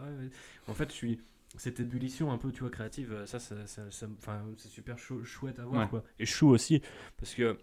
En 0.68 0.74
fait, 0.74 0.90
je 0.90 0.94
suis. 0.94 1.20
Cette 1.58 1.80
ébullition 1.80 2.32
un 2.32 2.38
peu, 2.38 2.50
tu 2.50 2.60
vois, 2.60 2.70
créative, 2.70 3.24
ça, 3.26 3.38
ça, 3.38 3.66
ça, 3.66 3.90
ça- 3.90 4.06
enfin, 4.18 4.42
c'est 4.56 4.68
super 4.70 4.98
chou- 4.98 5.22
chouette 5.22 5.58
à 5.58 5.64
voir, 5.66 5.82
Ouais. 5.82 5.88
quoi. 5.88 6.02
Et 6.18 6.24
chou 6.24 6.48
aussi, 6.48 6.80
parce 7.18 7.34
que 7.34 7.58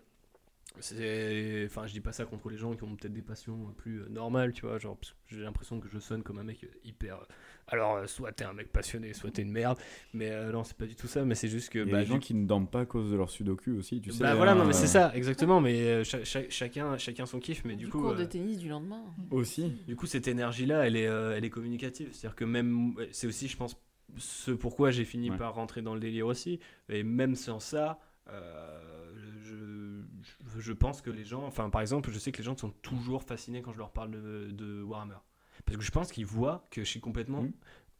c'est 0.79 1.63
enfin 1.65 1.87
je 1.87 1.93
dis 1.93 1.99
pas 1.99 2.11
ça 2.11 2.25
contre 2.25 2.49
les 2.49 2.57
gens 2.57 2.73
qui 2.73 2.83
ont 2.83 2.95
peut-être 2.95 3.13
des 3.13 3.21
passions 3.21 3.73
plus 3.77 4.01
euh, 4.01 4.07
normales 4.09 4.53
tu 4.53 4.61
vois 4.65 4.77
genre 4.77 4.97
j'ai 5.27 5.41
l'impression 5.41 5.79
que 5.79 5.87
je 5.89 5.99
sonne 5.99 6.23
comme 6.23 6.37
un 6.37 6.43
mec 6.43 6.65
hyper 6.85 7.15
euh, 7.15 7.25
alors 7.67 7.95
euh, 7.97 8.05
soit 8.07 8.31
t'es 8.31 8.45
un 8.45 8.53
mec 8.53 8.71
passionné 8.71 9.13
soit 9.13 9.31
t'es 9.31 9.41
une 9.41 9.51
merde 9.51 9.77
mais 10.13 10.29
euh, 10.29 10.51
non 10.51 10.63
c'est 10.63 10.77
pas 10.77 10.85
du 10.85 10.95
tout 10.95 11.07
ça 11.07 11.25
mais 11.25 11.35
c'est 11.35 11.47
juste 11.47 11.69
que 11.69 11.79
Il 11.79 11.87
y 11.87 11.89
a 11.89 11.91
bah, 11.93 11.99
des 12.01 12.05
gens 12.05 12.13
du- 12.15 12.19
qui 12.21 12.33
ne 12.33 12.45
dorment 12.45 12.67
pas 12.67 12.81
à 12.81 12.85
cause 12.85 13.11
de 13.11 13.15
leur 13.17 13.29
sudoku 13.29 13.71
aussi, 13.77 13.99
tu 13.99 14.11
sais. 14.11 14.23
bah 14.23 14.35
voilà 14.35 14.53
non 14.55 14.63
mais 14.65 14.73
c'est 14.73 14.87
ça 14.87 15.11
exactement 15.15 15.59
mais 15.59 15.81
euh, 15.81 16.03
cha- 16.03 16.23
cha- 16.23 16.49
chacun 16.49 16.97
chacun 16.97 17.25
son 17.25 17.39
kiff 17.39 17.65
mais 17.65 17.75
du, 17.75 17.85
du 17.85 17.91
coup 17.91 17.99
cours 18.01 18.15
de 18.15 18.25
tennis 18.25 18.57
du 18.59 18.69
lendemain. 18.69 19.01
Aussi. 19.31 19.69
du 19.87 19.95
coup 19.95 20.05
cette 20.05 20.27
énergie 20.27 20.65
là 20.67 20.85
elle 20.85 20.95
est 20.95 21.07
euh, 21.07 21.35
elle 21.35 21.43
est 21.45 21.49
communicative 21.49 22.09
c'est 22.13 22.27
à 22.27 22.29
dire 22.29 22.35
que 22.35 22.45
même 22.45 22.93
c'est 23.11 23.27
aussi 23.27 23.47
je 23.47 23.57
pense 23.57 23.75
ce 24.17 24.51
pourquoi 24.51 24.91
j'ai 24.91 25.05
fini 25.05 25.29
Ouais. 25.31 25.37
par 25.37 25.55
rentrer 25.55 25.81
dans 25.81 25.93
le 25.93 25.99
délire 25.99 26.27
aussi 26.27 26.59
et 26.89 27.03
même 27.03 27.35
sans 27.35 27.59
ça 27.59 27.99
euh, 28.29 29.08
je, 30.59 30.73
pense 30.73 31.01
que 31.01 31.09
les 31.09 31.23
gens 31.25 31.43
enfin 31.45 31.69
par 31.69 31.81
exemple 31.81 32.11
je 32.11 32.19
sais 32.19 32.31
que 32.31 32.37
les 32.37 32.43
gens 32.43 32.55
sont 32.57 32.71
toujours 32.81 33.23
fascinés 33.23 33.61
quand 33.61 33.73
je 33.73 33.77
leur 33.79 33.91
parle 33.91 34.11
de, 34.11 34.49
de 34.51 34.81
Warhammer 34.83 35.15
parce 35.65 35.77
que 35.77 35.83
je 35.83 35.91
pense 35.91 36.11
qu'ils 36.11 36.25
voient 36.25 36.65
que 36.71 36.81
je 36.83 36.87
suis 36.89 36.99
complètement 37.01 37.41
Mhm. 37.43 37.51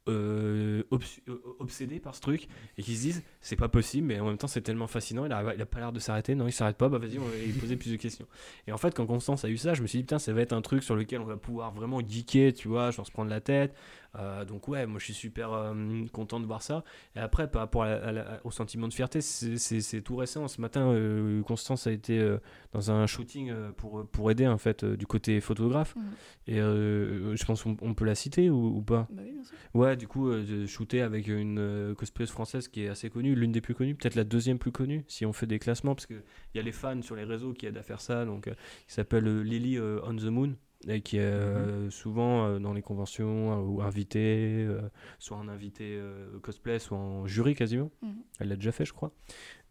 euh, 0.08 0.84
obs- 0.92 1.22
euh, 1.28 1.40
obsédé 1.60 2.00
par 2.00 2.16
ce 2.16 2.22
truc 2.22 2.48
et 2.78 2.84
qu'ils 2.84 2.96
se 2.96 3.02
disent 3.02 3.24
c'est 3.42 3.56
pas 3.58 3.68
possible 3.68 4.08
mais 4.08 4.20
en 4.20 4.26
même 4.26 4.38
temps 4.38 4.48
c'est 4.48 4.62
tellement 4.62 4.88
fascinant 4.88 5.26
il 5.26 5.32
a, 5.32 5.54
il 5.54 5.62
a 5.62 5.66
pas 5.66 5.80
l'air 5.80 5.92
de 5.92 6.00
s'arrêter 6.00 6.34
non 6.36 6.48
il 6.48 6.52
s'arrête 6.52 6.78
pas 6.78 6.90
bah 6.90 6.98
vas-y 6.98 7.20
on 7.20 7.26
va 7.26 7.36
lui 7.36 7.52
poser 7.54 7.76
plus 7.76 7.92
de 7.92 7.98
questions 7.98 8.26
et 8.66 8.72
en 8.72 8.78
fait 8.78 8.96
quand 8.96 9.06
Constance 9.06 9.46
a 9.46 9.50
eu 9.50 9.58
ça 9.58 9.74
je 9.76 9.82
me 9.82 9.88
suis 9.88 10.00
dit 10.00 10.04
putain 10.04 10.18
ça 10.18 10.34
va 10.34 10.42
être 10.42 10.54
un 10.54 10.62
truc 10.62 10.84
sur 10.84 10.96
lequel 10.96 11.20
on 11.22 11.26
va 11.26 11.38
pouvoir 11.38 11.72
vraiment 11.72 12.00
geeker 12.00 12.54
tu 12.54 12.68
vois 12.70 12.90
genre 12.92 13.06
se 13.06 13.12
prendre 13.12 13.30
la 13.30 13.42
tête 13.42 13.76
Euh, 14.16 14.44
donc 14.44 14.68
ouais 14.68 14.88
moi 14.88 14.98
je 15.00 15.06
suis 15.06 15.14
super 15.14 15.54
euh, 15.54 16.06
content 16.12 16.40
de 16.40 16.46
voir 16.46 16.62
ça. 16.62 16.84
Et 17.16 17.20
après 17.20 17.50
par 17.50 17.62
rapport 17.62 17.84
à 17.84 17.90
à 17.94 18.40
au 18.44 18.52
sentiment 18.52 18.88
de 18.88 18.94
fierté 18.94 19.22
c'est- 19.22 20.02
tout 20.02 20.16
récent. 20.16 20.48
Ce 20.48 20.60
matin 20.62 20.92
euh, 20.92 21.42
Constance 21.44 21.86
a 21.88 21.92
été 21.92 22.38
dans 22.74 22.92
un 22.92 23.06
shooting 23.08 23.54
pour, 23.78 24.06
pour 24.08 24.32
aider 24.32 24.48
en 24.48 24.58
fait 24.58 24.84
du 24.86 25.06
côté 25.06 25.40
photographe. 25.42 25.96
Mhm. 25.96 26.04
et 26.48 26.56
je 26.58 27.46
pense 27.46 27.64
qu'on 27.64 27.78
on 27.82 27.94
peut 27.94 28.06
la 28.06 28.16
citer 28.16 28.50
ou, 28.50 28.78
ou 28.78 28.82
pas? 28.82 29.08
Bah 29.12 29.22
oui, 29.26 29.32
bien 29.34 29.44
sûr. 29.44 29.56
Ouais, 29.74 29.96
du 29.96 30.08
coup, 30.08 30.32
shooter 30.68 31.02
avec 31.02 31.28
une 31.28 31.94
cosplayeuse 31.98 32.32
française 32.32 32.68
qui 32.68 32.84
est 32.84 32.90
assez 32.90 33.10
connue, 33.10 33.36
l'une 33.36 33.52
des 33.52 33.62
plus 33.62 33.76
connues, 33.76 33.96
peut-être 33.96 34.16
la 34.16 34.24
deuxième 34.24 34.58
plus 34.60 34.72
connue, 34.72 35.04
si 35.08 35.26
on 35.26 35.34
fait 35.34 35.48
des 35.48 35.60
classements, 35.60 35.96
parce 35.96 36.06
qu'il 36.08 36.22
y 36.56 36.60
a 36.60 36.62
les 36.62 36.72
fans 36.72 37.02
sur 37.02 37.16
les 37.16 37.24
réseaux 37.24 37.54
qui 37.54 37.66
aident 37.66 37.78
à 37.78 37.84
faire 37.84 38.02
ça, 38.02 38.26
donc 38.26 38.46
qui 38.46 38.94
s'appelle 38.94 39.42
Lily 39.42 39.80
on 39.80 40.16
the 40.16 40.24
Moon, 40.26 40.56
et 40.88 41.02
qui 41.02 41.18
est 41.18 41.22
euh, 41.22 41.90
souvent 41.90 42.46
euh, 42.46 42.60
dans 42.60 42.74
les 42.74 42.82
conventions 42.82 43.52
euh, 43.52 43.62
ou 43.62 43.82
invitée, 43.82 44.66
euh, 44.68 44.82
soit 45.18 45.38
en 45.38 45.48
invité 45.48 46.02
cosplay, 46.42 46.80
soit 46.80 46.98
en 46.98 47.28
jury 47.28 47.56
quasiment. 47.56 47.92
Mhm. 48.02 48.16
Elle 48.40 48.50
l'a 48.50 48.56
déjà 48.56 48.72
fait, 48.72 48.86
je 48.86 48.94
crois. 48.94 49.12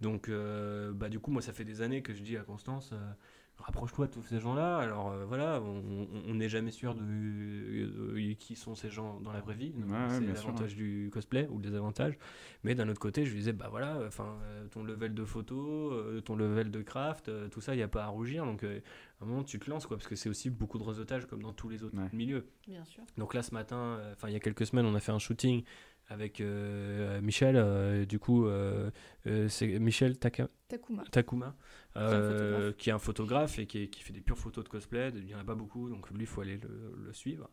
Donc, 0.01 0.31
bah, 0.31 1.09
du 1.09 1.19
coup, 1.19 1.31
moi, 1.31 1.43
ça 1.43 1.53
fait 1.53 1.65
des 1.65 1.83
années 1.83 2.03
que 2.03 2.15
je 2.15 2.23
dis 2.23 2.37
à 2.37 2.43
Constance. 2.43 2.93
Euh, 3.61 3.65
Rapproche-toi 3.65 4.07
de 4.07 4.13
tous 4.13 4.23
ces 4.23 4.39
gens-là. 4.41 4.79
Alors 4.79 5.11
euh, 5.11 5.25
voilà, 5.27 5.61
on- 5.63 6.35
n'est 6.35 6.49
jamais 6.49 6.71
sûr 6.71 6.95
de 6.95 7.03
euh, 7.03 8.35
qui 8.39 8.55
sont 8.55 8.75
ces 8.75 8.89
gens 8.91 9.21
dans 9.21 9.33
la 9.33 9.41
vraie 9.41 9.55
vie. 9.55 9.73
Ouais, 9.77 10.09
c'est 10.11 10.21
l'avantage 10.27 10.75
du 10.77 11.11
cosplay 11.13 11.49
ou 11.51 11.57
le 11.57 11.63
désavantage. 11.63 12.17
Mais 12.65 12.75
d'un 12.75 12.89
autre 12.89 13.01
côté, 13.01 13.25
je 13.25 13.31
lui 13.31 13.39
disais, 13.39 13.53
bah 13.53 13.69
voilà, 13.71 13.99
enfin, 14.07 14.39
euh, 14.45 14.67
ton 14.69 14.85
level 14.85 15.15
de 15.15 15.25
photo, 15.25 15.91
euh, 15.93 16.21
ton 16.21 16.37
level 16.37 16.71
de 16.71 16.83
craft, 16.83 17.29
euh, 17.29 17.49
tout 17.49 17.61
ça, 17.61 17.75
il 17.75 17.79
n'y 17.79 17.83
a 17.83 17.89
pas 17.89 18.05
à 18.05 18.09
rougir. 18.09 18.45
Donc 18.45 18.63
euh, 18.65 18.81
à 19.21 19.25
un 19.25 19.27
moment, 19.27 19.43
tu 19.45 19.59
te 19.59 19.69
lances, 19.69 19.87
quoi, 19.87 19.97
parce 19.97 20.09
que 20.09 20.17
c'est 20.17 20.29
aussi 20.29 20.51
beaucoup 20.51 20.79
de 20.79 20.85
réseautage 20.85 21.27
comme 21.27 21.43
dans 21.43 21.53
tous 21.53 21.69
les 21.69 21.83
autres 21.83 21.97
Ouais. 21.99 22.09
milieux. 22.13 22.47
Bien 22.69 22.85
sûr. 22.85 23.03
Donc 23.17 23.35
là, 23.35 23.43
ce 23.43 23.53
matin, 23.53 23.77
euh, 23.99 24.13
enfin 24.13 24.29
il 24.29 24.33
y 24.33 24.37
a 24.37 24.41
quelques 24.41 24.67
semaines, 24.67 24.87
on 24.87 24.95
a 24.95 25.01
fait 25.01 25.13
un 25.13 25.19
shooting 25.19 25.65
avec 26.11 26.41
euh, 26.41 27.21
Michel, 27.21 27.57
euh, 27.57 28.07
du 28.07 28.19
coup, 28.19 28.47
euh, 28.47 28.91
euh, 29.27 29.47
c'est 29.49 29.79
Michel 29.79 30.15
Taka- 30.17 30.49
Takuma. 30.69 31.03
Takuma, 31.11 31.57
euh, 31.97 32.73
qui 32.77 32.91
est 32.91 32.93
un 32.93 32.99
photographe 32.99 33.59
et 33.59 33.65
qui, 33.67 33.85
est- 33.85 33.89
qui 33.89 34.03
fait 34.03 34.13
des 34.13 34.21
pures 34.21 34.37
photos 34.37 34.63
de 34.65 34.69
cosplay. 34.69 35.11
Il 35.17 35.25
n'y 35.25 35.35
en 35.35 35.39
a 35.39 35.45
pas 35.45 35.55
beaucoup, 35.55 35.89
donc 35.89 36.11
lui, 36.11 36.21
il 36.21 36.27
faut 36.27 36.43
aller 36.43 36.59
le, 36.59 36.95
le 37.07 37.13
suivre. 37.15 37.49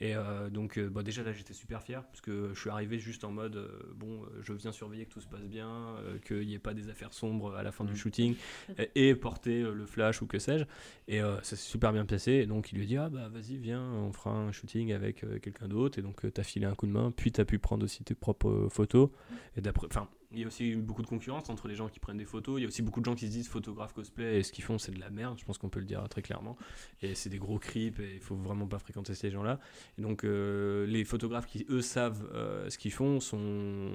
Et 0.00 0.16
euh, 0.16 0.50
donc, 0.50 0.76
euh, 0.76 0.90
bah, 0.90 1.04
déjà 1.04 1.22
là, 1.22 1.32
j'étais 1.32 1.54
super 1.54 1.80
fier 1.82 2.02
parce 2.04 2.20
que 2.20 2.50
je 2.54 2.60
suis 2.60 2.68
arrivé 2.70 2.98
juste 2.98 3.22
en 3.22 3.30
mode 3.30 3.54
euh, 3.54 3.68
bon, 3.94 4.22
je 4.42 4.52
viens 4.52 4.72
surveiller 4.72 5.06
que 5.06 5.12
tout 5.12 5.20
se 5.20 5.28
passe 5.28 5.46
bien, 5.46 5.68
euh, 6.00 6.18
qu'il 6.18 6.44
n'y 6.46 6.54
ait 6.54 6.58
pas 6.58 6.74
des 6.74 6.88
affaires 6.88 7.12
sombres 7.14 7.54
à 7.54 7.62
la 7.62 7.70
fin 7.70 7.84
Mm. 7.84 7.88
du 7.88 7.96
shooting 7.96 8.34
et, 8.78 9.10
et 9.10 9.14
porter 9.14 9.62
euh, 9.62 9.72
le 9.72 9.86
flash 9.86 10.20
ou 10.20 10.26
que 10.26 10.40
sais-je. 10.40 10.64
Et 11.06 11.22
euh, 11.22 11.36
ça 11.42 11.50
s'est 11.54 11.70
super 11.70 11.92
bien 11.92 12.04
passé. 12.04 12.32
Et 12.32 12.46
donc, 12.46 12.72
il 12.72 12.78
lui 12.78 12.84
a 12.84 12.86
dit 12.88 12.96
ah 12.96 13.08
bah 13.08 13.28
vas-y, 13.28 13.58
viens, 13.58 13.80
on 13.82 14.12
fera 14.12 14.32
un 14.34 14.50
shooting 14.50 14.92
avec 14.92 15.22
euh, 15.22 15.38
quelqu'un 15.38 15.68
d'autre. 15.68 16.00
Et 16.00 16.02
donc, 16.02 16.20
tu 16.20 16.32
t'as 16.32 16.42
filé 16.42 16.66
un 16.66 16.74
coup 16.74 16.86
de 16.86 16.92
main, 16.92 17.12
puis 17.12 17.30
t'as 17.30 17.44
pu 17.44 17.60
prendre 17.60 17.84
aussi 17.84 18.02
tes 18.02 18.16
propres 18.16 18.48
euh, 18.50 18.68
photos. 18.68 19.10
Et 19.56 19.60
d'après, 19.60 19.86
enfin, 19.86 20.08
il 20.32 20.40
y 20.40 20.44
a 20.44 20.46
aussi 20.46 20.74
beaucoup 20.76 21.02
de 21.02 21.06
concurrence 21.06 21.48
entre 21.50 21.68
les 21.68 21.74
gens 21.74 21.88
qui 21.88 22.00
prennent 22.00 22.16
des 22.16 22.24
photos. 22.24 22.58
Il 22.58 22.62
y 22.62 22.64
a 22.64 22.68
aussi 22.68 22.82
beaucoup 22.82 23.00
de 23.00 23.04
gens 23.04 23.14
qui 23.14 23.26
se 23.26 23.30
disent 23.32 23.48
photographes 23.48 23.92
cosplay 23.94 24.38
et 24.38 24.42
ce 24.42 24.52
qu'ils 24.52 24.64
font 24.64 24.78
c'est 24.78 24.92
de 24.92 24.98
la 25.00 25.10
merde. 25.10 25.38
Je 25.38 25.44
pense 25.44 25.56
qu'on 25.58 25.68
peut 25.68 25.78
le 25.80 25.86
dire 25.86 26.06
très 26.08 26.22
clairement. 26.22 26.56
Et 27.02 27.14
c'est 27.14 27.30
des 27.30 27.38
gros 27.38 27.58
creeps 27.58 27.98
et 28.00 28.14
il 28.14 28.20
faut 28.20 28.34
vraiment 28.36 28.66
pas 28.66 28.78
fréquenter 28.78 29.14
ces 29.14 29.30
gens-là. 29.30 29.60
Et 29.98 30.02
donc 30.02 30.24
euh, 30.24 30.86
les 30.86 31.04
photographes 31.04 31.46
qui 31.46 31.64
eux 31.70 31.80
savent 31.82 32.28
euh, 32.34 32.68
ce 32.70 32.76
qu'ils 32.78 32.92
font 32.92 33.20
sont 33.20 33.90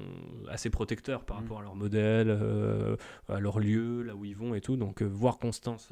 assez 0.49 0.69
protecteurs 0.69 1.25
par 1.25 1.37
Mhm. 1.37 1.43
rapport 1.43 1.59
à 1.59 1.63
leur 1.63 1.75
modèle, 1.75 2.27
euh, 2.29 2.95
à 3.29 3.39
leur 3.39 3.59
lieu, 3.59 4.01
là 4.03 4.15
où 4.15 4.23
ils 4.25 4.35
vont 4.35 4.55
et 4.55 4.61
tout. 4.61 4.77
Donc 4.77 5.01
voir 5.01 5.37
Constance 5.37 5.89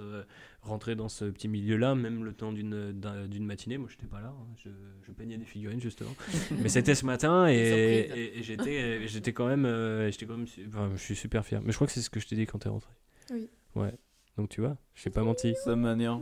rentrer 0.61 0.95
dans 0.95 1.10
ce 1.10 1.26
petit 1.26 1.48
milieu-là, 1.48 1.95
même 1.95 2.23
le 2.23 2.34
temps 2.34 2.52
d'une 2.52 2.91
d'un- 2.91 3.27
d'une 3.27 3.45
matinée, 3.45 3.77
moi 3.77 3.88
j'étais 3.90 4.07
pas 4.07 4.19
là, 4.22 4.34
hein. 4.38 4.48
je, 4.57 4.69
je 5.03 5.11
peignais 5.11 5.38
des 5.38 5.45
figurines 5.45 5.80
justement. 5.81 6.14
Mais 6.61 6.69
c'était 6.69 6.95
ce 6.95 7.06
matin 7.06 7.48
et, 7.48 7.65
Surprise. 8.06 8.18
et- 8.18 8.40
et 8.40 8.44
j'étais 8.44 9.07
j'étais 9.07 9.34
quand 9.34 9.48
même 9.48 9.65
euh, 9.65 10.11
j'étais 10.11 10.26
quand 10.26 10.38
même 10.38 10.48
enfin, 10.68 10.91
je 10.95 11.02
suis 11.02 11.15
super 11.15 11.45
fier. 11.45 11.61
Mais 11.64 11.72
je 11.72 11.77
crois 11.77 11.88
que 11.88 11.94
c'est 11.94 12.02
ce 12.02 12.10
que 12.10 12.19
je 12.19 12.27
t'ai 12.27 12.36
dit 12.36 12.45
quand 12.45 12.60
t'es 12.60 12.69
rentré. 12.69 12.91
Oui. 13.31 13.49
Ouais. 13.76 13.94
Donc 14.38 14.49
tu 14.49 14.61
vois, 14.61 14.77
je 14.95 15.03
t'ai 15.03 15.10
pas 15.10 15.23
menti. 15.23 15.53
Ça 15.64 15.76
manière. 15.76 16.19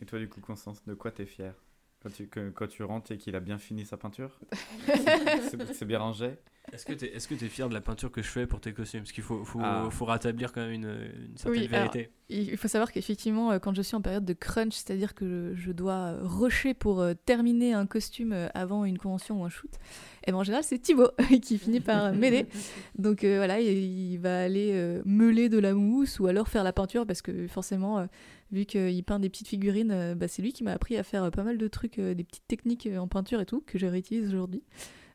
Et 0.00 0.04
toi, 0.04 0.18
du 0.18 0.28
coup, 0.28 0.40
Constance, 0.40 0.84
de 0.84 0.92
quoi 0.94 1.10
t'es 1.10 1.24
fière? 1.26 1.54
Quand 2.02 2.10
tu, 2.10 2.28
que- 2.28 2.50
quand 2.50 2.66
tu 2.68 2.82
rentres 2.82 3.12
et 3.12 3.16
qu'il 3.18 3.34
a 3.34 3.40
bien 3.40 3.56
fini 3.58 3.84
sa 3.86 3.96
peinture? 3.96 4.38
C'est 5.72 5.84
bien 5.86 5.98
rangé 5.98 6.36
Est-ce 6.72 6.84
que 6.84 6.92
est-ce 7.04 7.28
que 7.28 7.34
t'es 7.34 7.48
fier 7.48 7.68
de 7.68 7.74
la 7.74 7.80
peinture 7.80 8.10
que 8.10 8.22
je 8.22 8.28
fais 8.28 8.46
pour 8.46 8.60
tes 8.60 8.72
costumes? 8.72 9.00
Parce 9.00 9.12
qu'il 9.12 9.22
faut 9.24 9.44
faut, 9.44 9.60
Ah. 9.62 9.88
faut 9.90 10.04
rétablir 10.04 10.52
quand 10.52 10.60
même 10.62 10.72
une, 10.72 10.84
une 11.28 11.36
certaine 11.36 11.60
Oui, 11.62 11.68
alors, 11.72 11.92
vérité. 11.92 12.10
Il 12.28 12.56
faut 12.56 12.66
savoir 12.66 12.90
qu'effectivement, 12.90 13.52
euh, 13.52 13.58
quand 13.60 13.72
je 13.74 13.82
suis 13.82 13.94
en 13.94 14.00
période 14.02 14.24
de 14.24 14.32
crunch, 14.32 14.72
c'est-à-dire 14.74 15.14
que 15.14 15.52
je, 15.54 15.62
je 15.66 15.72
dois 15.72 15.92
euh, 15.94 16.18
rusher 16.22 16.74
pour 16.74 17.00
euh, 17.00 17.14
terminer 17.14 17.72
un 17.72 17.86
costume 17.86 18.34
avant 18.54 18.84
une 18.84 18.98
convention 18.98 19.42
ou 19.42 19.44
un 19.44 19.48
shoot, 19.48 19.70
et 20.26 20.32
ben 20.32 20.38
en 20.38 20.42
général, 20.42 20.64
c'est 20.64 20.78
Thibaut 20.78 21.10
qui 21.42 21.56
finit 21.58 21.78
par 21.80 22.12
m'aider. 22.12 22.46
Donc 22.98 23.22
euh, 23.22 23.36
voilà, 23.36 23.60
il, 23.60 23.68
il 24.12 24.16
va 24.18 24.40
aller 24.42 24.72
euh, 24.74 25.02
meuler 25.04 25.48
de 25.48 25.58
la 25.58 25.72
mousse 25.72 26.18
ou 26.18 26.26
alors 26.26 26.48
faire 26.48 26.64
la 26.64 26.72
peinture 26.72 27.06
parce 27.06 27.22
que 27.22 27.46
forcément, 27.46 27.98
euh, 28.00 28.06
vu 28.50 28.64
qu'il 28.64 29.04
peint 29.04 29.20
des 29.20 29.28
petites 29.28 29.46
figurines, 29.48 29.92
euh, 29.92 30.14
bah, 30.16 30.26
c'est 30.26 30.42
lui 30.42 30.52
qui 30.52 30.64
m'a 30.64 30.72
appris 30.72 30.96
à 30.96 31.04
faire 31.04 31.30
pas 31.30 31.44
mal 31.44 31.58
de 31.58 31.68
trucs, 31.68 32.00
euh, 32.00 32.14
des 32.14 32.24
petites 32.24 32.46
techniques 32.48 32.88
en 32.98 33.06
peinture 33.06 33.40
et 33.40 33.46
tout 33.46 33.62
que 33.64 33.78
je 33.78 33.86
réutilise 33.86 34.26
aujourd'hui. 34.28 34.62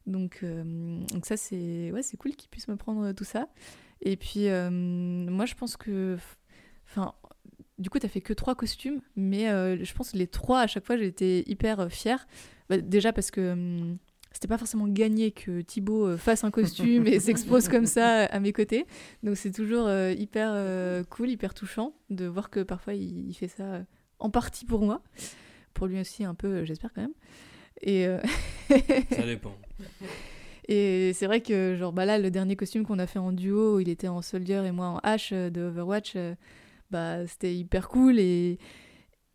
Donc, 0.07 0.39
euh, 0.43 0.99
donc 1.13 1.25
ça, 1.25 1.37
c'est 1.37 1.91
ouais, 1.91 2.01
cool 2.17 2.35
qu'il 2.35 2.49
puisse 2.49 2.67
me 2.67 2.75
prendre 2.75 3.07
euh, 3.07 3.13
tout 3.13 3.23
ça. 3.23 3.47
Et 4.01 4.17
puis, 4.17 4.47
euh, 4.47 4.69
moi, 4.71 5.45
je 5.45 5.55
pense 5.55 5.77
que... 5.77 6.17
Enfin, 6.89 7.13
du 7.81 7.89
coup, 7.89 7.99
t'as 7.99 8.07
fait 8.07 8.21
que 8.21 8.33
trois 8.33 8.55
costumes, 8.55 9.01
mais 9.15 9.49
euh, 9.49 9.83
je 9.83 9.93
pense 9.93 10.11
que 10.11 10.17
les 10.17 10.27
trois, 10.27 10.61
à 10.61 10.67
chaque 10.67 10.85
fois, 10.85 10.97
j'ai 10.97 11.07
été 11.07 11.49
hyper 11.49 11.91
fière. 11.91 12.27
Bah, 12.69 12.77
déjà 12.77 13.11
parce 13.11 13.31
que 13.31 13.53
hum, 13.53 13.97
c'était 14.31 14.47
pas 14.47 14.57
forcément 14.57 14.87
gagné 14.87 15.31
que 15.31 15.61
Thibaut 15.61 16.07
euh, 16.07 16.17
fasse 16.17 16.43
un 16.43 16.51
costume 16.51 17.07
et 17.07 17.19
s'expose 17.19 17.67
comme 17.67 17.85
ça 17.87 18.25
à 18.25 18.39
mes 18.39 18.53
côtés. 18.53 18.85
Donc 19.23 19.35
c'est 19.35 19.51
toujours 19.51 19.87
euh, 19.87 20.13
hyper 20.13 20.53
cool, 21.09 21.31
hyper 21.31 21.53
touchant 21.53 21.93
de 22.09 22.25
voir 22.25 22.49
que 22.49 22.61
parfois 22.61 22.93
il, 22.93 23.29
il 23.29 23.33
fait 23.33 23.47
ça 23.47 23.83
en 24.19 24.29
partie 24.29 24.65
pour 24.65 24.81
moi. 24.81 25.01
Pour 25.73 25.87
lui 25.87 25.99
aussi 25.99 26.23
un 26.23 26.35
peu, 26.35 26.63
j'espère 26.65 26.93
quand 26.93 27.01
même. 27.01 27.13
Et, 27.83 28.05
euh, 28.07 28.19
Ça 29.11 29.23
dépend. 29.25 29.55
et 30.67 31.11
c'est 31.13 31.25
vrai 31.25 31.41
que, 31.41 31.75
genre, 31.77 31.91
bah 31.93 32.05
là, 32.05 32.17
le 32.19 32.31
dernier 32.31 32.55
costume 32.55 32.85
qu'on 32.85 32.99
a 32.99 33.07
fait 33.07 33.19
en 33.19 33.31
duo, 33.31 33.75
où 33.75 33.79
il 33.79 33.89
était 33.89 34.07
en 34.07 34.21
Soldier 34.21 34.63
et 34.65 34.71
moi 34.71 34.87
en 34.87 34.99
H 34.99 35.29
euh, 35.33 35.49
de 35.49 35.61
Overwatch, 35.61 36.13
euh, 36.15 36.35
bah, 36.91 37.25
c'était 37.27 37.55
hyper 37.55 37.89
cool. 37.89 38.19
Et, 38.19 38.59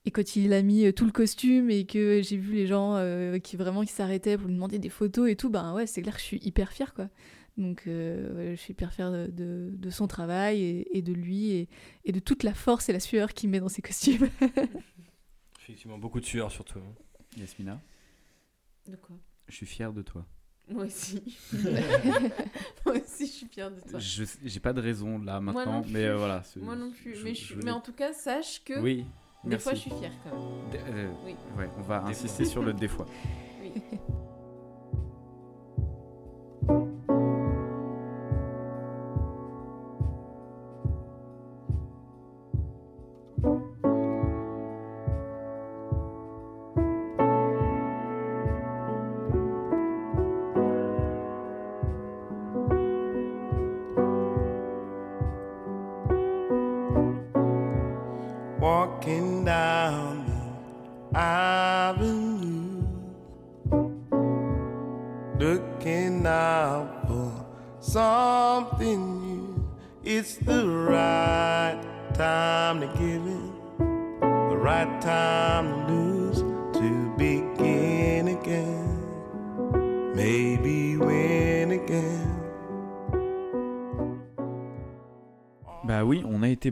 et 0.04 0.10
quand 0.10 0.36
il 0.36 0.52
a 0.52 0.62
mis 0.62 0.92
tout 0.94 1.04
le 1.06 1.12
costume 1.12 1.70
et 1.70 1.84
que 1.84 2.22
j'ai 2.22 2.36
vu 2.36 2.54
les 2.54 2.66
gens 2.66 2.94
euh, 2.96 3.38
qui 3.38 3.56
vraiment 3.56 3.82
qui 3.82 3.92
s'arrêtaient 3.92 4.38
pour 4.38 4.46
lui 4.46 4.54
demander 4.54 4.78
des 4.78 4.88
photos 4.88 5.28
et 5.28 5.36
tout, 5.36 5.50
bah 5.50 5.72
ouais, 5.74 5.86
c'est 5.86 6.02
clair 6.02 6.14
que 6.14 6.20
je 6.20 6.26
suis 6.26 6.40
hyper 6.42 6.72
fière, 6.72 6.94
quoi. 6.94 7.08
Donc, 7.56 7.84
euh, 7.86 8.34
ouais, 8.36 8.50
je 8.54 8.60
suis 8.60 8.72
hyper 8.72 8.92
fière 8.92 9.10
de, 9.10 9.28
de- 9.28 9.70
de 9.74 9.90
son 9.90 10.06
travail 10.06 10.60
et, 10.62 10.98
et 10.98 11.02
de 11.02 11.12
lui 11.14 11.52
et, 11.52 11.68
et 12.04 12.12
de 12.12 12.20
toute 12.20 12.42
la 12.42 12.52
force 12.52 12.88
et 12.90 12.92
la 12.92 13.00
sueur 13.00 13.32
qu'il 13.32 13.48
met 13.48 13.60
dans 13.60 13.70
ses 13.70 13.80
costumes. 13.82 14.28
Effectivement, 15.62 15.98
beaucoup 15.98 16.20
de 16.20 16.26
sueur 16.26 16.50
surtout. 16.52 16.78
hein. 16.78 16.94
Yasmina, 17.38 17.80
De 18.88 18.96
quoi? 18.96 19.16
Je 19.48 19.54
suis 19.54 19.66
fier 19.66 19.92
de 19.92 20.02
toi. 20.02 20.24
Moi 20.68 20.84
aussi. 20.86 21.38
Moi 22.84 22.96
aussi, 22.96 23.26
je 23.26 23.32
suis 23.32 23.46
fière 23.46 23.70
de 23.70 23.80
toi. 23.80 23.98
Je 23.98 24.24
J'ai 24.44 24.60
pas 24.60 24.72
de 24.72 24.80
raison 24.80 25.18
là 25.18 25.40
Moi 25.40 25.52
maintenant, 25.54 25.72
non 25.74 25.82
plus. 25.82 25.92
mais 25.92 26.04
euh, 26.06 26.16
voilà. 26.16 26.42
Moi 26.56 26.74
non 26.76 26.90
plus. 26.90 27.14
je- 27.14 27.24
mais, 27.24 27.34
je 27.34 27.54
mais 27.56 27.70
en 27.70 27.80
tout 27.80 27.92
cas, 27.92 28.12
sache 28.12 28.62
que 28.64 28.80
Oui, 28.80 29.04
des 29.44 29.50
merci. 29.50 29.62
fois, 29.64 29.74
je 29.74 29.78
suis 29.80 29.90
fière 29.92 30.12
quand 30.24 30.30
même. 30.34 30.80
Euh, 30.88 31.12
Oui. 31.24 31.36
Ouais, 31.56 31.70
on 31.78 31.82
va 31.82 32.00
Des 32.00 32.10
insister 32.10 32.44
sur 32.44 32.62
le 32.62 32.72
des 32.72 32.88
fois. 32.88 33.06
Oui. 33.62 33.72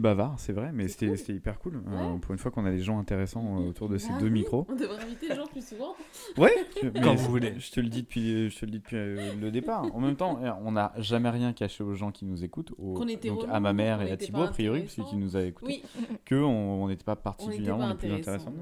bavard, 0.04 0.34
c'est 0.38 0.52
vrai, 0.52 0.70
mais 0.72 0.86
c'était 0.86 1.32
hyper 1.32 1.58
cool. 1.58 1.82
Euh, 1.88 2.16
pour 2.18 2.32
une 2.32 2.38
fois 2.38 2.50
qu'on 2.50 2.64
a 2.66 2.70
des 2.70 2.78
gens 2.80 2.98
intéressants 2.98 3.58
euh, 3.58 3.68
autour 3.70 3.88
de 3.88 3.96
ces 3.98 4.10
Ah 4.14 4.18
deux 4.20 4.26
oui, 4.26 4.32
micros. 4.32 4.66
On 4.68 4.76
devrait 4.76 5.02
inviter 5.02 5.28
les 5.30 5.34
gens 5.34 5.46
plus 5.46 5.66
souvent. 5.66 5.96
Ouais, 6.36 6.54
mais 6.82 7.00
Quand 7.00 7.14
vous 7.14 7.30
voulez. 7.30 7.54
Je 7.58 7.70
te 7.70 7.80
le 7.80 7.88
dis 7.88 8.02
depuis, 8.02 8.50
je 8.50 8.58
te 8.60 8.64
le 8.66 8.70
dis 8.70 8.78
depuis 8.78 8.96
euh, 8.96 9.34
le 9.40 9.50
départ. 9.50 9.86
En 9.94 10.00
même 10.00 10.14
temps, 10.16 10.38
euh, 10.42 10.50
on 10.62 10.72
n'a 10.72 10.92
jamais 10.98 11.30
rien 11.30 11.52
caché 11.54 11.82
aux 11.82 11.94
gens 11.94 12.12
qui 12.12 12.26
nous 12.26 12.44
écoutent, 12.44 12.72
Qu'on 12.76 13.06
donc 13.06 13.44
à 13.50 13.58
ma 13.60 13.72
mère 13.72 13.98
qu'on 13.98 14.04
et 14.04 14.10
à 14.12 14.16
Thibaut 14.16 14.42
a 14.42 14.48
priori, 14.48 14.82
parce 14.82 14.92
intéressants. 14.92 15.10
qu'il 15.10 15.18
nous 15.24 15.36
a 15.36 15.42
écoutés, 15.42 15.82
Oui, 15.98 16.08
que 16.24 16.34
on 16.36 16.82
on 16.84 16.88
n'était 16.88 17.04
pas 17.04 17.16
particulièrement 17.16 17.86
pas 17.86 17.92
les 17.92 17.98
plus 17.98 18.12
intéressants. 18.12 18.52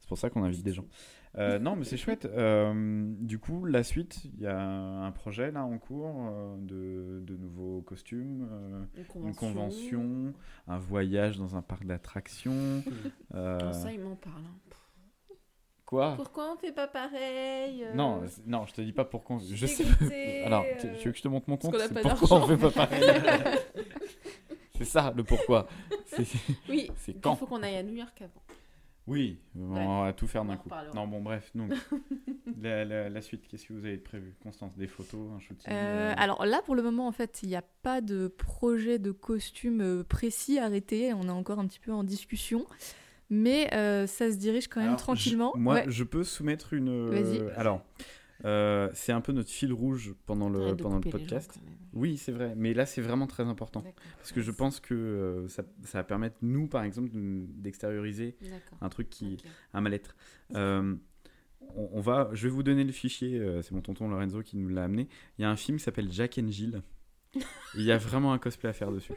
C'est 0.00 0.08
pour 0.08 0.18
ça 0.18 0.30
qu'on 0.30 0.44
invite 0.44 0.62
des 0.62 0.72
gens. 0.72 0.84
Euh, 1.38 1.58
non, 1.58 1.76
mais 1.76 1.84
c'est 1.84 1.96
chouette. 1.96 2.26
Euh, 2.26 3.04
du 3.20 3.38
coup, 3.38 3.64
la 3.64 3.82
suite, 3.82 4.24
il 4.24 4.40
y 4.40 4.46
a 4.46 4.60
un 4.60 5.10
projet 5.12 5.50
là 5.50 5.64
en 5.64 5.78
cours 5.78 6.26
euh, 6.28 6.56
de, 6.58 7.20
de 7.24 7.36
nouveaux 7.38 7.80
costumes, 7.80 8.46
euh, 8.52 8.84
une 8.98 9.04
convention. 9.06 9.28
une 9.48 9.54
convention, 9.54 10.34
un 10.68 10.78
voyage 10.78 11.38
dans 11.38 11.56
un 11.56 11.62
parc 11.62 11.86
d'attractions. 11.86 12.82
euh, 13.34 13.58
Ah, 13.62 13.72
ça, 13.72 13.90
il 13.92 14.00
m'en 14.00 14.14
parle. 14.16 14.42
hein. 14.44 15.34
quoi? 15.86 16.14
Pourquoi 16.16 16.52
on 16.52 16.56
fait 16.58 16.72
pas 16.72 16.86
pareil 16.88 17.82
euh, 17.84 17.94
Non, 17.94 18.22
non, 18.46 18.66
je 18.66 18.74
te 18.74 18.80
dis 18.82 18.92
pas 18.92 19.06
pour 19.06 19.24
qu'on. 19.24 19.38
Je 19.38 19.66
sais. 19.66 19.84
dégoûtée, 19.84 20.42
Alors, 20.44 20.64
tu, 20.80 20.86
tu 20.98 21.06
veux 21.06 21.12
que 21.12 21.18
je 21.18 21.22
te 21.22 21.28
montre 21.28 21.48
mon 21.48 21.56
parce 21.56 21.72
compte? 21.72 21.80
C'est 21.88 21.94
pas 22.02 22.14
pourquoi 22.14 22.42
on 22.42 22.46
fait 22.46 22.56
pas 22.58 22.70
pareil. 22.86 23.02
c'est 24.76 24.84
ça 24.84 25.12
le 25.16 25.24
pourquoi. 25.24 25.66
Oui, 26.68 26.90
C'est 26.96 27.12
il 27.12 27.20
quand? 27.20 27.36
faut 27.36 27.46
qu'on 27.46 27.62
aille 27.62 27.76
à 27.76 27.82
New 27.82 27.94
York 27.94 28.20
avant. 28.20 28.42
Oui, 29.08 29.38
on 29.58 29.74
Ouais. 29.74 30.04
va 30.06 30.12
tout 30.12 30.28
faire 30.28 30.44
d'un 30.44 30.56
coup. 30.56 30.68
Non, 30.94 31.08
bon, 31.08 31.20
bref, 31.20 31.50
donc 31.56 31.72
la, 32.62 32.84
la- 32.84 33.08
la 33.08 33.20
suite, 33.20 33.48
qu'est-ce 33.48 33.66
que 33.66 33.72
vous 33.72 33.84
avez 33.84 33.96
de 33.96 34.02
prévu? 34.02 34.34
Constance, 34.42 34.76
des 34.76 34.86
photos, 34.86 35.20
un 35.36 35.40
shooting 35.40 35.72
Euh, 35.72 36.10
euh, 36.10 36.14
alors 36.16 36.44
là, 36.46 36.62
pour 36.64 36.74
le 36.76 36.82
moment, 36.82 37.08
en 37.08 37.12
fait, 37.12 37.40
il 37.42 37.48
n'y 37.48 37.56
a 37.56 37.64
pas 37.82 38.00
de 38.00 38.28
projet 38.28 38.98
de 39.00 39.10
costume 39.10 39.80
euh, 39.80 40.04
précis 40.04 40.58
arrêté. 40.60 41.12
On 41.14 41.22
est 41.24 41.30
encore 41.30 41.58
un 41.58 41.66
petit 41.66 41.80
peu 41.80 41.92
en 41.92 42.04
discussion. 42.04 42.64
Mais 43.28 43.72
euh, 43.74 44.06
ça 44.06 44.30
se 44.30 44.36
dirige 44.36 44.68
quand 44.68 44.80
même 44.80 44.90
alors, 44.90 45.00
tranquillement. 45.00 45.52
je- 45.54 45.60
moi, 45.60 45.74
Ouais. 45.74 45.84
je 45.88 46.04
peux 46.04 46.22
soumettre 46.22 46.72
une. 46.74 47.08
Vas-y. 47.10 47.40
alors, 47.56 47.82
Euh, 48.44 48.90
c'est 48.92 49.12
un 49.12 49.20
peu 49.20 49.30
notre 49.32 49.50
fil 49.50 49.72
rouge 49.72 50.14
pendant 50.26 50.48
le, 50.48 50.76
pendant 50.76 50.96
le 50.96 51.08
podcast. 51.10 51.60
Oui, 51.92 52.16
c'est 52.16 52.32
vrai. 52.32 52.54
Mais 52.56 52.72
là, 52.74 52.86
c'est 52.86 53.02
vraiment 53.02 53.26
très 53.26 53.44
important. 53.44 53.84
Parce 54.18 54.32
que 54.32 54.40
je 54.40 54.50
pense 54.50 54.80
que 54.80 54.94
euh, 54.94 55.48
ça, 55.48 55.62
ça 55.84 55.98
va 55.98 56.04
permettre, 56.04 56.36
nous, 56.42 56.66
par 56.68 56.84
exemple, 56.84 57.10
de- 57.10 57.44
d'extérioriser 57.48 58.36
un 58.80 58.88
truc 58.88 59.10
qui, 59.10 59.36
un 59.74 59.80
mal-être. 59.80 60.16
Euh, 60.54 60.94
on, 61.76 61.90
on 61.92 62.00
va, 62.00 62.30
je 62.32 62.44
vais 62.48 62.50
vous 62.54 62.62
donner 62.62 62.84
le 62.84 62.92
fichier, 62.92 63.38
euh, 63.38 63.62
c'est 63.62 63.72
mon 63.72 63.80
tonton 63.82 64.08
Lorenzo 64.08 64.42
qui 64.42 64.56
nous 64.56 64.68
l'a 64.68 64.84
amené. 64.84 65.08
Il 65.38 65.42
y 65.42 65.44
a 65.44 65.50
un 65.50 65.56
film 65.56 65.78
qui 65.78 65.84
s'appelle 65.84 66.10
Jack 66.10 66.38
and 66.42 66.48
Jill. 66.48 66.82
Il 67.74 67.82
y 67.82 67.92
a 67.92 67.98
vraiment 67.98 68.32
un 68.32 68.38
cosplay 68.38 68.68
à 68.70 68.72
faire 68.72 68.90
dessus. 68.90 69.14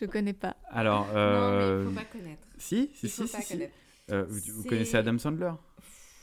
Je 0.00 0.06
connais 0.06 0.32
pas. 0.32 0.56
Alors, 0.70 1.06
Non, 1.08 1.12
mais 1.14 1.82
il 1.82 1.88
faut 1.88 1.94
pas 1.94 2.04
connaître. 2.04 2.46
si, 2.56 2.90
si, 2.94 3.06
Il 3.06 3.08
faut 3.10 3.26
si, 3.26 3.32
pas 3.32 3.42
si, 3.42 3.52
connaître. 3.54 3.74
Euh, 4.10 4.24
vous, 4.28 4.64
connaissez 4.64 4.96
Adam 4.96 5.18
Sandler? 5.18 5.52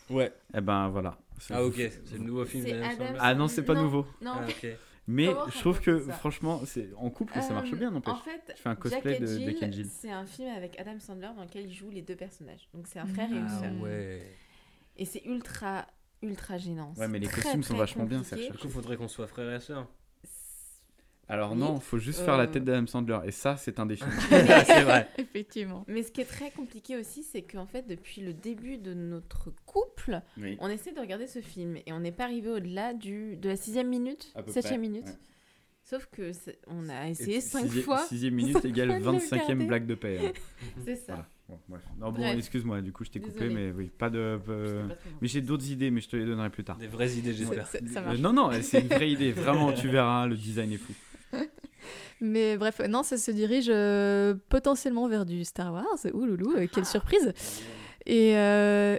Ouais. 0.09 0.31
Eh 0.55 0.61
ben 0.61 0.89
voilà. 0.89 1.17
Ah 1.49 1.63
ok, 1.63 1.75
c'est 1.77 2.11
le 2.13 2.19
nouveau 2.19 2.45
film 2.45 2.65
Adam 2.67 2.91
Sandler. 2.97 3.17
Ah 3.19 3.33
non, 3.35 3.47
c'est 3.47 3.63
pas 3.63 3.73
Non. 3.75 3.83
nouveau. 3.83 4.05
Non, 4.21 4.31
Ah, 4.35 4.45
ok. 4.47 4.67
Mais 5.11 5.27
Comment 5.27 5.49
je 5.49 5.59
trouve 5.59 5.81
que 5.81 5.99
franchement, 5.99 6.61
c'est 6.65 6.89
en 6.95 7.09
couple, 7.09 7.33
ça 7.41 7.53
marche 7.53 7.71
bien, 7.71 7.91
n'empêche. 7.91 8.13
En 8.13 8.17
fait, 8.17 8.53
Tu 8.55 8.61
fais 8.61 8.69
un 8.69 8.75
cosplay 8.75 9.11
Jack 9.13 9.21
de 9.21 9.27
Jill, 9.27 9.45
Jack 9.45 9.63
and 9.63 9.71
Jill. 9.71 9.87
c'est 9.89 10.11
un 10.11 10.25
film 10.25 10.49
avec 10.55 10.79
Adam 10.79 10.99
Sandler 10.99 11.29
dans 11.35 11.43
lequel 11.43 11.65
il 11.65 11.73
joue 11.73 11.89
les 11.89 12.01
deux 12.01 12.15
personnages. 12.15 12.69
Donc 12.73 12.87
c'est 12.87 12.99
un 12.99 13.05
frère 13.05 13.31
et 13.31 13.35
une 13.35 13.47
Ah 13.49 13.59
sœur. 13.59 13.71
ouais. 13.81 14.35
Et 14.97 15.05
c'est 15.05 15.23
ultra, 15.25 15.85
ultra 16.21 16.57
gênant. 16.57 16.93
Ouais, 16.97 17.07
mais 17.07 17.19
les 17.19 17.27
très, 17.27 17.41
costumes 17.41 17.63
sont 17.63 17.75
vachement 17.77 18.05
bien, 18.05 18.19
compliqué. 18.23 18.49
Du 18.51 18.57
coup, 18.57 18.69
faudrait 18.69 18.97
qu'on 18.97 19.07
soit 19.07 19.27
frère 19.27 19.53
et 19.53 19.59
sœur. 19.59 19.87
Alors 21.29 21.55
non, 21.55 21.79
faut 21.79 21.97
juste 21.97 22.19
faire 22.21 22.35
la 22.35 22.43
Euh. 22.43 22.47
tête 22.47 22.65
d'Adam 22.65 22.85
Sandler. 22.87 23.19
Et 23.25 23.31
ça, 23.31 23.55
c'est 23.55 23.79
un 23.79 23.85
défi. 23.85 24.03
c'est 24.65 24.81
vrai. 24.83 25.07
Effectivement. 25.17 25.85
Mais 25.87 26.03
ce 26.03 26.11
qui 26.11 26.19
est 26.21 26.25
très 26.25 26.51
compliqué 26.51 26.97
aussi, 26.97 27.23
c'est 27.23 27.41
qu'en 27.43 27.65
fait, 27.65 27.87
depuis 27.87 28.21
le 28.21 28.33
début 28.33 28.77
de 28.77 28.93
notre 28.93 29.49
couple, 29.65 30.19
oui. 30.37 30.57
on 30.59 30.67
essaie 30.67 30.91
de 30.91 30.99
regarder 30.99 31.27
ce 31.27 31.39
film 31.39 31.77
et 31.85 31.93
on 31.93 32.01
n'est 32.01 32.11
pas 32.11 32.25
arrivé 32.25 32.49
au-delà 32.49 32.93
du 32.93 33.37
de 33.37 33.47
la 33.49 33.55
sixième 33.55 33.87
minute, 33.87 34.33
septième 34.47 34.63
près, 34.63 34.77
minute. 34.77 35.05
ouais. 35.07 35.17
Sauf 35.83 36.05
que 36.11 36.31
c'est- 36.33 36.59
on 36.67 36.89
a 36.89 37.07
essayé 37.09 37.37
Et 37.37 37.41
cinq 37.41 37.63
sixième- 37.63 37.83
fois. 37.83 37.99
Sixième 38.05 38.33
minute 38.35 38.63
égale 38.65 38.89
fois 38.89 38.97
de 38.99 39.03
le 39.03 39.11
25e 39.19 39.41
regarder. 39.43 39.65
blague 39.65 39.85
de 39.87 39.95
paix. 39.95 40.19
hein. 40.23 40.31
C'est 40.85 40.95
ça. 40.95 41.13
Voilà. 41.13 41.27
Bon, 41.49 41.59
bref. 41.69 41.81
Non, 41.99 42.11
bon, 42.11 42.37
excuse-moi, 42.37 42.81
du 42.81 42.91
coup, 42.93 43.03
je 43.03 43.09
t'ai 43.09 43.19
coupé, 43.19 43.49
mais 43.49 43.71
oui, 43.71 43.89
pas 43.97 44.09
de. 44.09 44.39
euh, 44.47 44.87
pas. 44.87 44.95
Mais 45.21 45.27
j'ai 45.27 45.41
d'autres 45.41 45.69
idées, 45.69 45.91
mais 45.91 45.99
je 46.01 46.07
te 46.09 46.15
les 46.15 46.25
donnerai 46.25 46.49
plus 46.49 46.63
tard. 46.63 46.77
Des 46.77 46.87
vraies 46.87 47.11
idées, 47.13 47.33
j'espère. 47.33 47.67
Euh, 48.07 48.17
non, 48.17 48.31
non, 48.33 48.51
c'est 48.61 48.81
une 48.81 48.87
vraie 48.87 49.11
idée. 49.11 49.31
Vraiment, 49.31 49.71
tu 49.73 49.87
verras, 49.89 50.27
le 50.27 50.35
design 50.35 50.71
est 50.73 50.77
fou. 50.77 50.93
Mais 52.21 52.55
bref, 52.55 52.79
non, 52.87 53.01
ça 53.01 53.17
se 53.17 53.31
dirige 53.31 53.67
euh, 53.69 54.35
potentiellement 54.49 55.07
vers 55.07 55.25
du 55.25 55.43
Star 55.43 55.73
Wars. 55.73 55.97
Ouh 56.13 56.25
loulou, 56.25 56.53
euh, 56.55 56.67
quelle 56.71 56.85
surprise. 56.85 57.33
Et, 58.05 58.37
euh, 58.37 58.97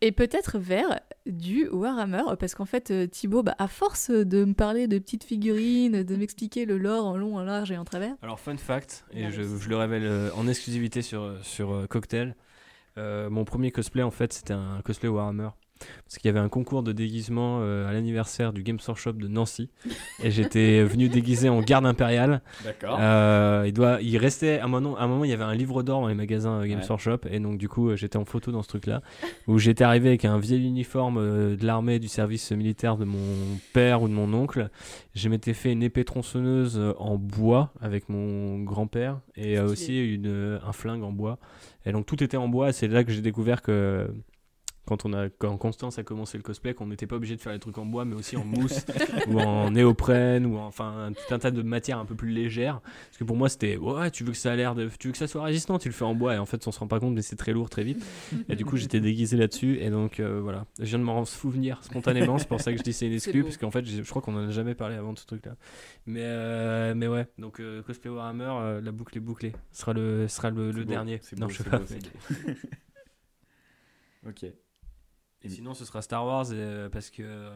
et 0.00 0.12
peut-être 0.12 0.58
vers 0.58 1.00
du 1.26 1.68
Warhammer, 1.68 2.22
parce 2.38 2.54
qu'en 2.54 2.64
fait, 2.64 2.90
euh, 2.90 3.06
Thibaut, 3.06 3.42
bah, 3.42 3.54
à 3.58 3.68
force 3.68 4.10
de 4.10 4.44
me 4.44 4.54
parler 4.54 4.88
de 4.88 4.98
petites 4.98 5.24
figurines, 5.24 6.02
de 6.02 6.16
m'expliquer 6.16 6.64
le 6.64 6.78
lore 6.78 7.06
en 7.06 7.16
long, 7.16 7.36
en 7.36 7.42
large 7.42 7.70
et 7.70 7.78
en 7.78 7.84
travers, 7.84 8.14
Alors, 8.22 8.40
fun 8.40 8.56
fact, 8.56 9.04
et 9.12 9.30
je, 9.30 9.42
je 9.42 9.68
le 9.68 9.76
révèle 9.76 10.32
en 10.36 10.48
exclusivité 10.48 11.02
sur, 11.02 11.38
sur 11.42 11.86
Cocktail. 11.88 12.34
mon 12.96 13.44
premier 13.44 13.70
cosplay, 13.70 14.02
en 14.02 14.10
fait, 14.10 14.32
c'était 14.32 14.54
un 14.54 14.80
cosplay 14.84 15.08
Warhammer. 15.08 15.50
Parce 16.06 16.18
qu'il 16.18 16.28
y 16.28 16.30
avait 16.30 16.40
un 16.44 16.48
concours 16.48 16.82
de 16.82 16.92
déguisement 16.92 17.60
euh, 17.62 17.88
à 17.88 17.92
l'anniversaire 17.92 18.52
du 18.52 18.62
Games 18.62 18.78
Workshop 18.86 19.14
de 19.14 19.26
Nancy. 19.26 19.70
et 20.22 20.30
j'étais 20.30 20.82
venu 20.84 21.08
déguisé 21.08 21.48
en 21.48 21.60
garde 21.60 21.86
impériale. 21.86 22.40
D'accord. 22.64 22.98
Euh, 23.00 23.64
il, 23.66 23.72
doit, 23.72 24.00
il 24.00 24.16
restait, 24.18 24.58
à 24.60 24.64
un, 24.64 24.68
moment, 24.68 24.96
à 24.96 25.02
un 25.02 25.06
moment, 25.06 25.24
il 25.24 25.30
y 25.30 25.32
avait 25.32 25.44
un 25.44 25.54
livre 25.54 25.82
d'or 25.82 26.02
dans 26.02 26.08
les 26.08 26.14
magasins 26.14 26.60
euh, 26.60 26.66
Games 26.66 26.80
Ouais. 26.80 26.88
Workshop. 26.88 27.18
Et 27.30 27.40
donc, 27.40 27.58
du 27.58 27.68
coup, 27.68 27.90
euh, 27.90 27.96
j'étais 27.96 28.16
en 28.16 28.24
photo 28.24 28.52
dans 28.52 28.62
ce 28.62 28.68
truc-là. 28.68 29.02
Où 29.46 29.58
j'étais 29.58 29.84
arrivé 29.84 30.08
avec 30.08 30.24
un 30.24 30.38
vieil 30.38 30.66
uniforme 30.66 31.56
de 31.56 31.66
l'armée, 31.66 31.98
du 31.98 32.08
service 32.08 32.52
militaire 32.52 32.96
de 32.96 33.04
mon 33.04 33.18
père 33.72 34.02
ou 34.02 34.08
de 34.08 34.12
mon 34.12 34.32
oncle. 34.34 34.68
Je 35.14 35.28
m'étais 35.28 35.54
fait 35.54 35.72
une 35.72 35.82
épée 35.82 36.04
tronçonneuse 36.04 36.80
en 36.98 37.16
bois 37.16 37.72
avec 37.80 38.08
mon 38.08 38.60
grand-père. 38.60 39.20
Et 39.36 39.58
aussi 39.58 39.98
une, 40.14 40.60
un 40.64 40.72
flingue 40.72 41.02
en 41.02 41.12
bois. 41.12 41.38
Et 41.86 41.92
donc, 41.92 42.06
tout 42.06 42.22
était 42.22 42.36
en 42.36 42.48
bois. 42.48 42.70
Et 42.70 42.72
c'est 42.72 42.88
là 42.88 43.04
que 43.04 43.12
j'ai 43.12 43.20
découvert 43.22 43.62
que. 43.62 44.08
Quand, 44.86 45.06
on 45.06 45.12
a, 45.14 45.30
quand 45.30 45.56
Constance 45.56 45.98
a 45.98 46.02
commencé 46.02 46.36
le 46.36 46.42
cosplay, 46.42 46.74
qu'on 46.74 46.86
n'était 46.86 47.06
pas 47.06 47.16
obligé 47.16 47.36
de 47.36 47.40
faire 47.40 47.52
les 47.52 47.58
trucs 47.58 47.78
en 47.78 47.86
bois, 47.86 48.04
mais 48.04 48.14
aussi 48.14 48.36
en 48.36 48.44
mousse 48.44 48.84
ou 49.28 49.40
en 49.40 49.70
néoprène 49.70 50.44
ou 50.44 50.58
en- 50.58 50.66
enfin 50.66 51.10
tout 51.14 51.34
un 51.34 51.38
tas 51.38 51.50
de 51.50 51.62
matières 51.62 51.98
un 51.98 52.04
peu 52.04 52.14
plus 52.14 52.30
légères. 52.30 52.80
Parce 52.82 53.16
que 53.18 53.24
pour 53.24 53.36
moi, 53.36 53.48
c'était 53.48 53.76
ouais, 53.78 54.10
tu 54.10 54.24
veux 54.24 54.32
que 54.32 54.36
ça 54.38 54.52
a 54.52 54.56
l'air 54.56 54.74
de, 54.74 54.90
tu 54.98 55.08
veux 55.08 55.12
que 55.12 55.18
ça 55.18 55.26
soit 55.26 55.42
résistant, 55.42 55.78
tu 55.78 55.88
le 55.88 55.94
fais 55.94 56.04
en 56.04 56.14
bois 56.14 56.34
et 56.34 56.38
en 56.38 56.44
fait, 56.46 56.66
on 56.66 56.72
se 56.72 56.78
rend 56.78 56.86
pas 56.86 57.00
compte, 57.00 57.14
mais 57.14 57.22
c'est 57.22 57.36
très 57.36 57.52
lourd 57.52 57.70
très 57.70 57.84
vite. 57.84 58.04
Et 58.50 58.56
du 58.56 58.64
coup, 58.66 58.76
j'étais 58.76 59.00
déguisé 59.00 59.38
là-dessus 59.38 59.78
et 59.80 59.88
donc 59.88 60.20
euh, 60.20 60.40
voilà, 60.42 60.66
je 60.78 60.84
viens 60.84 60.98
de 60.98 61.04
m'en 61.04 61.24
souvenir 61.24 61.82
spontanément. 61.82 62.36
C'est 62.38 62.48
pour 62.48 62.60
ça 62.60 62.72
que 62.72 62.78
je 62.78 62.82
dis 62.82 62.92
c'est 62.92 63.06
une 63.06 63.12
exclu 63.14 63.42
parce 63.42 63.56
qu'en 63.56 63.70
fait, 63.70 63.86
je 63.86 64.02
crois 64.10 64.20
qu'on 64.20 64.34
en 64.36 64.48
a 64.48 64.50
jamais 64.50 64.74
parlé 64.74 64.96
avant 64.96 65.14
de 65.14 65.18
ce 65.18 65.24
truc-là. 65.26 65.56
Mais 66.06 66.20
euh, 66.24 66.94
mais 66.94 67.08
ouais, 67.08 67.26
donc 67.38 67.60
euh, 67.60 67.82
cosplay 67.82 68.10
Warhammer, 68.10 68.52
euh, 68.60 68.80
la 68.82 68.92
boucle 68.92 69.16
est 69.16 69.20
bouclée. 69.22 69.52
Ce 69.72 69.80
sera 69.80 69.94
le, 69.94 70.28
ce 70.28 70.36
sera 70.36 70.50
le, 70.50 70.70
C'est 70.72 70.76
le 70.78 70.84
beau, 70.84 70.90
dernier. 70.90 71.20
Non, 71.38 71.46
beau, 71.46 71.52
je 71.52 71.62
sais 71.62 71.70
pas. 71.70 71.80
ok. 74.28 74.44
Et 75.44 75.48
sinon, 75.50 75.74
ce 75.74 75.84
sera 75.84 76.02
Star 76.02 76.24
Wars 76.26 76.46
euh, 76.52 76.88
parce 76.88 77.10
que 77.10 77.50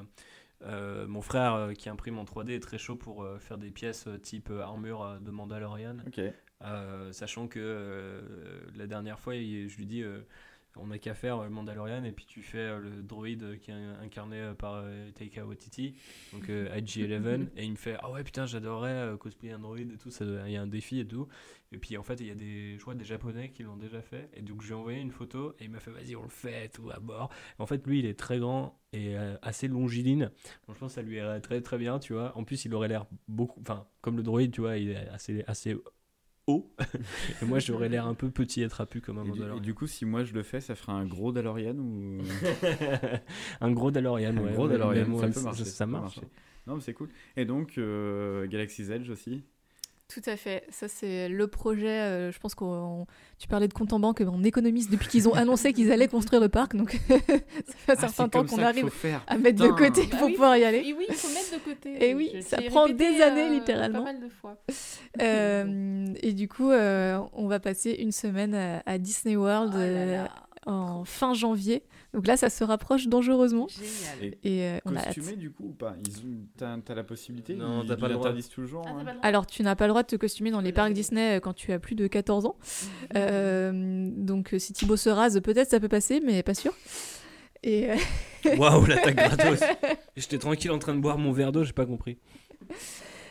euh, 0.64 1.06
mon 1.06 1.22
frère 1.22 1.54
euh, 1.54 1.72
qui 1.72 1.88
imprime 1.88 2.18
en 2.18 2.24
3D 2.24 2.50
est 2.50 2.60
très 2.60 2.78
chaud 2.78 2.96
pour 2.96 3.22
euh, 3.22 3.38
faire 3.38 3.58
des 3.58 3.70
pièces 3.70 4.06
euh, 4.06 4.18
type 4.18 4.50
euh, 4.50 4.60
armure 4.62 5.02
euh, 5.02 5.18
de 5.18 5.30
Mandalorian. 5.30 5.96
Euh, 6.64 7.12
sachant 7.12 7.46
que 7.46 7.60
euh, 7.62 8.20
la 8.76 8.86
dernière 8.86 9.18
fois, 9.20 9.36
il- 9.36 9.68
je 9.68 9.76
lui 9.78 9.86
dis 9.86 10.02
euh, 10.02 10.20
on 10.80 10.88
n'a 10.88 10.98
qu'à 10.98 11.14
faire 11.14 11.38
euh, 11.40 11.48
Mandalorian 11.48 12.04
et 12.04 12.12
puis 12.12 12.26
tu 12.26 12.42
fais 12.42 12.58
euh, 12.58 12.78
le 12.78 13.02
droïde 13.02 13.42
euh, 13.42 13.56
qui 13.56 13.70
est 13.70 13.74
incarné 14.02 14.52
par 14.58 14.84
Taika 15.14 15.46
Waititi, 15.46 15.94
donc 16.32 16.48
euh, 16.48 16.68
IG-11, 16.76 17.48
et 17.56 17.64
il 17.64 17.72
me 17.72 17.76
fait 17.76 17.96
ah 18.00 18.10
ouais 18.10 18.24
putain 18.24 18.46
j'adorerais 18.46 19.16
cosplayer 19.18 19.54
un 19.54 19.58
droïde 19.58 19.92
et 19.92 19.96
tout, 19.96 20.10
il 20.20 20.52
y 20.52 20.56
a 20.56 20.62
un 20.62 20.66
défi 20.66 21.00
et 21.00 21.06
tout. 21.06 21.28
Et 21.70 21.76
puis 21.76 21.98
en 21.98 22.02
fait 22.02 22.20
il 22.20 22.26
y 22.26 22.30
a 22.30 22.34
des, 22.34 22.76
je 22.76 22.80
crois 22.80 22.94
des 22.94 23.04
japonais 23.04 23.50
qui 23.50 23.62
l'ont 23.62 23.76
déjà 23.76 24.00
fait, 24.00 24.30
et 24.34 24.42
donc 24.42 24.62
je 24.62 24.68
lui 24.68 24.72
ai 24.72 24.76
envoyé 24.76 25.00
une 25.00 25.10
photo 25.10 25.54
et 25.58 25.64
il 25.64 25.70
m'a 25.70 25.80
fait 25.80 25.90
vas-y 25.90 26.16
on 26.16 26.22
le 26.22 26.28
fait 26.28 26.68
tout 26.68 26.90
à 26.90 26.98
bord. 26.98 27.30
En 27.58 27.66
fait 27.66 27.86
lui 27.86 27.98
il 27.98 28.06
est 28.06 28.18
très 28.18 28.38
grand 28.38 28.80
et 28.92 29.16
assez 29.42 29.68
longiligne, 29.68 30.30
donc 30.66 30.76
je 30.76 30.80
pense 30.80 30.92
que 30.92 30.94
ça 30.94 31.02
lui 31.02 31.16
irait 31.16 31.40
très 31.40 31.60
très 31.60 31.76
bien 31.78 31.98
tu 31.98 32.14
vois. 32.14 32.36
En 32.36 32.44
plus 32.44 32.64
il 32.64 32.74
aurait 32.74 32.88
l'air 32.88 33.06
beaucoup, 33.28 33.60
enfin 33.60 33.86
comme 34.00 34.16
le 34.16 34.22
droïde 34.22 34.52
tu 34.52 34.62
vois 34.62 34.78
il 34.78 34.90
est 34.90 35.08
assez 35.08 35.44
assez 35.46 35.76
haut. 36.48 36.68
et 37.40 37.44
moi, 37.44 37.60
j'aurais 37.60 37.88
l'air 37.88 38.06
un 38.06 38.14
peu 38.14 38.30
petit 38.30 38.62
et 38.62 38.68
trapu 38.68 39.00
comme 39.00 39.18
un 39.18 39.22
Et 39.22 39.26
du, 39.26 39.30
et 39.30 39.34
Mandalorian. 39.34 39.62
du 39.62 39.74
coup, 39.74 39.86
si 39.86 40.04
moi 40.04 40.24
je 40.24 40.32
le 40.34 40.42
fais, 40.42 40.60
ça 40.60 40.74
fera 40.74 40.94
un 40.94 41.06
gros 41.06 41.30
Dalorian 41.30 41.76
ou 41.76 42.18
un 43.60 43.70
gros 43.70 43.90
Dalorian, 43.90 44.36
un 44.36 44.40
ouais. 44.42 44.52
gros 44.52 44.64
ouais, 44.66 44.72
Dalorian 44.72 45.16
Ça 45.18 45.26
peut 45.26 45.32
ça- 45.32 45.42
marcher. 45.42 45.64
Ça, 45.64 45.84
peut 45.86 45.92
marche. 45.92 46.16
marcher. 46.16 46.28
Non, 46.66 46.74
mais 46.76 46.80
c'est 46.80 46.92
cool. 46.94 47.08
Et 47.36 47.44
donc, 47.44 47.78
euh, 47.78 48.46
Galaxy's 48.46 48.90
Edge 48.90 49.08
aussi. 49.10 49.44
Tout 50.12 50.22
à 50.24 50.36
fait. 50.36 50.64
Ça, 50.70 50.88
c'est 50.88 51.28
le 51.28 51.46
projet. 51.48 51.86
euh, 52.00 52.32
je 52.32 52.38
pense 52.38 52.54
qu'on. 52.54 53.06
Tu 53.38 53.46
parlais 53.46 53.68
de 53.68 53.74
compte 53.74 53.92
en 53.92 54.00
banque, 54.00 54.22
on 54.26 54.42
économise 54.42 54.88
depuis 54.88 55.06
qu'ils 55.06 55.28
ont 55.28 55.34
annoncé 55.34 55.74
qu'ils 55.74 55.92
allaient 55.92 56.08
construire 56.08 56.40
le 56.40 56.48
parc. 56.48 56.74
Donc, 56.74 56.92
ça 57.08 57.18
fait 57.18 57.42
un 57.42 57.94
Ah, 57.94 57.96
certain 57.96 58.08
c'est 58.24 58.30
temps 58.30 58.44
qu'on 58.46 58.62
arrive 58.62 58.84
faut 58.84 58.90
faire. 58.90 59.22
à 59.26 59.36
mettre 59.36 59.62
de 59.62 59.68
côté 59.68 60.06
Bah 60.10 60.16
pour 60.16 60.26
oui, 60.28 60.32
pouvoir 60.32 60.56
y 60.56 60.64
aller. 60.64 60.78
Et 60.78 60.94
oui, 60.94 61.04
il 61.10 61.14
faut 61.14 61.28
mettre 61.28 61.52
de 61.52 61.58
côté. 61.74 62.08
Et 62.08 62.14
oui, 62.14 62.30
Je 62.34 62.40
ça 62.40 62.56
prend 62.70 62.84
répété, 62.84 63.16
des 63.16 63.22
années, 63.22 63.42
euh, 63.48 63.50
littéralement. 63.50 63.98
Pas 63.98 64.12
mal 64.12 64.20
de 64.20 64.28
fois. 64.30 64.56
Euh, 65.20 66.06
et 66.22 66.32
du 66.32 66.48
coup, 66.48 66.70
euh, 66.70 67.18
on 67.32 67.48
va 67.48 67.58
passer 67.58 67.90
une 67.90 68.12
semaine 68.12 68.54
à, 68.54 68.82
à 68.86 68.98
Disney 68.98 69.36
World 69.36 69.72
Oh 69.74 69.78
là 69.78 69.82
euh, 69.82 70.22
là, 70.24 70.30
en 70.70 71.04
fin 71.04 71.34
janvier. 71.34 71.82
Donc 72.14 72.26
là, 72.26 72.36
ça 72.36 72.50
se 72.50 72.62
rapproche 72.64 73.06
dangereusement. 73.08 73.66
Génial. 73.68 74.34
Et 74.42 74.58
Et 74.58 74.62
euh, 74.64 74.78
on 74.84 74.94
a 74.94 74.98
hâte. 75.00 75.06
costumé 75.14 75.36
du 75.36 75.50
coup 75.50 75.64
ou 75.70 75.72
pas? 75.72 75.94
Ils 76.06 76.18
ont- 76.18 76.46
T'as 76.56 76.76
t'as 76.78 76.94
la 76.94 77.04
possibilité 77.04 77.54
Non, 77.54 77.82
Ils- 77.82 77.88
t'as 77.88 77.96
pas 77.96 78.08
le 78.08 78.14
droit. 78.14 78.26
interdisent 78.26 78.48
toujours. 78.50 78.82
Ah, 78.86 78.90
t'as 78.90 78.92
hein 78.92 79.04
pas 79.04 79.10
le 79.12 79.16
droit 79.18 79.26
Alors, 79.26 79.46
tu 79.46 79.62
n'as 79.62 79.74
pas 79.76 79.86
le 79.86 79.90
droit 79.92 80.02
de 80.02 80.08
te 80.08 80.16
costumer 80.16 80.50
dans 80.50 80.60
les 80.60 80.72
parcs. 80.72 80.92
Disney 80.92 81.36
euh, 81.36 81.40
quand 81.40 81.54
tu 81.54 81.72
as 81.72 81.78
plus 81.78 81.94
de 81.94 82.06
14 82.06 82.46
ans. 82.46 82.56
Euh, 83.16 84.10
donc, 84.14 84.54
si 84.58 84.72
Thibaut 84.72 84.96
se 84.96 85.08
rase, 85.08 85.40
peut-être 85.40 85.70
ça 85.70 85.80
peut 85.80 85.88
passer, 85.88 86.20
mais 86.20 86.42
pas 86.42 86.54
sûr. 86.54 86.72
Et, 87.62 87.88
Waouh, 88.58 88.86
l'attaque 88.86 89.16
gratos. 89.36 89.60
J'étais 90.16 90.38
tranquille 90.38 90.70
en 90.70 90.78
train 90.78 90.94
de 90.94 91.00
boire 91.00 91.18
mon 91.18 91.32
verre 91.32 91.50
d'eau, 91.52 91.64
j'ai 91.64 91.72
pas 91.72 91.86
compris. 91.86 92.18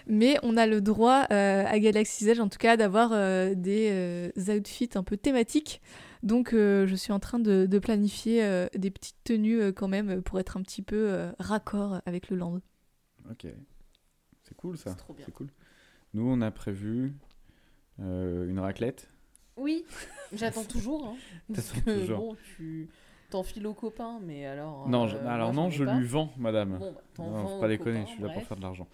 mais 0.08 0.38
on 0.44 0.58
a 0.58 0.66
le 0.66 0.82
droit 0.82 1.26
euh, 1.32 1.64
à 1.66 1.80
Galaxy's 1.80 2.28
Edge, 2.28 2.40
en 2.40 2.50
tout 2.50 2.58
cas, 2.58 2.78
d'avoir 2.78 3.12
euh, 3.14 3.54
des 3.56 3.90
euh, 3.92 4.58
outfits 4.58 4.90
un 4.96 5.04
peu 5.04 5.18
thématiques. 5.18 5.82
Donc, 6.24 6.54
euh, 6.54 6.88
je 6.88 6.96
suis 6.96 7.12
en 7.14 7.20
train 7.20 7.40
de, 7.40 7.66
de 7.66 7.80
planifier 7.80 8.44
euh, 8.44 8.68
des 8.76 8.92
petites 8.92 9.24
tenues 9.24 9.62
euh, 9.62 9.72
quand 9.72 9.88
même 9.88 10.22
pour 10.22 10.40
être 10.40 10.58
un 10.58 10.62
petit 10.62 10.82
peu 10.82 11.10
euh, 11.12 11.32
raccord 11.40 12.02
avec 12.06 12.30
le 12.30 12.38
land. 12.38 12.60
Ok. 13.30 13.48
C'est 14.44 14.56
cool 14.56 14.78
ça. 14.78 14.92
C'est 14.92 14.98
trop 14.98 15.14
bien. 15.14 15.26
C'est 15.26 15.32
cool. 15.34 15.48
Nous, 16.14 16.28
on 16.28 16.42
a 16.42 16.52
prévu 16.52 17.14
euh, 18.00 18.48
une 18.50 18.60
raclette. 18.60 19.10
Oui, 19.58 19.86
j'attends 20.34 20.64
toujours. 20.70 21.08
Hein, 21.08 21.16
parce 21.54 21.72
que, 21.72 22.00
toujours. 22.00 22.20
Bon, 22.20 22.38
tu 22.56 22.90
t'enfiles 23.30 23.68
aux 23.68 23.74
copains, 23.74 24.20
mais 24.24 24.46
alors. 24.46 24.88
non, 24.88 25.04
euh, 25.06 25.08
je- 25.08 25.18
moi, 25.18 25.32
alors 25.32 25.54
non, 25.54 25.70
je 25.70 25.84
pas. 25.84 25.96
lui 25.98 26.06
vends, 26.08 26.32
madame. 26.38 26.78
Bon, 26.78 26.92
bah, 26.94 27.02
t'en 27.14 27.26
non, 27.26 27.32
vends 27.32 27.48
faut 27.48 27.60
pas 27.60 27.68
déconner, 27.68 28.02
je 28.06 28.12
suis 28.12 28.22
là 28.24 28.30
pour 28.30 28.44
faire 28.44 28.58
de 28.58 28.62
l'argent. 28.62 28.88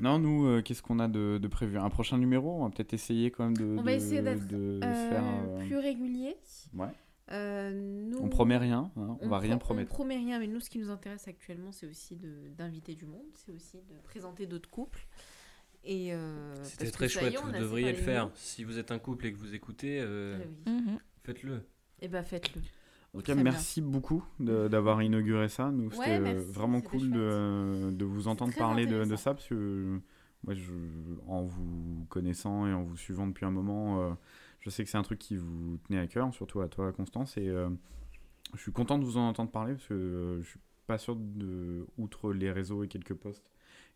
non, 0.00 0.18
nous, 0.18 0.46
euh, 0.46 0.62
qu'est-ce 0.62 0.82
qu'on 0.82 0.98
a 0.98 1.08
de, 1.08 1.38
de 1.38 1.48
prévu? 1.48 1.78
Un 1.78 1.90
prochain 1.90 2.18
numéro? 2.18 2.60
On 2.60 2.64
va 2.64 2.70
peut-être 2.70 2.94
essayer 2.94 3.30
quand 3.30 3.44
même 3.44 3.56
de, 3.56 3.76
On 3.78 3.82
va 3.82 3.92
de- 3.92 3.96
essayer 3.96 4.22
d'être 4.22 4.46
de 4.46 4.80
Euh, 4.82 5.10
faire. 5.10 5.24
euh, 5.24 5.58
plus 5.66 5.76
régulier. 5.76 6.36
Ouais. 6.74 6.88
Euh, 7.30 7.72
nous, 7.74 8.18
On 8.22 8.28
promet 8.28 8.56
rien, 8.56 8.90
hein, 8.96 9.18
on, 9.20 9.28
va 9.28 9.38
rien 9.38 9.58
pro- 9.58 9.66
promettre. 9.66 9.92
On 9.92 9.94
promet 9.96 10.16
rien, 10.16 10.38
mais 10.38 10.46
nous, 10.46 10.60
ce 10.60 10.70
qui 10.70 10.78
nous 10.78 10.88
intéresse 10.90 11.28
actuellement, 11.28 11.72
c'est 11.72 11.86
aussi 11.86 12.16
d'inviter 12.56 12.94
du 12.94 13.04
monde, 13.04 13.26
c'est 13.34 13.52
aussi 13.52 13.76
de 13.78 13.94
présenter 14.04 14.46
d'autres 14.46 14.70
couples. 14.70 15.06
Et 15.84 16.12
euh, 16.14 16.54
C'était 16.64 16.90
très 16.90 17.08
chouette, 17.08 17.34
est, 17.34 17.38
on 17.38 17.46
vous 17.46 17.52
devriez 17.52 17.92
le 17.92 17.98
faire. 17.98 18.30
Si 18.34 18.64
vous 18.64 18.78
êtes 18.78 18.90
un 18.92 18.98
couple 18.98 19.26
et 19.26 19.32
que 19.32 19.38
vous 19.38 19.54
écoutez, 19.54 20.00
euh, 20.00 20.38
Ah 20.40 20.46
oui. 20.66 20.72
Mhm. 20.72 20.98
faites-le. 21.22 21.60
Eh 22.00 22.08
ben, 22.08 22.22
faites-le. 22.22 22.62
En 23.18 23.20
tout 23.20 23.26
cas, 23.26 23.34
merci 23.34 23.80
beaucoup 23.80 24.24
d'avoir 24.38 25.02
inauguré 25.02 25.48
ça. 25.48 25.70
Nous, 25.70 25.88
Ouais, 25.88 25.96
c'était 25.96 26.10
euh, 26.10 26.44
vraiment 26.48 26.80
cool 26.80 27.10
de, 27.10 27.90
de 27.90 28.04
vous 28.04 28.28
entendre 28.28 28.54
parler 28.54 28.86
de, 28.86 29.04
ça 29.16 29.34
parce 29.34 29.48
que 29.48 30.00
moi, 30.44 30.54
je, 30.54 30.72
en 31.26 31.42
vous 31.42 32.06
connaissant 32.08 32.66
et 32.66 32.72
en 32.72 32.84
vous 32.84 32.96
suivant 32.96 33.26
depuis 33.26 33.44
un 33.44 33.50
moment, 33.50 34.00
euh, 34.00 34.10
je 34.60 34.70
sais 34.70 34.84
que 34.84 34.90
c'est 34.90 34.98
un 34.98 35.02
truc 35.02 35.18
qui 35.18 35.36
vous 35.36 35.78
tenait 35.88 35.98
à 35.98 36.06
cœur, 36.06 36.32
surtout 36.32 36.60
à 36.60 36.68
toi, 36.68 36.92
Constance. 36.92 37.36
Et 37.36 37.48
euh, 37.48 37.68
je 38.54 38.60
suis 38.60 38.72
content 38.72 38.98
de 38.98 39.04
vous 39.04 39.16
en 39.16 39.28
entendre 39.28 39.50
parler 39.50 39.74
parce 39.74 39.86
que 39.88 39.94
euh, 39.94 40.42
je 40.42 40.48
suis 40.50 40.60
pas 40.86 40.98
sûr 40.98 41.16
de, 41.16 41.86
outre 41.98 42.32
les 42.32 42.52
réseaux 42.52 42.84
et 42.84 42.88
quelques 42.88 43.14
posts 43.14 43.50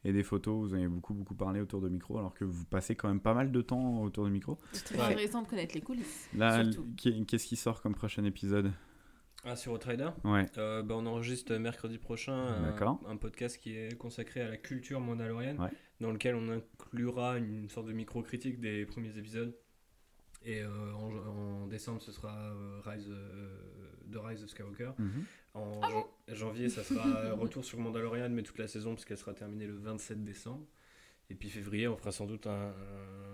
et 0.04 0.12
des 0.12 0.24
photos, 0.24 0.68
vous 0.68 0.74
avez 0.74 0.88
beaucoup 0.88 1.14
beaucoup 1.14 1.34
parlé 1.36 1.60
autour 1.60 1.80
de 1.80 1.88
micro, 1.88 2.18
alors 2.18 2.34
que 2.34 2.44
vous 2.44 2.64
passez 2.64 2.96
quand 2.96 3.06
même 3.06 3.20
pas 3.20 3.34
mal 3.34 3.52
de 3.52 3.62
temps 3.62 4.02
autour 4.02 4.24
de 4.24 4.30
micro. 4.30 4.58
C'est 4.72 4.84
très 4.84 4.96
Ouais. 4.98 5.04
intéressant 5.12 5.42
de 5.42 5.46
connaître 5.46 5.76
les 5.76 5.80
coulisses. 5.80 6.28
Là, 6.36 6.64
qu'est-ce 6.96 7.46
qui 7.46 7.54
sort 7.54 7.80
comme 7.80 7.94
prochain 7.94 8.24
épisode? 8.24 8.72
Ah, 9.44 9.56
sur 9.56 9.72
Outrider 9.72 10.10
Ouais. 10.24 10.46
Euh, 10.56 10.82
bah, 10.82 10.94
on 10.96 11.04
enregistre 11.06 11.54
mercredi 11.56 11.98
prochain 11.98 12.72
un, 13.06 13.16
podcast 13.16 13.58
qui 13.58 13.76
est 13.76 13.96
consacré 13.98 14.40
à 14.40 14.48
la 14.48 14.56
culture 14.56 15.00
mandalorienne, 15.00 15.60
Ouais. 15.60 15.70
dans 16.00 16.12
lequel 16.12 16.36
on 16.36 16.48
inclura 16.48 17.38
une 17.38 17.68
sorte 17.68 17.86
de 17.88 17.92
micro-critique 17.92 18.60
des 18.60 18.86
premiers 18.86 19.16
épisodes. 19.18 19.56
Et 20.44 20.60
euh, 20.62 20.92
en, 20.94 21.12
en 21.62 21.66
décembre, 21.66 22.02
ce 22.02 22.12
sera 22.12 22.36
euh, 22.36 22.80
Rise, 22.84 23.08
euh, 23.10 23.48
The 24.12 24.16
Rise 24.16 24.42
of 24.44 24.50
Skywalker. 24.50 24.90
Mhm. 24.98 25.24
En 25.54 25.80
Ah 25.82 25.88
jan- 25.90 26.08
janvier, 26.34 26.68
ça 26.68 26.82
sera 26.84 27.32
retour 27.34 27.64
sur 27.64 27.78
Mandalorian, 27.78 28.28
mais 28.30 28.42
toute 28.42 28.58
la 28.58 28.66
saison, 28.68 28.94
puisqu'elle 28.94 29.18
sera 29.18 29.34
terminée 29.34 29.66
le 29.66 29.74
27 29.76 30.22
décembre. 30.24 30.66
Et 31.32 31.34
puis 31.34 31.48
février, 31.48 31.88
on 31.88 31.96
fera 31.96 32.12
sans 32.12 32.26
doute 32.26 32.46
un, 32.46 32.74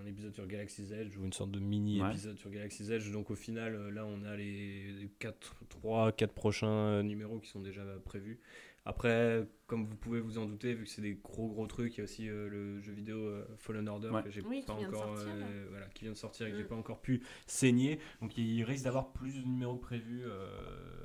un 0.00 0.06
épisode 0.06 0.32
sur 0.32 0.46
Galaxy's 0.46 0.92
Edge 0.92 1.16
ou 1.16 1.24
une 1.24 1.32
sorte 1.32 1.50
de 1.50 1.58
mini-épisode 1.58 2.38
sur 2.38 2.48
Galaxy's 2.48 2.90
Edge. 2.90 3.10
Donc 3.10 3.28
au 3.32 3.34
final, 3.34 3.74
euh, 3.74 3.90
là, 3.90 4.06
on 4.06 4.22
a 4.24 4.36
les 4.36 5.10
4, 5.18 5.56
3, 5.68 6.12
4 6.12 6.32
prochains 6.32 6.68
euh, 6.68 7.02
numéros 7.02 7.40
qui 7.40 7.48
sont 7.48 7.58
déjà 7.60 7.82
prévus. 8.04 8.38
Après, 8.84 9.44
comme 9.66 9.84
vous 9.84 9.96
pouvez 9.96 10.20
vous 10.20 10.38
en 10.38 10.46
douter, 10.46 10.74
vu 10.74 10.84
que 10.84 10.90
c'est 10.90 11.02
des 11.02 11.18
gros 11.22 11.48
gros 11.48 11.66
trucs, 11.66 11.96
il 11.96 11.98
y 11.98 12.00
a 12.02 12.04
aussi 12.04 12.28
euh, 12.28 12.48
le 12.48 12.80
jeu 12.80 12.92
vidéo 12.92 13.18
euh, 13.18 13.44
Fallen 13.58 13.88
Order 13.88 14.10
Ouais. 14.10 14.22
que 14.22 14.30
j'ai 14.30 14.42
Oui, 14.42 14.60
qui 14.60 14.66
pas 14.66 14.76
vient 14.76 14.88
de 14.88 14.94
encore, 14.94 15.16
sortir, 15.18 15.34
euh, 15.34 15.66
voilà, 15.70 15.86
qui 15.88 16.04
vient 16.04 16.12
de 16.12 16.16
sortir 16.16 16.46
et 16.46 16.52
que 16.52 16.56
j'ai 16.56 16.62
Mm. 16.62 16.68
pas 16.68 16.76
encore 16.76 17.00
pu 17.02 17.20
saigner. 17.48 17.98
Donc 18.22 18.38
il 18.38 18.62
risque 18.62 18.84
d'avoir 18.84 19.12
plus 19.12 19.34
de 19.42 19.46
numéros 19.46 19.74
que 19.76 19.82
prévu 19.82 20.22
euh, 20.24 20.48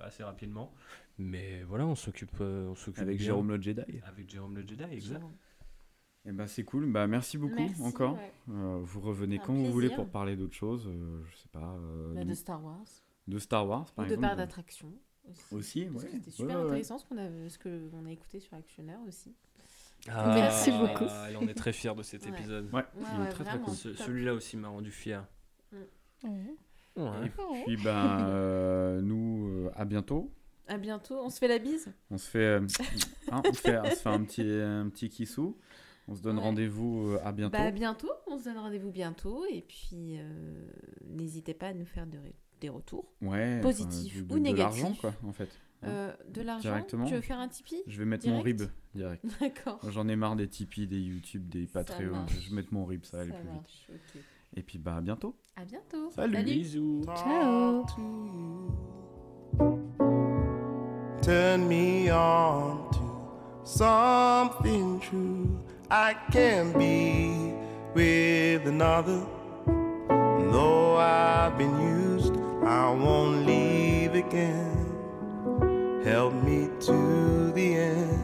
assez 0.01 0.23
rapidement. 0.23 0.71
Mais 1.17 1.63
voilà, 1.63 1.85
on 1.87 1.95
s'occupe, 1.95 2.31
euh, 2.39 2.67
on 2.69 2.75
s'occupe 2.75 3.01
Avec 3.01 3.17
bien. 3.17 3.25
Jérôme 3.25 3.49
le 3.49 3.61
Jedi. 3.61 3.81
Avec 4.05 4.29
Jérôme 4.29 4.55
le 4.55 4.61
Jedi, 4.65 4.83
exact. 4.91 5.21
Eh 6.25 6.31
ben, 6.31 6.47
c'est 6.47 6.63
cool. 6.63 6.89
Bah, 6.91 7.05
merci 7.07 7.37
beaucoup 7.37 7.55
Merci, 7.55 7.81
encore. 7.81 8.13
ouais. 8.15 8.31
Euh, 8.49 8.79
vous 8.81 9.01
revenez 9.01 9.37
Un 9.39 9.43
quand 9.45 9.53
vous 9.53 9.71
voulez 9.71 9.89
pour 9.89 10.07
parler 10.07 10.35
d'autre 10.35 10.53
chose. 10.55 10.87
euh, 10.87 11.21
je 11.29 11.35
sais 11.37 11.49
pas. 11.51 11.75
euh, 11.77 12.13
Bah, 12.15 12.23
de, 12.23 12.33
Star 12.33 12.63
Wars. 12.63 12.85
de 13.27 13.39
Star 13.39 13.67
Wars, 13.67 13.91
par 13.93 14.05
Ou 14.05 14.07
de 14.07 14.13
exemple. 14.13 14.27
parcs 14.27 14.37
d'attractions. 14.37 14.93
Aussi. 15.51 15.87
Ouais. 15.89 16.07
C'était 16.11 16.31
super 16.31 16.47
Ouais, 16.47 16.53
ouais, 16.55 16.59
ouais. 16.61 16.67
intéressant 16.67 16.97
ce 16.97 17.05
qu'on 17.05 17.17
a, 17.17 17.49
ce 17.49 17.57
que 17.57 17.89
on 17.93 18.05
a 18.05 18.11
écouté 18.11 18.39
sur 18.39 18.53
Actionnaire 18.55 18.99
aussi. 19.07 19.33
Merci 20.07 20.71
beaucoup. 20.71 21.05
Ah, 21.09 21.31
Et 21.31 21.35
on 21.37 21.47
est 21.47 21.53
très 21.53 21.71
fiers 21.71 21.95
de 21.95 22.03
cet 22.03 22.27
épisode. 22.27 22.69
Ouais, 22.73 22.83
très 23.29 23.43
très 23.45 23.59
cool. 23.59 23.73
Ce-. 23.73 23.93
Celui-là 23.93 24.33
aussi 24.33 24.57
m'a 24.57 24.67
rendu 24.67 24.91
fier. 24.91 25.25
Ouais. 25.71 25.89
Ouais. 26.95 27.25
Et 27.55 27.63
puis, 27.65 27.77
ben, 27.83 28.27
euh, 28.27 29.01
nous, 29.01 29.47
euh, 29.49 29.71
à 29.75 29.85
bientôt. 29.85 30.31
À 30.67 30.77
bientôt. 30.77 31.19
On 31.23 31.29
se 31.29 31.39
fait 31.39 31.47
la 31.47 31.57
bise 31.59 31.91
On 32.11 32.17
se 32.17 32.29
fait, 32.29 32.39
euh, 32.39 32.67
hein, 33.31 33.41
on 33.45 33.53
se 33.53 33.59
fait, 33.61 33.79
on 33.79 33.85
se 33.89 33.95
fait 33.95 34.09
un 34.09 34.23
petit, 34.23 34.41
un 34.41 34.89
petit 34.89 35.09
kissou. 35.09 35.57
On 36.07 36.15
se 36.15 36.21
donne 36.21 36.37
Ouais. 36.37 36.43
rendez-vous 36.43 37.11
euh, 37.13 37.19
à 37.23 37.31
bientôt. 37.31 37.57
Bah, 37.57 37.63
à 37.63 37.71
bientôt. 37.71 38.09
On 38.27 38.37
se 38.37 38.43
donne 38.45 38.57
rendez-vous 38.57 38.91
bientôt. 38.91 39.45
Et 39.49 39.61
puis, 39.61 40.17
euh, 40.19 40.67
n'hésitez 41.09 41.53
pas 41.53 41.67
à 41.67 41.73
nous 41.73 41.85
faire 41.85 42.05
de- 42.07 42.17
des 42.59 42.69
retours. 42.69 43.05
ouais, 43.21 43.59
positif 43.61 44.13
enfin, 44.17 44.25
de- 44.25 44.33
ou 44.35 44.39
de, 44.43 44.51
de 44.51 44.57
l'argent, 44.57 44.93
quoi, 44.99 45.13
en 45.25 45.31
fait. 45.31 45.49
Hein. 45.81 45.87
Euh, 45.87 46.13
de 46.29 46.41
l'argent 46.41 46.61
Directement. 46.69 47.05
Tu 47.05 47.13
veux 47.15 47.21
faire 47.21 47.39
un 47.39 47.47
Tipeee 47.49 47.83
Je 47.87 47.97
vais 47.97 48.05
mettre 48.05 48.27
mon 48.27 48.39
rib 48.41 48.61
direct. 48.95 49.23
D'accord. 49.41 49.79
J'en 49.89 50.07
ai 50.07 50.15
marre 50.15 50.35
des 50.37 50.47
Tipeee, 50.47 50.87
des 50.87 50.99
YouTube, 50.99 51.47
des 51.49 51.65
Patreon. 51.67 52.25
Je 52.27 52.49
vais 52.49 52.55
mettre 52.55 52.73
mon 52.73 52.85
rib, 52.85 53.03
ça 53.05 53.17
va 53.17 53.23
aller 53.23 53.31
plus 53.33 53.49
vite. 53.49 54.23
Et 54.55 54.61
puis, 54.63 54.77
bah, 54.77 54.97
à 54.97 55.01
bientôt. 55.01 55.35
À 55.55 55.65
bientôt. 55.65 56.09
Salut. 56.11 56.43
Bisous. 56.43 57.03
Ciao. 57.17 57.85
Turn 61.21 61.67
me 61.67 62.11
on 62.11 62.89
to 62.91 63.65
something 63.65 64.99
true. 64.99 65.47
I 65.89 66.15
can 66.31 66.71
be 66.77 67.53
with 67.93 68.67
another. 68.67 69.25
Though 69.65 70.97
I've 70.97 71.57
been 71.57 71.79
used, 71.81 72.33
I 72.63 72.89
won't 72.91 73.45
leave 73.45 74.15
again. 74.15 74.89
Help 76.03 76.33
me 76.33 76.69
to 76.81 77.51
the 77.51 77.75
end. 77.75 78.23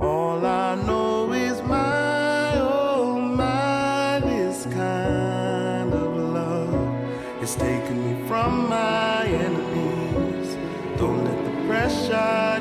All 0.00 0.44
I 0.44 0.74
know 0.74 1.32
is 1.32 1.60
my, 1.62 2.58
oh 2.58 3.18
my, 3.18 4.20
this 4.20 4.64
kind 4.66 5.92
of 5.92 6.16
love 6.16 7.40
has 7.40 7.54
taken 7.56 7.96
me 8.04 8.28
from 8.28 8.68
my 8.68 9.24
enemies. 9.26 10.56
Don't 10.98 11.24
let 11.24 11.44
the 11.44 11.66
pressure 11.66 12.53